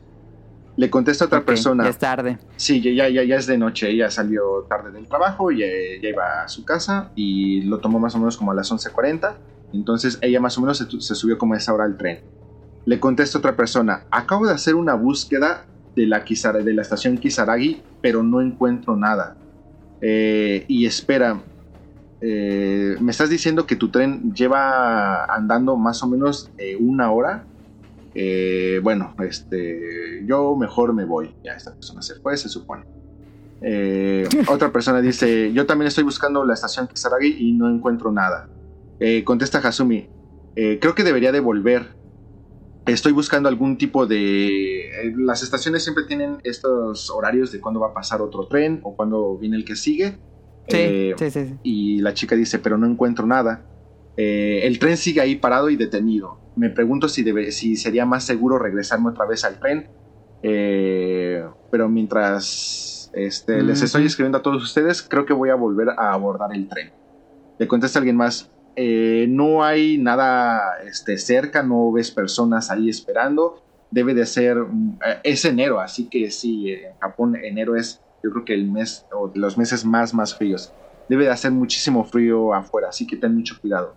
[0.76, 1.84] Le contesta otra Ok, persona.
[1.84, 2.38] ya es tarde.
[2.56, 5.66] Sí, ya, ya, ya es de noche, ella salió tarde del trabajo, ya,
[6.02, 9.34] ya iba a su casa y lo tomó más o menos como a las 11.40.
[9.72, 12.20] Entonces ella más o menos se subió como a esa hora al tren.
[12.86, 17.18] Le contesta otra persona, acabo de hacer una búsqueda de la, Kisara- de la estación
[17.18, 19.36] Kisaragi, pero no encuentro nada.
[20.00, 21.40] Eh, y espera,
[22.20, 27.46] eh, me estás diciendo que tu tren lleva andando más o menos eh, una hora.
[28.14, 31.34] Eh, bueno, este, yo mejor me voy.
[31.42, 32.84] Ya esta persona se fue, se supone.
[34.48, 38.48] Otra persona dice, yo también estoy buscando la estación Kisaragi y no encuentro nada.
[39.24, 40.06] Contesta Hasumi,
[40.56, 41.96] "Eh, creo que debería de volver.
[42.86, 45.12] Estoy buscando algún tipo de...
[45.16, 49.38] las estaciones siempre tienen estos horarios de cuándo va a pasar otro tren o cuándo
[49.38, 50.18] viene el que sigue.
[50.70, 51.54] Sí, Eh, sí, sí, sí.
[51.62, 53.64] y la chica dice, pero no encuentro nada.
[54.16, 56.38] Eh, el tren sigue ahí parado y detenido.
[56.56, 59.88] Me pregunto si, debe, si sería más seguro regresarme otra vez al tren.
[60.42, 65.88] Eh, pero mientras este, les estoy escribiendo a todos ustedes, creo que voy a volver
[65.90, 66.90] a abordar el tren.
[67.58, 73.62] Le contesta alguien más, "Eh, no hay nada este, cerca, no ves personas ahí esperando.
[73.90, 78.44] Debe de ser, mm, es enero, así que sí, en Japón enero es yo creo
[78.44, 80.72] que el mes o de los meses más más fríos.
[81.08, 83.94] Debe de hacer muchísimo frío afuera, así que ten mucho cuidado.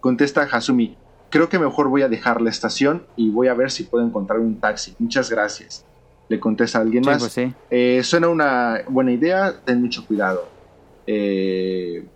[0.00, 0.96] Contesta Hasumi,
[1.30, 4.40] creo que mejor voy a dejar la estación y voy a ver si puedo encontrar
[4.40, 4.94] un taxi.
[4.98, 5.84] Muchas gracias.
[6.28, 7.18] Le contesta alguien Sí, más.
[7.20, 7.52] pues sí.
[7.70, 10.48] Eh, suena una buena idea, ten mucho cuidado.
[11.06, 12.06] Eh,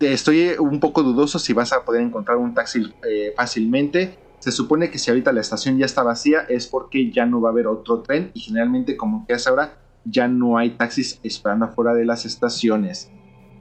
[0.00, 4.18] estoy un poco dudoso si vas a poder encontrar un taxi eh, fácilmente.
[4.38, 7.48] Se supone que si ahorita la estación ya está vacía es porque ya no va
[7.48, 11.66] a haber otro tren y generalmente como que es ahora ya no hay taxis esperando
[11.66, 13.10] afuera de las estaciones.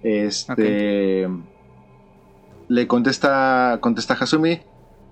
[0.04, 1.28] Este
[2.68, 4.60] le contesta contesta Hasumi,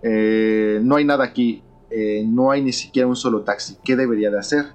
[0.04, 3.78] eh, no hay nada aquí, eh, no hay ni siquiera un solo taxi.
[3.84, 4.66] ¿Qué debería de hacer?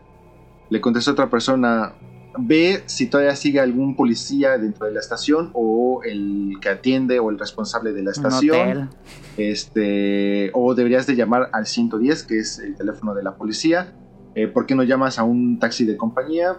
[0.71, 1.95] Le contesta otra persona,
[2.39, 7.31] ve si todavía sigue algún policía dentro de la estación o el que atiende o
[7.31, 8.91] el responsable de la estación.
[9.37, 13.95] Este, o deberías de llamar al 110, que es el teléfono de la policía.
[14.35, 16.57] Eh, ¿Por qué no llamas a un taxi de compañía?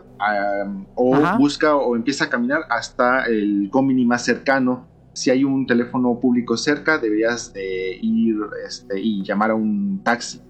[0.95, 1.38] O Ajá.
[1.38, 4.88] busca o empieza a caminar hasta el comini más cercano.
[5.14, 8.35] Si hay un teléfono público cerca, deberías de ir
[8.67, 10.41] este, y llamar a un taxi.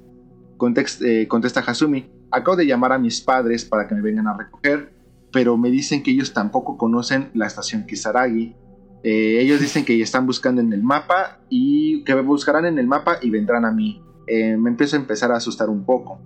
[0.57, 4.37] Context- eh, contesta Hasumi, acabo de llamar a mis padres para que me vengan a
[4.37, 4.91] recoger,
[5.31, 8.55] pero me dicen que ellos tampoco conocen la estación Kisaragi.
[9.03, 13.17] Eh, ellos dicen que están buscando en el mapa y que buscarán en el mapa
[13.21, 13.99] y vendrán a mí.
[14.27, 16.19] Eh, me empiezo a empezar a asustar un poco.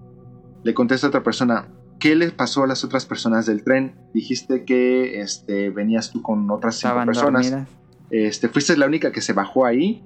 [0.65, 1.67] Le contesta otra persona,
[1.99, 3.93] ¿qué les pasó a las otras personas del tren?
[4.15, 7.51] Dijiste que este, venías tú con otras cinco personas.
[7.51, 7.69] dormidas.
[8.09, 10.01] Este, fuiste la única que se bajó ahí.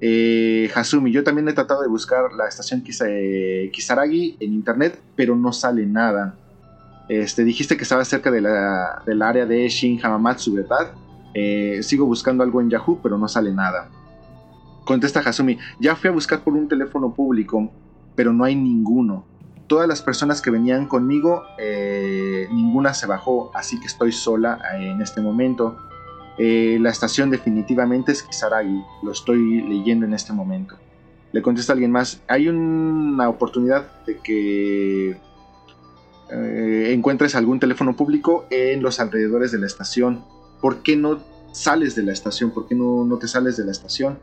[0.00, 5.36] Eh, Hasumi, yo también he tratado de buscar la estación eh, Kisaragi en internet, pero
[5.36, 6.34] no sale nada.
[7.08, 10.94] Este, dijiste que estaba cerca de la, del área de Shin Hamamatsu, ¿verdad?
[11.32, 13.88] Eh, sigo buscando algo en Yahoo, pero no sale nada.
[14.84, 17.70] Contesta Hasumi, ya fui a buscar por un teléfono público,
[18.16, 19.30] pero no hay ninguno.
[19.66, 24.90] Todas las personas que venían conmigo, eh, ninguna se bajó, así que estoy sola eh,
[24.90, 25.76] en este momento.
[26.38, 30.76] Eh, la estación definitivamente es Kisaragi, lo estoy leyendo en este momento.
[31.32, 35.16] Le contesta alguien más, hay una oportunidad de que
[36.30, 40.24] encuentres algún teléfono público en los alrededores de la estación.
[40.62, 41.20] ¿Por qué no
[41.52, 42.52] sales de la estación?
[42.52, 44.18] ¿Por qué no, no te sales de la estación?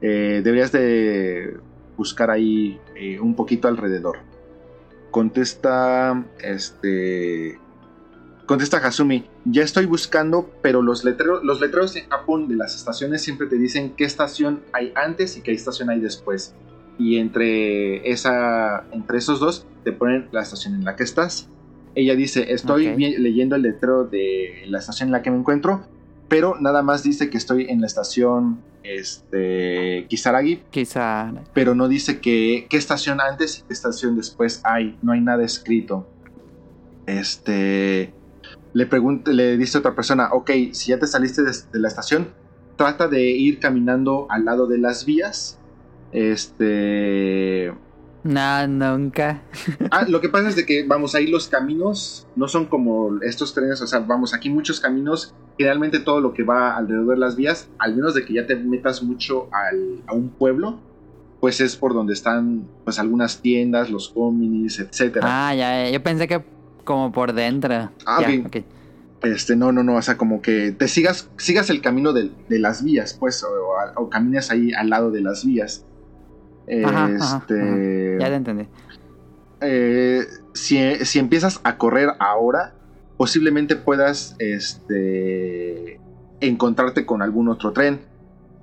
[0.00, 1.58] Deberías de
[1.96, 2.78] buscar ahí
[3.20, 4.18] un poquito alrededor.
[5.10, 7.58] Contesta, este,
[8.46, 13.22] contesta Hasumi, ya estoy buscando, pero los letreros, los letreros en Japón de las estaciones
[13.22, 16.54] siempre te dicen qué estación hay antes y qué estación hay después.
[16.98, 21.48] Y entre, esa, entre esos dos te ponen la estación en la que estás.
[21.94, 25.86] Ella dice, estoy leyendo el letrero de la estación en la que me encuentro,
[26.28, 31.32] pero nada más dice que estoy en la estación este, Kisaragi, Quizá.
[31.52, 34.96] pero no dice que, qué estación antes y qué estación después hay.
[35.02, 36.06] No hay nada escrito.
[37.06, 38.12] Este.
[38.72, 41.88] Le, pregunta, le dice a otra persona: Ok, si ya te saliste de, de la
[41.88, 42.28] estación,
[42.76, 45.58] trata de ir caminando al lado de las vías.
[46.12, 47.72] Este.
[48.26, 49.42] No, nunca.
[49.90, 53.54] Ah, lo que pasa es de que, vamos, ahí los caminos no son como estos
[53.54, 57.36] trenes, o sea, vamos, aquí muchos caminos, generalmente todo lo que va alrededor de las
[57.36, 60.80] vías, al menos de que ya te metas mucho al- a un pueblo,
[61.40, 65.26] pues es por donde están, pues, algunas tiendas, los cóminis, etcétera.
[65.48, 66.42] Ah, ya, yo pensé que
[66.84, 67.90] como por dentro.
[68.06, 68.46] Ah, Ya, ok.
[68.46, 68.56] ok.
[69.22, 72.58] Este, no, no, no, o sea, como que te sigas, sigas el camino de, de
[72.58, 75.84] las vías, pues, o, o- o camines ahí al lado de las vías.
[76.84, 78.16] Ajá, ajá, este...
[78.18, 78.68] Ya te entendí.
[79.60, 80.20] eh,
[80.54, 82.74] si, si empiezas a correr ahora,
[83.16, 86.00] posiblemente puedas este,
[86.40, 88.00] encontrarte con algún otro tren.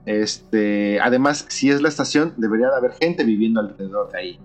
[0.06, 4.40] Este, además, si es la estación, debería de haber gente viviendo alrededor de ahí.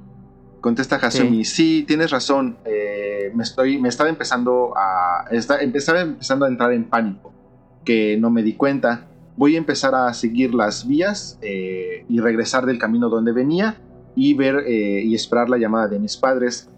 [0.60, 2.56] Contesta Hasumi, sí, tienes razón.
[2.64, 7.32] eh, me estoy, me estaba empezando a, está- empezaba empezando a entrar en pánico,
[7.84, 9.07] que no me di cuenta.
[9.38, 13.80] Voy a empezar a seguir las vías eh, y regresar del camino donde venía
[14.16, 16.68] y ver eh, y esperar la llamada de mis padres.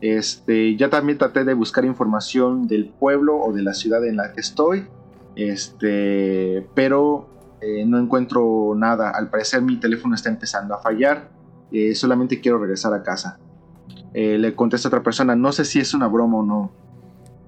[0.00, 4.32] Este, ya también traté de buscar información del pueblo o de la ciudad en la
[4.32, 4.86] que estoy,
[5.36, 7.28] este, pero
[7.60, 9.10] eh, no encuentro nada.
[9.10, 11.30] Al parecer mi teléfono está empezando a fallar.
[11.70, 13.38] eh, solamente quiero regresar a casa.
[14.14, 16.72] Eh, le contesta otra persona, no sé si es una broma o no,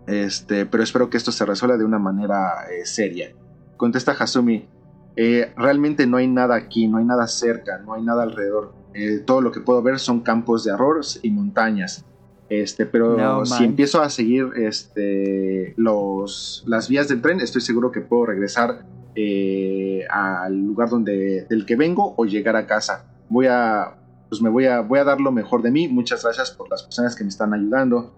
[0.07, 3.33] este, pero espero que esto se resuelva de una manera eh, seria.
[3.81, 4.69] Contesta Hasumi,
[5.17, 8.75] "Eh, realmente no hay nada aquí, no hay nada cerca, no hay nada alrededor.
[8.93, 12.05] Eh, todo lo que puedo ver son campos de arroz y montañas.
[12.51, 17.91] Este, pero No si empiezo a seguir este, los, las vías del tren, estoy seguro
[17.91, 18.85] que puedo regresar
[19.15, 23.07] eh, al lugar donde, del que vengo o llegar a casa.
[23.31, 23.97] Voy a,
[24.29, 25.89] pues me voy a, voy a dar lo mejor de mí.
[25.89, 28.13] Muchas gracias por las personas que me están ayudando.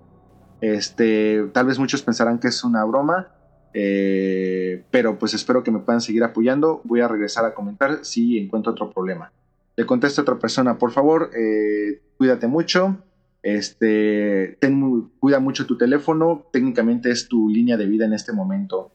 [0.60, 3.28] Este, tal vez muchos pensarán que es una broma,
[3.75, 6.81] eh, pero pues espero que me puedan seguir apoyando.
[6.84, 9.33] Voy a regresar a comentar si encuentro otro problema.
[9.76, 12.99] Le contesta otra persona, por favor, eh, cuídate mucho.
[13.42, 14.59] Este,
[15.18, 16.47] cuida mucho tu teléfono.
[16.52, 18.92] Técnicamente es tu línea de vida en este momento.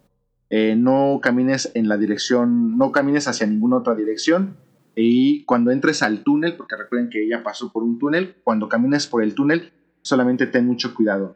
[0.49, 4.57] Eh, no camines en la dirección, no camines hacia ninguna otra dirección.
[4.95, 9.07] Y cuando entres al túnel, porque recuerden que ella pasó por un túnel, cuando camines
[9.07, 11.35] por el túnel, solamente ten mucho cuidado.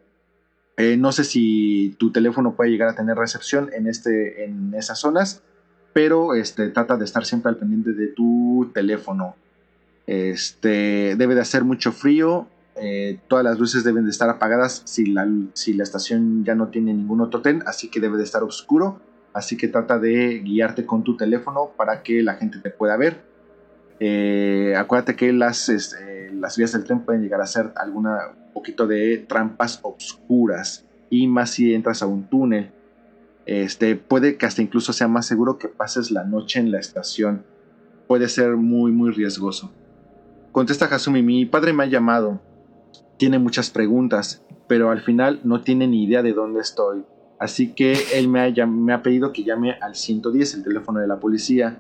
[0.77, 4.99] Eh, no sé si tu teléfono puede llegar a tener recepción en, este, en esas
[4.99, 5.41] zonas,
[5.93, 9.35] pero este, trata de estar siempre al pendiente de tu teléfono.
[10.07, 15.05] Este, debe de hacer mucho frío, eh, todas las luces deben de estar apagadas si
[15.05, 18.43] la, si la estación ya no tiene ningún otro tren, así que debe de estar
[18.43, 18.99] oscuro,
[19.33, 23.30] así que trata de guiarte con tu teléfono para que la gente te pueda ver.
[24.03, 28.51] Eh, acuérdate que las, eh, las vías del tren pueden llegar a ser alguna un
[28.51, 32.71] poquito de trampas obscuras y más si entras a un túnel.
[33.45, 37.43] Este, puede que hasta incluso sea más seguro que pases la noche en la estación.
[38.07, 39.71] Puede ser muy, muy riesgoso.
[40.51, 42.41] Contesta Hasumi, mi padre me ha llamado.
[43.17, 47.05] Tiene muchas preguntas, pero al final no tiene ni idea de dónde estoy.
[47.37, 51.07] Así que él me ha, me ha pedido que llame al 110, el teléfono de
[51.07, 51.79] la policía.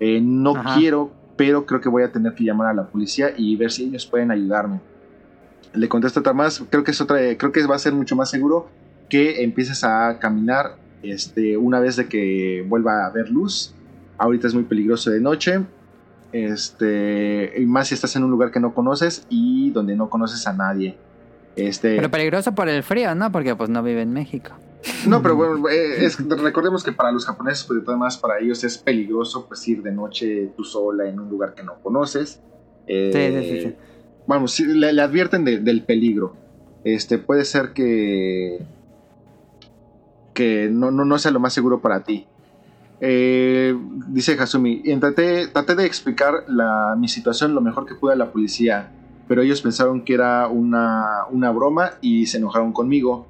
[0.00, 0.74] Eh, no Ajá.
[0.78, 3.84] quiero, pero creo que voy a tener que llamar a la policía y ver si
[3.84, 4.80] ellos pueden ayudarme.
[5.74, 8.30] Le contesta otra más, creo que es otra, creo que va a ser mucho más
[8.30, 8.68] seguro
[9.08, 13.74] que empieces a caminar este, una vez de que vuelva a haber luz.
[14.18, 15.60] Ahorita es muy peligroso de noche.
[16.32, 20.46] Este, y más si estás en un lugar que no conoces y donde no conoces
[20.46, 20.96] a nadie.
[21.56, 23.30] Este, Pero peligroso por el frío, ¿no?
[23.30, 24.52] Porque pues no vive en México.
[25.06, 28.38] No, pero bueno, eh, es- recordemos que para los japoneses, pues de todas maneras, para
[28.40, 32.40] ellos es peligroso pues ir de noche tú sola en un lugar que no conoces.
[32.86, 33.10] Eh,
[33.42, 33.74] Sí, sí, sí.
[34.26, 36.34] Vamos, le, le advierten de- del peligro.
[36.84, 38.60] Este, puede ser que
[40.34, 42.26] que no, no, no sea lo más seguro para ti.
[43.00, 43.76] Eh,
[44.08, 48.90] dice Hasumi, traté de explicar la, mi situación lo mejor que pude a la policía,
[49.28, 53.26] pero ellos pensaron que era una, una broma y se enojaron conmigo.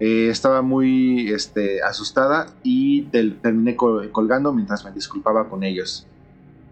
[0.00, 3.02] Eh, estaba muy este, asustada y
[3.40, 6.06] terminé col- colgando mientras me disculpaba con ellos.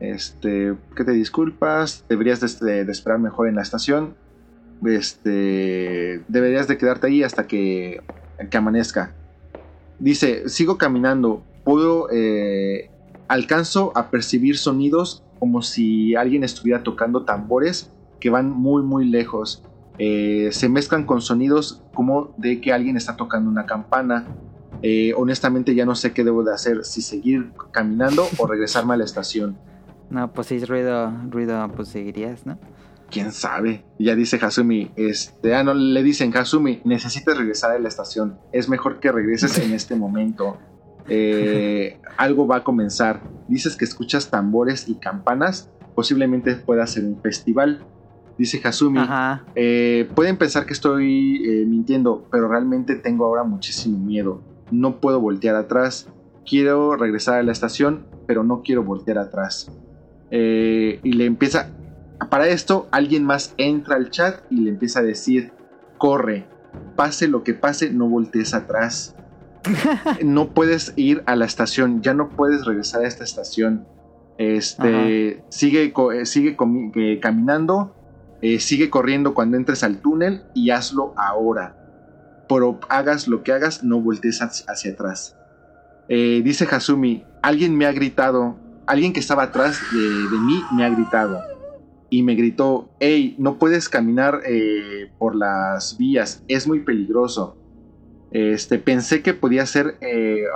[0.01, 2.05] Este, ¿qué te disculpas?
[2.09, 4.15] Deberías de, este, de esperar mejor en la estación.
[4.85, 8.01] Este, deberías de quedarte ahí hasta que,
[8.51, 9.15] que amanezca.
[9.99, 12.89] Dice, sigo caminando, puedo, eh,
[13.29, 19.63] alcanzo a percibir sonidos como si alguien estuviera tocando tambores que van muy muy lejos.
[20.03, 24.27] Eh, se mezclan con sonidos como de que alguien está tocando una campana.
[24.83, 28.97] Eh, honestamente ya no sé qué debo de hacer, si seguir caminando o regresarme a
[28.97, 29.59] la estación.
[30.09, 32.59] No, pues sí, ruido, ruido, pues seguirías, ¿no?
[33.11, 33.85] quién sabe.
[33.99, 38.39] Ya dice Hasumi, este, ah, no, le dicen, Hasumi, necesitas regresar a la estación.
[38.53, 40.57] Es mejor que regreses en este momento.
[41.09, 43.21] Eh, algo va a comenzar.
[43.49, 45.69] Dices que escuchas tambores y campanas.
[45.95, 47.85] Posiblemente pueda ser un festival.
[48.41, 49.03] Dice Hasumi,
[49.55, 54.41] eh, pueden pensar que estoy eh, mintiendo, pero realmente tengo ahora muchísimo miedo.
[54.71, 56.09] No puedo voltear atrás.
[56.49, 59.71] Quiero regresar a la estación, pero no quiero voltear atrás.
[60.31, 61.69] Eh, y le empieza...
[62.31, 65.53] Para esto, alguien más entra al chat y le empieza a decir,
[65.99, 66.47] corre,
[66.97, 69.17] pase lo que pase, no voltees atrás.
[70.25, 73.87] no puedes ir a la estación, ya no puedes regresar a esta estación.
[74.39, 75.93] Este, sigue,
[76.25, 76.57] sigue
[77.21, 78.00] caminando,
[78.43, 81.77] eh, sigue corriendo cuando entres al túnel y hazlo ahora.
[82.49, 85.37] Pero hagas lo que hagas, no voltees hacia, atrás.
[86.09, 90.91] Eh, dice Hasumi, alguien me ha gritado, alguien que estaba atrás de, mí me ha
[90.91, 91.41] gritado.
[92.09, 97.57] Y me gritó, hey, no puedes caminar eh, por las vías, es muy peligroso.
[98.33, 99.99] Este, pensé que podía ser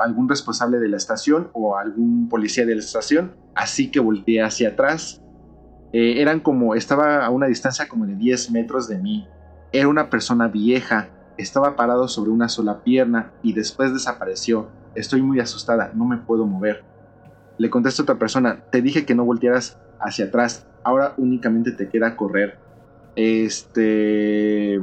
[0.02, 4.70] algún responsable de la estación o algún policía de la estación, así que volteé hacia
[4.70, 5.23] atrás.
[5.94, 9.28] Eh, eran como, estaba a una distancia como de 10 metros de mí.
[9.70, 11.08] Era una persona vieja,
[11.39, 14.70] estaba parado sobre una sola pierna y después desapareció.
[14.97, 16.82] Estoy muy asustada, no me puedo mover.
[17.58, 22.16] Le contesta otra persona, te dije que no voltearas hacia atrás, ahora únicamente te queda
[22.16, 22.58] correr.
[23.14, 24.81] Este...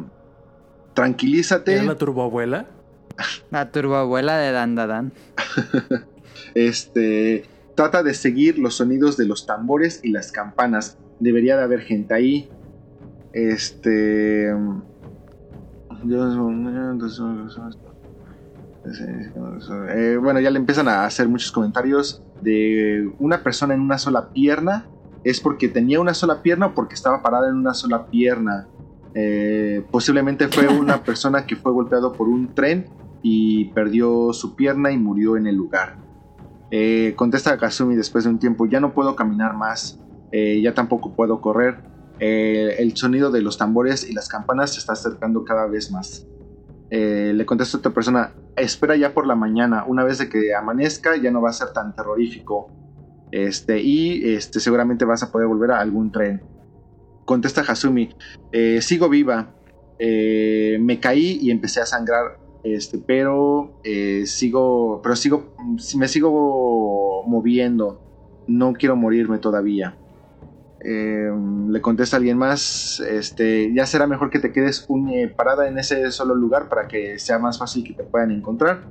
[0.93, 1.73] Tranquilízate.
[1.73, 2.67] ¿Era la turboabuela?
[3.49, 5.11] La turboabuela de Dandadan.
[6.55, 10.97] Este trata de seguir los sonidos de los tambores y las campanas.
[11.21, 12.49] Debería de haber gente ahí.
[13.31, 14.49] Este.
[19.89, 24.29] Eh, bueno, ya le empiezan a hacer muchos comentarios de una persona en una sola
[24.29, 24.87] pierna.
[25.23, 28.67] Es porque tenía una sola pierna o porque estaba parada en una sola pierna.
[29.13, 32.87] Eh, posiblemente fue una persona que fue golpeado por un tren
[33.21, 35.97] y perdió su pierna y murió en el lugar.
[36.71, 39.99] Eh, contesta Kazumi después de un tiempo, ya no puedo caminar más,
[40.31, 41.83] eh, ya tampoco puedo correr.
[42.19, 46.27] Eh, el sonido de los tambores y las campanas se está acercando cada vez más.
[46.91, 51.15] Eh, le contesta otra persona, espera ya por la mañana, una vez de que amanezca
[51.17, 52.69] ya no va a ser tan terrorífico.
[53.31, 56.43] Este, y este, seguramente vas a poder volver a algún tren.
[57.25, 58.13] Contesta Hasumi,
[58.51, 59.55] "Eh, sigo viva,
[59.99, 63.79] me caí y empecé a sangrar este, pero
[64.25, 65.55] sigo, pero sigo,
[65.97, 68.01] me sigo moviendo.
[68.47, 70.00] No quiero morirme todavía.
[70.83, 71.29] Eh,
[71.69, 76.11] le contesta alguien más, este, ya será mejor que te quedes eh, parada en ese
[76.11, 78.83] solo lugar para que sea más fácil que te puedan encontrar.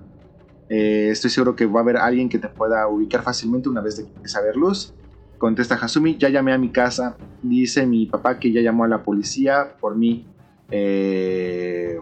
[0.69, 3.97] Eh, estoy seguro que va a haber alguien que te pueda ubicar fácilmente una vez
[3.97, 4.95] de que a ver luz.
[5.39, 7.17] Contesta Hasumi, ya llamé a mi casa.
[7.43, 10.29] Dice mi papá que ya llamó a la policía por mí.
[10.71, 11.99] Eh,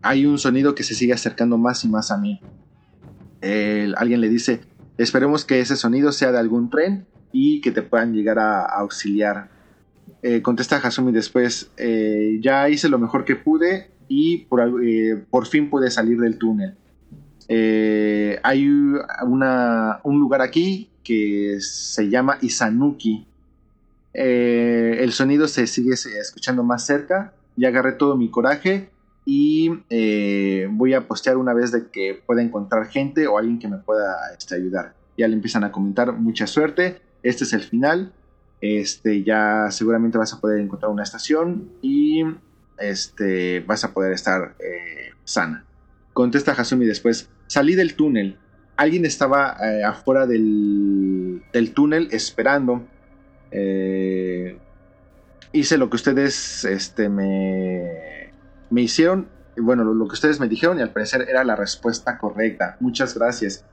[0.00, 2.40] hay un sonido que se sigue acercando más y más a mí.
[3.96, 4.62] Alguien le dice,
[4.96, 9.48] esperemos que ese sonido sea de algún tren y que te puedan llegar a, auxiliar.
[10.22, 15.70] Eh, contesta Hasumi después, "Eh, ya hice lo mejor que pude y por, eh, fin
[15.70, 16.74] pude salir del túnel.
[18.42, 23.26] Hay un lugar aquí que se llama Isanuki.
[24.14, 27.34] Eh, el sonido se sigue escuchando más cerca.
[27.56, 28.90] Ya agarré todo mi coraje
[29.24, 29.70] y
[30.70, 34.16] voy a postear una vez de que pueda encontrar gente o alguien que me pueda
[34.36, 34.94] este, ayudar.
[35.16, 37.00] Ya le empiezan a comentar mucha suerte.
[37.26, 38.12] Este es el final.
[38.60, 42.22] Este ya seguramente vas a poder encontrar una estación y
[42.78, 45.64] este vas a poder estar eh, sana.
[46.12, 47.28] Contesta Hasumi después.
[47.48, 48.38] Salí del túnel.
[48.76, 51.42] Alguien estaba eh, afuera del,
[51.74, 52.86] túnel esperando.
[53.50, 54.58] Eh,
[55.52, 58.30] hice lo que ustedes este, me,
[58.70, 59.26] me hicieron.
[59.56, 62.76] Bueno, lo, lo que ustedes me dijeron y al parecer era la respuesta correcta.
[62.78, 63.64] Muchas gracias.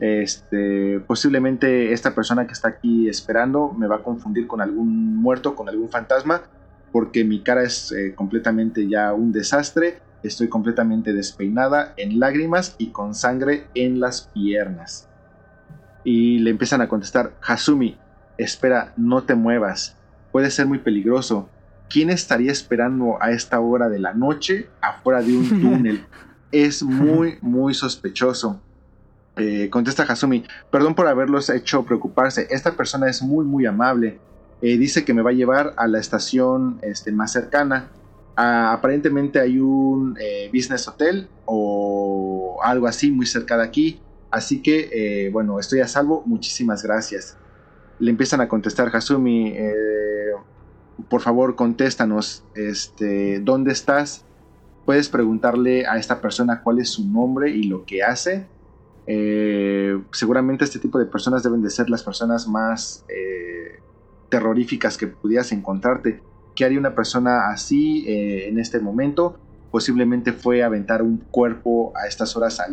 [0.00, 5.54] Este, posiblemente esta persona que está aquí esperando me va a confundir con algún muerto,
[5.54, 6.42] con algún fantasma,
[6.90, 9.98] porque mi cara es eh, completamente ya un desastre.
[10.22, 15.08] Estoy completamente despeinada, en lágrimas y con sangre en las piernas.
[16.02, 17.96] Y le empiezan a contestar, Hasumi,
[18.38, 19.96] espera, no te muevas.
[20.32, 21.48] Puede ser muy peligroso.
[21.88, 26.06] ¿Quién estaría esperando a esta hora de la noche afuera de un túnel?
[26.52, 28.60] es muy, muy sospechoso.
[29.40, 32.46] Eh, contesta Hasumi, perdón por haberlos hecho preocuparse.
[32.50, 34.18] Esta persona es muy, muy amable.
[34.60, 37.88] Eh, dice que me va a llevar a la estación este, más cercana.
[38.36, 44.00] Ah, aparentemente hay un eh, business hotel o algo así muy cerca de aquí.
[44.30, 46.22] Así que, bueno, estoy a salvo.
[46.26, 47.36] Muchísimas gracias.
[47.98, 49.54] Le empiezan a contestar Hasumi.
[51.08, 52.44] por favor, contéstanos.
[52.54, 54.24] Este, ¿Dónde estás?
[54.84, 58.46] Puedes preguntarle a esta persona cuál es su nombre y lo que hace.
[59.12, 63.80] Eh, seguramente este tipo de personas deben de ser las personas más eh,
[64.28, 66.22] terroríficas que pudieras encontrarte.
[66.54, 69.36] ¿Qué haría una persona así eh, en este momento?
[69.72, 72.68] Posiblemente fue aventar un cuerpo a estas horas a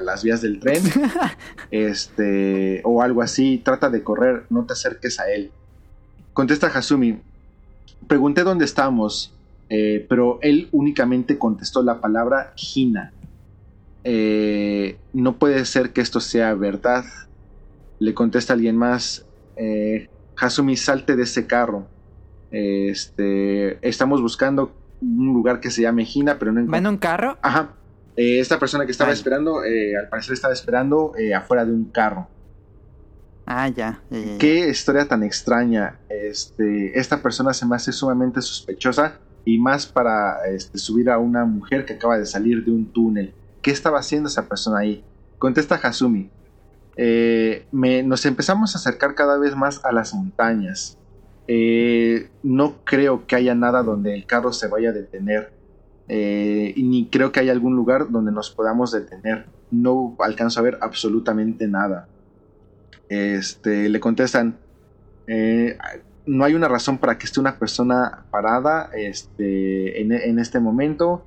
[0.00, 0.80] las vías del tren.
[1.72, 3.60] este, o algo así.
[3.64, 5.50] Trata de correr, no te acerques a él.
[6.32, 7.20] Contesta Hasumi.
[8.06, 9.34] Pregunté dónde estamos.
[9.68, 13.12] Pero él únicamente contestó la palabra Hina.
[14.04, 17.04] Eh, no puede ser que esto sea verdad.
[17.98, 19.26] Le contesta alguien más.
[19.56, 21.86] Eh, Hasumi, salte de ese carro.
[22.50, 27.38] Este, estamos buscando un lugar que se llame Hina, pero no ¿Va en un carro?
[27.42, 27.74] Ajá.
[28.16, 32.28] esta persona que estaba esperando, al parecer estaba esperando afuera de un carro.
[33.52, 34.00] Ah, ya,
[34.38, 35.98] Qué historia tan extraña.
[36.08, 41.44] Este, esta persona se me hace sumamente sospechosa y más para este, subir a una
[41.44, 43.34] mujer que acaba de salir de un túnel.
[43.62, 45.04] ¿Qué estaba haciendo esa persona ahí?
[45.38, 46.30] Contesta Hasumi.
[46.96, 50.98] Eh, nos empezamos a acercar cada vez más a las montañas.
[51.48, 55.52] Eh, no creo que haya nada donde el carro se vaya a detener.
[56.08, 59.46] Eh, y ni creo que haya algún lugar donde nos podamos detener.
[59.70, 62.08] No alcanzo a ver absolutamente nada.
[63.08, 64.58] Este, le contestan,
[66.26, 71.24] no hay una razón para que esté una persona parada este, en, este momento.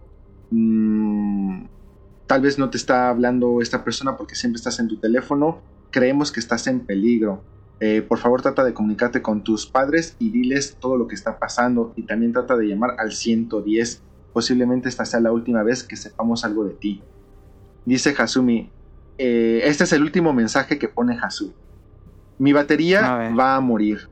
[0.52, 1.66] Mm,
[2.34, 5.62] tal vez no te está hablando esta persona porque siempre estás en tu teléfono.
[5.92, 7.44] Creemos que estás en peligro.
[7.80, 11.38] Eh, por favor trata de comunicarte con tus padres y diles todo lo que está
[11.38, 14.02] pasando y también trata de llamar al 110.
[14.34, 17.04] Posiblemente esta sea la última vez que sepamos algo de ti.
[17.86, 18.72] Dice Hasumi,
[19.20, 21.54] eh, este es el último mensaje que pone Hasumi.
[22.40, 24.10] Mi batería va a morir.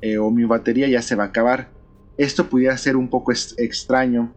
[0.00, 1.70] Eh, o mi batería ya se va a acabar.
[2.18, 4.32] Esto pudiera ser un poco extraño.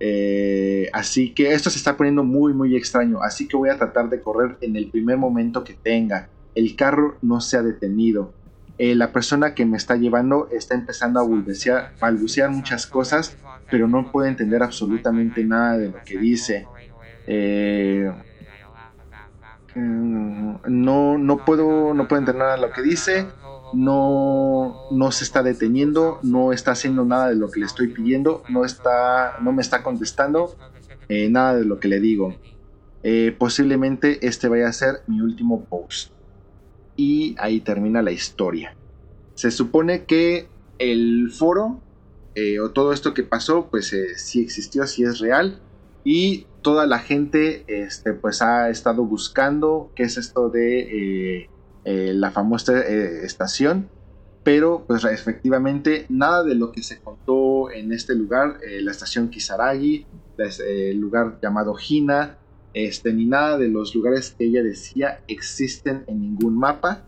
[0.00, 3.22] Eh, así que esto se está poniendo muy muy extraño.
[3.22, 6.28] Así que voy a tratar de correr en el primer momento que tenga.
[6.54, 8.32] El carro no se ha detenido.
[8.78, 11.26] Eh, la persona que me está llevando está empezando a
[12.00, 13.36] balbucear, muchas cosas,
[13.70, 16.66] pero no puedo entender absolutamente nada de lo que dice.
[19.74, 23.26] Mm, no, no puedo, no puedo entender nada de lo que dice
[23.72, 28.42] no, no se está deteniendo, no está haciendo nada de lo que le estoy pidiendo,
[28.48, 30.56] no, está, no me está contestando
[31.08, 32.34] eh, nada de lo que le digo.
[33.02, 36.12] Eh, posiblemente este vaya a ser mi último post.
[36.96, 38.74] Y ahí termina la historia.
[39.34, 40.48] Se supone que
[40.78, 41.80] el foro
[42.34, 45.60] eh, o todo esto que pasó, pues sí existió, sí es real.
[46.04, 51.48] Y toda la gente este, pues ha estado buscando qué es esto de
[51.90, 53.88] eh, la famosa eh, estación,
[54.44, 59.30] pero pues efectivamente nada de lo que se contó en este lugar, eh, la estación
[59.30, 60.04] Kisaragi,
[60.36, 62.36] el lugar llamado Hina,
[62.74, 67.06] este, ni nada de los lugares que ella decía existen en ningún mapa,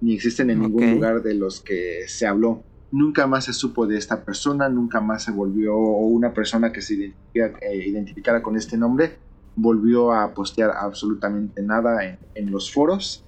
[0.00, 2.64] ni existen en ningún lugar de los que se habló.
[2.90, 6.80] Nunca más se supo de esta persona, nunca más se volvió, o una persona que
[6.80, 9.18] se identificara con este nombre,
[9.56, 13.26] volvió a postear absolutamente nada en, en los foros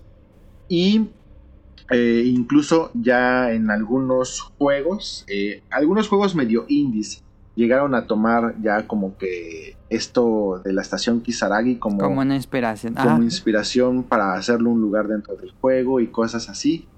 [0.68, 1.08] y
[1.90, 7.22] eh, incluso ya en algunos juegos, eh, algunos juegos medio indies,
[7.54, 12.94] llegaron a tomar ya como que esto de la estación Kisaragi como, como una inspiración.
[12.94, 16.88] Como inspiración para hacerlo un lugar dentro del juego y cosas así.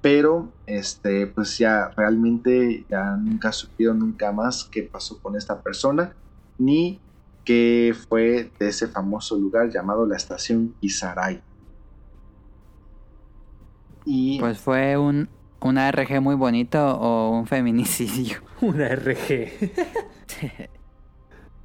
[0.00, 6.14] Pero este, pues ya realmente ya nunca supieron nunca más qué pasó con esta persona,
[6.58, 7.00] ni
[7.44, 11.40] qué fue de ese famoso lugar llamado la estación Kisaragi.
[14.38, 15.28] Pues fue un,
[15.60, 18.38] un ARG muy bonito o un feminicidio.
[18.62, 19.16] Un ARG.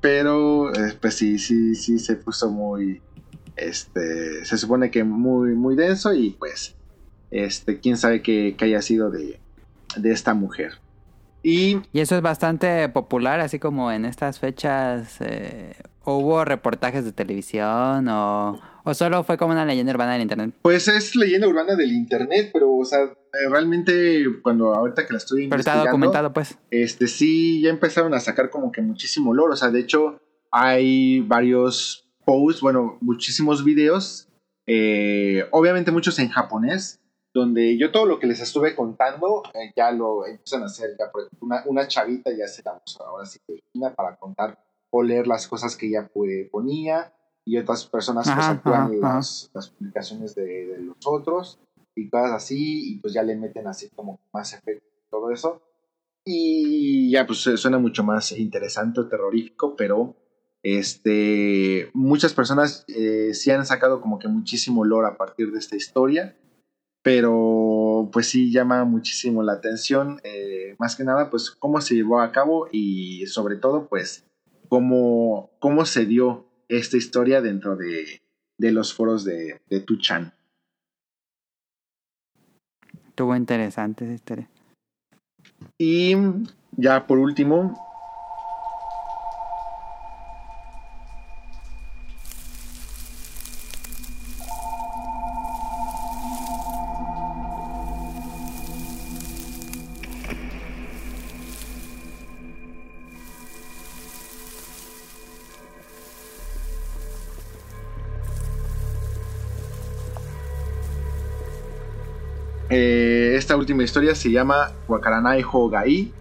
[0.01, 3.01] Pero, eh, pues sí, sí, sí se puso muy
[3.55, 6.75] Este, se supone que muy, muy denso y pues,
[7.29, 9.39] este, quién sabe qué, haya sido de,
[9.95, 10.79] de esta mujer.
[11.43, 17.05] Y Y eso es bastante popular, así como en estas fechas eh, ¿o hubo reportajes
[17.05, 20.55] de televisión o, o solo fue como una leyenda urbana del internet.
[20.61, 25.17] Pues es leyenda urbana del internet, pero, o sea, eh, realmente cuando ahorita que la
[25.17, 26.57] estoy Pero está investigando, documentado, pues.
[26.71, 30.19] este sí ya empezaron a sacar como que muchísimo lore, o sea, de hecho
[30.51, 34.27] hay varios posts, bueno, muchísimos videos,
[34.67, 36.99] eh, obviamente muchos en japonés,
[37.33, 41.09] donde yo todo lo que les estuve contando eh, ya lo empiezan a hacer, ya
[41.11, 43.39] por ejemplo, una, una chavita ya se la puso ahora sí
[43.95, 44.57] para contar
[44.91, 46.09] o leer las cosas que ella
[46.51, 47.13] ponía
[47.45, 49.15] y otras personas pues Ajá, actúan ajá, ajá.
[49.15, 51.59] las, las publicaciones de, de los otros
[51.95, 55.61] y cosas así y pues ya le meten así como más efecto y todo eso
[56.23, 60.15] y ya pues eh, suena mucho más interesante o terrorífico pero
[60.63, 65.75] este muchas personas eh, sí han sacado como que muchísimo lore a partir de esta
[65.75, 66.37] historia
[67.01, 72.21] pero pues sí llama muchísimo la atención eh, más que nada pues cómo se llevó
[72.21, 74.23] a cabo y sobre todo pues
[74.71, 78.21] cómo, cómo se dio esta historia dentro de,
[78.57, 80.33] de los foros de, de Tuchan.
[83.09, 84.49] Estuvo interesante esa historia.
[85.77, 86.15] Y
[86.77, 87.90] ya por último,
[113.51, 116.13] esta última historia se llama Wakaranai Hogai,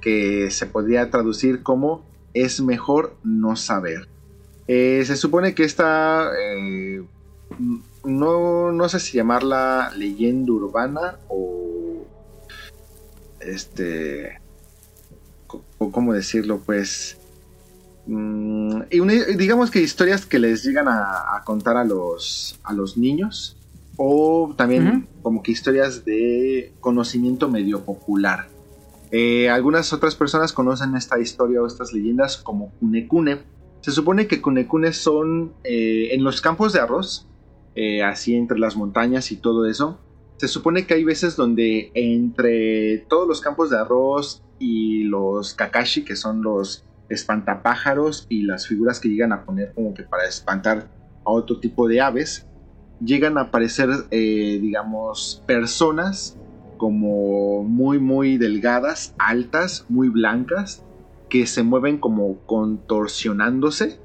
[0.00, 2.02] que se podría traducir como
[2.32, 4.08] es mejor no saber.
[4.68, 7.04] Eh, se supone que esta, eh,
[8.04, 12.06] no, no sé si llamarla leyenda urbana o
[13.40, 14.40] este,
[15.76, 17.18] o cómo decirlo, pues,
[18.06, 22.96] mm, y digamos que historias que les llegan a, a contar a los, a los
[22.96, 23.57] niños
[23.98, 25.06] o también Ujú.
[25.22, 28.48] como que historias de conocimiento medio popular.
[29.10, 33.40] Eh, algunas otras personas conocen esta historia o estas leyendas como Kunekune.
[33.80, 37.26] Se supone que Kunekune son eh, en los campos de arroz,
[37.74, 39.98] eh, así entre las montañas y todo eso.
[40.36, 46.04] Se supone que hay veces donde entre todos los campos de arroz y los kakashi,
[46.04, 50.88] que son los espantapájaros y las figuras que llegan a poner como que para espantar
[51.24, 52.46] a otro tipo de aves,
[53.04, 56.36] llegan a aparecer, eh, digamos, personas
[56.76, 60.82] como muy, muy delgadas, altas, muy blancas,
[61.28, 63.98] que se mueven como contorsionándose,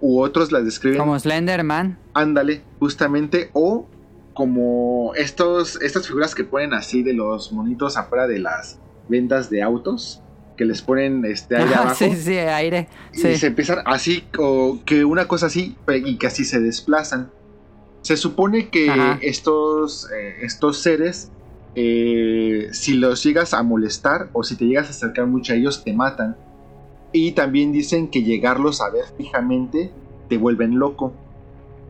[0.00, 1.98] u otros las describen Como Slenderman.
[2.14, 3.86] Ándale, justamente, o
[4.34, 8.78] como estos, estas figuras que ponen así de los monitos afuera de las
[9.08, 10.22] ventas de autos,
[10.56, 11.96] que les ponen este aire Ajá, abajo.
[11.96, 12.88] sí, sí, aire.
[13.12, 13.36] Y Sí.
[13.36, 17.30] se empiezan así, o que una cosa así, y que así se desplazan.
[18.02, 19.18] Se supone que Ajá.
[19.22, 21.30] estos, eh, estos seres,
[21.74, 25.84] eh, si los llegas a molestar o si te llegas a acercar mucho a ellos,
[25.84, 26.36] te matan.
[27.12, 29.92] Y también dicen que llegarlos a ver fijamente
[30.28, 31.12] te vuelven loco.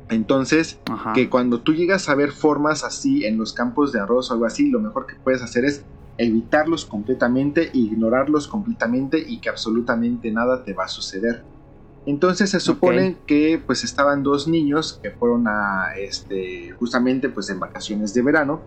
[0.09, 1.13] Entonces, Ajá.
[1.13, 4.47] que cuando tú llegas a ver formas así en los campos de arroz o algo
[4.47, 5.85] así, lo mejor que puedes hacer es
[6.19, 11.45] evitarlos completamente, ignorarlos completamente y que absolutamente nada te va a suceder.
[12.07, 17.61] Entonces se supone que pues estaban dos niños que fueron a este justamente pues en
[17.61, 18.63] vacaciones de verano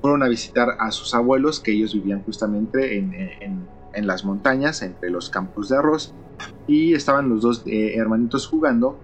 [0.00, 4.82] fueron a visitar a sus abuelos que ellos vivían justamente en, en- en las montañas
[4.82, 6.14] entre los campos de arroz
[6.66, 9.00] y estaban los dos eh, hermanitos jugando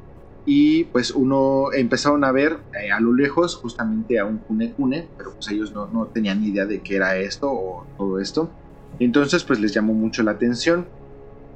[0.46, 5.10] y pues uno empezaron a ver eh, a lo lejos justamente a un cune cune,
[5.16, 8.50] pero pues ellos no, no tenían ni idea de qué era esto o todo esto.
[8.98, 10.90] Entonces pues les llamó mucho la atención.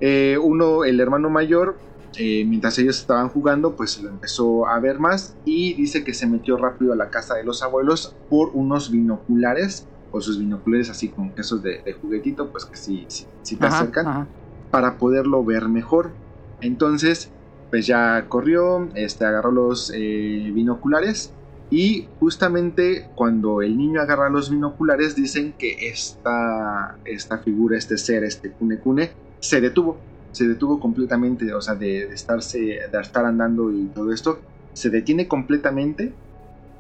[0.01, 1.79] Eh, uno, el hermano mayor,
[2.17, 6.27] eh, mientras ellos estaban jugando, pues lo empezó a ver más y dice que se
[6.27, 11.11] metió rápido a la casa de los abuelos por unos binoculares, o sus binoculares así
[11.11, 14.33] como que esos de, de juguetito, pues que sí, sí, sí te Ajá, acercan ajá.
[14.71, 16.19] para poderlo ver mejor.
[16.61, 17.35] Entonces,
[17.71, 21.37] pues ya corrió, este, agarró los eh, binoculares
[21.71, 28.25] y justamente cuando el niño agarra los binoculares dicen que esta, esta figura, este ser,
[28.25, 33.25] este Kune Kune, se detuvo, se detuvo completamente, o sea, de, de estarse, de estar
[33.25, 34.41] andando y todo esto,
[34.73, 36.13] se detiene completamente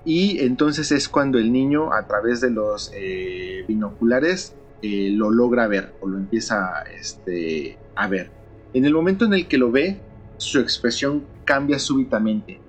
[0.04, 5.66] y entonces es cuando el niño a través de los eh, binoculares eh, lo logra
[5.66, 8.30] ver o lo empieza este, a ver.
[8.72, 10.00] En el momento en el que lo ve,
[10.36, 12.60] su expresión cambia súbitamente.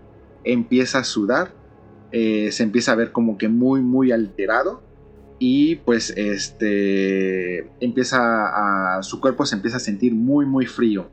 [0.43, 1.51] empieza a sudar,
[2.11, 4.81] eh, se empieza a ver como que muy, muy alterado
[5.39, 11.09] y pues este empieza a su cuerpo se empieza a sentir muy muy frío.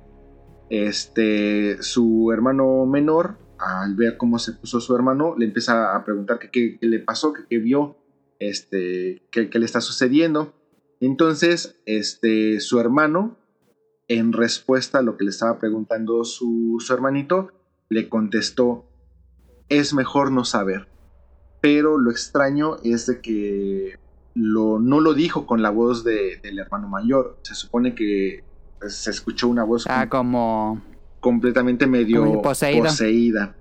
[0.69, 6.39] Este su hermano menor al ver cómo se puso su hermano le empieza a preguntar
[6.39, 7.97] qué le pasó qué vio
[8.41, 10.55] este qué, qué le está sucediendo.
[11.01, 13.37] Entonces este su hermano
[14.09, 17.53] en respuesta a lo que le estaba preguntando su, su hermanito
[17.89, 18.87] le contestó
[19.69, 20.89] es mejor no saber
[21.61, 23.99] pero lo extraño es de que
[24.37, 27.39] lo, no lo dijo con la voz de- del hermano mayor.
[27.43, 28.45] Se supone que
[28.79, 30.83] pues, se escuchó una voz Ah, com- como...
[31.21, 33.55] completamente medio como poseída.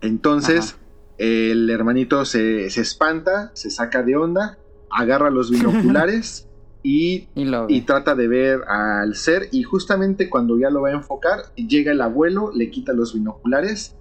[0.00, 0.76] Entonces,
[1.18, 4.58] el hermanito se, se espanta, se saca de onda,
[4.90, 6.46] agarra los binoculares
[6.82, 7.28] y
[7.68, 9.48] y trata de ver al ser.
[9.52, 13.94] Y justamente cuando ya lo va a enfocar llega el abuelo, le quita los binoculares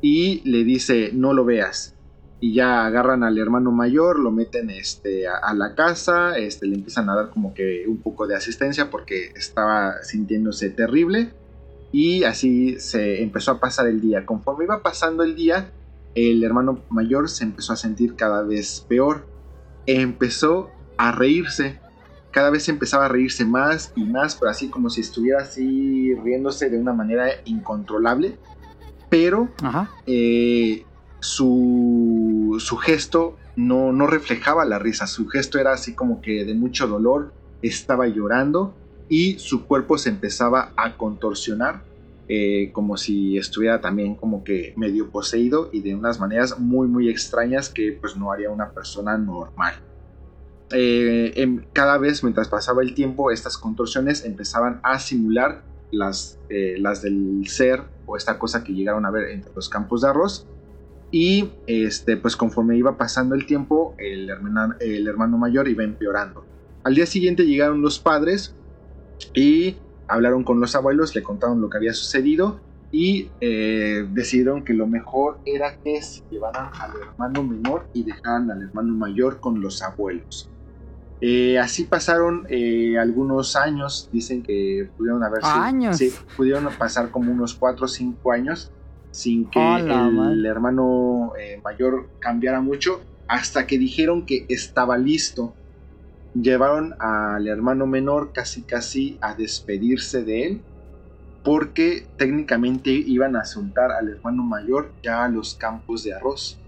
[0.00, 1.96] y le dice no lo veas
[2.40, 6.76] y ya agarran al hermano mayor, lo meten este, a, a la casa, este, le
[6.76, 11.32] empiezan a dar como que un poco de asistencia porque estaba sintiéndose terrible
[11.92, 14.24] y así se empezó a pasar el día.
[14.24, 15.70] Conforme iba pasando el día,
[16.14, 19.26] el hermano mayor se empezó a sentir cada vez peor.
[19.86, 21.80] Empezó a reírse.
[22.30, 26.70] Cada vez empezaba a reírse más y más, pero así como si estuviera así riéndose
[26.70, 28.38] de una manera incontrolable.
[29.08, 29.90] Pero Ajá.
[30.06, 30.84] eh,
[31.20, 36.86] su, gesto no, no reflejaba la risa, su gesto era así como que de mucho
[36.86, 37.32] dolor,
[37.62, 38.74] estaba llorando
[39.08, 41.82] y su cuerpo se empezaba a contorsionar
[42.28, 47.08] eh, como si estuviera también como que medio poseído y de unas maneras muy muy
[47.08, 49.74] extrañas que pues no haría una persona normal.
[50.72, 57.02] Eh, cada vez mientras pasaba el tiempo estas contorsiones empezaban a simular las, eh, las
[57.02, 60.46] del ser o esta cosa que llegaron a ver entre los campos de arroz
[61.10, 66.44] y este pues conforme iba pasando el tiempo el hermano, el hermano mayor iba empeorando.
[66.84, 68.54] Al día siguiente llegaron los padres
[69.34, 69.76] y
[70.08, 72.60] hablaron con los abuelos le contaron lo que había sucedido
[72.92, 78.50] y eh, decidieron que lo mejor era que se llevaran al hermano menor y dejaran
[78.50, 80.48] al hermano mayor con los abuelos.
[81.20, 85.98] Eh, así pasaron eh, algunos años, dicen que pudieron haber sido- ¿Años?
[85.98, 88.72] sí, pudieron pasar como unos 4 o 5 años
[89.10, 90.48] sin que ¡Hala, el madre!
[90.48, 95.54] hermano eh, mayor cambiara mucho, hasta que dijeron que estaba listo.
[96.34, 100.62] Llevaron al hermano menor casi casi a despedirse de él,
[101.42, 106.58] porque técnicamente iban a soltar al hermano mayor ya a los campos de arroz.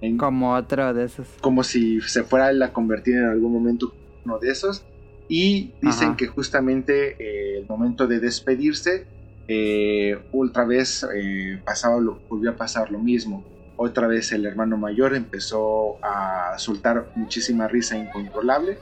[0.00, 1.26] En- Como otro de esos.
[1.40, 3.92] como si se fuera él a convertir en algún momento
[4.24, 4.84] uno de esos.
[5.26, 6.16] Y dicen Ajá.
[6.18, 9.06] que justamente eh, el momento de despedirse,
[9.46, 13.44] eh, otra vez eh, pasaba lo, volvió a pasar lo mismo.
[13.76, 18.78] Otra vez el hermano mayor empezó a soltar muchísima risa incontrolable,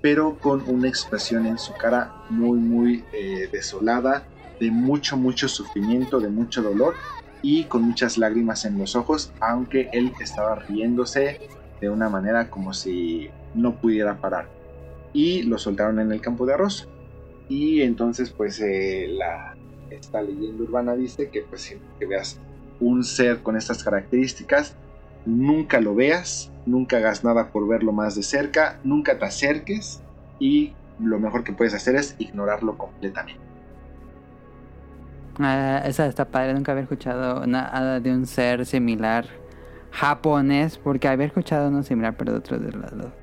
[0.00, 4.26] pero con una expresión en su cara muy, muy eh, desolada,
[4.60, 6.94] de mucho, mucho sufrimiento, de mucho dolor
[7.42, 11.40] y con muchas lágrimas en los ojos, aunque él estaba riéndose
[11.80, 14.48] de una manera como si no pudiera parar.
[15.12, 16.88] Y lo soltaron en el campo de arroz.
[17.48, 19.53] Y entonces, pues, eh, la,
[19.96, 22.38] esta leyenda urbana dice que, pues, siempre que veas
[22.80, 24.76] un ser con estas características,
[25.26, 30.02] nunca lo veas, nunca hagas nada por verlo más de cerca, nunca te acerques
[30.38, 33.40] y lo mejor que puedes hacer es ignorarlo completamente.
[35.38, 39.26] Ah, esa está padre, nunca había escuchado nada de un ser similar
[39.90, 42.72] japonés, porque había escuchado uno similar, pero de otro de,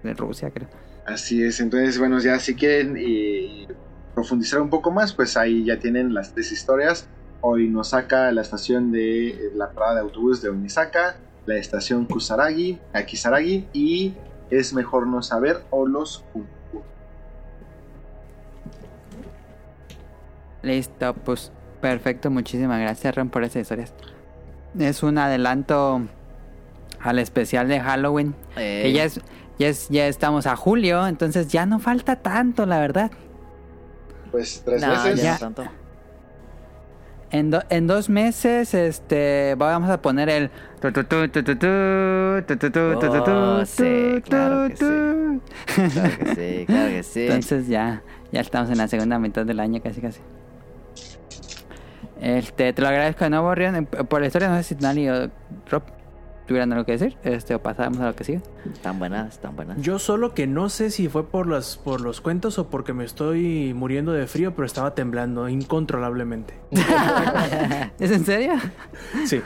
[0.04, 0.70] de Rusia, creo.
[1.06, 3.68] Así es, entonces, bueno, ya si quieren eh,
[4.14, 7.08] profundizar un poco más, pues ahí ya tienen las tres historias.
[7.42, 12.06] Hoy nos saca la estación de eh, la parada de autobús de Onisaka, la estación
[12.06, 14.14] Kusaragi, a Kisaragi y
[14.50, 16.84] es mejor no saber o los Kunku.
[20.62, 23.94] Listo, pues perfecto, muchísimas gracias Ron por esas historias.
[24.78, 26.02] Es un adelanto
[27.00, 28.36] al especial de Halloween.
[28.56, 29.20] Eh, Que ya es,
[29.58, 33.12] ya es, ya estamos a julio, entonces ya no falta tanto, la verdad
[34.32, 35.22] pues tres no, meses.
[35.22, 35.38] Ya.
[35.38, 35.64] Tanto.
[37.32, 40.52] En, do, en, dos meses, este, vamos a poner el.
[40.84, 40.90] Oh,
[43.66, 44.86] sí, claro que sí.
[45.66, 47.26] Claro que sí, claro que sí.
[47.28, 48.02] Entonces ya,
[48.32, 50.20] ya estamos en la segunda mitad del año, casi, casi.
[52.20, 54.50] Este, te lo agradezco de nuevo, Rion, por la historia.
[54.50, 55.32] No sé si Nani o
[56.48, 57.18] tuvieran algo que decir.
[57.24, 58.42] Este, o pasamos a lo que sigue.
[58.74, 59.82] Están buenas, están buenas.
[59.82, 63.06] Yo solo que no sé si fue por los, por los cuentos o porque me
[63.06, 66.54] estoy muriendo de frío, pero estaba temblando incontrolablemente.
[68.00, 68.54] ¿Es en serio?
[69.26, 69.42] Sí.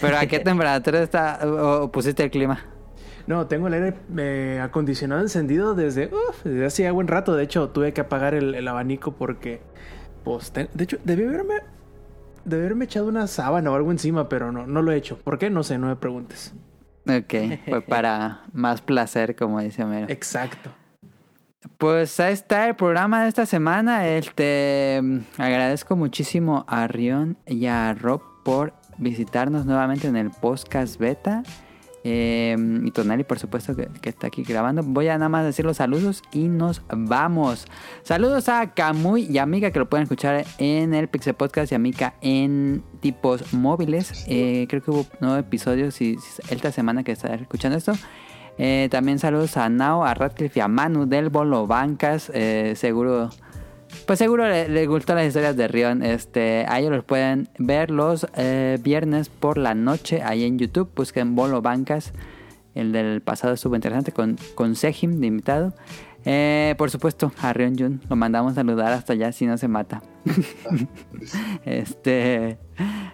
[0.00, 2.60] Pero ¿a qué temperatura está o, o pusiste el clima?
[3.26, 7.36] No, tengo el aire eh, acondicionado encendido desde, uf, desde hace ya buen rato.
[7.36, 9.60] De hecho, tuve que apagar el, el abanico porque,
[10.24, 11.54] pues, de hecho, debí haberme,
[12.50, 15.18] debí haberme echado una sábana o algo encima, pero no, no lo he hecho.
[15.18, 15.50] ¿Por qué?
[15.50, 16.54] No sé, no me preguntes.
[17.08, 17.34] Ok,
[17.68, 20.06] fue para más placer, como dice Homero.
[20.10, 20.70] Exacto.
[21.78, 24.06] Pues ahí está el programa de esta semana.
[24.06, 25.00] Este
[25.38, 31.42] agradezco muchísimo a Rion y a Rob por visitarnos nuevamente en el podcast beta.
[32.02, 34.82] Eh, y Tonali, por supuesto, que, está aquí grabando.
[34.82, 37.66] Voy a nada más decir los saludos y nos vamos.
[38.02, 41.74] Saludos a Camuy y a Mika, que lo pueden escuchar en el Pixel Podcast y
[41.74, 44.24] a Mika en tipos móviles.
[44.28, 46.16] Eh, creo que hubo nueve episodios y,
[46.48, 47.92] esta semana que está escuchando esto.
[48.58, 52.30] Eh, también saludos a Nao, a Radcliffe y a Manu del Bolo Bancas.
[52.34, 53.30] Eh, seguro,
[54.06, 56.02] pues seguro le, le gustó las historias de Rion.
[56.02, 60.90] Este, a ellos los pueden ver los eh, viernes por la noche ahí en YouTube.
[60.94, 62.12] Busquen Bolo Bancas.
[62.74, 65.74] El del pasado estuvo interesante con, con Sejim de invitado.
[66.24, 69.68] Eh, por supuesto, a Rion Jun lo mandamos a saludar hasta allá si no se
[69.68, 70.02] mata.
[71.64, 72.58] Este.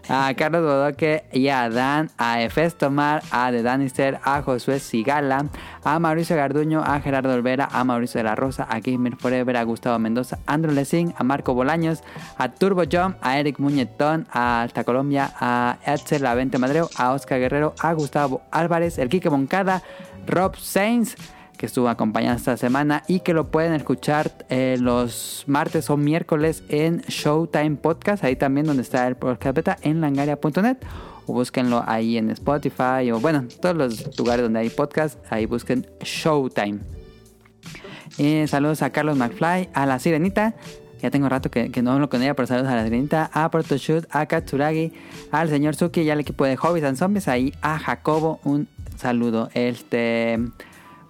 [0.09, 5.47] A Carlos Bodoque y a Dan, a Efes Tomar, a The Danister, a Josué Sigala,
[5.83, 9.65] a Mauricio Garduño, a Gerardo Olvera, a Mauricio de la Rosa, a Gamer Forever, a
[9.65, 12.05] Gustavo Mendoza, a Andrew Lessing, a Marco Bolaños,
[12.39, 17.41] a Turbo Jump, a Eric Muñetón, a Alta Colombia, a Etzel Lavente Madreo, a Oscar
[17.41, 19.83] Guerrero, a Gustavo Álvarez, el Quique Moncada,
[20.27, 21.17] Rob Sainz
[21.57, 26.63] que estuvo acompañando esta semana y que lo pueden escuchar eh, los martes o miércoles
[26.69, 30.77] en Showtime Podcast, ahí también donde está el podcast beta en langaria.net
[31.27, 35.87] o búsquenlo ahí en Spotify o bueno, todos los lugares donde hay podcast, ahí busquen
[36.01, 36.81] Showtime.
[38.19, 40.55] Eh, saludos a Carlos McFly, a la Sirenita.
[41.03, 44.07] Ya tengo rato que, no hablo con ella, pero saludos a la Sirenita, a Protoshoot,
[44.11, 44.93] a Katsuragi,
[45.31, 47.29] al señor Suki y al equipo de Hobbies and Zombies.
[47.29, 49.51] Ahí a Jacobo, un saludo.
[49.53, 50.39] Este,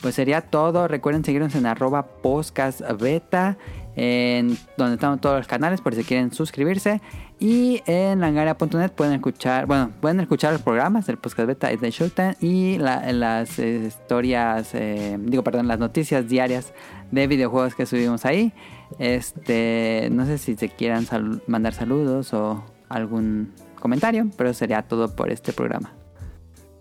[0.00, 0.88] pues sería todo.
[0.88, 3.56] Recuerden seguirnos en arroba podcast beta,
[3.96, 7.00] en donde están todos los canales por si quieren suscribirse.
[7.38, 11.90] Y en langaria.net pueden escuchar, bueno, pueden escuchar los programas del podcast beta y de
[11.90, 16.72] Showtime y la- las historias, eh, digo, perdón, las noticias diarias
[17.10, 18.52] de videojuegos que subimos ahí.
[18.98, 21.06] Este, no sé si se quieran
[21.46, 25.92] mandar saludos o algún comentario, pero sería todo por este programa.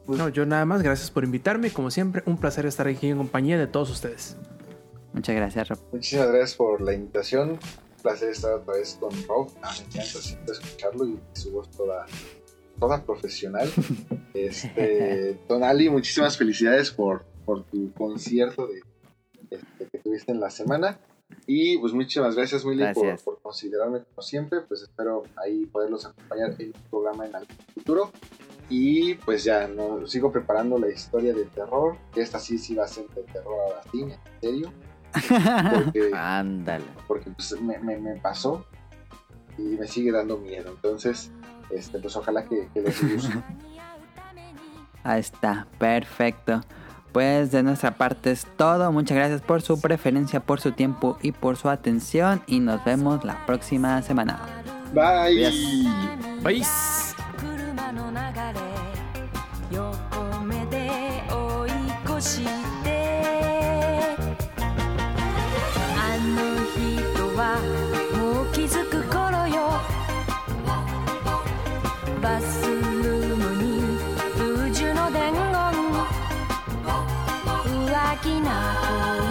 [0.07, 1.71] No, yo nada más, gracias por invitarme.
[1.71, 4.37] Como siempre, un placer estar aquí en compañía de todos ustedes.
[5.13, 5.79] Muchas gracias, Rob.
[5.91, 7.51] Muchísimas gracias por la invitación.
[7.51, 7.59] Un
[8.03, 9.49] placer estar otra vez con Rob.
[9.61, 12.05] Ah, me encanta siempre escucharlo y su voz toda,
[12.79, 13.69] toda profesional.
[14.35, 18.81] Este, Tonali, muchísimas felicidades por, por tu concierto de,
[19.49, 20.99] este, que tuviste en la semana.
[21.47, 23.23] Y pues muchísimas gracias, Willy, por, Gracias.
[23.23, 24.59] por considerarme como siempre.
[24.61, 28.11] Pues espero ahí poderlos acompañar en un programa en algún futuro.
[28.69, 31.97] Y pues ya, no sigo preparando la historia de terror.
[32.13, 34.71] Que esta sí, sí va a ser de terror ahora sí, en serio.
[35.73, 36.85] Porque Ándale.
[37.07, 38.65] porque pues, me, me- me pasó
[39.57, 40.71] y me sigue dando miedo.
[40.71, 41.31] Entonces,
[41.69, 43.33] este, pues ojalá que, que les guste.
[45.03, 46.61] Ahí está, perfecto.
[47.11, 48.91] Pues de nuestra parte es todo.
[48.91, 52.41] Muchas gracias por su preferencia, por su tiempo y por su atención.
[52.47, 54.39] Y nos vemos la próxima semana.
[54.93, 55.51] Bye.
[56.43, 56.65] Bye.
[57.91, 58.59] の流れ
[59.71, 61.69] 横目で追い
[62.17, 62.43] 越し
[62.83, 62.87] て
[65.95, 66.35] あの
[66.73, 67.59] 人は
[68.17, 69.79] もう気づく頃よ。
[72.21, 73.99] バスルームに
[74.37, 75.45] ルージュの伝言。
[77.65, 78.49] 浮気な
[79.19, 79.24] 恋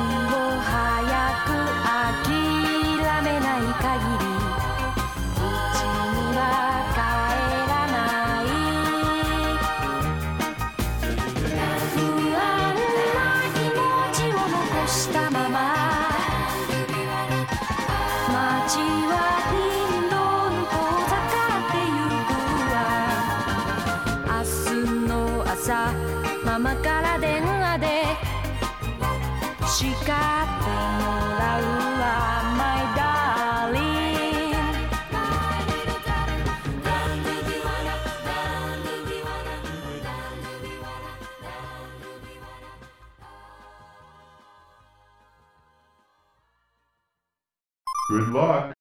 [48.34, 48.73] luck!」